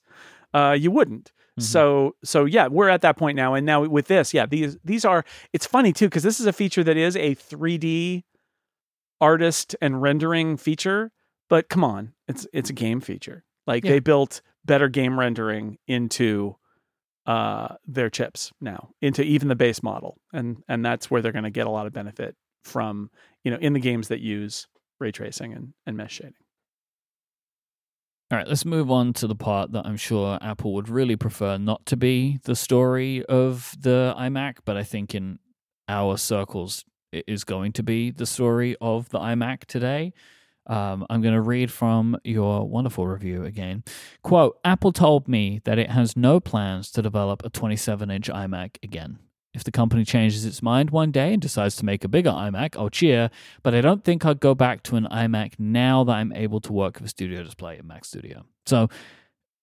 uh, 0.54 0.76
you 0.80 0.92
wouldn't. 0.92 1.32
Mhm. 1.60 1.64
So, 1.64 2.16
so 2.24 2.46
yeah, 2.46 2.68
we're 2.68 2.88
at 2.90 3.02
that 3.02 3.18
point 3.18 3.36
now, 3.36 3.54
and 3.54 3.66
now 3.66 3.86
with 3.86 4.08
this, 4.08 4.34
yeah, 4.34 4.46
these 4.46 4.78
these 4.86 5.04
are. 5.06 5.26
It's 5.54 5.66
funny 5.66 5.92
too 5.94 6.06
because 6.08 6.24
this 6.24 6.40
is 6.40 6.46
a 6.46 6.54
feature 6.54 6.84
that 6.84 6.96
is 6.98 7.16
a 7.18 7.36
3D 7.36 8.24
artist 9.20 9.76
and 9.82 10.02
rendering 10.02 10.58
feature, 10.58 11.12
but 11.50 11.70
come 11.70 11.84
on, 11.84 12.14
it's 12.28 12.48
it's 12.54 12.70
a 12.70 12.74
game 12.74 13.02
feature. 13.02 13.44
Like 13.68 13.84
Yeah. 13.84 13.92
they 13.92 14.00
built 14.00 14.42
better 14.66 14.88
game 14.90 15.20
rendering 15.20 15.78
into 15.88 16.56
uh 17.26 17.76
their 17.86 18.10
chips 18.10 18.52
now 18.60 18.90
into 19.02 19.22
even 19.22 19.48
the 19.48 19.56
base 19.56 19.84
model 19.84 20.18
and 20.34 20.64
and 20.68 20.84
that's 20.84 21.12
where 21.12 21.22
they're 21.22 21.32
going 21.32 21.44
to 21.44 21.52
get 21.52 21.68
a 21.68 21.70
lot 21.70 21.86
of 21.86 21.94
benefit 21.94 22.36
from 22.64 23.10
you 23.44 23.52
know 23.52 23.58
in 23.58 23.74
the 23.74 23.80
games 23.80 24.08
that 24.08 24.20
use 24.20 24.68
ray 25.00 25.12
tracing 25.12 25.54
and, 25.54 25.74
and 25.86 25.96
mesh 25.98 26.14
shading 26.14 26.34
All 28.32 28.38
right, 28.38 28.48
let's 28.48 28.66
move 28.66 28.90
on 28.90 29.14
to 29.14 29.28
the 29.28 29.36
part 29.36 29.72
that 29.74 29.86
I'm 29.86 29.98
sure 29.98 30.40
Apple 30.42 30.74
would 30.74 30.90
really 30.90 31.16
prefer 31.16 31.58
not 31.58 31.86
to 31.88 31.98
be 31.98 32.40
the 32.44 32.56
story 32.56 33.26
of 33.26 33.76
the 33.78 34.16
iMac, 34.18 34.60
but 34.64 34.78
I 34.78 34.84
think 34.84 35.14
in 35.14 35.40
our 35.90 36.18
circles 36.18 36.86
it 37.12 37.26
is 37.28 37.44
going 37.44 37.74
to 37.74 37.84
be 37.84 38.10
the 38.10 38.26
story 38.26 38.76
of 38.80 39.10
the 39.10 39.20
iMac 39.20 39.66
today. 39.66 40.14
Um, 40.68 41.06
I'm 41.10 41.22
going 41.22 41.34
to 41.34 41.42
read 41.42 41.72
from 41.72 42.18
your 42.24 42.68
wonderful 42.68 43.08
review 43.08 43.44
again. 43.44 43.84
Quote 44.24 44.58
Apple 44.64 44.92
told 44.94 45.28
me 45.28 45.62
that 45.66 45.80
it 45.80 45.90
has 45.90 46.16
no 46.16 46.40
plans 46.40 46.92
to 46.92 47.02
develop 47.02 47.44
a 47.44 47.50
27 47.50 48.10
inch 48.12 48.30
iMac 48.30 48.78
again. 48.84 49.18
If 49.54 49.66
the 49.66 49.72
company 49.72 50.06
changes 50.06 50.46
its 50.46 50.62
mind 50.62 50.92
one 50.92 51.12
day 51.12 51.34
and 51.34 51.42
decides 51.42 51.76
to 51.78 51.86
make 51.86 52.06
a 52.06 52.08
bigger 52.08 52.30
iMac, 52.30 52.78
I'll 52.78 52.90
cheer, 52.90 53.30
but 53.64 53.74
I 53.76 53.82
don't 53.82 54.04
think 54.04 54.24
I'd 54.26 54.40
go 54.40 54.56
back 54.56 54.82
to 54.84 54.96
an 54.96 55.08
iMac 55.12 55.54
now 55.60 56.06
that 56.06 56.14
I'm 56.14 56.32
able 56.32 56.62
to 56.62 56.72
work 56.72 57.02
with 57.02 57.10
Studio 57.10 57.44
Display 57.44 57.78
in 57.78 57.86
Mac 57.88 58.06
Studio. 58.06 58.46
So 58.66 58.88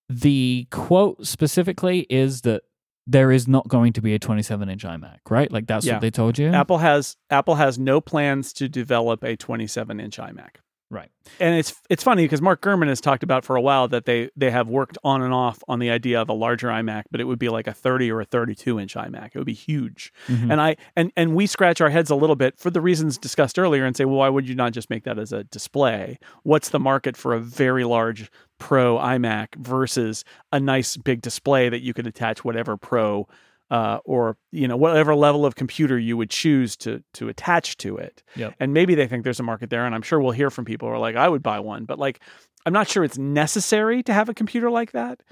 the 0.08 0.66
quote 0.70 1.26
specifically 1.26 2.00
is 2.10 2.42
that 2.42 2.62
there 3.06 3.30
is 3.32 3.48
not 3.48 3.66
going 3.68 3.92
to 3.94 4.02
be 4.02 4.14
a 4.14 4.18
27 4.18 4.68
inch 4.68 4.84
iMac, 4.84 5.18
right? 5.30 5.50
Like 5.50 5.66
that's 5.66 5.86
Yeah. 5.86 5.94
what 5.94 6.00
they 6.02 6.10
told 6.10 6.38
you? 6.38 6.48
apple 6.48 6.78
has 6.78 7.16
apple 7.30 7.54
has 7.54 7.78
no 7.78 8.00
plans 8.00 8.52
to 8.54 8.68
develop 8.68 9.22
a 9.24 9.36
27 9.36 10.00
inch 10.00 10.18
imac 10.18 10.56
Right. 10.90 11.10
and 11.38 11.54
it's 11.54 11.74
it's 11.90 12.02
funny 12.02 12.24
because 12.24 12.40
Mark 12.40 12.62
Gurman 12.62 12.88
has 12.88 12.98
talked 13.00 13.22
about 13.22 13.44
for 13.44 13.56
a 13.56 13.60
while 13.60 13.88
that 13.88 14.06
they 14.06 14.30
they 14.36 14.50
have 14.50 14.68
worked 14.68 14.96
on 15.04 15.20
and 15.20 15.34
off 15.34 15.62
on 15.68 15.80
the 15.80 15.90
idea 15.90 16.18
of 16.20 16.30
a 16.30 16.32
larger 16.32 16.68
iMac, 16.68 17.04
but 17.10 17.20
it 17.20 17.24
would 17.24 17.38
be 17.38 17.50
like 17.50 17.66
a 17.66 17.74
30 17.74 18.10
or 18.10 18.22
a 18.22 18.24
32 18.24 18.80
inch 18.80 18.94
iMac. 18.94 19.26
It 19.26 19.36
would 19.36 19.44
be 19.46 19.52
huge. 19.52 20.12
Mhm. 20.28 20.50
And 20.50 20.60
I 20.62 20.76
and 20.96 21.12
and 21.14 21.34
we 21.34 21.46
scratch 21.46 21.82
our 21.82 21.90
heads 21.90 22.08
a 22.10 22.14
little 22.14 22.36
bit 22.36 22.58
for 22.58 22.70
the 22.70 22.80
reasons 22.80 23.18
discussed 23.18 23.58
earlier 23.58 23.84
and 23.84 23.94
say, 23.94 24.06
well, 24.06 24.16
why 24.16 24.30
would 24.30 24.48
you 24.48 24.54
not 24.54 24.72
just 24.72 24.88
make 24.88 25.04
that 25.04 25.18
as 25.18 25.30
a 25.30 25.44
display? 25.44 26.18
What's 26.42 26.70
the 26.70 26.80
market 26.80 27.18
for 27.18 27.34
a 27.34 27.40
very 27.40 27.84
large 27.84 28.30
Pro 28.58 28.96
iMac 28.96 29.56
versus 29.56 30.24
a 30.52 30.58
nice 30.58 30.96
big 30.96 31.20
display 31.20 31.68
that 31.68 31.80
you 31.82 31.92
could 31.92 32.06
attach 32.06 32.44
whatever 32.44 32.76
Pro 32.78 33.28
uh, 33.70 33.98
or 34.04 34.36
you 34.50 34.66
know 34.66 34.76
whatever 34.76 35.14
level 35.14 35.44
of 35.44 35.54
computer 35.54 35.98
you 35.98 36.16
would 36.16 36.30
choose 36.30 36.76
to 36.76 37.02
to 37.14 37.28
attach 37.28 37.76
to 37.78 37.96
it. 37.96 38.22
Yep. 38.36 38.54
And 38.60 38.72
maybe 38.72 38.94
they 38.94 39.06
think 39.06 39.24
there's 39.24 39.40
a 39.40 39.44
market 39.44 39.70
there, 39.70 39.84
and 39.84 39.94
I'm 39.94 40.02
sure 40.02 40.20
we'll 40.20 40.32
hear 40.32 40.50
from 40.50 40.64
people 40.64 40.88
who 40.88 40.94
are 40.94 40.98
like, 40.98 41.16
I 41.16 41.28
would 41.28 41.42
buy 41.42 41.60
one, 41.60 41.84
but 41.84 41.98
like 41.98 42.20
I'm 42.66 42.72
not 42.72 42.88
sure 42.88 43.04
it's 43.04 43.18
necessary 43.18 44.02
to 44.04 44.12
have 44.12 44.28
a 44.28 44.34
computer 44.34 44.70
like 44.70 44.92
that. 44.92 45.22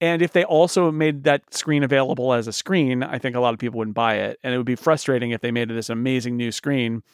And 0.00 0.20
if 0.20 0.32
they 0.32 0.42
also 0.42 0.90
made 0.90 1.24
that 1.24 1.54
screen 1.54 1.84
available 1.84 2.32
as 2.32 2.48
a 2.48 2.52
screen, 2.52 3.04
I 3.04 3.18
think 3.18 3.36
a 3.36 3.40
lot 3.40 3.54
of 3.54 3.60
people 3.60 3.78
wouldn't 3.78 3.94
buy 3.94 4.16
it. 4.16 4.38
And 4.42 4.52
it 4.52 4.56
would 4.56 4.66
be 4.66 4.74
frustrating 4.74 5.30
if 5.30 5.40
they 5.40 5.52
made 5.52 5.68
this 5.68 5.90
amazing 5.90 6.36
new 6.36 6.50
screen. 6.50 7.04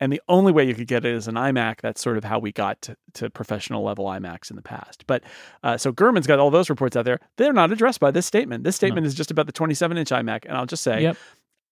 And 0.00 0.12
the 0.12 0.20
only 0.28 0.50
way 0.50 0.66
you 0.66 0.74
could 0.74 0.88
get 0.88 1.04
it 1.04 1.14
is 1.14 1.28
an 1.28 1.36
iMac. 1.36 1.80
That's 1.80 2.00
sort 2.00 2.16
of 2.16 2.24
how 2.24 2.38
we 2.38 2.50
got 2.50 2.80
to, 2.82 2.96
to 3.14 3.30
professional 3.30 3.84
level 3.84 4.06
iMacs 4.06 4.50
in 4.50 4.56
the 4.56 4.62
past. 4.62 5.04
But 5.06 5.22
uh, 5.62 5.76
so 5.76 5.92
Gurman's 5.92 6.26
got 6.26 6.40
all 6.40 6.50
those 6.50 6.68
reports 6.68 6.96
out 6.96 7.04
there. 7.04 7.20
They're 7.36 7.52
not 7.52 7.70
addressed 7.70 8.00
by 8.00 8.10
this 8.10 8.26
statement. 8.26 8.64
This 8.64 8.74
statement 8.74 9.04
no. 9.04 9.08
is 9.08 9.14
just 9.14 9.30
about 9.30 9.46
the 9.46 9.52
27 9.52 9.96
inch 9.96 10.10
iMac. 10.10 10.44
And 10.46 10.56
I'll 10.56 10.66
just 10.66 10.82
say 10.82 11.02
yep. 11.02 11.16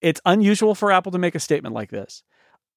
it's 0.00 0.20
unusual 0.24 0.74
for 0.74 0.92
Apple 0.92 1.12
to 1.12 1.18
make 1.18 1.34
a 1.34 1.40
statement 1.40 1.74
like 1.74 1.90
this. 1.90 2.22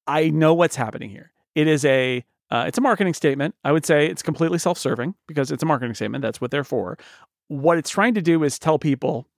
I 0.06 0.30
know 0.30 0.54
what's 0.54 0.76
happening 0.76 1.10
here. 1.10 1.32
It 1.54 1.68
is 1.68 1.84
a 1.84 2.24
uh, 2.50 2.64
it's 2.66 2.78
a 2.78 2.82
marketing 2.82 3.14
statement. 3.14 3.54
I 3.64 3.72
would 3.72 3.86
say 3.86 4.06
it's 4.06 4.22
completely 4.22 4.58
self 4.58 4.78
serving 4.78 5.14
because 5.26 5.50
it's 5.50 5.62
a 5.62 5.66
marketing 5.66 5.94
statement. 5.94 6.22
That's 6.22 6.40
what 6.40 6.50
they're 6.50 6.64
for 6.64 6.98
what 7.48 7.78
it's 7.78 7.90
trying 7.90 8.14
to 8.14 8.22
do 8.22 8.42
is 8.44 8.58
tell 8.58 8.78
people 8.78 9.28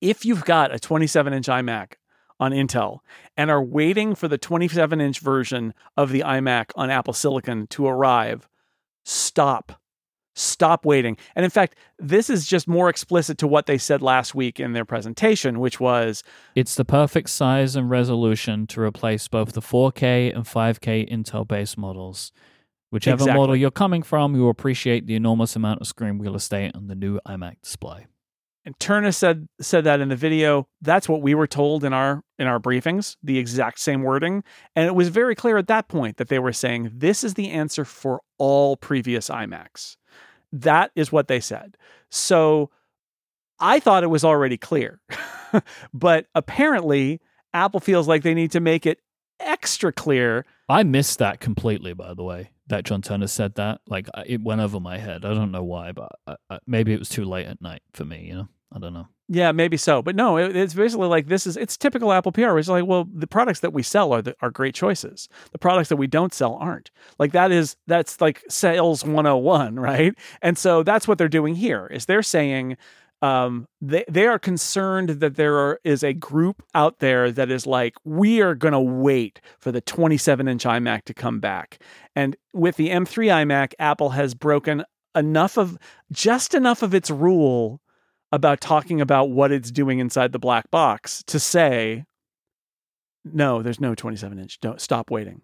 if 0.00 0.24
you've 0.24 0.44
got 0.44 0.74
a 0.74 0.78
27 0.78 1.32
inch 1.32 1.46
iMac 1.46 1.94
on 2.40 2.52
Intel 2.52 2.98
and 3.36 3.50
are 3.50 3.62
waiting 3.62 4.14
for 4.14 4.28
the 4.28 4.38
27 4.38 5.00
inch 5.00 5.20
version 5.20 5.74
of 5.96 6.10
the 6.10 6.20
iMac 6.20 6.70
on 6.76 6.90
Apple 6.90 7.14
Silicon 7.14 7.66
to 7.68 7.86
arrive, 7.86 8.48
stop. 9.04 9.80
Stop 10.36 10.84
waiting. 10.84 11.16
And 11.36 11.44
in 11.44 11.50
fact, 11.50 11.76
this 11.98 12.28
is 12.28 12.44
just 12.44 12.66
more 12.66 12.88
explicit 12.88 13.38
to 13.38 13.46
what 13.46 13.66
they 13.66 13.78
said 13.78 14.02
last 14.02 14.34
week 14.34 14.58
in 14.58 14.72
their 14.72 14.84
presentation, 14.84 15.60
which 15.60 15.78
was 15.78 16.24
It's 16.56 16.74
the 16.74 16.84
perfect 16.84 17.30
size 17.30 17.76
and 17.76 17.88
resolution 17.88 18.66
to 18.68 18.80
replace 18.80 19.28
both 19.28 19.52
the 19.52 19.62
4K 19.62 20.34
and 20.34 20.44
5K 20.44 21.08
Intel 21.08 21.46
based 21.46 21.78
models. 21.78 22.32
Whichever 22.90 23.22
exactly. 23.22 23.40
model 23.40 23.56
you're 23.56 23.70
coming 23.70 24.02
from, 24.02 24.34
you 24.34 24.42
will 24.42 24.50
appreciate 24.50 25.06
the 25.06 25.14
enormous 25.14 25.56
amount 25.56 25.80
of 25.80 25.86
screen 25.86 26.18
real 26.18 26.34
estate 26.34 26.72
on 26.74 26.88
the 26.88 26.94
new 26.94 27.20
iMac 27.26 27.60
display. 27.62 28.06
And 28.64 28.78
Ternus 28.78 29.16
said 29.16 29.46
said 29.60 29.84
that 29.84 30.00
in 30.00 30.08
the 30.08 30.16
video. 30.16 30.66
That's 30.80 31.08
what 31.08 31.20
we 31.20 31.34
were 31.34 31.46
told 31.46 31.84
in 31.84 31.92
our 31.92 32.22
in 32.38 32.46
our 32.46 32.58
briefings, 32.58 33.16
the 33.22 33.38
exact 33.38 33.78
same 33.78 34.02
wording. 34.02 34.42
And 34.74 34.86
it 34.86 34.94
was 34.94 35.08
very 35.08 35.34
clear 35.34 35.58
at 35.58 35.68
that 35.68 35.88
point 35.88 36.16
that 36.16 36.28
they 36.28 36.38
were 36.38 36.52
saying 36.52 36.90
this 36.94 37.22
is 37.22 37.34
the 37.34 37.50
answer 37.50 37.84
for 37.84 38.22
all 38.38 38.76
previous 38.76 39.28
iMacs. 39.28 39.96
That 40.52 40.92
is 40.94 41.12
what 41.12 41.28
they 41.28 41.40
said. 41.40 41.76
So 42.10 42.70
I 43.60 43.80
thought 43.80 44.02
it 44.02 44.08
was 44.08 44.24
already 44.24 44.56
clear. 44.56 45.00
but 45.94 46.26
apparently 46.34 47.20
Apple 47.52 47.80
feels 47.80 48.08
like 48.08 48.22
they 48.22 48.34
need 48.34 48.52
to 48.52 48.60
make 48.60 48.86
it 48.86 49.00
extra 49.40 49.92
clear. 49.92 50.46
I 50.68 50.84
missed 50.84 51.18
that 51.18 51.40
completely, 51.40 51.92
by 51.92 52.14
the 52.14 52.24
way 52.24 52.50
that 52.68 52.84
John 52.84 53.02
Ternus 53.02 53.30
said 53.30 53.54
that. 53.56 53.80
Like 53.86 54.08
it 54.26 54.42
went 54.42 54.60
over 54.60 54.80
my 54.80 54.98
head. 54.98 55.24
I 55.24 55.34
don't 55.34 55.52
know 55.52 55.64
why, 55.64 55.92
but 55.92 56.12
I, 56.26 56.36
I, 56.50 56.58
maybe 56.66 56.92
it 56.92 56.98
was 56.98 57.08
too 57.08 57.24
late 57.24 57.46
at 57.46 57.60
night 57.60 57.82
for 57.92 58.04
me. 58.04 58.26
You 58.28 58.34
know, 58.34 58.48
I 58.74 58.78
don't 58.80 58.92
know. 58.92 59.06
Yeah, 59.28 59.52
maybe 59.52 59.76
so, 59.76 60.02
but 60.02 60.16
no, 60.16 60.36
it, 60.36 60.54
it's 60.56 60.74
basically 60.74 61.06
like 61.06 61.28
this 61.28 61.46
is 61.46 61.56
it's 61.56 61.76
typical 61.76 62.12
Apple 62.12 62.32
PR. 62.32 62.58
It's 62.58 62.68
like, 62.68 62.84
well, 62.84 63.06
the 63.14 63.26
products 63.26 63.60
that 63.60 63.72
we 63.72 63.82
sell 63.82 64.12
are 64.12 64.20
the, 64.20 64.34
are 64.42 64.50
great 64.50 64.74
choices. 64.74 65.28
The 65.52 65.58
products 65.58 65.88
that 65.88 65.96
we 65.96 66.08
don't 66.08 66.34
sell 66.34 66.56
aren't. 66.56 66.90
Like 67.18 67.32
that 67.32 67.52
is 67.52 67.76
that's 67.86 68.20
like 68.20 68.42
sales 68.48 69.04
101, 69.04 69.76
right? 69.76 70.12
And 70.42 70.58
so 70.58 70.82
that's 70.82 71.06
what 71.06 71.18
they're 71.18 71.28
doing 71.28 71.54
here. 71.54 71.86
Is 71.86 72.06
they're 72.06 72.22
saying 72.22 72.76
um, 73.22 73.66
they 73.80 74.04
they 74.08 74.26
are 74.26 74.38
concerned 74.40 75.08
that 75.20 75.36
there 75.36 75.56
are, 75.56 75.80
is 75.84 76.02
a 76.02 76.12
group 76.12 76.62
out 76.74 76.98
there 76.98 77.30
that 77.30 77.50
is 77.50 77.66
like 77.66 77.94
we 78.04 78.42
are 78.42 78.56
going 78.56 78.72
to 78.72 78.80
wait 78.80 79.40
for 79.60 79.72
the 79.72 79.80
27 79.80 80.48
inch 80.48 80.64
iMac 80.64 81.04
to 81.04 81.14
come 81.14 81.38
back. 81.38 81.78
And 82.14 82.36
with 82.52 82.76
the 82.76 82.90
M3 82.90 83.46
iMac, 83.46 83.72
Apple 83.78 84.10
has 84.10 84.34
broken 84.34 84.84
enough 85.14 85.56
of 85.56 85.78
just 86.12 86.54
enough 86.54 86.82
of 86.82 86.92
its 86.92 87.10
rule 87.10 87.80
about 88.34 88.60
talking 88.60 89.00
about 89.00 89.30
what 89.30 89.52
it's 89.52 89.70
doing 89.70 90.00
inside 90.00 90.32
the 90.32 90.40
black 90.40 90.68
box 90.72 91.22
to 91.28 91.38
say 91.38 92.04
no, 93.24 93.62
there's 93.62 93.80
no 93.80 93.94
27 93.94 94.38
inch. 94.38 94.60
Don't 94.60 94.80
stop 94.80 95.10
waiting. 95.10 95.40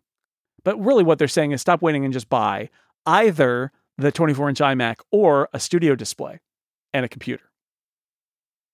But 0.65 0.79
really, 0.79 1.05
what 1.05 1.19
they're 1.19 1.29
saying 1.29 1.53
is 1.53 1.63
stop 1.63 1.81
waiting 1.81 2.05
and 2.05 2.13
just 2.13 2.29
buy 2.29 2.69
either 3.07 3.73
the 3.97 4.13
24 4.13 4.51
inch 4.51 4.59
iMac 4.59 4.97
or 5.11 5.49
a 5.55 5.61
studio 5.61 5.95
display 5.95 6.41
and 6.93 7.05
a 7.05 7.09
computer. 7.09 7.45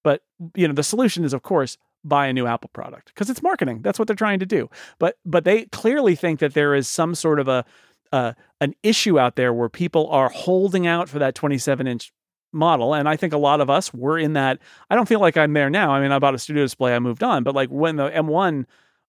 But 0.03 0.23
you 0.57 0.67
know, 0.67 0.75
the 0.75 0.83
solution 0.83 1.25
is 1.25 1.35
of 1.35 1.43
course 1.43 1.77
buy 2.03 2.27
a 2.27 2.33
new 2.33 2.47
Apple 2.47 2.71
product 2.73 3.13
because 3.15 3.29
it's 3.29 3.43
marketing. 3.43 3.83
That's 3.83 3.99
what 3.99 4.09
they're 4.09 4.17
trying 4.17 4.41
to 4.41 4.47
do. 4.47 4.71
But 4.99 5.19
but 5.27 5.45
they 5.45 5.67
clearly 5.67 6.17
think 6.17 6.41
that 6.41 6.55
there 6.55 6.75
is 6.75 6.89
some 6.89 7.15
sort 7.15 7.39
of 7.39 7.49
a 7.49 7.65
uh, 8.13 8.33
an 8.61 8.75
issue 8.83 9.19
out 9.19 9.37
there 9.37 9.53
where 9.53 9.69
people 9.69 10.09
are 10.11 10.31
holding 10.31 10.87
out 10.87 11.09
for 11.09 11.19
that 11.19 11.35
27 11.35 11.87
inch 11.87 12.13
model. 12.57 12.95
And 12.95 13.09
I 13.09 13.17
think 13.17 13.33
a 13.33 13.39
lot 13.39 13.61
of 13.61 13.71
us 13.71 13.93
were 13.95 14.19
in 14.19 14.33
that. 14.33 14.59
I 14.91 14.97
don't 14.97 15.09
feel 15.09 15.21
like 15.21 15.37
I'm 15.37 15.53
there 15.53 15.71
now. 15.71 15.93
I 15.93 16.01
mean, 16.01 16.13
I 16.13 16.19
bought 16.19 16.35
a 16.35 16.39
studio 16.39 16.65
display, 16.65 16.95
I 16.95 16.99
moved 16.99 17.23
on. 17.23 17.45
But 17.45 17.55
like 17.55 17.69
when 17.69 17.97
the 17.97 18.11
M1 18.11 18.65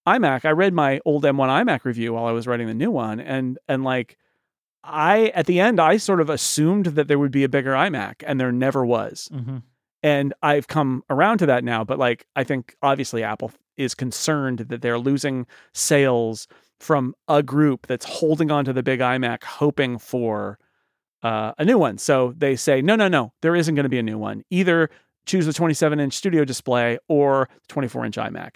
iMac, 0.07 0.45
I 0.45 0.51
read 0.51 0.73
my 0.73 1.01
old 1.03 1.23
M1 1.23 1.65
iMac 1.65 1.83
review 1.83 2.13
while 2.13 2.25
I 2.25 2.31
was 2.31 2.47
writing 2.47 2.67
the 2.67 2.73
new 2.73 2.89
one, 2.89 3.19
and 3.19 3.59
and 3.67 3.83
like 3.83 4.17
I 4.83 5.27
at 5.35 5.47
the 5.47 5.59
end 5.59 5.81
I 5.81 5.97
sort 5.97 6.21
of 6.21 6.29
assumed 6.29 6.87
that 6.87 7.09
there 7.09 7.19
would 7.19 7.31
be 7.31 7.43
a 7.43 7.49
bigger 7.49 7.73
iMac, 7.73 8.23
and 8.25 8.39
there 8.39 8.51
never 8.51 8.85
was. 8.85 9.29
Mm-hmm. 9.33 9.57
And 10.03 10.33
I've 10.41 10.67
come 10.67 11.03
around 11.09 11.39
to 11.39 11.45
that 11.47 11.63
now, 11.63 11.83
but 11.83 11.99
like 11.99 12.25
I 12.35 12.45
think 12.45 12.75
obviously 12.81 13.21
Apple 13.21 13.51
is 13.75 13.93
concerned 13.93 14.59
that 14.59 14.81
they're 14.81 14.97
losing 14.97 15.45
sales 15.73 16.47
from 16.79 17.13
a 17.27 17.43
group 17.43 17.87
that's 17.87 18.05
holding 18.05 18.49
on 18.49 18.63
to 18.65 18.73
the 18.73 18.83
big 18.83 19.01
iMac 19.01 19.43
hoping 19.43 19.97
for 19.97 20.57
uh, 21.23 21.53
a 21.57 21.65
new 21.65 21.77
one. 21.77 21.98
So 21.98 22.34
they 22.38 22.56
say, 22.56 22.81
no, 22.81 22.95
no, 22.95 23.07
no, 23.07 23.34
there 23.41 23.56
isn't 23.56 23.76
going 23.76 23.84
to 23.84 23.89
be 23.89 23.99
a 23.99 24.03
new 24.03 24.18
one. 24.18 24.44
Either 24.49 24.89
choose 25.26 25.45
the 25.45 25.53
27 25.53 25.99
inch 25.99 26.14
studio 26.14 26.45
display 26.45 26.98
or 27.07 27.49
24 27.68 28.06
inch 28.06 28.15
iMac. 28.18 28.56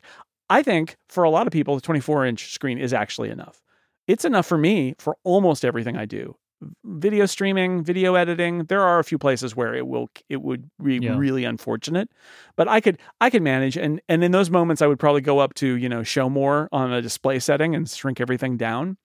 I 0.49 0.63
think 0.63 0.97
for 1.09 1.23
a 1.23 1.29
lot 1.29 1.47
of 1.47 1.53
people, 1.53 1.75
the 1.75 1.81
24 1.81 2.25
inch 2.25 2.53
screen 2.53 2.77
is 2.77 2.93
actually 2.93 3.29
enough. 3.29 3.61
It's 4.07 4.25
enough 4.25 4.45
for 4.45 4.57
me 4.57 4.95
for 4.99 5.15
almost 5.23 5.63
everything 5.63 5.97
I 5.97 6.05
do 6.05 6.35
video 6.83 7.25
streaming, 7.25 7.83
video 7.83 8.15
editing, 8.15 8.65
there 8.65 8.81
are 8.81 8.99
a 8.99 9.03
few 9.03 9.17
places 9.17 9.55
where 9.55 9.73
it 9.73 9.87
will 9.87 10.09
it 10.29 10.41
would 10.41 10.69
be 10.83 10.97
yeah. 10.97 11.17
really 11.17 11.43
unfortunate. 11.43 12.09
But 12.55 12.67
I 12.67 12.81
could 12.81 12.99
I 13.19 13.29
could 13.29 13.41
manage 13.41 13.77
and 13.77 14.01
and 14.07 14.23
in 14.23 14.31
those 14.31 14.49
moments 14.49 14.81
I 14.81 14.87
would 14.87 14.99
probably 14.99 15.21
go 15.21 15.39
up 15.39 15.53
to, 15.55 15.75
you 15.75 15.89
know, 15.89 16.03
show 16.03 16.29
more 16.29 16.69
on 16.71 16.91
a 16.93 17.01
display 17.01 17.39
setting 17.39 17.75
and 17.75 17.89
shrink 17.89 18.21
everything 18.21 18.57
down. 18.57 18.97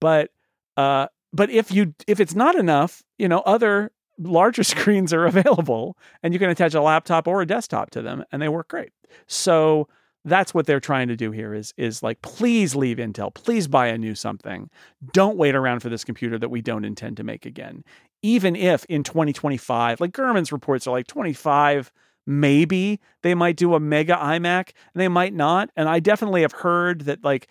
But 0.00 0.30
uh 0.76 1.08
but 1.32 1.50
if 1.50 1.72
you 1.72 1.94
if 2.06 2.20
it's 2.20 2.34
not 2.34 2.54
enough, 2.54 3.02
you 3.18 3.28
know, 3.28 3.40
other 3.40 3.92
larger 4.18 4.62
screens 4.74 5.12
are 5.12 5.26
available 5.26 5.96
and 6.22 6.32
you 6.32 6.40
can 6.40 6.50
attach 6.50 6.74
a 6.74 6.80
laptop 6.80 7.28
or 7.28 7.42
a 7.42 7.46
desktop 7.46 7.90
to 7.90 8.02
them 8.02 8.24
and 8.32 8.40
they 8.40 8.48
work 8.48 8.68
great. 8.68 8.90
So 9.26 9.88
that's 10.24 10.52
what 10.52 10.66
they're 10.66 10.80
trying 10.80 11.06
to 11.08 11.16
do 11.16 11.30
here 11.30 11.54
is 11.54 11.72
is 11.76 12.02
like 12.02 12.20
please 12.22 12.74
leave 12.74 12.96
intel. 12.96 13.32
Please 13.32 13.68
buy 13.68 13.86
a 13.88 13.98
new 13.98 14.14
something. 14.14 14.70
Don't 15.12 15.36
wait 15.36 15.54
around 15.54 15.80
for 15.80 15.88
this 15.88 16.04
computer 16.04 16.38
that 16.38 16.48
we 16.48 16.60
don't 16.60 16.84
intend 16.84 17.16
to 17.18 17.24
make 17.24 17.46
again. 17.46 17.84
Even 18.22 18.56
if 18.56 18.84
in 18.86 19.02
2025 19.02 20.00
like 20.00 20.12
Gurman's 20.12 20.52
reports 20.52 20.86
are 20.86 20.92
like 20.92 21.06
25 21.06 21.92
maybe 22.26 23.00
they 23.22 23.34
might 23.34 23.56
do 23.56 23.74
a 23.74 23.80
mega 23.80 24.14
iMac 24.14 24.70
and 24.94 25.00
they 25.00 25.08
might 25.08 25.32
not 25.32 25.70
and 25.76 25.88
I 25.88 26.00
definitely 26.00 26.42
have 26.42 26.52
heard 26.52 27.02
that 27.02 27.22
like 27.24 27.48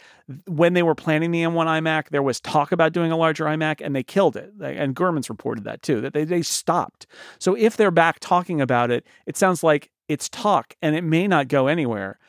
when 0.47 0.73
they 0.73 0.83
were 0.83 0.95
planning 0.95 1.31
the 1.31 1.43
M1 1.43 1.65
iMac 1.65 2.09
there 2.09 2.23
was 2.23 2.41
talk 2.41 2.71
about 2.71 2.91
doing 2.91 3.11
a 3.11 3.17
larger 3.17 3.45
iMac 3.45 3.81
and 3.83 3.95
they 3.95 4.03
killed 4.03 4.35
it 4.35 4.53
and 4.61 4.95
Gurman's 4.95 5.29
reported 5.29 5.63
that 5.63 5.81
too 5.81 6.01
that 6.01 6.13
they 6.13 6.25
they 6.25 6.41
stopped 6.41 7.07
so 7.39 7.55
if 7.55 7.77
they're 7.77 7.91
back 7.91 8.19
talking 8.19 8.59
about 8.59 8.91
it 8.91 9.05
it 9.25 9.37
sounds 9.37 9.63
like 9.63 9.91
it's 10.07 10.29
talk 10.29 10.75
and 10.81 10.95
it 10.95 11.03
may 11.03 11.27
not 11.27 11.47
go 11.47 11.67
anywhere 11.67 12.19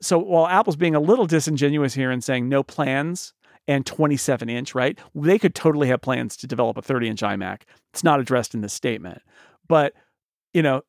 so 0.00 0.18
while 0.18 0.46
Apple's 0.46 0.76
being 0.76 0.94
a 0.94 1.00
little 1.00 1.26
disingenuous 1.26 1.92
here 1.94 2.10
and 2.10 2.24
saying 2.24 2.48
no 2.48 2.62
plans 2.62 3.34
and 3.66 3.86
27 3.86 4.48
inch, 4.48 4.74
right? 4.74 4.98
They 5.14 5.38
could 5.38 5.54
totally 5.54 5.88
have 5.88 6.00
plans 6.00 6.36
to 6.38 6.46
develop 6.46 6.76
a 6.76 6.82
30 6.82 7.08
inch 7.08 7.20
iMac. 7.20 7.62
It's 7.92 8.04
not 8.04 8.20
addressed 8.20 8.54
in 8.54 8.60
this 8.60 8.72
statement. 8.72 9.22
But, 9.68 9.94
you 10.52 10.62
know, 10.62 10.82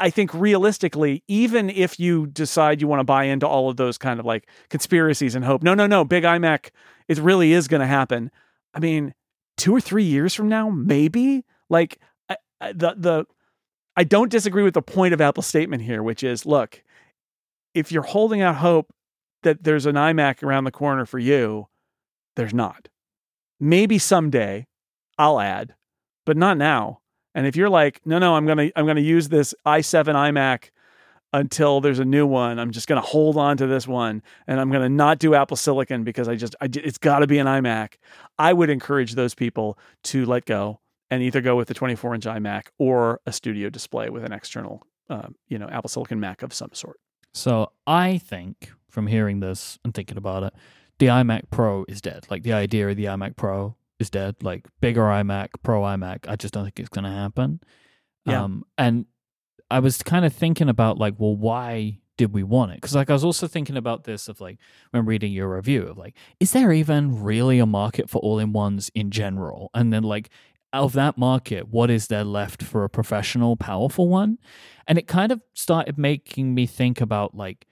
I 0.00 0.08
think 0.10 0.32
realistically, 0.32 1.22
even 1.28 1.68
if 1.68 2.00
you 2.00 2.26
decide 2.26 2.80
you 2.80 2.88
want 2.88 3.00
to 3.00 3.04
buy 3.04 3.24
into 3.24 3.46
all 3.46 3.68
of 3.68 3.76
those 3.76 3.98
kind 3.98 4.18
of 4.18 4.24
like 4.24 4.48
conspiracies 4.70 5.34
and 5.34 5.44
hope, 5.44 5.62
no, 5.62 5.74
no, 5.74 5.86
no, 5.86 6.04
big 6.04 6.24
iMac, 6.24 6.70
it 7.06 7.18
really 7.18 7.52
is 7.52 7.68
going 7.68 7.82
to 7.82 7.86
happen. 7.86 8.30
I 8.72 8.80
mean, 8.80 9.14
two 9.58 9.76
or 9.76 9.80
three 9.80 10.04
years 10.04 10.34
from 10.34 10.48
now, 10.48 10.70
maybe. 10.70 11.44
Like 11.68 12.00
I, 12.30 12.36
I, 12.60 12.72
the 12.72 12.94
the, 12.96 13.24
I 13.94 14.04
don't 14.04 14.30
disagree 14.30 14.62
with 14.62 14.74
the 14.74 14.82
point 14.82 15.12
of 15.12 15.20
Apple's 15.20 15.46
statement 15.46 15.82
here, 15.82 16.02
which 16.02 16.24
is, 16.24 16.46
look, 16.46 16.82
if 17.74 17.92
you're 17.92 18.02
holding 18.02 18.40
out 18.40 18.56
hope 18.56 18.92
that 19.42 19.64
there's 19.64 19.84
an 19.84 19.96
iMac 19.96 20.42
around 20.42 20.64
the 20.64 20.70
corner 20.70 21.04
for 21.04 21.18
you, 21.18 21.68
there's 22.36 22.54
not. 22.54 22.88
Maybe 23.58 23.98
someday 23.98 24.66
I'll 25.18 25.40
add, 25.40 25.74
but 26.24 26.38
not 26.38 26.56
now. 26.56 26.99
And 27.34 27.46
if 27.46 27.56
you're 27.56 27.70
like, 27.70 28.00
no, 28.04 28.18
no, 28.18 28.34
I'm 28.34 28.46
gonna 28.46 28.70
I'm 28.76 28.86
gonna 28.86 29.00
use 29.00 29.28
this 29.28 29.54
i7 29.64 30.14
iMac 30.14 30.70
until 31.32 31.80
there's 31.80 31.98
a 31.98 32.04
new 32.04 32.26
one. 32.26 32.58
I'm 32.58 32.70
just 32.70 32.88
to 33.00 33.06
hold 33.06 33.36
on 33.36 33.56
to 33.58 33.66
this 33.66 33.86
one 33.86 34.22
and 34.46 34.60
I'm 34.60 34.70
to 34.82 34.88
not 34.88 35.18
do 35.18 35.34
Apple 35.34 35.56
Silicon 35.56 36.02
because 36.02 36.28
I 36.28 36.34
just, 36.34 36.56
I, 36.60 36.68
it's 36.72 36.98
got 36.98 37.20
to 37.20 37.26
be 37.26 37.38
an 37.38 37.46
iMac. 37.46 37.94
I 38.38 38.52
would 38.52 38.70
encourage 38.70 39.14
those 39.14 39.34
people 39.34 39.78
to 40.04 40.26
let 40.26 40.44
go 40.44 40.80
and 41.10 41.22
either 41.22 41.40
go 41.40 41.56
with 41.56 41.68
the 41.68 41.74
24 41.74 42.14
inch 42.14 42.24
iMac 42.24 42.66
or 42.78 43.20
a 43.26 43.32
studio 43.32 43.70
display 43.70 44.10
with 44.10 44.24
an 44.24 44.32
external, 44.32 44.86
uh, 45.08 45.28
you 45.48 45.58
know, 45.58 45.68
Apple 45.68 45.88
Silicon 45.88 46.20
Mac 46.20 46.42
of 46.42 46.52
some 46.52 46.70
sort. 46.72 46.98
So 47.32 47.70
I 47.86 48.18
think 48.18 48.72
from 48.88 49.06
hearing 49.06 49.40
this 49.40 49.78
and 49.84 49.94
thinking 49.94 50.16
about 50.16 50.42
it, 50.42 50.54
the 50.98 51.06
iMac 51.06 51.44
Pro 51.50 51.84
is 51.88 52.00
dead. 52.00 52.26
Like 52.28 52.42
the 52.42 52.52
idea 52.52 52.88
of 52.88 52.96
the 52.96 53.04
iMac 53.04 53.36
Pro 53.36 53.76
is 54.00 54.10
dead. 54.10 54.36
Like 54.42 54.66
bigger 54.80 55.02
iMac, 55.02 55.50
Pro 55.62 55.82
iMac, 55.82 56.28
I 56.28 56.34
just 56.36 56.52
don't 56.54 56.64
think 56.64 56.80
it's 56.80 56.88
going 56.88 57.04
to 57.04 57.10
happen. 57.10 57.60
Yeah. 58.26 58.42
Um, 58.44 58.64
and 58.76 59.06
I 59.70 59.78
was 59.78 60.02
kind 60.02 60.24
of 60.24 60.32
thinking 60.32 60.68
about 60.68 60.98
like, 60.98 61.14
well, 61.18 61.36
why 61.36 61.98
did 62.18 62.34
we 62.34 62.42
want 62.42 62.72
it? 62.72 62.76
Because 62.76 62.94
like 62.94 63.08
I 63.08 63.12
was 63.12 63.24
also 63.24 63.46
thinking 63.46 63.76
about 63.76 64.04
this 64.04 64.28
of 64.28 64.40
like 64.40 64.58
when 64.90 65.06
reading 65.06 65.32
your 65.32 65.54
review 65.54 65.86
of 65.86 65.96
like, 65.96 66.16
is 66.40 66.52
there 66.52 66.72
even 66.72 67.22
really 67.22 67.58
a 67.60 67.66
market 67.66 68.10
for 68.10 68.18
all-in-ones 68.18 68.90
in 68.94 69.10
general? 69.10 69.70
And 69.74 69.92
then 69.92 70.02
like 70.02 70.28
out 70.72 70.84
of 70.84 70.92
that 70.94 71.16
market, 71.18 71.68
what 71.68 71.90
is 71.90 72.08
there 72.08 72.24
left 72.24 72.62
for 72.62 72.84
a 72.84 72.90
professional, 72.90 73.56
powerful 73.56 74.08
one? 74.08 74.38
And 74.86 74.98
it 74.98 75.06
kind 75.08 75.32
of 75.32 75.40
started 75.54 75.96
making 75.98 76.54
me 76.54 76.66
think 76.66 77.00
about 77.00 77.34
like 77.34 77.66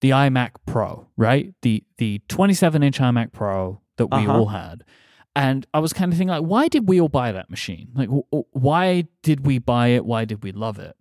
the 0.00 0.10
iMac 0.10 0.50
Pro, 0.66 1.06
right? 1.16 1.54
The 1.62 1.84
the 1.98 2.20
27 2.28 2.82
inch 2.82 2.98
iMac 2.98 3.32
Pro 3.32 3.80
that 3.98 4.06
we 4.08 4.18
Uh-huh. 4.18 4.32
all 4.38 4.46
had. 4.46 4.82
And 5.34 5.66
I 5.72 5.78
was 5.78 5.92
kind 5.92 6.12
of 6.12 6.18
thinking 6.18 6.28
like, 6.28 6.42
why 6.42 6.68
did 6.68 6.88
we 6.88 7.00
all 7.00 7.08
buy 7.08 7.32
that 7.32 7.48
machine? 7.50 7.88
Like, 7.94 8.08
why 8.52 9.06
did 9.22 9.46
we 9.46 9.58
buy 9.58 9.88
it? 9.88 10.04
Why 10.04 10.24
did 10.24 10.42
we 10.42 10.52
love 10.52 10.78
it? 10.78 10.94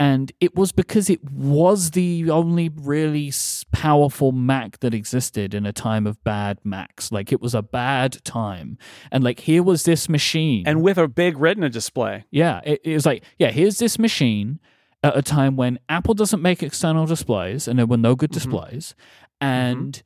And 0.00 0.32
it 0.40 0.56
was 0.56 0.72
because 0.72 1.08
it 1.08 1.22
was 1.30 1.92
the 1.92 2.28
only 2.28 2.70
really 2.70 3.32
powerful 3.70 4.32
Mac 4.32 4.80
that 4.80 4.92
existed 4.94 5.54
in 5.54 5.64
a 5.64 5.72
time 5.72 6.08
of 6.08 6.22
bad 6.24 6.58
Macs. 6.64 7.12
Like 7.12 7.30
it 7.30 7.40
was 7.40 7.54
a 7.54 7.62
bad 7.62 8.24
time. 8.24 8.78
And 9.12 9.22
like 9.22 9.38
here 9.40 9.62
was 9.62 9.84
this 9.84 10.08
machine. 10.08 10.64
And 10.66 10.82
with 10.82 10.98
a 10.98 11.06
big 11.06 11.38
retina 11.38 11.68
display. 11.68 12.24
yeah, 12.32 12.60
it, 12.64 12.80
it 12.82 12.94
was 12.94 13.06
like, 13.06 13.22
yeah, 13.38 13.52
here's 13.52 13.78
this 13.78 13.96
machine 13.96 14.58
at 15.04 15.16
a 15.16 15.22
time 15.22 15.54
when 15.54 15.78
Apple 15.88 16.14
doesn't 16.14 16.42
make 16.42 16.64
external 16.64 17.06
displays 17.06 17.68
and 17.68 17.78
there 17.78 17.86
were 17.86 17.96
no 17.96 18.16
good 18.16 18.30
Mhm. 18.30 18.34
displays. 18.34 18.96
And 19.40 20.02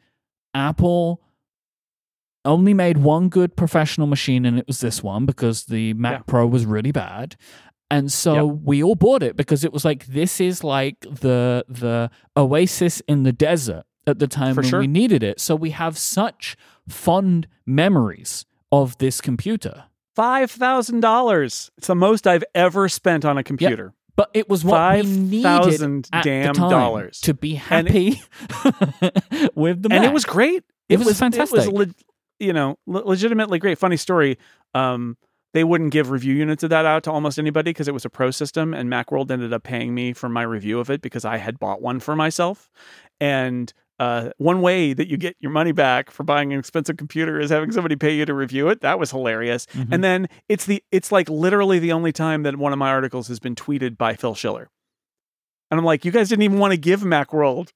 Apple 0.53 1.23
only 2.47 2.73
made 2.75 2.99
one 2.99 3.29
good 3.29 3.57
professional 3.57 4.07
machine 4.07 4.47
and 4.47 4.59
it 4.59 4.67
was 4.67 4.81
this 4.81 5.03
one 5.03 5.27
because 5.27 5.65
the 5.67 5.93
Mac 5.95 6.13
Yeah. 6.21 6.23
Pro 6.27 6.47
was 6.47 6.65
really 6.65 6.93
bad. 6.93 7.37
And 7.91 8.11
so 8.13 8.47
we 8.47 8.83
all 8.83 8.95
bought 8.97 9.23
it 9.23 9.37
because 9.37 9.65
it 9.65 9.73
was 9.73 9.85
like 9.85 10.07
this 10.07 10.41
is 10.41 10.65
like 10.65 11.01
the 11.01 11.65
the 11.69 12.11
oasis 12.37 13.01
in 13.07 13.23
the 13.23 13.33
desert 13.33 13.85
at 14.09 14.19
the 14.19 14.27
time 14.27 14.55
For 14.55 14.63
when 14.63 14.71
sure. 14.71 14.81
we 14.81 14.87
needed 14.89 15.23
it. 15.23 15.41
So 15.41 15.55
we 15.55 15.71
have 15.71 15.97
such 15.99 16.57
fond 16.89 17.47
memories 17.65 18.45
of 18.73 18.99
this 18.99 19.21
computer. 19.21 19.85
Five 20.17 20.51
thousand 20.51 21.01
dollars. 21.01 21.71
It's 21.79 21.87
the 21.87 21.95
most 21.95 22.27
I've 22.27 22.45
ever 22.55 22.89
spent 22.89 23.25
on 23.25 23.39
a 23.39 23.43
computer. 23.45 23.93
But 24.17 24.31
it 24.33 24.49
was 24.49 24.65
what 24.65 24.95
we 24.97 25.03
needed 25.03 25.43
5,000 25.43 26.09
at 26.11 26.25
damn 26.25 26.55
dollars. 26.55 27.21
to 27.21 27.35
be 27.35 27.61
And 27.69 27.87
it- 27.87 28.15
happy 28.15 29.51
with 29.55 29.83
the 29.83 29.89
Mac. 29.91 29.97
and 29.97 30.05
it 30.07 30.13
was 30.13 30.25
great. 30.25 30.65
It 30.89 30.99
was 31.01 31.19
fantastic. 31.19 31.59
It 31.67 31.73
was, 31.73 31.89
le- 31.89 31.95
you 32.39 32.53
know, 32.53 32.77
le- 32.87 33.07
legitimately 33.07 33.59
great. 33.59 33.79
Funny 33.79 33.97
story. 33.97 34.39
Um, 34.75 35.17
they 35.55 35.65
wouldn't 35.65 35.91
give 35.91 36.11
review 36.11 36.35
units 36.35 36.63
of 36.65 36.71
that 36.71 36.85
out 36.85 37.03
to 37.05 37.11
almost 37.13 37.39
anybody 37.39 37.71
because 37.71 37.89
it 37.89 37.95
was 37.95 38.05
a 38.05 38.11
pro 38.11 38.31
system, 38.31 38.75
and 38.75 38.91
MacWorld 38.91 39.31
ended 39.31 39.53
up 39.55 39.63
paying 39.63 39.95
me 39.95 40.13
for 40.13 40.29
my 40.29 40.43
review 40.43 40.79
of 40.81 40.91
it 40.91 41.01
because 41.01 41.25
I 41.25 41.39
had 41.39 41.59
bought 41.59 41.81
one 41.81 41.99
for 41.99 42.15
myself. 42.15 42.69
And 43.21 43.73
uh, 43.99 44.31
one 44.37 44.61
way 44.61 44.93
that 44.93 45.09
you 45.09 45.17
get 45.17 45.35
your 45.41 45.51
money 45.51 45.73
back 45.73 46.11
for 46.11 46.25
buying 46.25 46.53
an 46.53 46.59
expensive 46.59 46.99
computer 46.99 47.41
is 47.41 47.49
having 47.49 47.73
somebody 47.73 47.97
pay 47.97 48.15
you 48.15 48.27
to 48.27 48.35
review 48.35 48.69
it. 48.69 48.83
That 48.83 48.99
was 48.99 49.11
hilarious. 49.11 49.65
Mhm. 49.73 49.89
And 49.93 50.05
then 50.05 50.29
it's 50.51 50.67
the 50.67 50.83
it's 50.93 51.11
like 51.11 51.31
literally 51.31 51.79
the 51.79 51.93
only 51.93 52.13
time 52.13 52.43
that 52.43 52.57
one 52.57 52.75
of 52.75 52.79
my 52.79 52.91
articles 52.91 53.29
has 53.29 53.41
been 53.41 53.55
tweeted 53.55 53.97
by 53.97 54.15
Phil 54.15 54.35
Schiller. 54.35 54.69
And 55.71 55.81
I'm 55.81 55.85
like, 55.85 56.05
you 56.05 56.13
guys 56.13 56.29
didn't 56.29 56.43
even 56.45 56.59
want 56.61 56.73
to 56.73 56.77
give 56.77 57.01
Macworld 57.01 57.71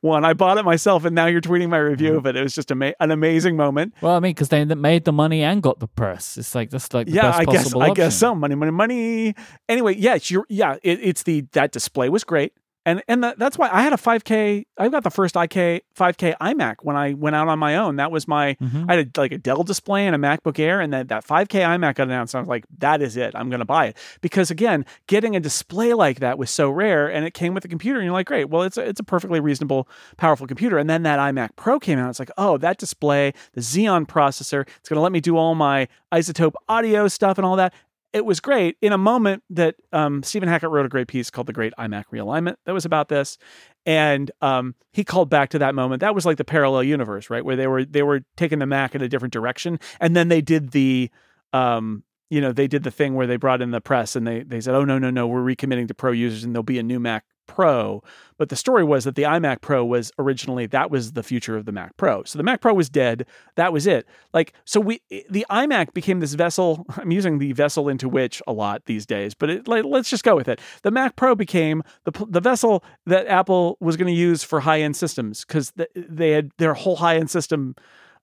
one. 0.00 0.24
I 0.24 0.32
bought 0.32 0.58
it 0.58 0.64
myself, 0.64 1.04
and 1.04 1.14
now 1.14 1.26
you're 1.26 1.40
tweeting 1.40 1.68
my 1.68 1.78
review 1.78 2.08
Mm-hmm. 2.10 2.18
of 2.18 2.26
it. 2.26 2.36
It 2.36 2.42
was 2.42 2.54
just 2.54 2.72
ama- 2.72 2.94
an 2.98 3.12
amazing 3.12 3.56
moment. 3.56 3.94
Well, 4.00 4.16
I 4.16 4.20
mean, 4.20 4.30
because 4.32 4.48
they 4.48 4.64
made 4.64 5.04
the 5.04 5.12
money 5.12 5.42
and 5.44 5.62
got 5.62 5.78
the 5.78 5.86
press. 5.86 6.36
It's 6.36 6.54
like 6.56 6.70
that's 6.70 6.92
like 6.92 7.06
the 7.06 7.12
yeah, 7.12 7.22
best 7.22 7.40
I 7.40 7.44
guess 7.44 7.62
possible 7.64 7.82
I 7.82 7.90
guess 7.90 8.16
so. 8.18 8.34
Money, 8.34 8.56
money, 8.56 8.72
money. 8.72 9.34
Anyway, 9.68 9.94
yeah, 9.96 10.16
it's 10.16 10.28
your 10.30 10.44
yeah. 10.48 10.76
It, 10.82 10.98
it's 11.00 11.22
the 11.22 11.42
that 11.52 11.70
display 11.70 12.08
was 12.08 12.24
great, 12.24 12.52
and 12.86 13.02
and 13.08 13.22
that, 13.22 13.38
that's 13.38 13.58
why 13.58 13.68
I 13.70 13.82
had 13.82 13.92
a 13.92 13.96
5K. 13.96 14.64
I 14.78 14.88
got 14.88 15.02
the 15.04 15.10
first 15.10 15.36
IK 15.36 15.84
5K 15.94 16.36
iMac 16.40 16.76
when 16.80 16.96
I 16.96 17.12
went 17.12 17.36
out 17.36 17.48
on 17.48 17.58
my 17.58 17.76
own. 17.76 17.96
That 17.96 18.10
was 18.10 18.26
my 18.26 18.54
Mhm. 18.62 18.86
I 18.88 18.94
had 18.96 19.10
a, 19.14 19.20
like 19.20 19.32
a 19.32 19.38
Dell 19.38 19.62
display 19.64 20.06
and 20.06 20.14
a 20.14 20.18
MacBook 20.18 20.58
Air, 20.58 20.80
and 20.80 20.92
that, 20.94 21.08
that 21.08 21.26
5K 21.26 21.60
iMac 21.60 21.96
got 21.96 22.04
announced. 22.04 22.32
And 22.32 22.38
I 22.38 22.42
was 22.42 22.48
like, 22.48 22.64
that 22.78 23.02
is 23.02 23.16
it. 23.18 23.34
I'm 23.34 23.50
going 23.50 23.58
to 23.58 23.66
buy 23.66 23.86
it. 23.86 23.96
Because 24.22 24.50
again, 24.50 24.86
getting 25.08 25.36
a 25.36 25.40
display 25.40 25.92
like 25.92 26.20
that 26.20 26.38
was 26.38 26.50
so 26.50 26.70
rare, 26.70 27.08
and 27.12 27.26
it 27.26 27.34
came 27.34 27.52
with 27.52 27.64
a 27.64 27.68
computer, 27.68 27.98
and 27.98 28.04
you're 28.06 28.14
like, 28.14 28.26
great, 28.28 28.48
well, 28.48 28.62
it's 28.62 28.78
a, 28.78 28.88
it's 28.88 29.00
a 29.00 29.04
perfectly 29.04 29.40
reasonable, 29.40 29.88
powerful 30.16 30.46
computer. 30.46 30.78
And 30.78 30.88
then 30.88 31.02
that 31.02 31.18
iMac 31.18 31.50
Pro 31.56 31.78
came 31.80 31.98
out. 31.98 32.08
It's 32.08 32.18
like, 32.20 32.30
oh, 32.38 32.56
that 32.58 32.78
display, 32.78 33.34
the 33.54 33.60
Xeon 33.60 34.06
processor, 34.06 34.62
it's 34.78 34.88
going 34.88 34.96
to 34.96 35.02
let 35.02 35.12
me 35.12 35.20
do 35.20 35.36
all 35.36 35.54
my 35.56 35.88
iZotope 36.12 36.54
audio 36.68 37.08
stuff 37.08 37.36
and 37.36 37.44
all 37.44 37.56
that. 37.56 37.74
It 38.12 38.24
was 38.24 38.40
great 38.40 38.76
in 38.80 38.92
a 38.92 38.98
moment 38.98 39.42
that 39.50 39.76
um, 39.92 40.22
Stephen 40.22 40.48
Hackett 40.48 40.70
wrote 40.70 40.86
a 40.86 40.88
great 40.88 41.08
piece 41.08 41.30
called 41.30 41.46
"The 41.46 41.52
Great 41.52 41.72
iMac 41.78 42.04
Realignment" 42.12 42.56
that 42.64 42.72
was 42.72 42.84
about 42.84 43.08
this, 43.08 43.36
and 43.84 44.30
um, 44.40 44.74
he 44.92 45.04
called 45.04 45.28
back 45.28 45.50
to 45.50 45.58
that 45.58 45.74
moment. 45.74 46.00
That 46.00 46.14
was 46.14 46.24
like 46.24 46.38
the 46.38 46.44
parallel 46.44 46.82
universe, 46.84 47.28
right, 47.28 47.44
where 47.44 47.56
they 47.56 47.66
were 47.66 47.84
they 47.84 48.02
were 48.02 48.20
taking 48.36 48.58
the 48.58 48.66
Mac 48.66 48.94
in 48.94 49.02
a 49.02 49.08
different 49.08 49.32
direction, 49.32 49.78
and 50.00 50.16
then 50.16 50.28
they 50.28 50.40
did 50.40 50.70
the, 50.70 51.10
um, 51.52 52.04
you 52.30 52.40
know, 52.40 52.52
they 52.52 52.66
did 52.66 52.84
the 52.84 52.90
thing 52.90 53.14
where 53.14 53.26
they 53.26 53.36
brought 53.36 53.60
in 53.60 53.70
the 53.70 53.80
press 53.80 54.16
and 54.16 54.26
they 54.26 54.42
they 54.42 54.60
said, 54.60 54.74
oh 54.74 54.84
no 54.84 54.98
no 54.98 55.10
no, 55.10 55.26
we're 55.26 55.42
recommitting 55.42 55.88
to 55.88 55.94
Pro 55.94 56.12
users 56.12 56.42
and 56.42 56.54
there'll 56.54 56.62
be 56.62 56.78
a 56.78 56.82
new 56.82 56.98
Mac 57.00 57.24
Pro. 57.46 58.02
But 58.38 58.48
the 58.48 58.56
story 58.56 58.84
was 58.84 59.04
that 59.04 59.14
the 59.14 59.22
iMac 59.22 59.60
Pro 59.60 59.84
was 59.84 60.12
originally 60.18 60.66
that 60.66 60.90
was 60.90 61.12
the 61.12 61.22
future 61.22 61.56
of 61.56 61.64
the 61.64 61.72
Mac 61.72 61.96
Pro. 61.96 62.22
So 62.24 62.38
the 62.38 62.42
Mac 62.42 62.60
Pro 62.60 62.74
was 62.74 62.88
dead. 62.88 63.26
That 63.56 63.72
was 63.72 63.86
it. 63.86 64.06
Like 64.32 64.52
so 64.64 64.80
we 64.80 65.00
the 65.30 65.46
iMac 65.50 65.94
became 65.94 66.20
this 66.20 66.34
vessel. 66.34 66.86
I'm 66.96 67.10
using 67.10 67.38
the 67.38 67.52
vessel 67.52 67.88
into 67.88 68.08
which 68.08 68.42
a 68.46 68.52
lot 68.52 68.84
these 68.86 69.06
days, 69.06 69.34
but 69.34 69.50
it, 69.50 69.68
like, 69.68 69.84
let's 69.84 70.10
just 70.10 70.24
go 70.24 70.36
with 70.36 70.48
it. 70.48 70.60
The 70.82 70.90
Mac 70.90 71.16
Pro 71.16 71.34
became 71.34 71.82
the 72.04 72.26
the 72.28 72.40
vessel 72.40 72.84
that 73.06 73.26
Apple 73.26 73.76
was 73.80 73.96
going 73.96 74.12
to 74.12 74.18
use 74.18 74.42
for 74.42 74.60
high 74.60 74.80
end 74.80 74.96
systems 74.96 75.44
because 75.44 75.72
they 75.94 76.30
had 76.30 76.50
their 76.58 76.74
whole 76.74 76.96
high 76.96 77.16
end 77.16 77.30
system, 77.30 77.74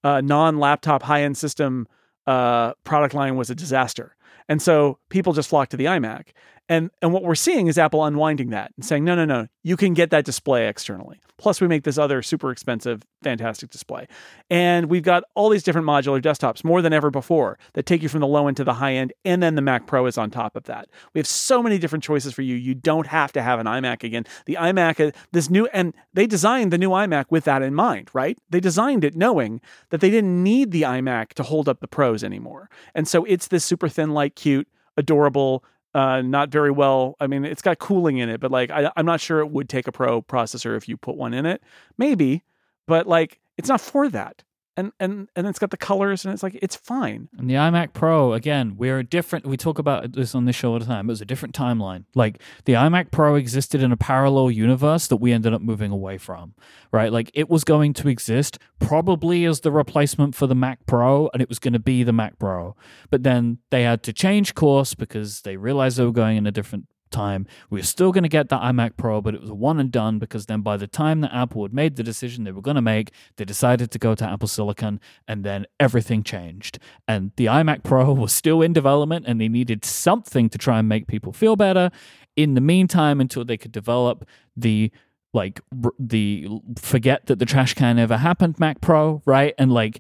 uh, 0.04 0.22
non 0.22 0.58
laptop 0.58 1.04
high 1.04 1.24
end 1.24 1.38
system 1.38 1.88
uh, 2.28 2.74
product 2.84 3.14
line 3.14 3.36
was 3.36 3.50
a 3.50 3.56
disaster. 3.56 4.16
And 4.50 4.62
so 4.62 5.00
people 5.10 5.34
just 5.34 5.50
flocked 5.50 5.72
to 5.72 5.78
the 5.78 5.86
iMac. 5.86 6.30
And 6.70 6.92
and 7.02 7.12
what 7.12 7.24
we're 7.24 7.36
seeing 7.36 7.68
is 7.68 7.78
Apple 7.78 8.06
unwinding 8.06 8.52
that 8.52 8.72
and 8.78 8.86
saying, 8.86 9.04
no, 9.04 9.16
no, 9.16 9.26
no, 9.26 9.48
you 9.64 9.76
can 9.76 9.94
get 9.94 10.12
that 10.12 10.24
display 10.24 10.68
externally. 10.68 11.20
Plus, 11.38 11.60
we 11.60 11.68
make 11.68 11.84
this 11.84 11.98
other 11.98 12.22
super 12.22 12.52
expensive, 12.52 13.04
fantastic 13.22 13.70
display. 13.70 14.08
And 14.50 14.86
we've 14.86 15.04
got 15.04 15.24
all 15.36 15.50
these 15.50 15.64
different 15.64 15.86
modular 15.86 16.22
desktops, 16.22 16.64
more 16.64 16.82
than 16.82 16.94
ever 16.94 17.12
before, 17.12 17.60
that 17.74 17.86
take 17.86 18.02
you 18.02 18.08
from 18.08 18.22
the 18.22 18.28
low 18.28 18.48
end 18.48 18.56
to 18.58 18.64
the 18.64 18.76
high 18.76 18.94
end. 18.94 19.12
And 19.26 19.44
then 19.44 19.56
the 19.56 19.62
Mac 19.62 19.86
Pro 19.86 20.06
is 20.06 20.18
on 20.18 20.32
top 20.32 20.56
of 20.56 20.64
that. 20.66 20.88
We 21.14 21.20
have 21.20 21.28
so 21.28 21.62
many 21.62 21.78
different 21.80 22.04
choices 22.04 22.34
for 22.34 22.44
you. 22.44 22.56
You 22.56 22.76
don't 22.76 23.08
have 23.08 23.34
to 23.34 23.42
have 23.42 23.60
an 23.60 23.66
iMac 23.66 24.04
again. 24.04 24.26
The 24.46 24.56
iMac, 24.56 25.06
uh, 25.06 25.12
this 25.34 25.50
new, 25.50 25.68
and 25.74 25.94
they 26.14 26.28
designed 26.28 26.72
the 26.72 26.78
new 26.78 26.92
iMac 26.92 27.26
with 27.30 27.44
that 27.44 27.62
in 27.62 27.76
mind, 27.76 28.10
right? 28.14 28.38
They 28.50 28.62
designed 28.62 29.04
it 29.04 29.16
knowing 29.16 29.60
that 29.90 30.00
they 30.00 30.10
didn't 30.10 30.42
need 30.42 30.72
the 30.72 30.84
iMac 30.84 31.34
to 31.34 31.44
hold 31.44 31.68
up 31.68 31.82
the 31.82 31.88
pros 31.90 32.24
anymore. 32.24 32.70
And 32.96 33.06
so 33.06 33.26
it's 33.26 33.48
this 33.48 33.66
super 33.66 33.90
thin, 33.90 34.12
light, 34.12 34.36
cute, 34.36 34.70
adorable, 34.96 35.64
uh, 35.94 36.22
not 36.22 36.50
very 36.50 36.72
well. 36.72 37.16
I 37.20 37.28
mean, 37.28 37.46
it's 37.46 37.62
got 37.62 37.80
cooling 37.80 38.18
in 38.18 38.30
it, 38.30 38.40
but 38.40 38.52
like, 38.52 38.72
I, 38.72 38.92
I'm 38.96 39.06
not 39.06 39.22
sure 39.22 39.40
it 39.40 39.52
would 39.52 39.70
take 39.70 39.88
a 39.88 39.92
pro 39.92 40.22
processor 40.22 40.76
if 40.76 40.90
you 40.90 40.98
put 40.98 41.16
one 41.16 41.34
in 41.34 41.46
it. 41.46 41.62
Maybe, 41.98 42.44
but 42.88 43.08
like, 43.08 43.40
it's 43.58 43.70
not 43.70 43.82
for 43.82 44.10
that. 44.10 44.44
And 44.76 44.92
and 45.00 45.30
and 45.36 45.46
it's 45.46 45.60
got 45.60 45.70
the 45.70 45.78
colors, 45.78 46.26
and 46.26 46.34
it's 46.34 46.42
like 46.42 46.58
it's 46.62 46.76
fine. 46.76 47.30
And 47.38 47.50
the 47.50 47.54
iMac 47.56 47.94
Pro, 47.94 48.34
again, 48.34 48.76
we're 48.76 49.00
a 49.00 49.04
different. 49.04 49.46
We 49.46 49.56
talk 49.56 49.78
about 49.78 50.14
this 50.14 50.34
on 50.34 50.46
this 50.46 50.56
show 50.56 50.74
all 50.74 50.80
the 50.80 50.86
time. 50.86 51.08
It 51.08 51.12
was 51.12 51.22
a 51.22 51.26
different 51.26 51.54
timeline. 51.54 52.06
Like 52.16 52.42
the 52.66 52.74
iMac 52.74 53.12
Pro 53.12 53.36
existed 53.36 53.84
in 53.84 53.92
a 53.92 53.98
parallel 53.98 54.50
universe 54.50 55.08
that 55.08 55.18
we 55.18 55.32
ended 55.32 55.54
up 55.54 55.62
moving 55.62 55.92
away 55.92 56.18
from, 56.18 56.56
right? 56.92 57.12
Like 57.12 57.30
it 57.36 57.50
was 57.50 57.64
going 57.64 57.94
to 57.94 58.08
exist 58.08 58.58
probably 58.80 59.46
as 59.46 59.60
the 59.60 59.72
replacement 59.72 60.34
for 60.34 60.48
the 60.48 60.56
Mac 60.56 60.86
Pro, 60.88 61.30
and 61.34 61.42
it 61.42 61.50
was 61.50 61.60
going 61.60 61.74
to 61.74 61.80
be 61.80 62.04
the 62.04 62.14
Mac 62.14 62.40
Pro. 62.40 62.76
But 63.12 63.22
then 63.22 63.60
they 63.70 63.84
had 63.84 64.02
to 64.04 64.14
change 64.14 64.56
course 64.56 64.96
because 64.96 65.42
they 65.42 65.56
realized 65.56 65.98
they 65.98 66.06
were 66.06 66.12
going 66.12 66.38
in 66.38 66.48
a 66.48 66.52
different 66.52 66.88
time. 67.14 67.46
We 67.70 67.80
were 67.80 67.86
still 67.86 68.12
going 68.12 68.24
to 68.24 68.30
get 68.30 68.50
the 68.50 68.58
iMac 68.58 68.98
Pro, 68.98 69.22
but 69.22 69.34
it 69.36 69.40
was 69.42 69.50
a 69.50 69.56
one 69.56 69.80
and 69.80 69.90
done 69.92 70.20
because 70.20 70.48
then 70.48 70.62
by 70.62 70.76
the 70.76 70.88
time 70.88 71.22
that 71.22 71.34
Apple 71.34 71.64
had 71.64 71.74
made 71.74 71.96
the 71.96 72.04
decision 72.04 72.44
they 72.44 72.52
were 72.52 72.62
going 72.62 72.76
to 72.76 72.82
make, 72.82 73.12
they 73.38 73.46
decided 73.46 73.92
to 73.92 74.00
go 74.00 74.16
to 74.16 74.26
Apple 74.26 74.48
Silicon 74.50 75.00
and 75.28 75.46
then 75.46 75.66
everything 75.80 76.24
changed. 76.24 76.80
And 77.08 77.32
the 77.38 77.46
iMac 77.46 77.84
Pro 77.84 78.12
was 78.26 78.34
still 78.34 78.62
in 78.62 78.74
development 78.74 79.26
and 79.28 79.40
they 79.40 79.48
needed 79.48 79.86
something 79.86 80.50
to 80.50 80.58
try 80.58 80.80
and 80.80 80.90
make 80.90 81.08
people 81.08 81.32
feel 81.32 81.56
better. 81.56 81.92
In 82.36 82.56
the 82.56 82.62
meantime, 82.62 83.22
until 83.22 83.46
they 83.46 83.58
could 83.58 83.72
develop 83.72 84.28
the 84.58 84.92
like 85.36 85.62
the 85.98 86.48
forget 86.78 87.26
that 87.26 87.40
the 87.40 87.46
trash 87.46 87.74
can 87.74 87.98
ever 87.98 88.18
happened 88.18 88.60
Mac 88.60 88.82
Pro, 88.82 89.22
right? 89.26 89.54
And 89.58 89.72
like 89.72 90.00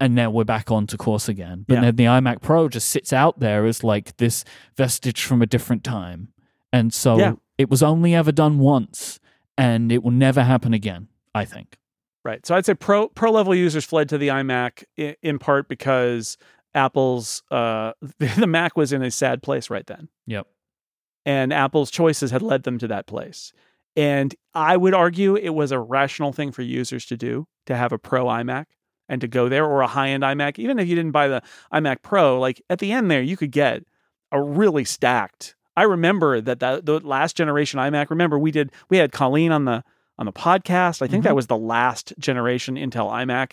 and 0.00 0.14
now 0.14 0.30
we're 0.30 0.44
back 0.44 0.70
onto 0.70 0.96
course 0.96 1.28
again. 1.28 1.64
But 1.66 1.74
Yeah. 1.74 1.80
then 1.80 1.96
the 1.96 2.04
iMac 2.04 2.40
Pro 2.40 2.68
just 2.68 2.88
sits 2.88 3.12
out 3.12 3.40
there 3.40 3.66
as 3.66 3.82
like 3.82 4.16
this 4.18 4.44
vestige 4.76 5.24
from 5.24 5.42
a 5.42 5.46
different 5.46 5.82
time. 5.84 6.28
And 6.72 6.92
so 6.92 7.18
Yeah. 7.18 7.32
it 7.56 7.70
was 7.70 7.82
only 7.82 8.14
ever 8.14 8.32
done 8.32 8.58
once 8.58 9.20
and 9.56 9.90
it 9.90 10.02
will 10.02 10.10
never 10.10 10.42
happen 10.42 10.72
again, 10.74 11.08
I 11.34 11.44
think. 11.44 11.78
Right. 12.24 12.44
So 12.46 12.54
I'd 12.54 12.66
say 12.66 12.74
pro 12.74 13.08
pro 13.08 13.30
level 13.30 13.54
users 13.54 13.84
fled 13.84 14.08
to 14.10 14.18
the 14.18 14.28
iMac 14.28 14.84
in, 14.96 15.14
in 15.22 15.38
part 15.38 15.68
because 15.68 16.36
Apple's 16.74 17.42
uh 17.50 17.92
the 18.18 18.46
Mac 18.46 18.76
was 18.76 18.92
in 18.92 19.02
a 19.02 19.10
sad 19.10 19.42
place 19.42 19.70
right 19.70 19.86
then. 19.86 20.08
Yep. 20.26 20.46
and 21.24 21.52
Apple's 21.52 21.90
choices 21.90 22.30
had 22.30 22.42
led 22.42 22.62
them 22.64 22.78
to 22.78 22.88
that 22.88 23.06
place. 23.06 23.52
And 23.96 24.34
I 24.54 24.76
would 24.76 24.94
argue 24.94 25.36
it 25.36 25.50
was 25.50 25.72
a 25.72 25.78
rational 25.78 26.32
thing 26.32 26.52
for 26.52 26.62
users 26.62 27.04
to 27.06 27.16
do 27.16 27.46
to 27.66 27.74
have 27.76 27.92
a 27.92 27.98
pro 27.98 28.26
iMac 28.26 28.66
and 29.08 29.20
to 29.22 29.26
go 29.28 29.48
there 29.48 29.64
or 29.64 29.80
a 29.80 29.86
high 29.88 30.10
end 30.10 30.22
iMac. 30.22 30.58
Even 30.58 30.78
if 30.78 30.86
you 30.86 30.94
didn't 30.94 31.12
buy 31.12 31.28
the 31.28 31.42
iMac 31.72 32.02
Pro, 32.02 32.38
like 32.38 32.62
at 32.68 32.78
the 32.78 32.92
end 32.92 33.10
there, 33.10 33.22
you 33.22 33.36
could 33.36 33.50
get 33.50 33.84
a 34.30 34.40
really 34.42 34.84
stacked. 34.84 35.56
I 35.78 35.82
remember 35.84 36.40
that 36.40 36.60
the, 36.60 36.80
the 36.82 36.98
last 37.00 37.36
generation 37.36 37.78
iMac. 37.78 38.10
Remember, 38.10 38.38
we 38.38 38.50
did 38.50 38.72
we 38.90 38.96
had 38.96 39.12
Colleen 39.12 39.52
on 39.52 39.64
the 39.64 39.84
on 40.18 40.26
the 40.26 40.32
podcast. 40.32 41.02
I 41.02 41.06
think 41.06 41.22
that 41.24 41.32
Mhm. 41.32 41.36
was 41.36 41.46
the 41.46 41.56
last 41.56 42.12
generation 42.18 42.74
Intel 42.76 43.10
iMac, 43.10 43.52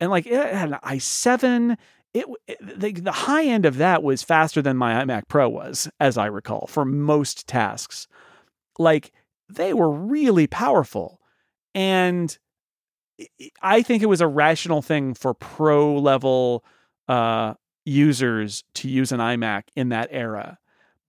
and 0.00 0.10
like 0.10 0.26
it 0.26 0.54
had 0.54 0.68
an 0.70 0.78
i7. 0.84 1.76
It, 2.14 2.26
it 2.46 2.58
the, 2.80 2.92
the 2.92 3.10
high 3.12 3.44
end 3.44 3.66
of 3.66 3.78
that 3.78 4.02
was 4.04 4.22
faster 4.22 4.62
than 4.62 4.76
my 4.76 5.04
iMac 5.04 5.22
Pro 5.28 5.48
was, 5.48 5.88
as 5.98 6.16
I 6.16 6.26
recall, 6.26 6.66
for 6.68 6.84
most 6.84 7.48
tasks. 7.48 8.06
Like 8.78 9.10
they 9.48 9.74
were 9.74 9.90
really 9.90 10.46
powerful, 10.46 11.20
and 11.74 12.38
I- 13.20 13.50
I 13.62 13.82
think 13.82 14.02
it 14.02 14.06
was 14.06 14.20
a 14.20 14.26
rational 14.28 14.82
thing 14.82 15.14
for 15.14 15.34
pro 15.34 15.96
level 15.98 16.64
uh, 17.08 17.54
users 17.84 18.64
to 18.74 18.88
use 18.88 19.12
an 19.12 19.20
iMac 19.20 19.64
in 19.76 19.88
that 19.90 20.08
era. 20.10 20.58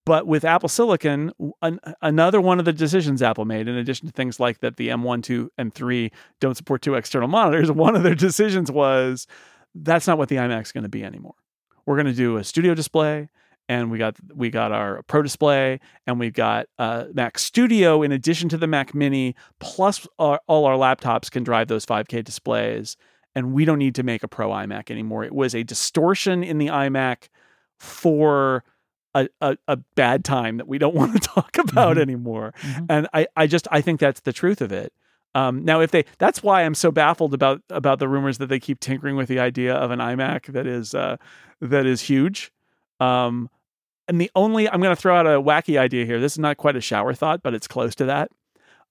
But 0.06 0.28
with 0.28 0.46
Apple 0.46 0.70
Silicon, 0.70 1.32
an, 1.64 1.80
another 2.02 2.40
one 2.40 2.60
of 2.60 2.66
the 2.66 2.74
decisions 2.74 3.24
Apple 3.24 3.46
made, 3.46 3.68
in 3.68 3.76
addition 3.76 4.08
to 4.08 4.14
things 4.14 4.40
like 4.40 4.60
that 4.60 4.78
the 4.78 4.90
M1, 4.90 5.24
2, 5.24 5.52
and 5.58 5.74
3 5.74 6.12
don't 6.40 6.56
support 6.56 6.84
two 6.84 6.94
external 6.94 7.28
monitors, 7.28 7.72
one 7.72 7.96
of 7.96 8.04
their 8.04 8.16
decisions 8.16 8.72
was 8.72 9.26
that's 9.74 10.08
not 10.08 10.18
what 10.18 10.30
the 10.30 10.36
iMac's 10.36 10.72
going 10.72 10.84
to 10.84 10.90
be 10.90 11.04
anymore. 11.04 11.36
We're 11.86 11.96
going 11.96 12.06
to 12.08 12.14
do 12.14 12.38
a 12.38 12.44
studio 12.44 12.76
display, 12.76 13.30
and 13.68 13.90
we 13.90 13.98
got 13.98 14.16
we 14.34 14.50
got 14.50 14.72
our 14.72 15.02
Pro 15.04 15.22
display, 15.22 15.80
and 16.06 16.20
we've 16.20 16.34
got 16.34 16.68
uh, 16.78 17.06
Mac 17.14 17.38
Studio 17.40 18.04
in 18.04 18.12
addition 18.12 18.48
to 18.50 18.58
the 18.58 18.68
Mac 18.68 18.94
Mini, 18.94 19.36
plus 19.60 20.08
our, 20.20 20.40
all 20.48 20.66
our 20.66 20.76
laptops 20.78 21.30
can 21.30 21.44
drive 21.44 21.68
those 21.68 21.86
5K 21.86 22.24
displays, 22.24 22.96
and 23.34 23.54
we 23.54 23.66
don't 23.66 23.80
need 23.80 23.96
to 23.96 24.04
make 24.04 24.24
a 24.24 24.28
Pro 24.28 24.50
iMac 24.50 24.90
anymore. 24.90 25.24
It 25.24 25.34
was 25.34 25.54
a 25.54 25.64
distortion 25.64 26.44
in 26.44 26.58
the 26.58 26.68
iMac 26.68 27.30
for 27.80 28.64
a, 29.16 29.28
a, 29.42 29.58
a 29.68 29.78
bad 29.96 30.24
time 30.24 30.58
that 30.58 30.68
we 30.68 30.78
don't 30.78 30.94
want 31.02 31.14
to 31.14 31.20
talk 31.20 31.58
about 31.58 31.98
Mhm. 31.98 32.02
anymore. 32.02 32.54
Mhm. 32.62 32.86
And 32.90 33.08
I, 33.14 33.26
I 33.36 33.48
just 33.48 33.68
I 33.72 33.82
think 33.82 34.00
that's 34.00 34.20
the 34.20 34.34
truth 34.34 34.62
of 34.62 34.72
it. 34.72 34.94
Um, 35.34 35.66
now, 35.66 35.82
if 35.82 35.92
they, 35.92 36.06
that's 36.18 36.42
why 36.44 36.62
I'm 36.64 36.76
so 36.76 36.92
baffled 36.92 37.34
about 37.34 37.62
about 37.70 38.00
the 38.00 38.08
rumors 38.08 38.38
that 38.38 38.48
they 38.48 38.60
keep 38.60 38.80
tinkering 38.80 39.16
with 39.18 39.28
the 39.28 39.40
idea 39.40 39.74
of 39.74 39.90
an 39.92 40.00
iMac 40.00 40.46
that 40.54 40.68
is 40.68 40.94
uh, 40.94 41.18
that 41.62 41.86
is 41.86 42.02
huge. 42.02 42.52
Um, 43.00 43.50
and 44.08 44.22
the 44.22 44.30
only 44.36 44.70
I'm 44.70 44.80
going 44.82 44.96
to 44.96 45.02
throw 45.02 45.16
out 45.16 45.26
a 45.26 45.42
wacky 45.42 45.78
idea 45.80 46.06
here. 46.06 46.20
This 46.20 46.34
is 46.34 46.40
not 46.40 46.58
quite 46.58 46.76
a 46.76 46.82
shower 46.82 47.14
thought, 47.14 47.42
but 47.44 47.54
it's 47.54 47.68
close 47.68 47.96
to 47.96 48.06
that. 48.06 48.32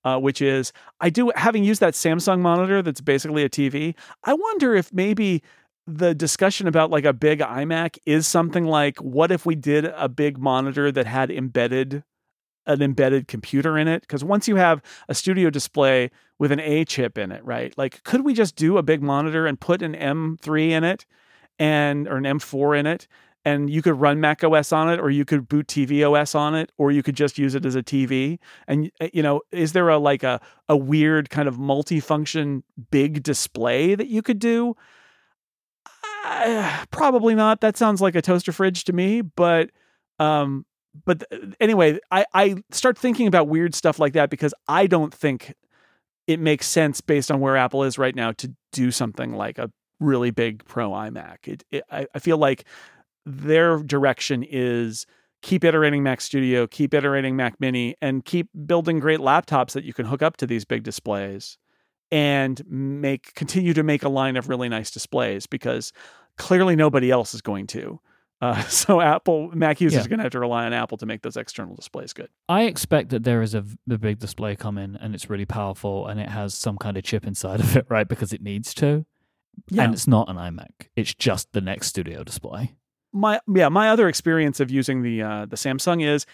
Uh, 0.04 0.18
which 0.18 0.42
is 0.42 0.70
I 1.00 1.08
do 1.08 1.32
having 1.34 1.64
used 1.64 1.80
that 1.80 1.94
Samsung 1.94 2.40
monitor 2.40 2.82
that's 2.82 3.00
basically 3.00 3.42
a 3.42 3.48
TV. 3.48 3.94
I 4.24 4.34
wonder 4.34 4.74
if 4.74 4.92
maybe 4.92 5.42
the 5.86 6.14
discussion 6.14 6.66
about 6.66 6.90
like 6.90 7.04
a 7.04 7.12
big 7.12 7.40
iMac 7.40 7.98
is 8.06 8.26
something 8.26 8.64
like 8.64 8.98
what 8.98 9.30
if 9.30 9.44
we 9.44 9.54
did 9.54 9.84
a 9.84 10.08
big 10.08 10.38
monitor 10.38 10.90
that 10.90 11.06
had 11.06 11.30
embedded 11.30 12.04
an 12.66 12.80
embedded 12.80 13.28
computer 13.28 13.76
in 13.76 13.88
it? 13.88 14.00
Because 14.00 14.24
once 14.24 14.48
you 14.48 14.56
have 14.56 14.82
a 15.08 15.14
studio 15.14 15.50
display 15.50 16.10
with 16.38 16.50
an 16.50 16.60
A 16.60 16.84
chip 16.84 17.18
in 17.18 17.30
it, 17.30 17.44
right? 17.44 17.76
Like 17.76 18.02
could 18.04 18.24
we 18.24 18.32
just 18.32 18.56
do 18.56 18.78
a 18.78 18.82
big 18.82 19.02
monitor 19.02 19.46
and 19.46 19.60
put 19.60 19.82
an 19.82 19.94
M3 19.94 20.70
in 20.70 20.84
it 20.84 21.06
and 21.58 22.08
or 22.08 22.16
an 22.16 22.24
M4 22.24 22.78
in 22.78 22.86
it 22.86 23.06
and 23.44 23.68
you 23.68 23.82
could 23.82 24.00
run 24.00 24.20
Mac 24.20 24.42
OS 24.42 24.72
on 24.72 24.90
it 24.90 24.98
or 24.98 25.10
you 25.10 25.24
could 25.24 25.48
boot 25.48 25.66
TV 25.66 26.02
OS 26.02 26.34
on 26.34 26.54
it 26.54 26.72
or 26.78 26.90
you 26.90 27.02
could 27.02 27.14
just 27.14 27.38
use 27.38 27.54
it 27.54 27.66
as 27.66 27.74
a 27.74 27.82
TV 27.82 28.38
and 28.66 28.90
uh, 29.00 29.08
you 29.12 29.22
know 29.22 29.42
is 29.52 29.72
there 29.72 29.88
a 29.88 29.98
like 29.98 30.22
a 30.22 30.40
a 30.68 30.76
weird 30.76 31.30
kind 31.30 31.46
of 31.46 31.56
multifunction 31.56 32.62
big 32.90 33.22
display 33.22 33.94
that 33.94 34.08
you 34.08 34.22
could 34.22 34.38
do 34.38 34.74
uh, 36.24 36.84
probably 36.90 37.34
not. 37.34 37.60
That 37.60 37.76
sounds 37.76 38.00
like 38.00 38.14
a 38.14 38.22
toaster 38.22 38.52
fridge 38.52 38.84
to 38.84 38.92
me 38.92 39.20
but 39.20 39.70
um 40.18 40.64
but 41.04 41.24
th- 41.30 41.54
anyway 41.60 41.98
I 42.10 42.24
I 42.32 42.56
start 42.70 42.98
thinking 42.98 43.26
about 43.26 43.48
weird 43.48 43.74
stuff 43.74 43.98
like 43.98 44.12
that 44.14 44.30
because 44.30 44.54
I 44.68 44.86
don't 44.86 45.12
think 45.12 45.54
it 46.26 46.40
makes 46.40 46.66
sense 46.66 47.00
based 47.00 47.30
on 47.30 47.40
where 47.40 47.56
Apple 47.56 47.84
is 47.84 47.98
right 47.98 48.14
now 48.14 48.32
to 48.32 48.54
do 48.72 48.90
something 48.90 49.34
like 49.34 49.58
a 49.58 49.70
really 50.00 50.30
big 50.30 50.64
pro 50.64 50.90
iMac. 50.90 51.46
It, 51.46 51.64
it 51.70 51.84
I, 51.90 52.06
I 52.14 52.18
feel 52.18 52.38
like 52.38 52.64
their 53.26 53.78
direction 53.78 54.42
is 54.42 55.06
keep 55.42 55.64
iterating 55.64 56.02
Mac 56.02 56.20
Studio, 56.20 56.66
keep 56.66 56.94
iterating 56.94 57.36
Mac 57.36 57.60
Mini, 57.60 57.94
and 58.00 58.24
keep 58.24 58.48
building 58.66 58.98
great 58.98 59.20
laptops 59.20 59.72
that 59.72 59.84
you 59.84 59.92
can 59.92 60.06
hook 60.06 60.22
up 60.22 60.36
to 60.38 60.46
these 60.46 60.64
big 60.64 60.82
displays 60.82 61.58
and 62.14 62.62
make 62.68 63.34
continue 63.34 63.74
to 63.74 63.82
make 63.82 64.04
a 64.04 64.08
line 64.08 64.36
of 64.36 64.48
really 64.48 64.68
nice 64.68 64.90
displays 64.92 65.46
because 65.46 65.92
clearly 66.38 66.76
nobody 66.76 67.10
else 67.10 67.34
is 67.34 67.40
going 67.42 67.66
to. 67.68 67.98
Uh, 68.40 68.62
so 68.68 69.00
Apple 69.00 69.50
Mac 69.54 69.80
users 69.80 69.98
Yeah. 69.98 70.04
are 70.04 70.08
going 70.08 70.18
to 70.18 70.24
have 70.24 70.32
to 70.32 70.38
rely 70.40 70.64
on 70.66 70.72
Apple 70.72 70.96
to 70.98 71.06
make 71.06 71.22
those 71.22 71.36
external 71.36 71.74
displays 71.74 72.12
good. 72.12 72.28
I 72.48 72.62
expect 72.64 73.08
that 73.10 73.24
there 73.24 73.42
is 73.42 73.54
a 73.54 73.62
big 73.62 74.18
display 74.20 74.54
coming 74.54 74.96
and 75.00 75.14
it's 75.14 75.28
really 75.28 75.46
powerful 75.46 76.06
and 76.06 76.20
it 76.20 76.28
has 76.28 76.54
some 76.54 76.76
kind 76.78 76.96
of 76.96 77.02
chip 77.04 77.26
inside 77.26 77.60
of 77.60 77.76
it, 77.76 77.86
right? 77.88 78.06
Because 78.08 78.32
it 78.32 78.42
needs 78.42 78.74
to. 78.74 79.04
Yeah. 79.70 79.84
And 79.84 79.94
it's 79.94 80.06
not 80.06 80.28
an 80.28 80.36
iMac. 80.36 80.88
It's 80.96 81.14
just 81.14 81.52
the 81.52 81.60
next 81.60 81.88
studio 81.88 82.22
display. 82.24 82.74
my 83.12 83.40
yeah 83.52 83.68
my 83.68 83.88
other 83.90 84.08
experience 84.08 84.58
of 84.60 84.70
using 84.70 85.02
the 85.02 85.22
uh, 85.22 85.46
the 85.46 85.56
Samsung 85.56 86.04
is 86.04 86.26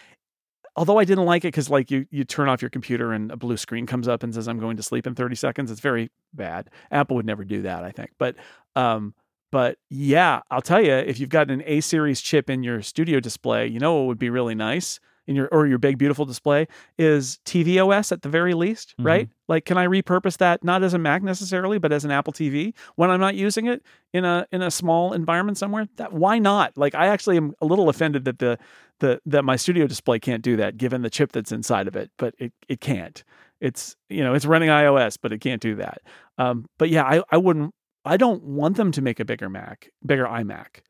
although 0.76 0.98
I 0.98 1.04
didn't 1.04 1.24
like 1.24 1.44
it 1.44 1.48
because 1.48 1.70
like 1.70 1.90
you 1.90 2.06
you 2.10 2.24
turn 2.24 2.48
off 2.48 2.62
your 2.62 2.70
computer 2.70 3.12
and 3.12 3.30
a 3.30 3.36
blue 3.36 3.56
screen 3.56 3.86
comes 3.86 4.08
up 4.08 4.22
and 4.22 4.34
says 4.34 4.48
I'm 4.48 4.58
going 4.58 4.76
to 4.76 4.82
sleep 4.82 5.06
in 5.06 5.14
30 5.14 5.34
seconds 5.36 5.70
it's 5.70 5.80
very 5.80 6.10
bad. 6.32 6.70
Apple 6.90 7.16
would 7.16 7.26
never 7.26 7.44
do 7.44 7.62
that 7.62 7.84
I 7.84 7.90
think. 7.90 8.10
But 8.18 8.36
um 8.76 9.14
but 9.52 9.78
yeah 9.88 10.40
I'll 10.50 10.62
tell 10.62 10.82
you 10.82 10.92
if 10.92 11.18
you've 11.18 11.30
got 11.30 11.50
an 11.50 11.62
A 11.66 11.80
series 11.80 12.20
chip 12.20 12.48
in 12.48 12.62
your 12.62 12.82
studio 12.82 13.20
display 13.20 13.66
you 13.66 13.78
know 13.78 13.94
what 13.96 14.06
would 14.06 14.18
be 14.18 14.30
really 14.30 14.54
nice 14.54 15.00
in 15.26 15.36
your 15.36 15.48
or 15.48 15.66
your 15.66 15.78
big 15.78 15.98
beautiful 15.98 16.24
display 16.24 16.66
is 16.98 17.38
TV 17.44 17.78
OS 17.78 18.10
at 18.12 18.22
the 18.22 18.28
very 18.28 18.54
least 18.54 18.94
Mhm. 18.98 19.04
right? 19.04 19.28
Like 19.48 19.64
can 19.64 19.78
I 19.78 19.86
repurpose 19.86 20.38
that 20.38 20.64
not 20.64 20.82
as 20.82 20.94
a 20.94 20.98
Mac 20.98 21.22
necessarily 21.22 21.78
but 21.78 21.92
as 21.92 22.04
an 22.04 22.10
Apple 22.10 22.32
TV 22.32 22.74
when 22.96 23.10
I'm 23.10 23.20
not 23.20 23.34
using 23.34 23.66
it 23.66 23.82
in 24.12 24.24
a 24.24 24.46
in 24.52 24.62
a 24.62 24.70
small 24.70 25.12
environment 25.12 25.58
somewhere? 25.58 25.86
That 25.96 26.12
why 26.12 26.38
not? 26.38 26.76
Like 26.76 26.94
i 26.94 27.06
actually 27.06 27.36
am 27.36 27.54
a 27.60 27.66
little 27.66 27.88
offended 27.88 28.24
that 28.24 28.38
the 28.38 28.58
the 29.00 29.20
that 29.26 29.44
my 29.44 29.56
studio 29.56 29.86
display 29.86 30.18
can't 30.18 30.42
do 30.42 30.56
that 30.56 30.76
given 30.76 31.02
the 31.02 31.10
chip 31.10 31.32
that's 31.32 31.52
inside 31.52 31.86
of 31.88 31.96
it 31.96 32.10
but 32.18 32.34
it 32.38 32.52
it 32.68 32.80
can't. 32.80 33.22
It's 33.60 33.94
you 34.08 34.22
know 34.24 34.34
it's 34.34 34.46
running 34.46 34.68
ios 34.70 35.16
but 35.20 35.32
it 35.32 35.40
can't 35.40 35.60
do 35.62 35.74
that. 35.76 36.00
Um 36.38 36.66
but 36.78 36.88
yeah 36.90 37.04
i 37.04 37.22
i 37.30 37.36
wouldn't 37.36 37.74
i 38.04 38.16
don't 38.16 38.42
want 38.42 38.76
them 38.78 38.90
to 38.92 39.02
make 39.02 39.20
a 39.20 39.24
bigger 39.24 39.48
mac 39.50 39.90
bigger 40.04 40.24
imac. 40.26 40.80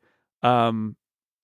Um 0.41 0.95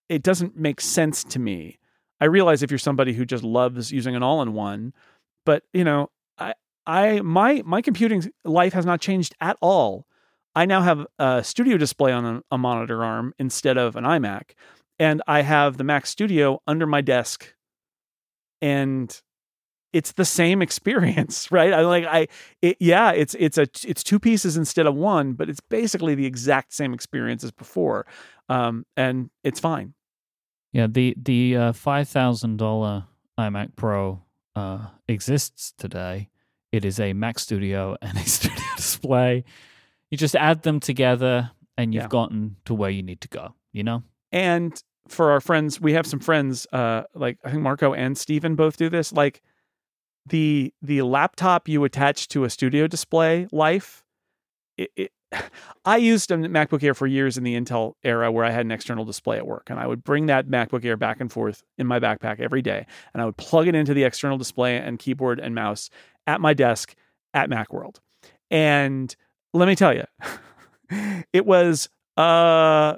it 0.09 0.23
doesn't 0.23 0.55
make 0.57 0.79
sense 0.79 1.23
to 1.25 1.39
me 1.39 1.77
i 2.21 2.25
realize 2.25 2.63
if 2.63 2.71
you're 2.71 2.77
somebody 2.77 3.13
who 3.13 3.25
just 3.25 3.43
loves 3.43 3.91
using 3.91 4.15
an 4.15 4.23
all-in-one 4.23 4.93
but 5.45 5.63
you 5.73 5.83
know 5.83 6.09
i 6.37 6.53
i 6.85 7.21
my 7.21 7.61
my 7.65 7.81
computing 7.81 8.23
life 8.45 8.73
has 8.73 8.85
not 8.85 9.01
changed 9.01 9.35
at 9.41 9.57
all 9.61 10.07
I 10.57 10.65
now 10.65 10.81
have 10.81 11.05
a 11.19 11.43
studio 11.43 11.77
display 11.77 12.11
on 12.11 12.25
a, 12.25 12.41
a 12.49 12.57
monitor 12.57 13.03
arm 13.03 13.31
instead 13.37 13.77
of 13.77 13.95
an 13.95 14.05
iMac, 14.05 14.55
and 14.97 15.21
I 15.27 15.43
have 15.43 15.77
the 15.77 15.83
Mac 15.83 16.07
Studio 16.07 16.63
under 16.65 16.87
my 16.87 17.01
desk, 17.01 17.53
and 18.59 19.21
it's 19.93 20.13
the 20.13 20.25
same 20.25 20.61
experience, 20.63 21.51
right? 21.51 21.71
I 21.71 21.81
like 21.81 22.05
I, 22.05 22.27
it, 22.63 22.77
yeah, 22.79 23.11
it's 23.11 23.35
it's 23.35 23.59
a 23.59 23.67
it's 23.85 24.01
two 24.01 24.19
pieces 24.19 24.57
instead 24.57 24.87
of 24.87 24.95
one, 24.95 25.33
but 25.33 25.47
it's 25.47 25.59
basically 25.59 26.15
the 26.15 26.25
exact 26.25 26.73
same 26.73 26.91
experience 26.91 27.43
as 27.43 27.51
before, 27.51 28.07
um, 28.49 28.83
and 28.95 29.29
it's 29.43 29.59
fine. 29.59 29.93
Yeah, 30.73 30.87
the 30.87 31.15
the 31.21 31.55
uh, 31.57 31.71
five 31.73 32.07
thousand 32.09 32.57
dollar 32.57 33.05
iMac 33.39 33.75
Pro 33.75 34.21
uh, 34.55 34.87
exists 35.07 35.73
today. 35.77 36.29
It 36.71 36.83
is 36.85 36.99
a 36.99 37.13
Mac 37.13 37.39
Studio 37.39 37.95
and 38.01 38.17
a 38.17 38.23
Studio 38.25 38.63
Display. 38.75 39.43
You 40.11 40.17
just 40.17 40.35
add 40.35 40.63
them 40.63 40.79
together, 40.79 41.51
and 41.77 41.93
you've 41.93 42.03
Yeah. 42.03 42.07
gotten 42.09 42.57
to 42.65 42.73
where 42.73 42.89
you 42.89 43.03
need 43.03 43.21
to 43.21 43.27
go. 43.27 43.53
You 43.73 43.83
know? 43.83 44.03
And 44.31 44.81
for 45.07 45.31
our 45.31 45.39
friends, 45.39 45.79
we 45.79 45.93
have 45.93 46.05
some 46.05 46.19
friends, 46.19 46.67
uh, 46.73 47.03
like 47.13 47.37
I 47.45 47.51
think 47.51 47.63
Marco 47.63 47.93
and 47.93 48.17
Steven 48.17 48.55
both 48.55 48.75
do 48.77 48.89
this. 48.89 49.13
Like 49.13 49.41
the 50.25 50.73
the 50.81 51.01
laptop 51.03 51.69
you 51.69 51.83
attach 51.85 52.27
to 52.29 52.43
a 52.43 52.49
studio 52.49 52.87
display 52.87 53.47
life. 53.51 54.03
It, 54.77 54.91
it, 54.95 55.11
I 55.85 55.97
used 55.97 56.31
a 56.31 56.37
MacBook 56.37 56.83
Air 56.83 56.93
for 56.93 57.07
years 57.07 57.37
in 57.37 57.43
the 57.43 57.59
Intel 57.59 57.93
era 58.03 58.31
where 58.31 58.45
I 58.45 58.51
had 58.51 58.65
an 58.65 58.71
external 58.71 59.05
display 59.05 59.37
at 59.37 59.47
work, 59.47 59.69
and 59.69 59.79
I 59.79 59.87
would 59.87 60.03
bring 60.03 60.27
that 60.27 60.47
MacBook 60.47 60.83
Air 60.85 60.97
back 60.97 61.19
and 61.19 61.31
forth 61.31 61.63
in 61.77 61.87
my 61.87 61.99
backpack 61.99 62.39
every 62.39 62.61
day, 62.61 62.85
and 63.13 63.21
I 63.21 63.25
would 63.25 63.37
plug 63.37 63.67
it 63.67 63.75
into 63.75 63.93
the 63.93 64.03
external 64.03 64.37
display 64.37 64.77
and 64.77 64.99
keyboard 64.99 65.39
and 65.39 65.55
mouse 65.55 65.89
at 66.25 66.41
my 66.41 66.53
desk 66.53 66.95
at 67.33 67.49
Macworld. 67.49 67.97
And 68.49 69.13
let 69.53 69.67
me 69.67 69.75
tell 69.75 69.93
you, 69.93 70.03
it 71.33 71.45
was 71.45 71.89
uh 72.15 72.95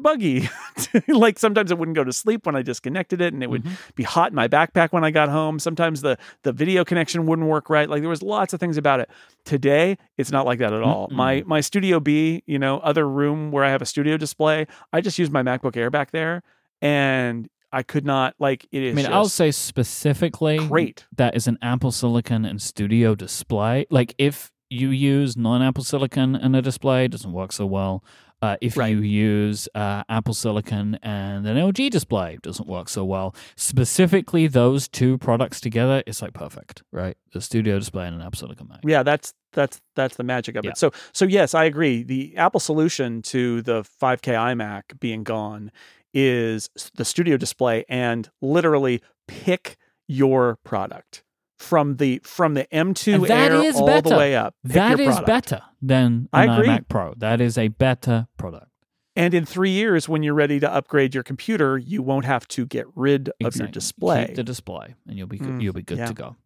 buggy. 0.00 0.48
like 1.08 1.38
sometimes 1.38 1.70
it 1.70 1.78
wouldn't 1.78 1.94
go 1.96 2.04
to 2.04 2.12
sleep 2.12 2.46
when 2.46 2.56
I 2.56 2.62
disconnected 2.62 3.20
it 3.20 3.32
and 3.32 3.42
it 3.42 3.50
would 3.50 3.62
Mhm. 3.64 3.94
be 3.94 4.02
hot 4.02 4.30
in 4.30 4.34
my 4.34 4.48
backpack 4.48 4.92
when 4.92 5.04
I 5.04 5.10
got 5.10 5.28
home. 5.28 5.58
Sometimes 5.58 6.00
the 6.02 6.18
the 6.42 6.52
video 6.52 6.84
connection 6.84 7.26
wouldn't 7.26 7.48
work 7.48 7.70
right. 7.70 7.88
Like 7.88 8.00
there 8.02 8.08
was 8.10 8.22
lots 8.22 8.52
of 8.52 8.60
things 8.60 8.76
about 8.76 9.00
it. 9.00 9.10
Today, 9.44 9.98
it's 10.18 10.32
not 10.32 10.46
like 10.46 10.58
that 10.58 10.72
at 10.72 10.82
all. 10.82 11.08
My 11.10 11.42
my 11.46 11.60
Studio 11.60 12.00
B, 12.00 12.42
you 12.46 12.58
know, 12.58 12.78
other 12.78 13.08
room 13.08 13.50
where 13.52 13.64
I 13.64 13.70
have 13.70 13.82
a 13.82 13.86
studio 13.86 14.16
display, 14.16 14.66
I 14.92 15.00
just 15.00 15.18
use 15.18 15.30
my 15.30 15.42
MacBook 15.42 15.76
Air 15.76 15.90
back 15.90 16.10
there 16.10 16.42
and 16.82 17.48
I 17.72 17.82
could 17.82 18.04
not 18.06 18.34
like 18.38 18.66
it 18.72 18.82
is 18.82 18.92
I 18.92 18.96
mean, 18.96 19.06
I'll 19.12 19.28
say 19.28 19.50
specifically 19.50 20.58
great. 20.58 21.06
that 21.16 21.34
is 21.36 21.46
an 21.46 21.58
Apple 21.62 21.92
Silicon 21.92 22.44
and 22.44 22.60
Studio 22.60 23.14
display. 23.14 23.86
Like 23.90 24.14
if 24.18 24.50
you 24.68 24.88
use 24.90 25.36
non-Apple 25.36 25.84
Silicon 25.84 26.34
in 26.34 26.54
a 26.56 26.60
display, 26.62 27.04
it 27.04 27.12
doesn't 27.12 27.32
work 27.32 27.52
so 27.52 27.64
well. 27.66 28.02
Uh, 28.42 28.56
if 28.60 28.76
Right. 28.76 28.88
you 28.88 29.00
use 29.00 29.66
uh, 29.74 30.04
Apple 30.08 30.34
Silicon 30.34 30.98
and 31.02 31.46
an 31.46 31.56
LG 31.56 31.88
display, 31.90 32.34
it 32.34 32.42
doesn't 32.42 32.68
work 32.68 32.88
so 32.88 33.04
well. 33.04 33.34
Specifically, 33.56 34.46
those 34.46 34.88
two 34.88 35.18
products 35.18 35.60
together, 35.60 36.02
it's 36.06 36.20
like 36.22 36.32
perfect, 36.34 36.82
right? 36.92 37.16
The 37.32 37.40
Studio 37.40 37.78
display 37.78 38.06
and 38.06 38.14
an 38.16 38.22
Apple 38.22 38.38
Silicon 38.38 38.68
Mac. 38.68 38.80
Yeah, 38.84 39.02
that's 39.02 39.32
that's 39.52 39.80
that's 39.94 40.16
the 40.16 40.22
magic 40.24 40.56
of 40.56 40.64
Yeah. 40.64 40.72
it. 40.72 40.76
So 40.78 40.90
so 41.12 41.24
yes, 41.24 41.54
I 41.54 41.64
agree. 41.64 42.02
The 42.02 42.36
Apple 42.36 42.60
solution 42.60 43.22
to 43.22 43.62
the 43.62 43.82
5K 44.00 44.34
iMac 44.34 45.00
being 45.00 45.22
gone 45.24 45.70
is 46.14 46.68
the 46.94 47.04
studio 47.04 47.36
display 47.36 47.84
and 47.88 48.28
literally 48.40 49.02
pick 49.28 49.76
your 50.08 50.56
product 50.64 51.22
from 51.58 51.96
the 51.96 52.20
from 52.24 52.54
the 52.54 52.64
M2 52.72 53.14
And 53.14 53.24
that 53.24 53.50
Air 53.52 53.64
is 53.64 53.76
all 53.76 53.86
better. 53.86 54.10
the 54.10 54.16
way 54.16 54.36
up. 54.36 54.54
That 54.64 54.96
product. 54.96 55.26
better 55.26 55.62
than 55.80 56.28
an 56.32 56.48
iMac 56.48 56.88
Pro. 56.88 57.14
That 57.16 57.40
is 57.40 57.56
a 57.58 57.68
better 57.68 58.28
product. 58.36 58.66
And 59.14 59.32
in 59.32 59.46
3 59.46 59.70
years 59.70 60.08
when 60.08 60.22
you're 60.22 60.34
ready 60.34 60.60
to 60.60 60.70
upgrade 60.70 61.14
your 61.14 61.22
computer, 61.24 61.78
you 61.78 62.02
won't 62.02 62.26
have 62.26 62.46
to 62.48 62.66
get 62.66 62.86
rid 62.94 63.30
of 63.42 63.56
your 63.56 63.68
display. 63.68 64.26
Keep 64.26 64.36
the 64.36 64.44
display, 64.44 64.94
and 65.06 65.16
you'll 65.16 65.26
be 65.26 65.38
good, 65.38 65.48
Mm, 65.48 65.62
you'll 65.62 65.72
be 65.72 65.82
good 65.82 65.96
yeah. 65.98 66.06
to 66.06 66.14
go. 66.14 66.36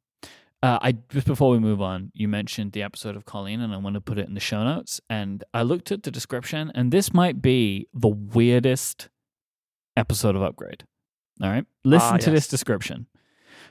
Uh, 0.62 0.78
I 0.82 0.92
just 1.08 1.26
before 1.26 1.50
we 1.50 1.58
move 1.58 1.80
on, 1.82 2.12
you 2.14 2.28
mentioned 2.28 2.72
the 2.72 2.82
episode 2.82 3.16
of 3.16 3.24
Colleen, 3.24 3.60
and 3.60 3.72
I 3.74 3.78
want 3.78 3.94
to 3.94 4.00
put 4.00 4.18
it 4.18 4.28
in 4.28 4.34
the 4.34 4.40
show 4.40 4.62
notes. 4.62 5.00
And 5.10 5.42
I 5.54 5.62
looked 5.62 5.90
at 5.90 6.02
the 6.04 6.10
description, 6.10 6.70
and 6.74 6.92
this 6.92 7.12
might 7.14 7.40
be 7.42 7.88
the 7.94 8.08
weirdest 8.08 9.08
episode 9.96 10.36
of 10.36 10.42
Upgrade. 10.42 10.84
All 11.42 11.48
right, 11.48 11.64
listen 11.84 12.14
Ah, 12.14 12.18
to 12.18 12.30
this 12.30 12.46
description. 12.46 13.06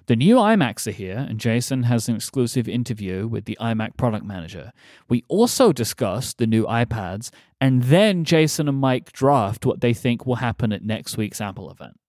The 0.09 0.15
new 0.15 0.37
iMacs 0.37 0.87
are 0.87 0.91
here, 0.91 1.23
and 1.29 1.39
Jason 1.39 1.83
has 1.83 2.09
an 2.09 2.15
exclusive 2.15 2.67
interview 2.67 3.27
with 3.27 3.45
the 3.45 3.55
iMac 3.61 3.95
product 3.95 4.25
manager. 4.25 4.71
We 5.07 5.23
also 5.27 5.71
discuss 5.71 6.33
the 6.33 6.47
new 6.47 6.65
iPads, 6.65 7.29
and 7.61 7.83
then 7.83 8.23
Jason 8.23 8.67
and 8.67 8.81
Myke 8.81 9.11
draft 9.11 9.67
what 9.67 9.81
they 9.81 9.93
think 9.93 10.25
will 10.25 10.37
happen 10.37 10.73
at 10.73 10.83
next 10.83 11.15
week's 11.15 11.39
Apple 11.39 11.69
event. 11.69 11.99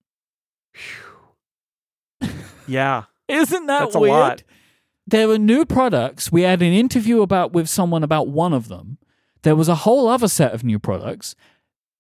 yeah. 2.67 3.03
Isn't 3.29 3.67
that 3.67 3.81
That's 3.81 3.95
a 3.95 4.01
weird? 4.01 4.13
lot. 4.13 4.43
There 5.07 5.29
were 5.29 5.37
new 5.37 5.67
products. 5.67 6.33
We 6.33 6.41
had 6.41 6.63
an 6.63 6.73
interview 6.73 7.21
about 7.21 7.53
with 7.53 7.69
someone 7.69 8.03
about 8.03 8.29
one 8.29 8.55
of 8.55 8.69
them. 8.69 8.97
There 9.43 9.55
was 9.55 9.69
a 9.69 9.75
whole 9.75 10.09
other 10.09 10.29
set 10.29 10.55
of 10.55 10.65
new 10.65 10.79
products. 10.79 11.35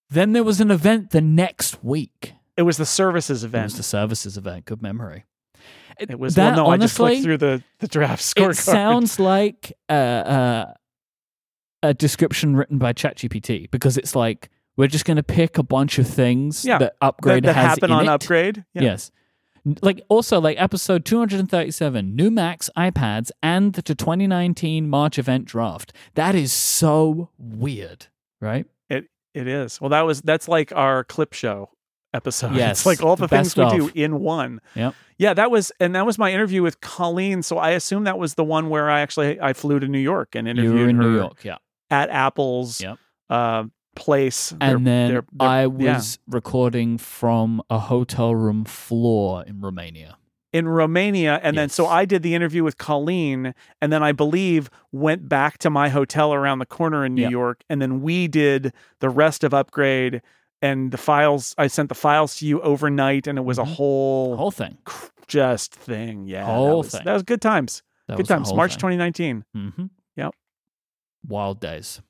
Then 0.09 0.33
there 0.33 0.45
was 0.45 0.63
an 0.63 0.71
event 0.71 1.11
the 1.11 1.21
next 1.21 1.85
week. 1.85 2.33
It 2.57 2.63
was 2.63 2.79
the 2.79 2.87
services 2.87 3.45
event. 3.45 3.61
It 3.61 3.65
was 3.65 3.77
the 3.77 3.83
services 3.83 4.39
event. 4.39 4.65
Good 4.65 4.81
memory. 4.81 5.27
It 6.09 6.19
was 6.19 6.35
that. 6.37 6.57
well, 6.57 6.67
no, 6.67 6.71
I 6.71 6.77
just 6.77 6.99
honestly, 7.01 7.11
clicked 7.17 7.25
through 7.25 7.39
the 7.39 7.63
the 7.81 7.89
draft 7.89 8.23
scorecard. 8.35 8.51
it 8.51 8.57
sounds 8.57 9.19
like 9.21 9.73
uh, 9.89 9.93
uh, 9.93 10.73
a 11.83 11.95
description 11.95 12.57
written 12.57 12.79
by 12.79 12.93
ChatGPT 12.93 13.71
because 13.71 13.97
it's 13.97 14.15
like 14.17 14.51
we're 14.77 14.87
just 14.87 15.05
going 15.05 15.17
to 15.17 15.23
pick 15.23 15.59
a 15.59 15.63
bunch 15.63 15.99
of 15.99 16.07
things 16.07 16.65
Yeah, 16.65 16.79
that 16.79 16.95
that, 17.01 17.07
upgrade 17.07 17.45
that 17.45 17.55
has 17.55 17.67
happen 17.67 17.91
in 17.91 17.97
on 17.97 18.05
it. 18.05 18.09
upgrade. 18.09 18.65
Yeah. 18.75 18.83
Yes. 18.83 19.11
Like 19.83 20.01
also 20.09 20.41
like 20.41 20.57
episode 20.59 21.05
237, 21.05 22.17
new 22.17 22.31
Macs, 22.31 22.71
iPads, 22.79 23.31
and 23.43 23.75
the 23.75 23.83
2019 23.83 24.89
March 24.89 25.19
event 25.19 25.45
draft. 25.45 25.93
That 26.15 26.35
is 26.35 26.51
so 26.51 27.29
weird, 27.37 28.07
right? 28.41 28.65
It 28.89 29.09
It 29.35 29.47
is. 29.47 29.79
Well, 29.79 29.91
that 29.91 30.03
was 30.07 30.23
that's 30.23 30.49
like 30.49 30.73
our 30.73 31.05
clip 31.05 31.35
show 31.35 31.69
episode. 32.15 32.53
Yes, 32.57 32.81
it's 32.81 32.87
like 32.87 33.03
all 33.03 33.17
the, 33.17 33.27
the 33.27 33.29
things 33.29 33.57
we 33.57 33.69
do 33.71 33.91
in 33.95 34.21
one. 34.21 34.61
Yep. 34.75 34.95
Yeah, 35.19 35.35
that 35.35 35.51
was 35.51 35.71
and 35.81 35.95
that 35.95 36.07
was 36.07 36.19
my 36.19 36.33
interview 36.33 36.63
with 36.63 36.81
Colleen. 36.81 37.43
So 37.43 37.59
I 37.59 37.71
assume 37.71 38.05
that 38.05 38.19
was 38.19 38.35
the 38.35 38.45
one 38.45 38.69
where 38.71 38.91
I 38.91 39.01
actually 39.01 39.41
I 39.41 39.53
flew 39.53 39.79
to 39.81 39.87
New 39.89 39.99
York 39.99 40.35
and 40.35 40.49
interviewed 40.49 40.89
in 40.91 40.97
her 40.97 41.03
New 41.03 41.17
York, 41.17 41.45
yeah. 41.45 41.57
at 41.91 42.09
Apple's 42.11 42.81
Yep. 42.81 42.99
uh, 43.29 43.65
place. 43.97 44.53
And 44.53 44.61
Their- 44.61 44.79
then 44.79 44.85
their- 45.13 45.25
their- 45.33 45.49
I 45.49 45.61
yeah. 45.63 45.67
was 45.97 46.19
recording 46.29 46.97
from 46.99 47.61
a 47.69 47.79
hotel 47.79 48.35
room 48.35 48.65
floor 48.65 49.45
in 49.47 49.61
Romania. 49.61 50.17
in 50.53 50.67
Romania, 50.67 51.39
and 51.45 51.57
then 51.57 51.69
so 51.69 51.87
I 51.87 52.05
did 52.07 52.23
the 52.25 52.35
interview 52.35 52.65
with 52.65 52.77
Colleen, 52.77 53.55
and 53.81 53.93
then 53.93 54.03
I 54.03 54.11
believe 54.13 54.69
went 54.91 55.29
back 55.29 55.59
to 55.59 55.71
my 55.71 55.91
hotel 55.91 56.35
around 56.35 56.59
the 56.61 56.67
corner 56.67 57.05
in 57.05 57.15
New 57.15 57.23
Yep. 57.23 57.31
York, 57.31 57.63
and 57.69 57.81
then 57.81 58.01
we 58.01 58.27
did 58.27 58.73
the 59.01 59.09
rest 59.11 59.45
of 59.45 59.55
Upgrade. 59.55 60.23
And 60.63 60.91
the 60.93 60.99
files, 60.99 61.55
I 61.57 61.69
sent 61.69 61.89
the 61.89 61.95
files 61.95 62.37
to 62.39 62.47
you 62.47 62.61
overnight, 62.61 63.27
and 63.27 63.39
it 63.39 63.45
was 63.45 63.59
a 63.59 63.63
Mhm. 63.63 63.75
whole 63.75 64.37
whole 64.37 64.51
thing. 64.51 64.77
just 65.27 65.75
thing. 65.75 66.27
Yeah, 66.27 66.45
that 66.45 66.53
Whole 66.55 66.79
was, 66.79 66.91
thing. 66.91 67.03
That 67.05 67.13
was 67.15 67.23
good 67.23 67.41
times. 67.41 67.83
That 68.09 68.17
good 68.17 68.27
times. 68.27 68.53
March 68.53 68.73
thing. 68.73 68.79
2019. 68.81 69.45
Mm-hmm. 69.57 69.85
Yep. 70.17 70.35
Wild 71.27 71.61
days. 71.61 72.03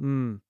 Mm. 0.00 0.40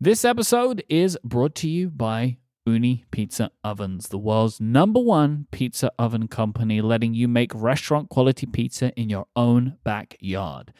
This 0.00 0.24
episode 0.24 0.82
is 0.88 1.18
brought 1.24 1.54
to 1.56 1.68
you 1.68 1.90
by 1.90 2.38
Ooni 2.68 3.04
Pizza 3.10 3.50
Ovens, 3.64 4.08
the 4.08 4.18
world's 4.18 4.60
number 4.60 5.00
one 5.00 5.46
pizza 5.50 5.90
oven 5.98 6.28
company, 6.28 6.80
letting 6.80 7.14
you 7.14 7.26
make 7.28 7.52
restaurant 7.54 8.08
quality 8.08 8.46
pizza 8.46 8.92
in 8.94 9.08
your 9.08 9.26
own 9.36 9.76
backyard. 9.84 10.72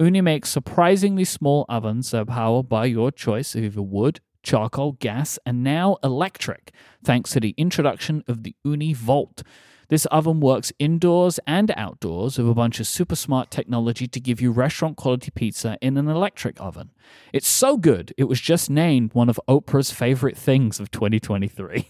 Ooni 0.00 0.22
makes 0.22 0.48
surprisingly 0.50 1.24
small 1.24 1.66
ovens 1.68 2.10
that 2.10 2.18
are 2.22 2.24
powered 2.24 2.68
by 2.68 2.86
your 2.86 3.10
choice 3.12 3.54
of 3.54 3.64
either 3.64 3.82
wood, 3.82 4.20
charcoal, 4.44 4.92
gas, 4.92 5.38
and 5.44 5.64
now 5.64 5.96
electric, 6.04 6.72
thanks 7.02 7.32
to 7.32 7.40
the 7.40 7.54
introduction 7.56 8.22
of 8.28 8.44
the 8.44 8.54
Ooni 8.64 8.94
Volt. 8.94 9.42
This 9.88 10.06
oven 10.06 10.40
works 10.40 10.72
indoors 10.78 11.38
and 11.46 11.72
outdoors 11.76 12.38
with 12.38 12.48
a 12.48 12.54
bunch 12.54 12.80
of 12.80 12.86
super 12.86 13.16
smart 13.16 13.50
technology 13.50 14.06
to 14.06 14.20
give 14.20 14.40
you 14.40 14.50
restaurant 14.50 14.96
quality 14.96 15.30
pizza 15.30 15.76
in 15.80 15.96
an 15.96 16.08
electric 16.08 16.60
oven. 16.60 16.90
It's 17.32 17.48
so 17.48 17.76
good, 17.76 18.14
it 18.16 18.24
was 18.24 18.40
just 18.40 18.70
named 18.70 19.12
one 19.14 19.28
of 19.28 19.40
Oprah's 19.48 19.90
favorite 19.90 20.36
things 20.36 20.78
of 20.78 20.90
2023. 20.90 21.88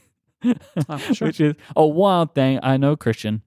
Oh, 0.88 0.98
sure. 1.12 1.28
Which 1.28 1.40
is 1.40 1.54
a 1.76 1.86
wild 1.86 2.34
thing. 2.34 2.60
I 2.62 2.76
know 2.76 2.96
Kristian, 2.96 3.42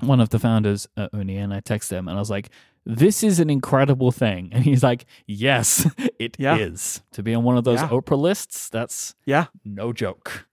one 0.00 0.20
of 0.20 0.28
the 0.30 0.38
founders 0.38 0.86
at 0.96 1.12
Ooni, 1.12 1.36
and 1.36 1.52
I 1.52 1.60
texted 1.60 1.92
him 1.92 2.08
and 2.08 2.16
I 2.16 2.20
was 2.20 2.30
like, 2.30 2.50
this 2.84 3.22
is 3.22 3.38
an 3.40 3.48
incredible 3.50 4.10
thing. 4.10 4.48
And 4.52 4.64
he's 4.64 4.82
like, 4.82 5.06
yes, 5.26 5.88
it 6.18 6.36
is 6.38 6.38
Yeah. 6.38 7.02
To 7.12 7.22
be 7.22 7.34
on 7.34 7.44
one 7.44 7.56
of 7.56 7.64
those 7.64 7.80
Yeah. 7.80 7.88
Oprah 7.88 8.18
lists, 8.18 8.68
that's 8.68 9.14
Yeah. 9.26 9.46
no 9.64 9.92
joke. 9.92 10.46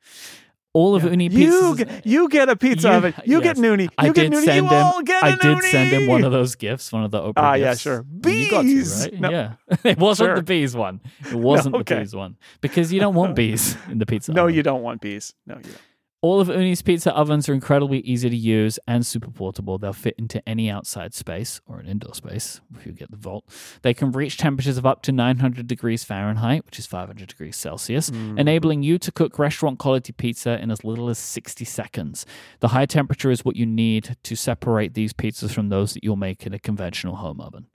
All 0.71 0.95
of 0.95 1.03
Yeah. 1.03 1.09
Ooni 1.09 1.31
you 1.31 1.49
pizzas. 1.51 1.77
get, 1.77 2.05
you 2.05 2.29
get 2.29 2.47
a 2.47 2.55
pizza 2.55 2.89
You- 2.89 2.93
oven. 2.93 3.13
You 3.25 3.41
yes. 3.41 3.43
get 3.43 3.57
Noonie. 3.57 3.81
You 3.85 3.89
I 3.97 4.05
get 4.09 4.13
did 4.13 4.31
Noonie. 4.33 4.45
send 4.45 4.65
you 4.67 4.77
him. 4.77 4.83
all 4.83 5.01
get 5.01 5.23
I 5.23 5.35
did 5.35 5.63
send 5.63 5.89
him 5.89 6.07
one 6.07 6.23
of 6.23 6.31
those 6.31 6.53
gifts, 6.55 6.91
one 6.93 7.03
of 7.03 7.09
the 7.09 7.19
Oprah 7.19 7.33
Ah, 7.37 7.53
yeah, 7.55 7.73
sure. 7.73 8.05
And 8.23 8.25
you 8.27 8.51
got 8.51 8.61
to, 8.61 8.67
Bees. 8.67 9.01
right? 9.11 9.19
No. 9.19 9.29
Yeah. 9.31 9.53
it 9.83 9.97
wasn't 9.97 10.27
Sure. 10.27 10.35
the 10.35 10.43
bees 10.43 10.75
one. 10.75 11.01
It 11.27 11.33
wasn't 11.33 11.73
okay. 11.81 11.95
the 11.95 12.01
bees 12.01 12.15
one. 12.15 12.37
Because 12.61 12.93
you 12.93 12.99
don't 12.99 13.15
want 13.15 13.35
bees 13.35 13.75
in 13.89 13.97
the 13.97 14.05
pizza. 14.05 14.31
No, 14.31 14.43
oven. 14.43 14.53
you 14.55 14.61
don't 14.61 14.83
want 14.83 15.01
bees. 15.01 15.33
No, 15.47 15.55
you 15.55 15.63
don't. 15.63 15.77
All 16.21 16.41
of 16.41 16.49
Ooni's 16.49 16.81
pizza 16.81 17.15
ovens 17.15 17.47
are 17.47 17.53
incredibly 17.53 17.99
easy 18.01 18.29
to 18.29 18.35
use 18.35 18.77
and 18.85 19.05
super 19.05 19.31
portable. 19.31 19.77
They'll 19.77 19.93
fit 19.93 20.15
into 20.17 20.47
any 20.47 20.69
outside 20.69 21.13
space 21.13 21.61
or 21.65 21.79
an 21.79 21.87
indoor 21.87 22.13
space 22.13 22.59
if 22.77 22.85
you 22.85 22.91
get 22.91 23.09
the 23.09 23.15
Volt. 23.15 23.45
They 23.83 23.93
can 23.93 24.11
reach 24.11 24.35
temperatures 24.35 24.77
of 24.77 24.85
up 24.85 25.01
to 25.03 25.13
900 25.13 25.65
degrees 25.65 26.03
Fahrenheit, 26.03 26.65
which 26.65 26.77
is 26.77 26.85
500 26.85 27.29
degrees 27.29 27.55
Celsius, 27.55 28.09
Mm. 28.09 28.37
enabling 28.37 28.83
you 28.83 28.97
to 28.97 29.13
cook 29.13 29.39
restaurant 29.39 29.79
quality 29.79 30.11
pizza 30.11 30.61
in 30.61 30.71
as 30.71 30.83
little 30.83 31.07
as 31.07 31.17
60 31.17 31.63
seconds. 31.63 32.25
The 32.59 32.69
high 32.69 32.85
temperature 32.85 33.31
is 33.31 33.45
what 33.45 33.55
you 33.55 33.65
need 33.65 34.17
to 34.23 34.35
separate 34.35 34.95
these 34.95 35.13
pizzas 35.13 35.51
from 35.51 35.69
those 35.69 35.93
that 35.93 36.03
you'll 36.03 36.17
make 36.17 36.45
in 36.45 36.53
a 36.53 36.59
conventional 36.59 37.15
home 37.15 37.39
oven. 37.39 37.67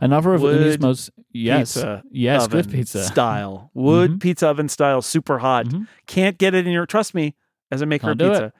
Another 0.00 0.34
of 0.34 0.44
Ooni's 0.44 0.78
most 0.78 1.10
yes, 1.32 1.74
pizza 1.74 2.04
yes, 2.12 2.46
good 2.46 2.70
pizza. 2.70 3.02
style. 3.02 3.72
Wood 3.74 4.12
Mhm. 4.12 4.20
pizza 4.20 4.46
oven 4.46 4.68
style, 4.68 5.02
super 5.02 5.40
hot. 5.40 5.66
Mhm. 5.66 5.88
Can't 6.06 6.38
get 6.38 6.54
it 6.54 6.64
in 6.64 6.72
your. 6.72 6.86
Trust 6.86 7.12
me, 7.12 7.34
as 7.70 7.82
a 7.82 7.86
maker 7.86 8.10
of 8.10 8.18
do 8.18 8.26
it. 8.26 8.30
pizza, 8.30 8.52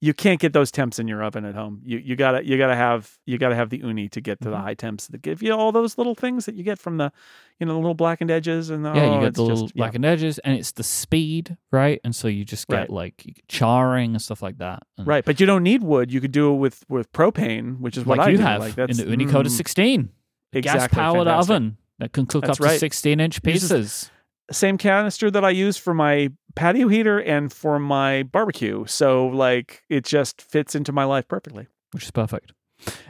you 0.00 0.12
can't 0.12 0.38
get 0.40 0.52
those 0.52 0.70
temps 0.70 0.98
in 0.98 1.08
your 1.08 1.22
oven 1.24 1.44
at 1.46 1.54
home. 1.54 1.80
You 1.84 1.96
you 1.98 2.16
gotta 2.16 2.44
you 2.44 2.58
gotta 2.58 2.76
have 2.76 3.18
you 3.24 3.38
gotta 3.38 3.54
have 3.54 3.70
the 3.70 3.78
Ooni 3.80 4.10
to 4.10 4.20
get 4.20 4.40
to 4.42 4.50
the 4.50 4.56
Mhm. 4.56 4.60
high 4.62 4.74
temps 4.74 5.06
that 5.08 5.22
give 5.22 5.42
you 5.42 5.52
all 5.54 5.72
those 5.72 5.96
little 5.96 6.14
things 6.14 6.44
that 6.44 6.54
you 6.54 6.62
get 6.64 6.78
from 6.78 6.98
the, 6.98 7.10
you 7.58 7.64
know, 7.66 7.72
the 7.72 7.78
little 7.78 7.94
blackened 7.94 8.30
edges 8.30 8.68
and 8.68 8.84
the, 8.84 8.92
Yeah, 8.92 9.02
oh, 9.04 9.14
you 9.14 9.20
get 9.20 9.28
it's 9.28 9.36
the 9.36 9.42
little 9.42 9.62
just, 9.64 9.74
yeah. 9.74 9.80
blackened 9.84 10.04
edges, 10.04 10.38
and 10.40 10.58
it's 10.58 10.72
the 10.72 10.82
speed, 10.82 11.56
right? 11.72 11.98
And 12.04 12.14
so 12.14 12.28
you 12.28 12.44
just 12.44 12.68
get 12.68 12.76
Right. 12.76 12.90
like 12.90 13.42
charring 13.48 14.10
and 14.12 14.20
stuff 14.20 14.42
like 14.42 14.58
that. 14.58 14.82
And 14.98 15.06
Right, 15.06 15.24
but 15.24 15.40
you 15.40 15.46
don't 15.46 15.62
need 15.62 15.82
wood. 15.82 16.12
You 16.12 16.20
could 16.20 16.32
do 16.32 16.52
it 16.52 16.56
with 16.58 16.84
with 16.90 17.10
propane, 17.12 17.80
which 17.80 17.96
is 17.96 18.04
what 18.04 18.18
like 18.18 18.28
I 18.28 18.30
you 18.32 18.36
do. 18.36 18.42
have 18.42 18.60
like 18.60 18.70
in 18.76 18.86
that's 18.88 18.98
the 18.98 19.04
Ooni 19.04 19.28
Koda 19.30 19.48
mm, 19.48 19.52
16, 19.52 20.10
exactly, 20.52 20.60
gas 20.78 20.88
powered 20.92 21.26
oven 21.26 21.78
that 21.98 22.12
can 22.12 22.26
cook 22.26 22.44
That's 22.44 22.60
up 22.60 22.68
to 22.68 22.78
16 22.78 23.18
inch 23.18 23.42
pizzas. 23.42 24.10
Same 24.52 24.78
canister 24.78 25.30
that 25.30 25.44
I 25.44 25.50
use 25.50 25.76
for 25.76 25.92
my 25.94 26.28
patio 26.54 26.88
heater 26.88 27.18
and 27.18 27.52
for 27.52 27.78
my 27.78 28.22
barbecue. 28.24 28.84
So 28.86 29.26
like 29.26 29.82
it 29.88 30.04
just 30.04 30.40
fits 30.40 30.74
into 30.74 30.92
my 30.92 31.04
life 31.04 31.26
perfectly. 31.28 31.66
which 31.92 32.04
is 32.04 32.10
perfect. 32.10 32.52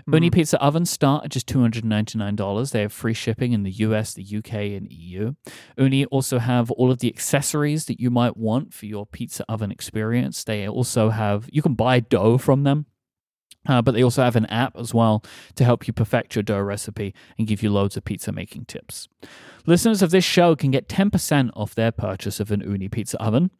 Ooni 0.09 0.29
Mm. 0.29 0.33
pizza 0.33 0.61
ovens 0.63 0.91
start 0.91 1.25
at 1.25 1.31
just 1.33 1.47
$299. 1.49 2.71
They 2.71 2.83
have 2.83 2.93
free 2.93 3.15
shipping 3.15 3.53
in 3.53 3.65
the 3.65 3.71
US, 3.73 4.15
the 4.15 4.23
UK, 4.23 4.77
and 4.77 4.87
EU. 4.93 5.35
Ooni 5.79 6.07
also 6.11 6.39
have 6.39 6.71
all 6.73 6.91
of 6.93 7.01
the 7.01 7.09
accessories 7.09 7.87
that 7.87 7.99
you 8.01 8.09
might 8.11 8.37
want 8.37 8.73
for 8.73 8.87
your 8.87 9.07
pizza 9.07 9.45
oven 9.49 9.73
experience. 9.73 10.45
They 10.45 10.69
also 10.69 11.11
have, 11.11 11.49
you 11.53 11.63
can 11.63 11.75
buy 11.75 11.99
dough 12.01 12.39
from 12.39 12.63
them. 12.63 12.87
Uh, 13.69 13.83
but 13.83 13.95
they 13.95 14.03
also 14.03 14.23
have 14.23 14.37
an 14.37 14.47
app 14.47 14.77
as 14.77 14.95
well 14.95 15.23
to 15.55 15.65
help 15.65 15.87
you 15.87 15.93
perfect 15.93 16.35
your 16.35 16.43
dough 16.43 16.61
recipe 16.61 17.15
and 17.39 17.47
give 17.47 17.63
you 17.63 17.71
loads 17.71 17.97
of 17.97 18.05
pizza 18.05 18.33
making 18.33 18.65
tips. 18.67 19.09
Listeners 19.67 20.03
of 20.03 20.11
this 20.11 20.25
show 20.25 20.55
can 20.55 20.71
get 20.71 20.89
10% 20.89 21.51
off 21.55 21.75
their 21.75 21.93
purchase 21.93 22.41
of 22.41 22.51
an 22.51 22.63
Ooni 22.63 22.91
pizza 22.91 23.21
oven. 23.21 23.51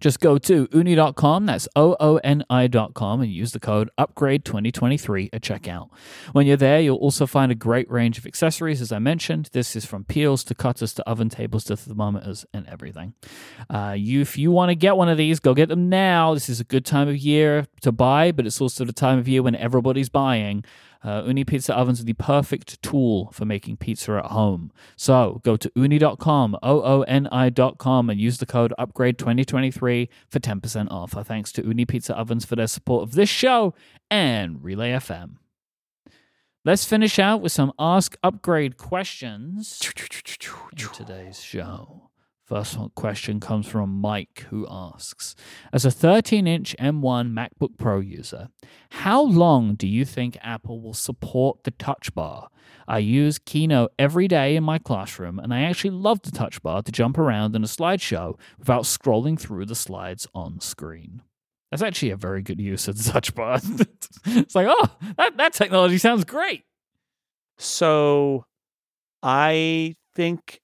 Just 0.00 0.18
go 0.18 0.38
to 0.38 0.66
ooni.com, 0.68 1.46
that's 1.46 1.68
O 1.76 1.96
O 2.00 2.16
N 2.18 2.44
I.com, 2.50 3.20
and 3.20 3.30
use 3.30 3.52
the 3.52 3.60
code 3.60 3.90
UPGRADE2023 3.96 5.30
at 5.32 5.40
checkout. 5.40 5.88
When 6.32 6.46
you're 6.46 6.56
there, 6.56 6.80
you'll 6.80 6.96
also 6.96 7.26
find 7.26 7.52
a 7.52 7.54
great 7.54 7.88
range 7.90 8.18
of 8.18 8.26
accessories, 8.26 8.82
as 8.82 8.90
I 8.90 8.98
mentioned. 8.98 9.50
This 9.52 9.76
is 9.76 9.84
from 9.84 10.04
peels 10.04 10.42
to 10.44 10.54
cutters 10.54 10.94
to 10.94 11.08
oven 11.08 11.28
tables 11.28 11.64
to 11.64 11.76
thermometers 11.76 12.44
and 12.52 12.66
everything. 12.66 13.14
Uh, 13.70 13.94
you, 13.96 14.20
if 14.20 14.36
you 14.36 14.50
want 14.50 14.70
to 14.70 14.74
get 14.74 14.96
one 14.96 15.08
of 15.08 15.16
these, 15.16 15.38
go 15.38 15.54
get 15.54 15.68
them 15.68 15.88
now. 15.88 16.34
This 16.34 16.48
is 16.48 16.58
a 16.58 16.64
good 16.64 16.84
time 16.84 17.08
of 17.08 17.16
year 17.16 17.66
to 17.82 17.92
buy, 17.92 18.32
but 18.32 18.46
it's 18.46 18.60
also 18.60 18.84
the 18.84 18.92
time 18.92 19.20
of 19.20 19.28
year 19.28 19.42
when 19.44 19.54
everybody's 19.54 20.08
buying. 20.08 20.64
Uh, 21.04 21.22
Ooni 21.22 21.46
pizza 21.46 21.76
ovens 21.76 22.00
are 22.00 22.04
the 22.04 22.14
perfect 22.14 22.80
tool 22.82 23.30
for 23.30 23.44
making 23.44 23.76
pizza 23.76 24.12
at 24.12 24.26
home. 24.26 24.72
So 24.96 25.42
go 25.44 25.56
to 25.56 25.68
ooni.com, 25.70 26.56
O 26.62 26.82
O 26.82 27.02
N 27.02 27.28
I.com, 27.30 28.08
and 28.08 28.18
use 28.18 28.38
the 28.38 28.46
code 28.46 28.72
UPGRADE2023 28.78 30.08
for 30.30 30.40
10% 30.40 30.90
off. 30.90 31.16
Our 31.16 31.22
thanks 31.22 31.52
to 31.52 31.62
Ooni 31.62 31.86
Pizza 31.86 32.16
Ovens 32.16 32.46
for 32.46 32.56
their 32.56 32.66
support 32.66 33.02
of 33.02 33.12
this 33.12 33.28
show 33.28 33.74
and 34.10 34.64
Relay 34.64 34.92
FM. 34.92 35.36
Let's 36.64 36.86
finish 36.86 37.18
out 37.18 37.42
with 37.42 37.52
some 37.52 37.72
Ask 37.78 38.16
Upgrade 38.22 38.78
questions 38.78 39.78
in 40.80 40.88
today's 40.94 41.42
show. 41.42 42.08
First 42.44 42.76
question 42.94 43.40
comes 43.40 43.66
from 43.66 44.02
Mike, 44.02 44.44
who 44.50 44.66
asks 44.70 45.34
As 45.72 45.86
a 45.86 45.90
13 45.90 46.46
inch 46.46 46.76
M1 46.78 47.32
MacBook 47.32 47.78
Pro 47.78 48.00
user, 48.00 48.48
how 48.90 49.22
long 49.22 49.76
do 49.76 49.88
you 49.88 50.04
think 50.04 50.36
Apple 50.42 50.82
will 50.82 50.92
support 50.92 51.64
the 51.64 51.70
touch 51.70 52.14
bar? 52.14 52.50
I 52.86 52.98
use 52.98 53.38
Keynote 53.38 53.92
every 53.98 54.28
day 54.28 54.56
in 54.56 54.64
my 54.64 54.78
classroom, 54.78 55.38
and 55.38 55.54
I 55.54 55.62
actually 55.62 55.90
love 55.90 56.20
the 56.20 56.30
touch 56.30 56.62
bar 56.62 56.82
to 56.82 56.92
jump 56.92 57.16
around 57.16 57.56
in 57.56 57.64
a 57.64 57.66
slideshow 57.66 58.38
without 58.58 58.82
scrolling 58.82 59.40
through 59.40 59.64
the 59.64 59.74
slides 59.74 60.26
on 60.34 60.60
screen. 60.60 61.22
That's 61.70 61.82
actually 61.82 62.10
a 62.10 62.16
very 62.16 62.42
good 62.42 62.60
use 62.60 62.88
of 62.88 63.02
the 63.02 63.10
touch 63.10 63.34
bar. 63.34 63.58
it's 64.26 64.54
like, 64.54 64.66
oh, 64.68 64.96
that, 65.16 65.38
that 65.38 65.54
technology 65.54 65.96
sounds 65.96 66.24
great. 66.24 66.64
So 67.56 68.44
I 69.22 69.94
think 70.14 70.60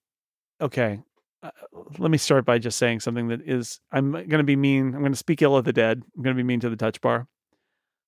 okay. 0.61 1.01
Uh, 1.42 1.50
let 1.98 2.10
me 2.10 2.18
start 2.18 2.44
by 2.44 2.58
just 2.58 2.78
saying 2.78 3.00
something 3.00 3.28
that 3.28 3.40
is 3.42 3.80
I'm 3.92 4.12
going 4.12 4.28
to 4.28 4.44
be 4.44 4.56
mean. 4.56 4.94
I'm 4.94 5.00
going 5.00 5.12
to 5.12 5.16
speak 5.16 5.42
ill 5.42 5.56
of 5.56 5.64
the 5.64 5.72
dead. 5.72 6.02
I'm 6.16 6.22
going 6.22 6.36
to 6.36 6.42
be 6.42 6.46
mean 6.46 6.60
to 6.60 6.70
the 6.70 6.76
touch 6.76 7.00
bar. 7.00 7.26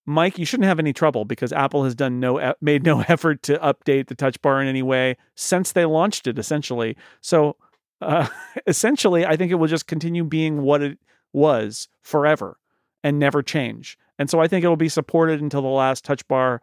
Mike, 0.04 0.38
you 0.38 0.44
shouldn't 0.44 0.66
have 0.66 0.80
any 0.80 0.92
trouble 0.92 1.24
because 1.24 1.52
Apple 1.52 1.84
has 1.84 1.94
done 1.94 2.20
no 2.20 2.54
made 2.60 2.84
no 2.84 3.00
effort 3.08 3.42
to 3.44 3.58
update 3.58 4.08
the 4.08 4.14
touch 4.14 4.40
bar 4.42 4.60
in 4.60 4.68
any 4.68 4.82
way 4.82 5.16
since 5.34 5.72
they 5.72 5.84
launched 5.84 6.26
it 6.26 6.38
essentially. 6.38 6.96
So 7.20 7.56
uh, 8.00 8.26
essentially 8.66 9.24
I 9.24 9.36
think 9.36 9.50
it 9.52 9.56
will 9.56 9.68
just 9.68 9.86
continue 9.86 10.24
being 10.24 10.62
what 10.62 10.82
it 10.82 10.98
was 11.32 11.88
forever 12.02 12.58
and 13.02 13.18
never 13.18 13.42
change. 13.42 13.96
And 14.18 14.28
so 14.28 14.40
I 14.40 14.48
think 14.48 14.64
it 14.64 14.68
will 14.68 14.76
be 14.76 14.88
supported 14.88 15.40
until 15.40 15.62
the 15.62 15.68
last 15.68 16.04
touch 16.04 16.26
bar 16.28 16.60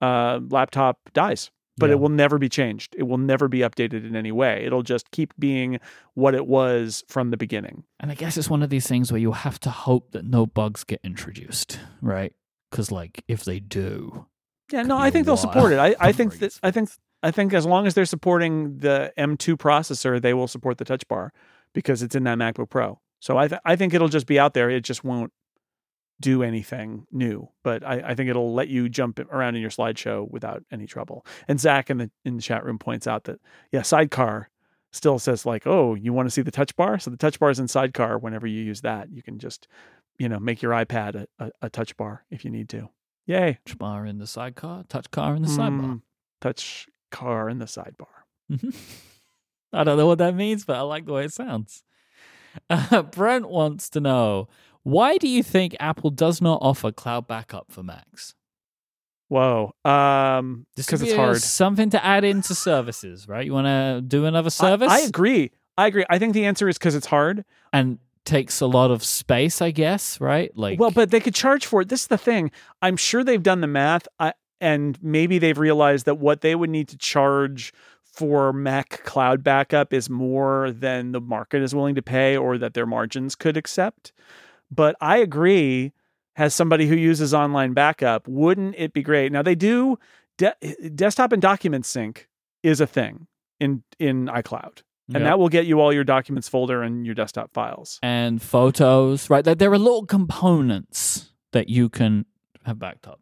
uh, 0.00 0.40
laptop 0.48 0.98
dies 1.12 1.50
but 1.80 1.90
Yeah. 1.90 1.94
it 1.96 1.98
will 2.00 2.08
never 2.10 2.38
be 2.38 2.48
changed. 2.48 2.94
It 2.96 3.02
will 3.04 3.18
never 3.18 3.48
be 3.48 3.58
updated 3.60 4.06
in 4.06 4.14
any 4.14 4.30
way. 4.30 4.62
It'll 4.64 4.84
just 4.84 5.10
keep 5.10 5.34
being 5.38 5.80
what 6.14 6.34
it 6.36 6.46
was 6.46 7.02
from 7.08 7.30
the 7.30 7.36
beginning. 7.36 7.82
And 7.98 8.12
I 8.12 8.14
guess 8.14 8.36
it's 8.36 8.48
one 8.48 8.62
of 8.62 8.70
these 8.70 8.86
things 8.86 9.10
where 9.10 9.20
you 9.20 9.32
have 9.32 9.58
to 9.60 9.70
hope 9.70 10.12
that 10.12 10.24
no 10.24 10.46
bugs 10.46 10.84
get 10.84 11.00
introduced, 11.02 11.80
right? 12.00 12.32
Because, 12.70 12.92
like, 12.92 13.24
if 13.26 13.44
they 13.44 13.58
do, 13.58 14.26
Yeah, 14.72 14.82
no, 14.82 14.96
I 14.96 15.10
think 15.10 15.26
they'll 15.26 15.36
support 15.36 15.72
it. 15.72 15.78
I, 15.80 15.96
I 16.00 16.12
think 16.12 16.38
that 16.38 16.56
I 16.62 16.70
think 16.70 16.90
I 17.22 17.30
think 17.32 17.52
as 17.52 17.66
long 17.66 17.86
as 17.86 17.94
they're 17.94 18.04
supporting 18.06 18.78
the 18.78 19.12
M2 19.18 19.56
processor, 19.58 20.22
they 20.22 20.32
will 20.32 20.46
support 20.48 20.78
the 20.78 20.84
touch 20.84 21.06
bar 21.08 21.32
because 21.74 22.02
it's 22.02 22.14
in 22.14 22.22
that 22.24 22.38
MacBook 22.38 22.70
Pro. 22.70 23.00
So 23.20 23.36
I 23.36 23.48
th- 23.48 23.60
I 23.64 23.74
think 23.76 23.92
it'll 23.94 24.08
just 24.08 24.26
be 24.26 24.38
out 24.38 24.54
there. 24.54 24.70
It 24.70 24.82
just 24.84 25.02
won't 25.04 25.32
do 26.20 26.42
anything 26.42 27.06
new. 27.10 27.48
But 27.62 27.84
I, 27.84 28.02
I 28.10 28.14
think 28.14 28.28
it'll 28.30 28.54
let 28.54 28.68
you 28.68 28.88
jump 28.88 29.18
around 29.18 29.56
in 29.56 29.60
your 29.62 29.70
slideshow 29.70 30.30
without 30.30 30.62
any 30.70 30.86
trouble. 30.86 31.24
And 31.48 31.58
Zach 31.58 31.90
in 31.90 31.98
the 31.98 32.10
in 32.24 32.36
the 32.36 32.42
chat 32.42 32.64
room 32.64 32.78
points 32.78 33.06
out 33.06 33.24
that 33.24 33.40
yeah, 33.72 33.82
Sidecar 33.82 34.50
still 34.92 35.18
says 35.18 35.46
like, 35.46 35.66
oh, 35.66 35.94
you 35.94 36.12
want 36.12 36.26
to 36.26 36.30
see 36.30 36.42
the 36.42 36.50
touch 36.50 36.76
bar? 36.76 36.98
So 36.98 37.10
the 37.10 37.16
touch 37.16 37.38
bar 37.38 37.50
is 37.50 37.58
in 37.58 37.68
Sidecar. 37.68 38.18
Whenever 38.18 38.46
you 38.46 38.62
use 38.62 38.82
that, 38.82 39.10
you 39.10 39.22
can 39.22 39.38
just 39.38 39.66
you 40.18 40.28
know 40.28 40.38
make 40.38 40.62
your 40.62 40.72
iPad 40.72 41.26
a, 41.38 41.44
a, 41.44 41.50
a 41.62 41.70
touch 41.70 41.96
bar 41.96 42.24
if 42.30 42.44
you 42.44 42.50
need 42.50 42.68
to. 42.70 42.88
Yay! 43.26 43.58
touch 43.64 43.78
bar 43.78 44.06
in 44.06 44.18
the 44.18 44.26
sidecar, 44.26 44.84
touch 44.88 45.10
car 45.10 45.36
in 45.36 45.42
the 45.42 45.48
sidebar. 45.48 45.82
Mm, 45.82 46.02
touch 46.40 46.88
car 47.10 47.48
in 47.48 47.58
the 47.58 47.66
sidebar. 47.66 48.06
Mhm. 48.50 48.74
I 49.72 49.84
don't 49.84 49.96
know 49.96 50.06
what 50.06 50.18
that 50.18 50.34
means, 50.34 50.64
but 50.64 50.76
I 50.76 50.80
like 50.80 51.06
the 51.06 51.12
way 51.12 51.24
it 51.24 51.32
sounds. 51.32 51.84
Uh, 52.68 53.02
Brent 53.16 53.48
wants 53.48 53.88
to 53.90 54.00
know 54.00 54.48
why 54.82 55.16
do 55.16 55.28
you 55.28 55.42
think 55.42 55.76
Apple 55.80 56.10
does 56.10 56.40
not 56.40 56.58
offer 56.62 56.90
cloud 56.92 57.26
backup 57.26 57.70
for 57.70 57.82
Macs? 57.82 58.34
Whoa. 59.28 59.72
Um, 59.84 60.66
This 60.76 60.86
because 60.86 61.02
it's 61.02 61.14
hard. 61.14 61.40
Something 61.40 61.90
to 61.90 62.04
add 62.04 62.24
into 62.24 62.54
services, 62.54 63.28
right? 63.28 63.46
You 63.46 63.52
want 63.52 63.66
to 63.66 64.02
do 64.06 64.24
another 64.24 64.46
I, 64.46 64.50
service? 64.50 64.90
I 64.90 65.00
agree. 65.00 65.52
I 65.78 65.86
agree. 65.86 66.04
I 66.10 66.18
think 66.18 66.34
the 66.34 66.46
answer 66.46 66.68
is 66.68 66.78
because 66.78 66.94
it's 66.94 67.06
hard. 67.06 67.44
and 67.72 67.98
takes 68.24 68.60
a 68.60 68.66
lot 68.66 68.90
of 68.90 69.02
space, 69.02 69.62
I 69.62 69.70
guess, 69.70 70.20
right? 70.20 70.54
Like, 70.56 70.78
well, 70.78 70.90
but 70.90 71.10
they 71.10 71.20
could 71.20 71.34
charge 71.34 71.64
for 71.66 71.80
it. 71.80 71.88
This 71.88 72.02
is 72.02 72.06
the 72.08 72.18
thing. 72.18 72.50
I'm 72.82 72.96
sure 72.96 73.24
they've 73.24 73.42
done 73.42 73.60
the 73.60 73.66
math, 73.66 74.06
I, 74.18 74.34
and 74.60 74.98
maybe 75.02 75.38
they've 75.38 75.58
realized 75.58 76.04
that 76.06 76.16
what 76.16 76.42
they 76.42 76.54
would 76.54 76.70
need 76.70 76.88
to 76.88 76.98
charge 76.98 77.72
for 78.04 78.52
Mac 78.52 79.04
cloud 79.04 79.42
backup 79.42 79.92
is 79.92 80.10
more 80.10 80.70
than 80.70 81.12
the 81.12 81.20
market 81.20 81.62
is 81.62 81.74
willing 81.74 81.94
to 81.94 82.02
pay, 82.02 82.36
or 82.36 82.58
that 82.58 82.74
their 82.74 82.86
margins 82.86 83.34
could 83.34 83.56
accept. 83.56 84.12
But 84.70 84.96
I 85.00 85.18
agree. 85.18 85.92
As 86.36 86.54
somebody 86.54 86.86
who 86.86 86.94
uses 86.94 87.34
online 87.34 87.74
backup, 87.74 88.26
wouldn't 88.28 88.74
it 88.78 88.92
be 88.94 89.02
great? 89.02 89.30
Now 89.32 89.42
they 89.42 89.54
do. 89.56 89.98
De- 90.38 90.54
desktop 90.94 91.32
and 91.32 91.42
document 91.42 91.84
sync 91.84 92.28
is 92.62 92.80
a 92.80 92.86
thing 92.86 93.26
in 93.58 93.82
in 93.98 94.26
iCloud, 94.26 94.82
and 95.08 95.16
Yep. 95.16 95.22
that 95.24 95.38
will 95.38 95.48
get 95.50 95.66
you 95.66 95.80
all 95.80 95.92
your 95.92 96.04
documents 96.04 96.48
folder 96.48 96.82
and 96.82 97.04
your 97.04 97.14
desktop 97.14 97.52
files. 97.52 97.98
and 98.02 98.40
photos, 98.40 99.28
right? 99.28 99.44
There, 99.44 99.54
there 99.56 99.72
are 99.72 99.78
little 99.78 100.06
components 100.06 101.32
that 101.52 101.68
you 101.68 101.88
can 101.88 102.24
have 102.64 102.78
backed 102.78 103.06
up. 103.06 103.20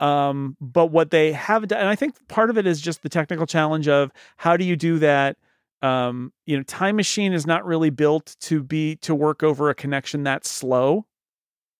Um, 0.00 0.56
but 0.60 0.86
what 0.86 1.10
they 1.10 1.32
have 1.32 1.68
done, 1.68 1.78
and 1.80 1.88
I 1.88 1.94
think 1.94 2.14
part 2.26 2.48
of 2.50 2.56
it 2.56 2.66
is 2.66 2.80
just 2.80 3.02
the 3.02 3.08
technical 3.10 3.46
challenge 3.46 3.86
of 3.86 4.10
how 4.38 4.56
do 4.56 4.64
you 4.64 4.74
do 4.76 4.98
that? 5.00 5.36
Um, 5.82 6.32
you 6.46 6.56
know, 6.56 6.62
Time 6.64 6.96
Machine 6.96 7.32
is 7.32 7.46
not 7.46 7.64
really 7.64 7.90
built 7.90 8.36
to 8.40 8.62
be 8.62 8.96
to 8.96 9.14
work 9.14 9.42
over 9.42 9.70
a 9.70 9.74
connection 9.74 10.24
that 10.24 10.44
slow. 10.46 11.06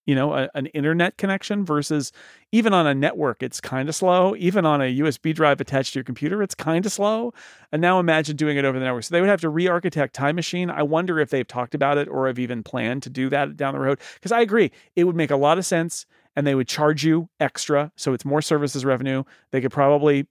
you 0.07 0.15
know, 0.15 0.33
a, 0.33 0.49
an 0.55 0.65
internet 0.67 1.17
connection 1.17 1.63
versus 1.63 2.11
even 2.51 2.73
on 2.73 2.87
a 2.87 2.93
network, 2.95 3.43
it's 3.43 3.61
kind 3.61 3.87
of 3.87 3.95
slow. 3.95 4.35
Even 4.35 4.65
on 4.65 4.81
a 4.81 4.85
USB 4.99 5.33
drive 5.33 5.61
attached 5.61 5.93
to 5.93 5.99
your 5.99 6.03
computer, 6.03 6.41
it's 6.41 6.55
kind 6.55 6.85
of 6.85 6.91
slow. 6.91 7.33
And 7.71 7.81
now 7.81 7.99
imagine 7.99 8.35
doing 8.35 8.57
it 8.57 8.65
over 8.65 8.79
the 8.79 8.85
network. 8.85 9.03
So 9.03 9.13
they 9.13 9.21
would 9.21 9.29
have 9.29 9.41
to 9.41 9.49
re 9.49 9.67
architect 9.67 10.15
Time 10.15 10.35
Machine. 10.35 10.71
I 10.71 10.81
wonder 10.83 11.19
if 11.19 11.29
they've 11.29 11.47
talked 11.47 11.75
about 11.75 11.97
it 11.99 12.07
or 12.07 12.27
have 12.27 12.39
even 12.39 12.63
planned 12.63 13.03
to 13.03 13.09
do 13.11 13.29
that 13.29 13.55
down 13.55 13.73
the 13.75 13.79
road. 13.79 13.99
Because 14.15 14.31
I 14.31 14.41
agree, 14.41 14.71
it 14.95 15.03
would 15.03 15.15
make 15.15 15.31
a 15.31 15.35
lot 15.37 15.59
of 15.59 15.65
sense 15.65 16.07
and 16.35 16.47
they 16.47 16.55
would 16.55 16.67
charge 16.67 17.03
you 17.05 17.29
extra. 17.39 17.91
So 17.95 18.13
it's 18.13 18.25
more 18.25 18.41
services 18.41 18.83
revenue. 18.83 19.23
They 19.51 19.61
could 19.61 19.71
probably 19.71 20.27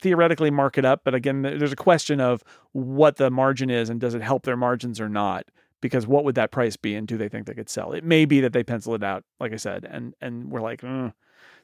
theoretically 0.00 0.50
mark 0.50 0.78
it 0.78 0.84
up. 0.84 1.02
But 1.04 1.14
again, 1.14 1.42
there's 1.42 1.72
a 1.72 1.76
question 1.76 2.20
of 2.20 2.42
what 2.72 3.16
the 3.16 3.30
margin 3.30 3.70
is 3.70 3.90
and 3.90 4.00
does 4.00 4.14
it 4.14 4.22
help 4.22 4.44
their 4.44 4.56
margins 4.56 5.00
or 5.00 5.08
not? 5.08 5.46
Because 5.80 6.06
what 6.06 6.24
would 6.24 6.34
that 6.34 6.50
price 6.50 6.76
be, 6.76 6.96
and 6.96 7.06
do 7.06 7.16
they 7.16 7.28
think 7.28 7.46
they 7.46 7.54
could 7.54 7.70
sell? 7.70 7.92
It 7.92 8.02
may 8.02 8.24
be 8.24 8.40
that 8.40 8.52
they 8.52 8.64
pencil 8.64 8.94
it 8.96 9.04
out, 9.04 9.22
like 9.38 9.52
I 9.52 9.56
said, 9.56 9.86
and 9.88 10.12
and 10.20 10.50
we're 10.50 10.60
like, 10.60 10.80
mm, 10.80 11.12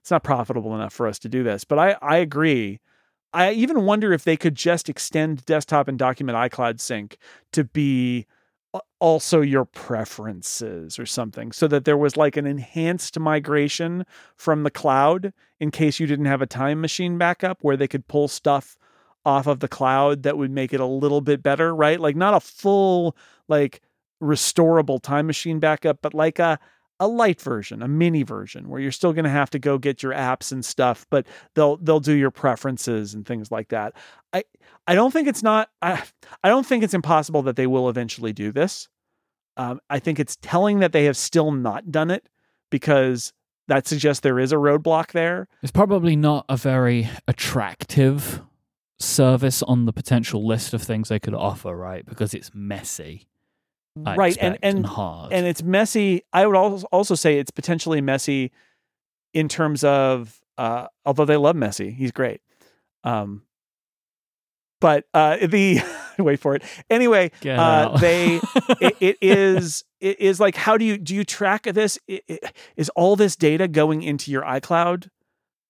it's 0.00 0.10
not 0.12 0.22
profitable 0.22 0.72
enough 0.74 0.92
for 0.92 1.08
us 1.08 1.18
to 1.20 1.28
do 1.28 1.42
this. 1.42 1.64
But 1.64 1.80
I 1.80 1.96
I 2.00 2.18
agree. 2.18 2.78
I 3.32 3.50
even 3.50 3.84
wonder 3.84 4.12
if 4.12 4.22
they 4.22 4.36
could 4.36 4.54
just 4.54 4.88
extend 4.88 5.44
desktop 5.46 5.88
and 5.88 5.98
document 5.98 6.38
iCloud 6.38 6.78
sync 6.78 7.18
to 7.50 7.64
be 7.64 8.26
also 8.98 9.40
your 9.40 9.64
preferences 9.64 10.98
or 10.98 11.06
something 11.06 11.52
so 11.52 11.68
that 11.68 11.84
there 11.84 11.96
was 11.96 12.16
like 12.16 12.36
an 12.36 12.46
enhanced 12.46 13.18
migration 13.18 14.04
from 14.36 14.62
the 14.62 14.70
cloud 14.70 15.32
in 15.60 15.70
case 15.70 16.00
you 16.00 16.06
didn't 16.06 16.24
have 16.24 16.42
a 16.42 16.46
time 16.46 16.80
machine 16.80 17.18
backup 17.18 17.58
where 17.62 17.76
they 17.76 17.88
could 17.88 18.06
pull 18.08 18.28
stuff 18.28 18.76
off 19.24 19.46
of 19.46 19.60
the 19.60 19.68
cloud 19.68 20.22
that 20.22 20.36
would 20.36 20.50
make 20.50 20.72
it 20.72 20.80
a 20.80 20.86
little 20.86 21.20
bit 21.20 21.42
better 21.42 21.74
right? 21.74 22.00
Like 22.00 22.16
not 22.16 22.34
a 22.34 22.40
full 22.40 23.16
like 23.48 23.80
restorable 24.22 25.00
time 25.00 25.26
machine 25.26 25.60
backup 25.60 25.98
but 26.02 26.14
like 26.14 26.38
a 26.38 26.58
a 27.00 27.08
light 27.08 27.40
version, 27.40 27.82
a 27.82 27.88
mini 27.88 28.22
version 28.22 28.68
where 28.68 28.80
you're 28.80 28.92
still 28.92 29.12
going 29.12 29.24
to 29.24 29.30
have 29.30 29.50
to 29.50 29.58
go 29.58 29.78
get 29.78 30.02
your 30.02 30.12
apps 30.12 30.52
and 30.52 30.64
stuff, 30.64 31.06
but 31.10 31.26
they'll 31.54 31.76
they'll 31.78 32.00
do 32.00 32.14
your 32.14 32.30
preferences 32.30 33.14
and 33.14 33.26
things 33.26 33.50
like 33.50 33.68
that. 33.68 33.94
I 34.32 34.44
I 34.86 34.94
don't 34.94 35.10
think 35.10 35.28
it's 35.28 35.42
not 35.42 35.70
I 35.82 36.02
I 36.42 36.48
don't 36.48 36.66
think 36.66 36.84
it's 36.84 36.94
impossible 36.94 37.42
that 37.42 37.56
they 37.56 37.66
will 37.66 37.88
eventually 37.88 38.32
do 38.32 38.52
this. 38.52 38.88
Um, 39.56 39.80
I 39.88 39.98
think 39.98 40.18
it's 40.18 40.36
telling 40.42 40.80
that 40.80 40.92
they 40.92 41.04
have 41.04 41.16
still 41.16 41.52
not 41.52 41.90
done 41.90 42.10
it 42.10 42.28
because 42.70 43.32
that 43.68 43.86
suggests 43.86 44.20
there 44.20 44.38
is 44.38 44.52
a 44.52 44.56
roadblock 44.56 45.12
there. 45.12 45.48
It's 45.62 45.72
probably 45.72 46.16
not 46.16 46.44
a 46.48 46.56
very 46.56 47.08
attractive 47.26 48.42
service 48.98 49.62
on 49.62 49.86
the 49.86 49.92
potential 49.92 50.46
list 50.46 50.74
of 50.74 50.82
things 50.82 51.08
they 51.08 51.18
could 51.18 51.34
offer, 51.34 51.76
right? 51.76 52.04
Because 52.04 52.34
it's 52.34 52.50
messy. 52.54 53.26
I 54.04 54.16
right 54.16 54.36
and 54.40 54.58
and 54.62 54.76
and 54.78 54.86
hard. 54.86 55.32
and 55.32 55.46
it's 55.46 55.62
messy 55.62 56.22
i 56.32 56.46
would 56.46 56.56
also 56.56 56.86
also 56.90 57.14
say 57.14 57.38
it's 57.38 57.50
potentially 57.52 58.00
messy 58.00 58.50
in 59.32 59.48
terms 59.48 59.84
of 59.84 60.40
uh 60.58 60.86
although 61.06 61.24
they 61.24 61.36
love 61.36 61.54
messi 61.56 61.94
he's 61.94 62.10
great 62.12 62.40
um 63.04 63.42
but 64.80 65.04
uh 65.14 65.36
the 65.46 65.80
wait 66.18 66.40
for 66.40 66.54
it. 66.54 66.62
Anyway 66.90 67.30
uh 67.60 67.98
they 67.98 68.40
it, 68.80 68.96
it 69.00 69.16
is 69.22 69.84
it 70.00 70.20
is 70.20 70.40
like 70.40 70.56
how 70.56 70.76
do 70.76 70.84
you 70.84 70.98
do 70.98 71.14
you 71.14 71.24
track 71.24 71.62
this? 71.64 71.98
I- 72.10 72.20
I- 72.28 72.38
is 72.76 72.88
all 72.90 73.16
this 73.16 73.36
data 73.36 73.66
going 73.68 74.02
into 74.02 74.30
your 74.30 74.42
icloud 74.42 75.08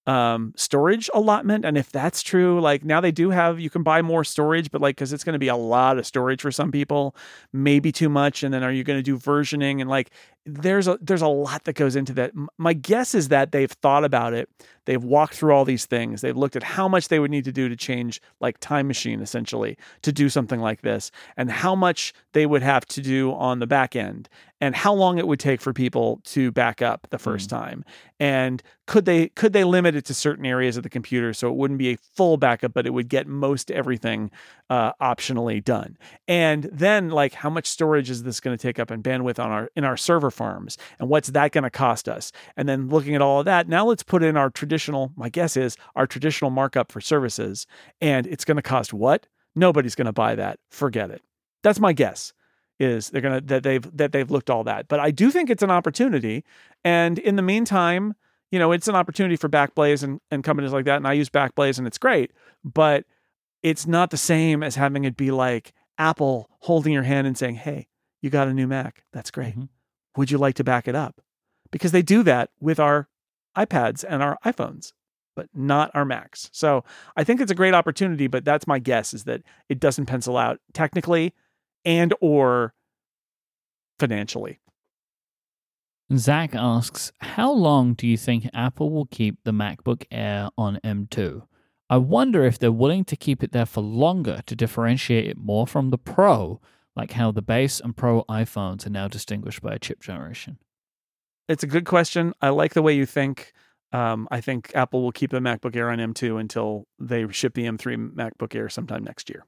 um 0.06 0.52
storage 0.54 1.08
allotment 1.14 1.64
and 1.64 1.78
if 1.78 1.90
that's 1.90 2.22
true 2.22 2.60
like 2.60 2.84
now 2.84 3.00
they 3.00 3.10
do 3.10 3.30
have 3.30 3.58
you 3.58 3.70
can 3.70 3.82
buy 3.82 4.02
more 4.02 4.22
storage 4.22 4.70
but 4.70 4.82
like 4.82 4.96
because 4.96 5.14
it's 5.14 5.24
going 5.24 5.32
to 5.32 5.38
be 5.38 5.48
a 5.48 5.56
lot 5.56 5.96
of 5.96 6.06
storage 6.06 6.42
for 6.42 6.52
some 6.52 6.70
people 6.70 7.16
maybe 7.54 7.90
too 7.90 8.10
much 8.10 8.42
and 8.42 8.52
then 8.52 8.62
are 8.62 8.70
you 8.70 8.84
going 8.84 8.98
to 8.98 9.02
do 9.02 9.16
versioning 9.16 9.80
and 9.80 9.88
like 9.88 10.10
there's 10.46 10.86
a 10.88 10.98
there's 11.00 11.22
a 11.22 11.28
lot 11.28 11.64
that 11.64 11.74
goes 11.74 11.96
into 11.96 12.12
that. 12.14 12.32
My 12.58 12.74
guess 12.74 13.14
is 13.14 13.28
that 13.28 13.52
they've 13.52 13.70
thought 13.70 14.04
about 14.04 14.34
it. 14.34 14.48
They've 14.86 15.02
walked 15.02 15.34
through 15.34 15.54
all 15.54 15.64
these 15.64 15.86
things. 15.86 16.20
They've 16.20 16.36
looked 16.36 16.56
at 16.56 16.62
how 16.62 16.88
much 16.88 17.08
they 17.08 17.18
would 17.18 17.30
need 17.30 17.44
to 17.44 17.52
do 17.52 17.68
to 17.68 17.76
change 17.76 18.20
like 18.40 18.58
time 18.60 18.86
machine 18.86 19.20
essentially 19.20 19.78
to 20.02 20.12
do 20.12 20.28
something 20.28 20.60
like 20.60 20.82
this 20.82 21.10
and 21.36 21.50
how 21.50 21.74
much 21.74 22.12
they 22.32 22.44
would 22.44 22.62
have 22.62 22.84
to 22.86 23.00
do 23.00 23.32
on 23.32 23.58
the 23.60 23.66
back 23.66 23.96
end 23.96 24.28
and 24.60 24.74
how 24.74 24.94
long 24.94 25.18
it 25.18 25.26
would 25.26 25.40
take 25.40 25.60
for 25.60 25.72
people 25.72 26.20
to 26.24 26.50
back 26.50 26.80
up 26.80 27.06
the 27.10 27.18
first 27.18 27.50
time. 27.50 27.84
And 28.20 28.62
could 28.86 29.04
they 29.04 29.28
could 29.28 29.52
they 29.52 29.64
limit 29.64 29.94
it 29.94 30.04
to 30.06 30.14
certain 30.14 30.46
areas 30.46 30.76
of 30.76 30.82
the 30.82 30.88
computer 30.88 31.32
so 31.32 31.48
it 31.48 31.56
wouldn't 31.56 31.78
be 31.78 31.92
a 31.92 31.96
full 31.96 32.36
backup 32.36 32.72
but 32.72 32.86
it 32.86 32.90
would 32.90 33.08
get 33.08 33.26
most 33.26 33.70
everything 33.70 34.30
uh, 34.70 34.92
optionally 35.00 35.62
done? 35.62 35.96
And 36.28 36.64
then 36.72 37.10
like 37.10 37.34
how 37.34 37.50
much 37.50 37.66
storage 37.66 38.10
is 38.10 38.22
this 38.22 38.40
going 38.40 38.56
to 38.56 38.62
take 38.62 38.78
up 38.78 38.90
and 38.90 39.02
bandwidth 39.02 39.38
on 39.38 39.50
our 39.50 39.70
in 39.76 39.84
our 39.84 39.96
server 39.96 40.30
farms 40.34 40.76
and 40.98 41.08
what's 41.08 41.28
that 41.30 41.52
going 41.52 41.64
to 41.64 41.70
cost 41.70 42.08
us? 42.08 42.32
And 42.56 42.68
then 42.68 42.88
looking 42.88 43.14
at 43.14 43.22
all 43.22 43.40
of 43.40 43.44
that 43.46 43.68
now 43.68 43.86
let's 43.86 44.02
put 44.02 44.22
in 44.22 44.36
our 44.36 44.50
traditional 44.50 45.12
my 45.16 45.28
guess 45.28 45.56
is 45.56 45.76
our 45.96 46.06
traditional 46.06 46.50
markup 46.50 46.92
for 46.92 47.00
services 47.00 47.66
and 48.00 48.26
it's 48.26 48.44
going 48.44 48.56
to 48.56 48.62
cost 48.62 48.92
what? 48.92 49.26
Nobody's 49.54 49.94
going 49.94 50.06
to 50.06 50.12
buy 50.12 50.34
that. 50.34 50.58
Forget 50.70 51.10
it. 51.10 51.22
That's 51.62 51.80
my 51.80 51.92
guess 51.92 52.32
is 52.80 53.10
they're 53.10 53.22
going 53.22 53.40
to 53.40 53.46
that 53.46 53.62
they've 53.62 53.96
that 53.96 54.12
they've 54.12 54.30
looked 54.30 54.50
all 54.50 54.64
that. 54.64 54.88
But 54.88 55.00
i 55.00 55.10
do 55.10 55.30
think 55.30 55.48
it's 55.48 55.62
an 55.62 55.70
opportunity 55.70 56.44
and 56.84 57.18
in 57.18 57.36
the 57.36 57.42
meantime 57.42 58.14
you 58.50 58.58
know 58.58 58.72
it's 58.72 58.88
an 58.88 58.96
opportunity 58.96 59.36
for 59.36 59.48
backblaze 59.48 60.02
and, 60.02 60.20
and 60.30 60.44
companies 60.44 60.72
like 60.72 60.84
that 60.84 60.96
and 60.96 61.06
i 61.06 61.12
use 61.12 61.30
backblaze 61.30 61.78
and 61.78 61.86
it's 61.86 61.98
great 61.98 62.32
but 62.64 63.04
it's 63.62 63.86
not 63.86 64.10
the 64.10 64.16
same 64.16 64.62
as 64.62 64.74
having 64.74 65.04
it 65.04 65.16
be 65.16 65.30
like 65.30 65.72
apple 65.98 66.50
holding 66.60 66.92
your 66.92 67.04
hand 67.04 67.26
and 67.26 67.38
saying 67.38 67.54
hey 67.54 67.88
you 68.24 68.30
got 68.30 68.48
a 68.48 68.54
new 68.54 68.66
mac. 68.66 69.04
That's 69.12 69.30
great. 69.30 69.54
Mhm. 69.54 69.68
Would 70.16 70.30
you 70.30 70.38
like 70.38 70.54
to 70.56 70.64
back 70.64 70.88
it 70.88 70.94
up? 70.94 71.20
Because 71.70 71.92
they 71.92 72.02
do 72.02 72.22
that 72.22 72.50
with 72.60 72.78
our 72.78 73.08
ipads 73.56 74.04
and 74.06 74.22
our 74.22 74.38
iphones 74.44 74.92
but 75.36 75.48
not 75.52 75.90
our 75.94 76.04
macs. 76.04 76.48
So 76.52 76.84
i 77.16 77.24
think 77.24 77.40
it's 77.40 77.50
a 77.50 77.56
great 77.56 77.74
opportunity 77.74 78.26
but 78.26 78.44
that's 78.44 78.66
my 78.66 78.78
guess 78.78 79.14
is 79.14 79.24
that 79.24 79.42
it 79.68 79.80
doesn't 79.80 80.06
pencil 80.06 80.36
out 80.36 80.60
technically 80.72 81.34
and 81.84 82.14
or 82.20 82.74
financially. 83.98 84.60
Zach 86.16 86.54
asks, 86.54 87.12
How 87.20 87.50
long 87.50 87.94
do 87.94 88.06
you 88.06 88.16
think 88.16 88.48
Apple 88.52 88.90
will 88.90 89.06
keep 89.06 89.38
the 89.44 89.52
MacBook 89.52 90.04
Air 90.10 90.48
on 90.56 90.78
M2? 90.84 91.46
I 91.88 91.96
wonder 91.98 92.44
if 92.44 92.58
they're 92.58 92.72
willing 92.72 93.04
to 93.06 93.16
keep 93.16 93.42
it 93.42 93.52
there 93.52 93.66
for 93.66 93.80
longer 93.80 94.40
to 94.46 94.56
differentiate 94.56 95.26
it 95.26 95.38
more 95.38 95.66
from 95.66 95.90
the 95.90 95.98
Pro, 95.98 96.60
like 96.96 97.12
how 97.12 97.30
the 97.30 97.42
base 97.42 97.80
and 97.80 97.96
Pro 97.96 98.22
iPhones 98.24 98.86
are 98.86 98.90
now 98.90 99.08
distinguished 99.08 99.62
by 99.62 99.74
a 99.74 99.78
chip 99.78 100.00
generation. 100.00 100.58
it's 101.48 101.62
a 101.64 101.66
good 101.66 101.84
question. 101.84 102.32
I 102.40 102.48
like 102.50 102.74
the 102.74 102.82
way 102.82 102.94
you 102.94 103.06
think. 103.06 103.52
Um, 103.92 104.26
I 104.30 104.40
think 104.40 104.72
Apple 104.74 105.02
will 105.02 105.12
keep 105.12 105.30
the 105.30 105.38
MacBook 105.38 105.76
Air 105.76 105.90
on 105.90 105.98
M2 105.98 106.40
until 106.40 106.86
they 106.98 107.28
ship 107.30 107.54
the 107.54 107.64
M3 107.64 108.12
MacBook 108.14 108.54
Air 108.54 108.68
sometime 108.68 109.04
next 109.04 109.28
year. 109.28 109.44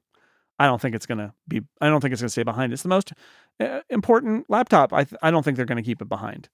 I 0.59 0.65
don't 0.65 0.81
think 0.81 0.95
it's 0.95 1.05
going 1.05 1.17
to 1.19 1.33
be. 1.47 1.61
I 1.81 1.87
don't 1.89 1.99
think 2.01 2.13
it's 2.13 2.21
going 2.21 2.27
to 2.27 2.31
stay 2.31 2.43
behind. 2.43 2.71
It's 2.73 2.81
the 2.83 2.89
most 2.89 3.11
uh, 3.59 3.81
important 3.89 4.49
laptop. 4.49 4.93
I 4.93 5.03
th- 5.03 5.19
I 5.21 5.31
don't 5.31 5.43
think 5.43 5.57
they're 5.57 5.65
going 5.65 5.83
to 5.83 5.83
keep 5.83 6.01
it 6.01 6.07
behind. 6.09 6.49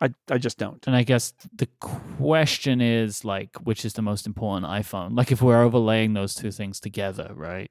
I 0.00 0.10
I 0.30 0.38
just 0.38 0.56
don't. 0.58 0.86
And 0.86 0.94
I 0.96 1.02
guess 1.02 1.34
the 1.54 1.66
question 1.80 2.80
is 2.80 3.24
like, 3.24 3.56
which 3.62 3.84
is 3.84 3.94
the 3.94 4.02
most 4.02 4.26
important 4.26 4.66
iPhone? 4.70 5.16
Like, 5.16 5.32
if 5.32 5.42
we're 5.42 5.62
overlaying 5.62 6.14
those 6.14 6.34
two 6.34 6.50
things 6.50 6.80
together, 6.80 7.30
right? 7.34 7.70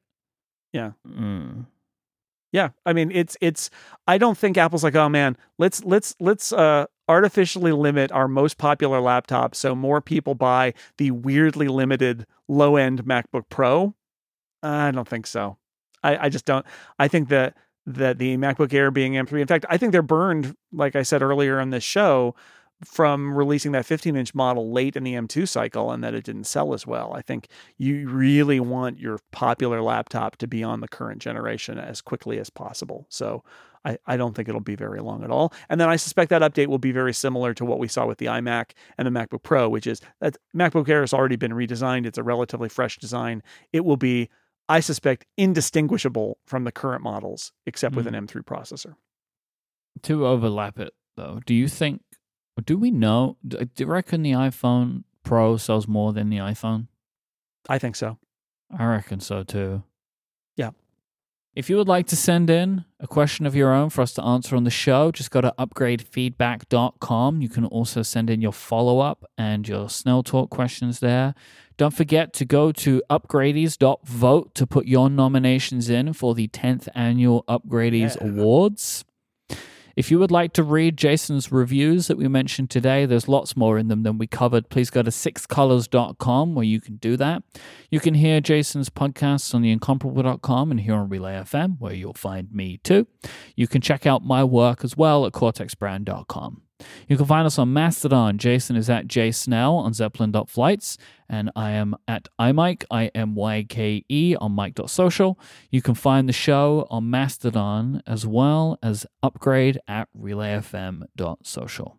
Yeah. 0.71 0.91
Mm. 1.07 1.65
Yeah, 2.53 2.69
I 2.85 2.93
mean 2.93 3.11
it's 3.11 3.35
it's. 3.41 3.69
I 4.07 4.17
don't 4.17 4.37
think 4.37 4.57
Apple's 4.57 4.83
like, 4.83 4.95
oh 4.95 5.09
man, 5.09 5.35
let's 5.57 5.83
let's 5.83 6.15
let's 6.19 6.53
uh 6.53 6.85
artificially 7.09 7.73
limit 7.73 8.11
our 8.13 8.29
most 8.29 8.57
popular 8.57 9.01
laptop 9.01 9.55
so 9.55 9.75
more 9.75 9.99
people 9.99 10.35
buy 10.35 10.73
the 10.97 11.11
weirdly 11.11 11.67
limited 11.67 12.25
low 12.47 12.77
end 12.77 13.03
MacBook 13.03 13.43
Pro. 13.49 13.95
I 14.61 14.91
don't 14.91 15.07
think 15.07 15.27
so. 15.27 15.57
I 16.03 16.27
I 16.27 16.29
just 16.29 16.45
don't. 16.45 16.65
I 16.99 17.07
think 17.07 17.29
that 17.29 17.57
that 17.87 18.19
the 18.19 18.37
MacBook 18.37 18.71
Air 18.71 18.91
being 18.91 19.13
M3. 19.13 19.41
In 19.41 19.47
fact, 19.47 19.65
I 19.67 19.77
think 19.77 19.91
they're 19.91 20.03
burned, 20.03 20.55
like 20.71 20.95
I 20.95 21.01
said 21.01 21.21
earlier 21.21 21.59
on 21.59 21.71
this 21.71 21.83
show, 21.83 22.35
from 22.85 23.35
releasing 23.35 23.71
that 23.73 23.85
15 23.85 24.15
inch 24.15 24.33
model 24.33 24.71
late 24.71 24.95
in 24.95 25.03
the 25.03 25.13
M2 25.13 25.47
cycle 25.47 25.91
and 25.91 26.03
that 26.03 26.13
it 26.13 26.23
didn't 26.23 26.45
sell 26.45 26.73
as 26.73 26.85
well. 26.87 27.13
I 27.13 27.21
think 27.21 27.47
you 27.77 28.09
really 28.09 28.59
want 28.59 28.99
your 28.99 29.19
popular 29.31 29.81
laptop 29.81 30.37
to 30.37 30.47
be 30.47 30.63
on 30.63 30.81
the 30.81 30.87
current 30.87 31.21
generation 31.21 31.77
as 31.77 32.01
quickly 32.01 32.39
as 32.39 32.49
possible. 32.49 33.05
So 33.09 33.43
I, 33.85 33.97
I 34.05 34.17
don't 34.17 34.35
think 34.35 34.47
it'll 34.47 34.61
be 34.61 34.75
very 34.75 35.01
long 35.01 35.23
at 35.23 35.31
all. 35.31 35.53
And 35.69 35.79
then 35.79 35.89
I 35.89 35.95
suspect 35.95 36.29
that 36.29 36.41
update 36.41 36.67
will 36.67 36.77
be 36.77 36.91
very 36.91 37.13
similar 37.13 37.53
to 37.55 37.65
what 37.65 37.79
we 37.79 37.87
saw 37.87 38.05
with 38.05 38.17
the 38.17 38.27
iMac 38.27 38.71
and 38.97 39.05
the 39.05 39.11
MacBook 39.11 39.43
Pro, 39.43 39.69
which 39.69 39.87
is 39.87 40.01
that 40.21 40.37
MacBook 40.55 40.87
Air 40.89 41.01
has 41.01 41.13
already 41.13 41.35
been 41.35 41.51
redesigned. 41.51 42.05
It's 42.05 42.17
a 42.17 42.23
relatively 42.23 42.69
fresh 42.69 42.97
design. 42.97 43.43
It 43.71 43.85
will 43.85 43.97
be, 43.97 44.29
I 44.69 44.79
suspect, 44.79 45.25
indistinguishable 45.37 46.37
from 46.45 46.63
the 46.63 46.71
current 46.71 47.03
models, 47.03 47.51
except 47.65 47.95
with 47.95 48.07
an 48.07 48.13
hmm. 48.13 48.25
M3 48.25 48.43
processor. 48.43 48.95
To 50.03 50.25
overlap 50.25 50.79
it, 50.79 50.93
though, 51.15 51.39
do 51.45 51.53
you 51.53 51.67
think, 51.67 52.01
do 52.65 52.77
we 52.77 52.91
know, 52.91 53.37
do 53.47 53.67
you 53.77 53.85
reckon 53.85 54.21
the 54.23 54.31
iPhone 54.31 55.03
Pro 55.23 55.57
sells 55.57 55.87
more 55.87 56.13
than 56.13 56.29
the 56.29 56.37
iPhone? 56.37 56.87
I 57.69 57.79
think 57.79 57.95
so. 57.95 58.17
I 58.77 58.85
reckon 58.85 59.19
so 59.19 59.43
too. 59.43 59.83
Yeah. 60.57 60.71
If 61.55 61.69
you 61.69 61.77
would 61.77 61.87
like 61.87 62.07
to 62.07 62.15
send 62.15 62.49
in 62.49 62.83
a 62.99 63.07
question 63.07 63.45
of 63.45 63.55
your 63.55 63.71
own 63.73 63.89
for 63.89 64.01
us 64.01 64.13
to 64.15 64.23
answer 64.23 64.55
on 64.55 64.63
the 64.63 64.69
show, 64.71 65.11
just 65.11 65.29
go 65.31 65.39
to 65.41 65.53
upgradefeedback.com. 65.59 67.41
You 67.41 67.49
can 67.49 67.65
also 67.65 68.01
send 68.01 68.29
in 68.29 68.41
your 68.41 68.51
follow 68.53 68.99
up 68.99 69.23
and 69.37 69.67
your 69.67 69.89
Snell 69.89 70.23
Talk 70.23 70.49
questions 70.49 70.99
there. 70.99 71.35
Don't 71.77 71.93
forget 71.93 72.33
to 72.33 72.45
go 72.45 72.71
to 72.71 73.01
upgradies.vote 73.09 74.55
to 74.55 74.67
put 74.67 74.87
your 74.87 75.09
nominations 75.09 75.89
in 75.89 76.13
for 76.13 76.33
the 76.35 76.47
10th 76.47 76.87
annual 76.95 77.43
Upgradies 77.47 78.15
Yeah. 78.19 78.27
Awards. 78.29 79.05
If 79.95 80.09
you 80.09 80.17
would 80.17 80.31
like 80.31 80.53
to 80.53 80.63
read 80.63 80.97
Jason's 80.97 81.51
reviews 81.51 82.07
that 82.07 82.17
we 82.17 82.27
mentioned 82.27 82.71
today, 82.71 83.05
there's 83.05 83.27
lots 83.27 83.55
more 83.55 83.77
in 83.77 83.89
them 83.89 84.01
than 84.01 84.17
we 84.17 84.25
covered. 84.25 84.69
Please 84.69 84.89
go 84.89 85.03
to 85.03 85.11
sixcolors.com 85.11 86.55
where 86.55 86.65
you 86.65 86.81
can 86.81 86.95
do 86.95 87.15
that. 87.17 87.43
You 87.91 87.99
can 87.99 88.15
hear 88.15 88.41
Jason's 88.41 88.89
podcasts 88.89 89.53
on 89.53 89.61
theincomparable.com 89.61 90.71
and 90.71 90.79
here 90.79 90.95
on 90.95 91.09
Relay 91.09 91.33
FM 91.35 91.79
where 91.79 91.93
you'll 91.93 92.13
find 92.13 92.51
me 92.51 92.77
too. 92.77 93.05
You 93.55 93.67
can 93.67 93.81
check 93.81 94.07
out 94.07 94.23
my 94.23 94.43
work 94.43 94.83
as 94.83 94.97
well 94.97 95.27
at 95.27 95.33
cortexbrand.com. 95.33 96.62
You 97.07 97.17
can 97.17 97.25
find 97.25 97.45
us 97.45 97.59
on 97.59 97.73
Mastodon. 97.73 98.37
Jason 98.37 98.75
is 98.75 98.89
at 98.89 99.07
jsnell 99.07 99.73
on 99.73 99.93
zeppelin.flights, 99.93 100.97
and 101.29 101.51
I 101.55 101.71
am 101.71 101.95
at 102.07 102.27
imyke, 102.39 102.85
I-M-Y-K-E 102.89 104.35
on 104.39 104.51
mike.social. 104.51 105.39
You 105.69 105.81
can 105.81 105.95
find 105.95 106.27
the 106.27 106.33
show 106.33 106.87
on 106.89 107.09
Mastodon 107.09 108.01
as 108.05 108.25
well 108.25 108.77
as 108.81 109.05
upgrade 109.21 109.79
at 109.87 110.07
relayfm.social. 110.17 111.97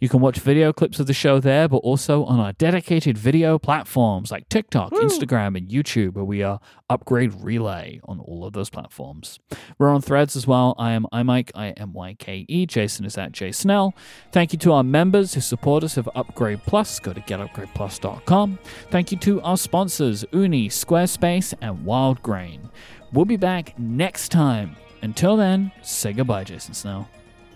You 0.00 0.08
can 0.08 0.20
watch 0.20 0.38
video 0.38 0.72
clips 0.72 1.00
of 1.00 1.06
the 1.06 1.12
show 1.12 1.40
there, 1.40 1.68
but 1.68 1.78
also 1.78 2.24
on 2.24 2.40
our 2.40 2.52
dedicated 2.52 3.16
video 3.16 3.58
platforms 3.58 4.30
like 4.30 4.48
TikTok, 4.48 4.92
Woo. 4.92 5.00
Instagram, 5.00 5.56
and 5.56 5.68
YouTube, 5.68 6.14
where 6.14 6.24
we 6.24 6.42
are 6.42 6.60
Upgrade 6.90 7.34
Relay 7.42 8.00
on 8.04 8.20
all 8.20 8.44
of 8.44 8.52
those 8.52 8.70
platforms. 8.70 9.38
We're 9.78 9.88
on 9.88 10.02
threads 10.02 10.36
as 10.36 10.46
well. 10.46 10.74
I 10.78 10.92
am 10.92 11.06
iMyke, 11.12 11.50
I 11.54 11.70
M 11.70 11.92
Y 11.92 12.14
K 12.18 12.44
E. 12.48 12.66
Jason 12.66 13.04
is 13.04 13.16
at 13.18 13.32
J 13.32 13.52
Snell. 13.52 13.94
Thank 14.32 14.52
you 14.52 14.58
to 14.60 14.72
our 14.72 14.82
members 14.84 15.34
who 15.34 15.40
support 15.40 15.84
us 15.84 15.96
of 15.96 16.08
Upgrade 16.14 16.62
Plus. 16.64 16.98
Go 17.00 17.12
to 17.12 17.20
getupgradeplus.com. 17.20 18.58
Thank 18.90 19.12
you 19.12 19.18
to 19.18 19.40
our 19.42 19.56
sponsors, 19.56 20.24
Ooni, 20.32 20.66
Squarespace, 20.66 21.54
and 21.60 21.78
Wildgrain. 21.84 22.70
We'll 23.12 23.24
be 23.24 23.36
back 23.36 23.78
next 23.78 24.30
time. 24.30 24.76
Until 25.02 25.36
then, 25.36 25.70
say 25.82 26.12
goodbye, 26.12 26.44
Jason 26.44 26.74
Snell. 26.74 27.08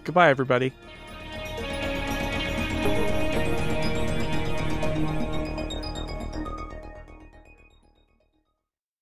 Goodbye, 0.04 0.30
everybody. 0.30 0.72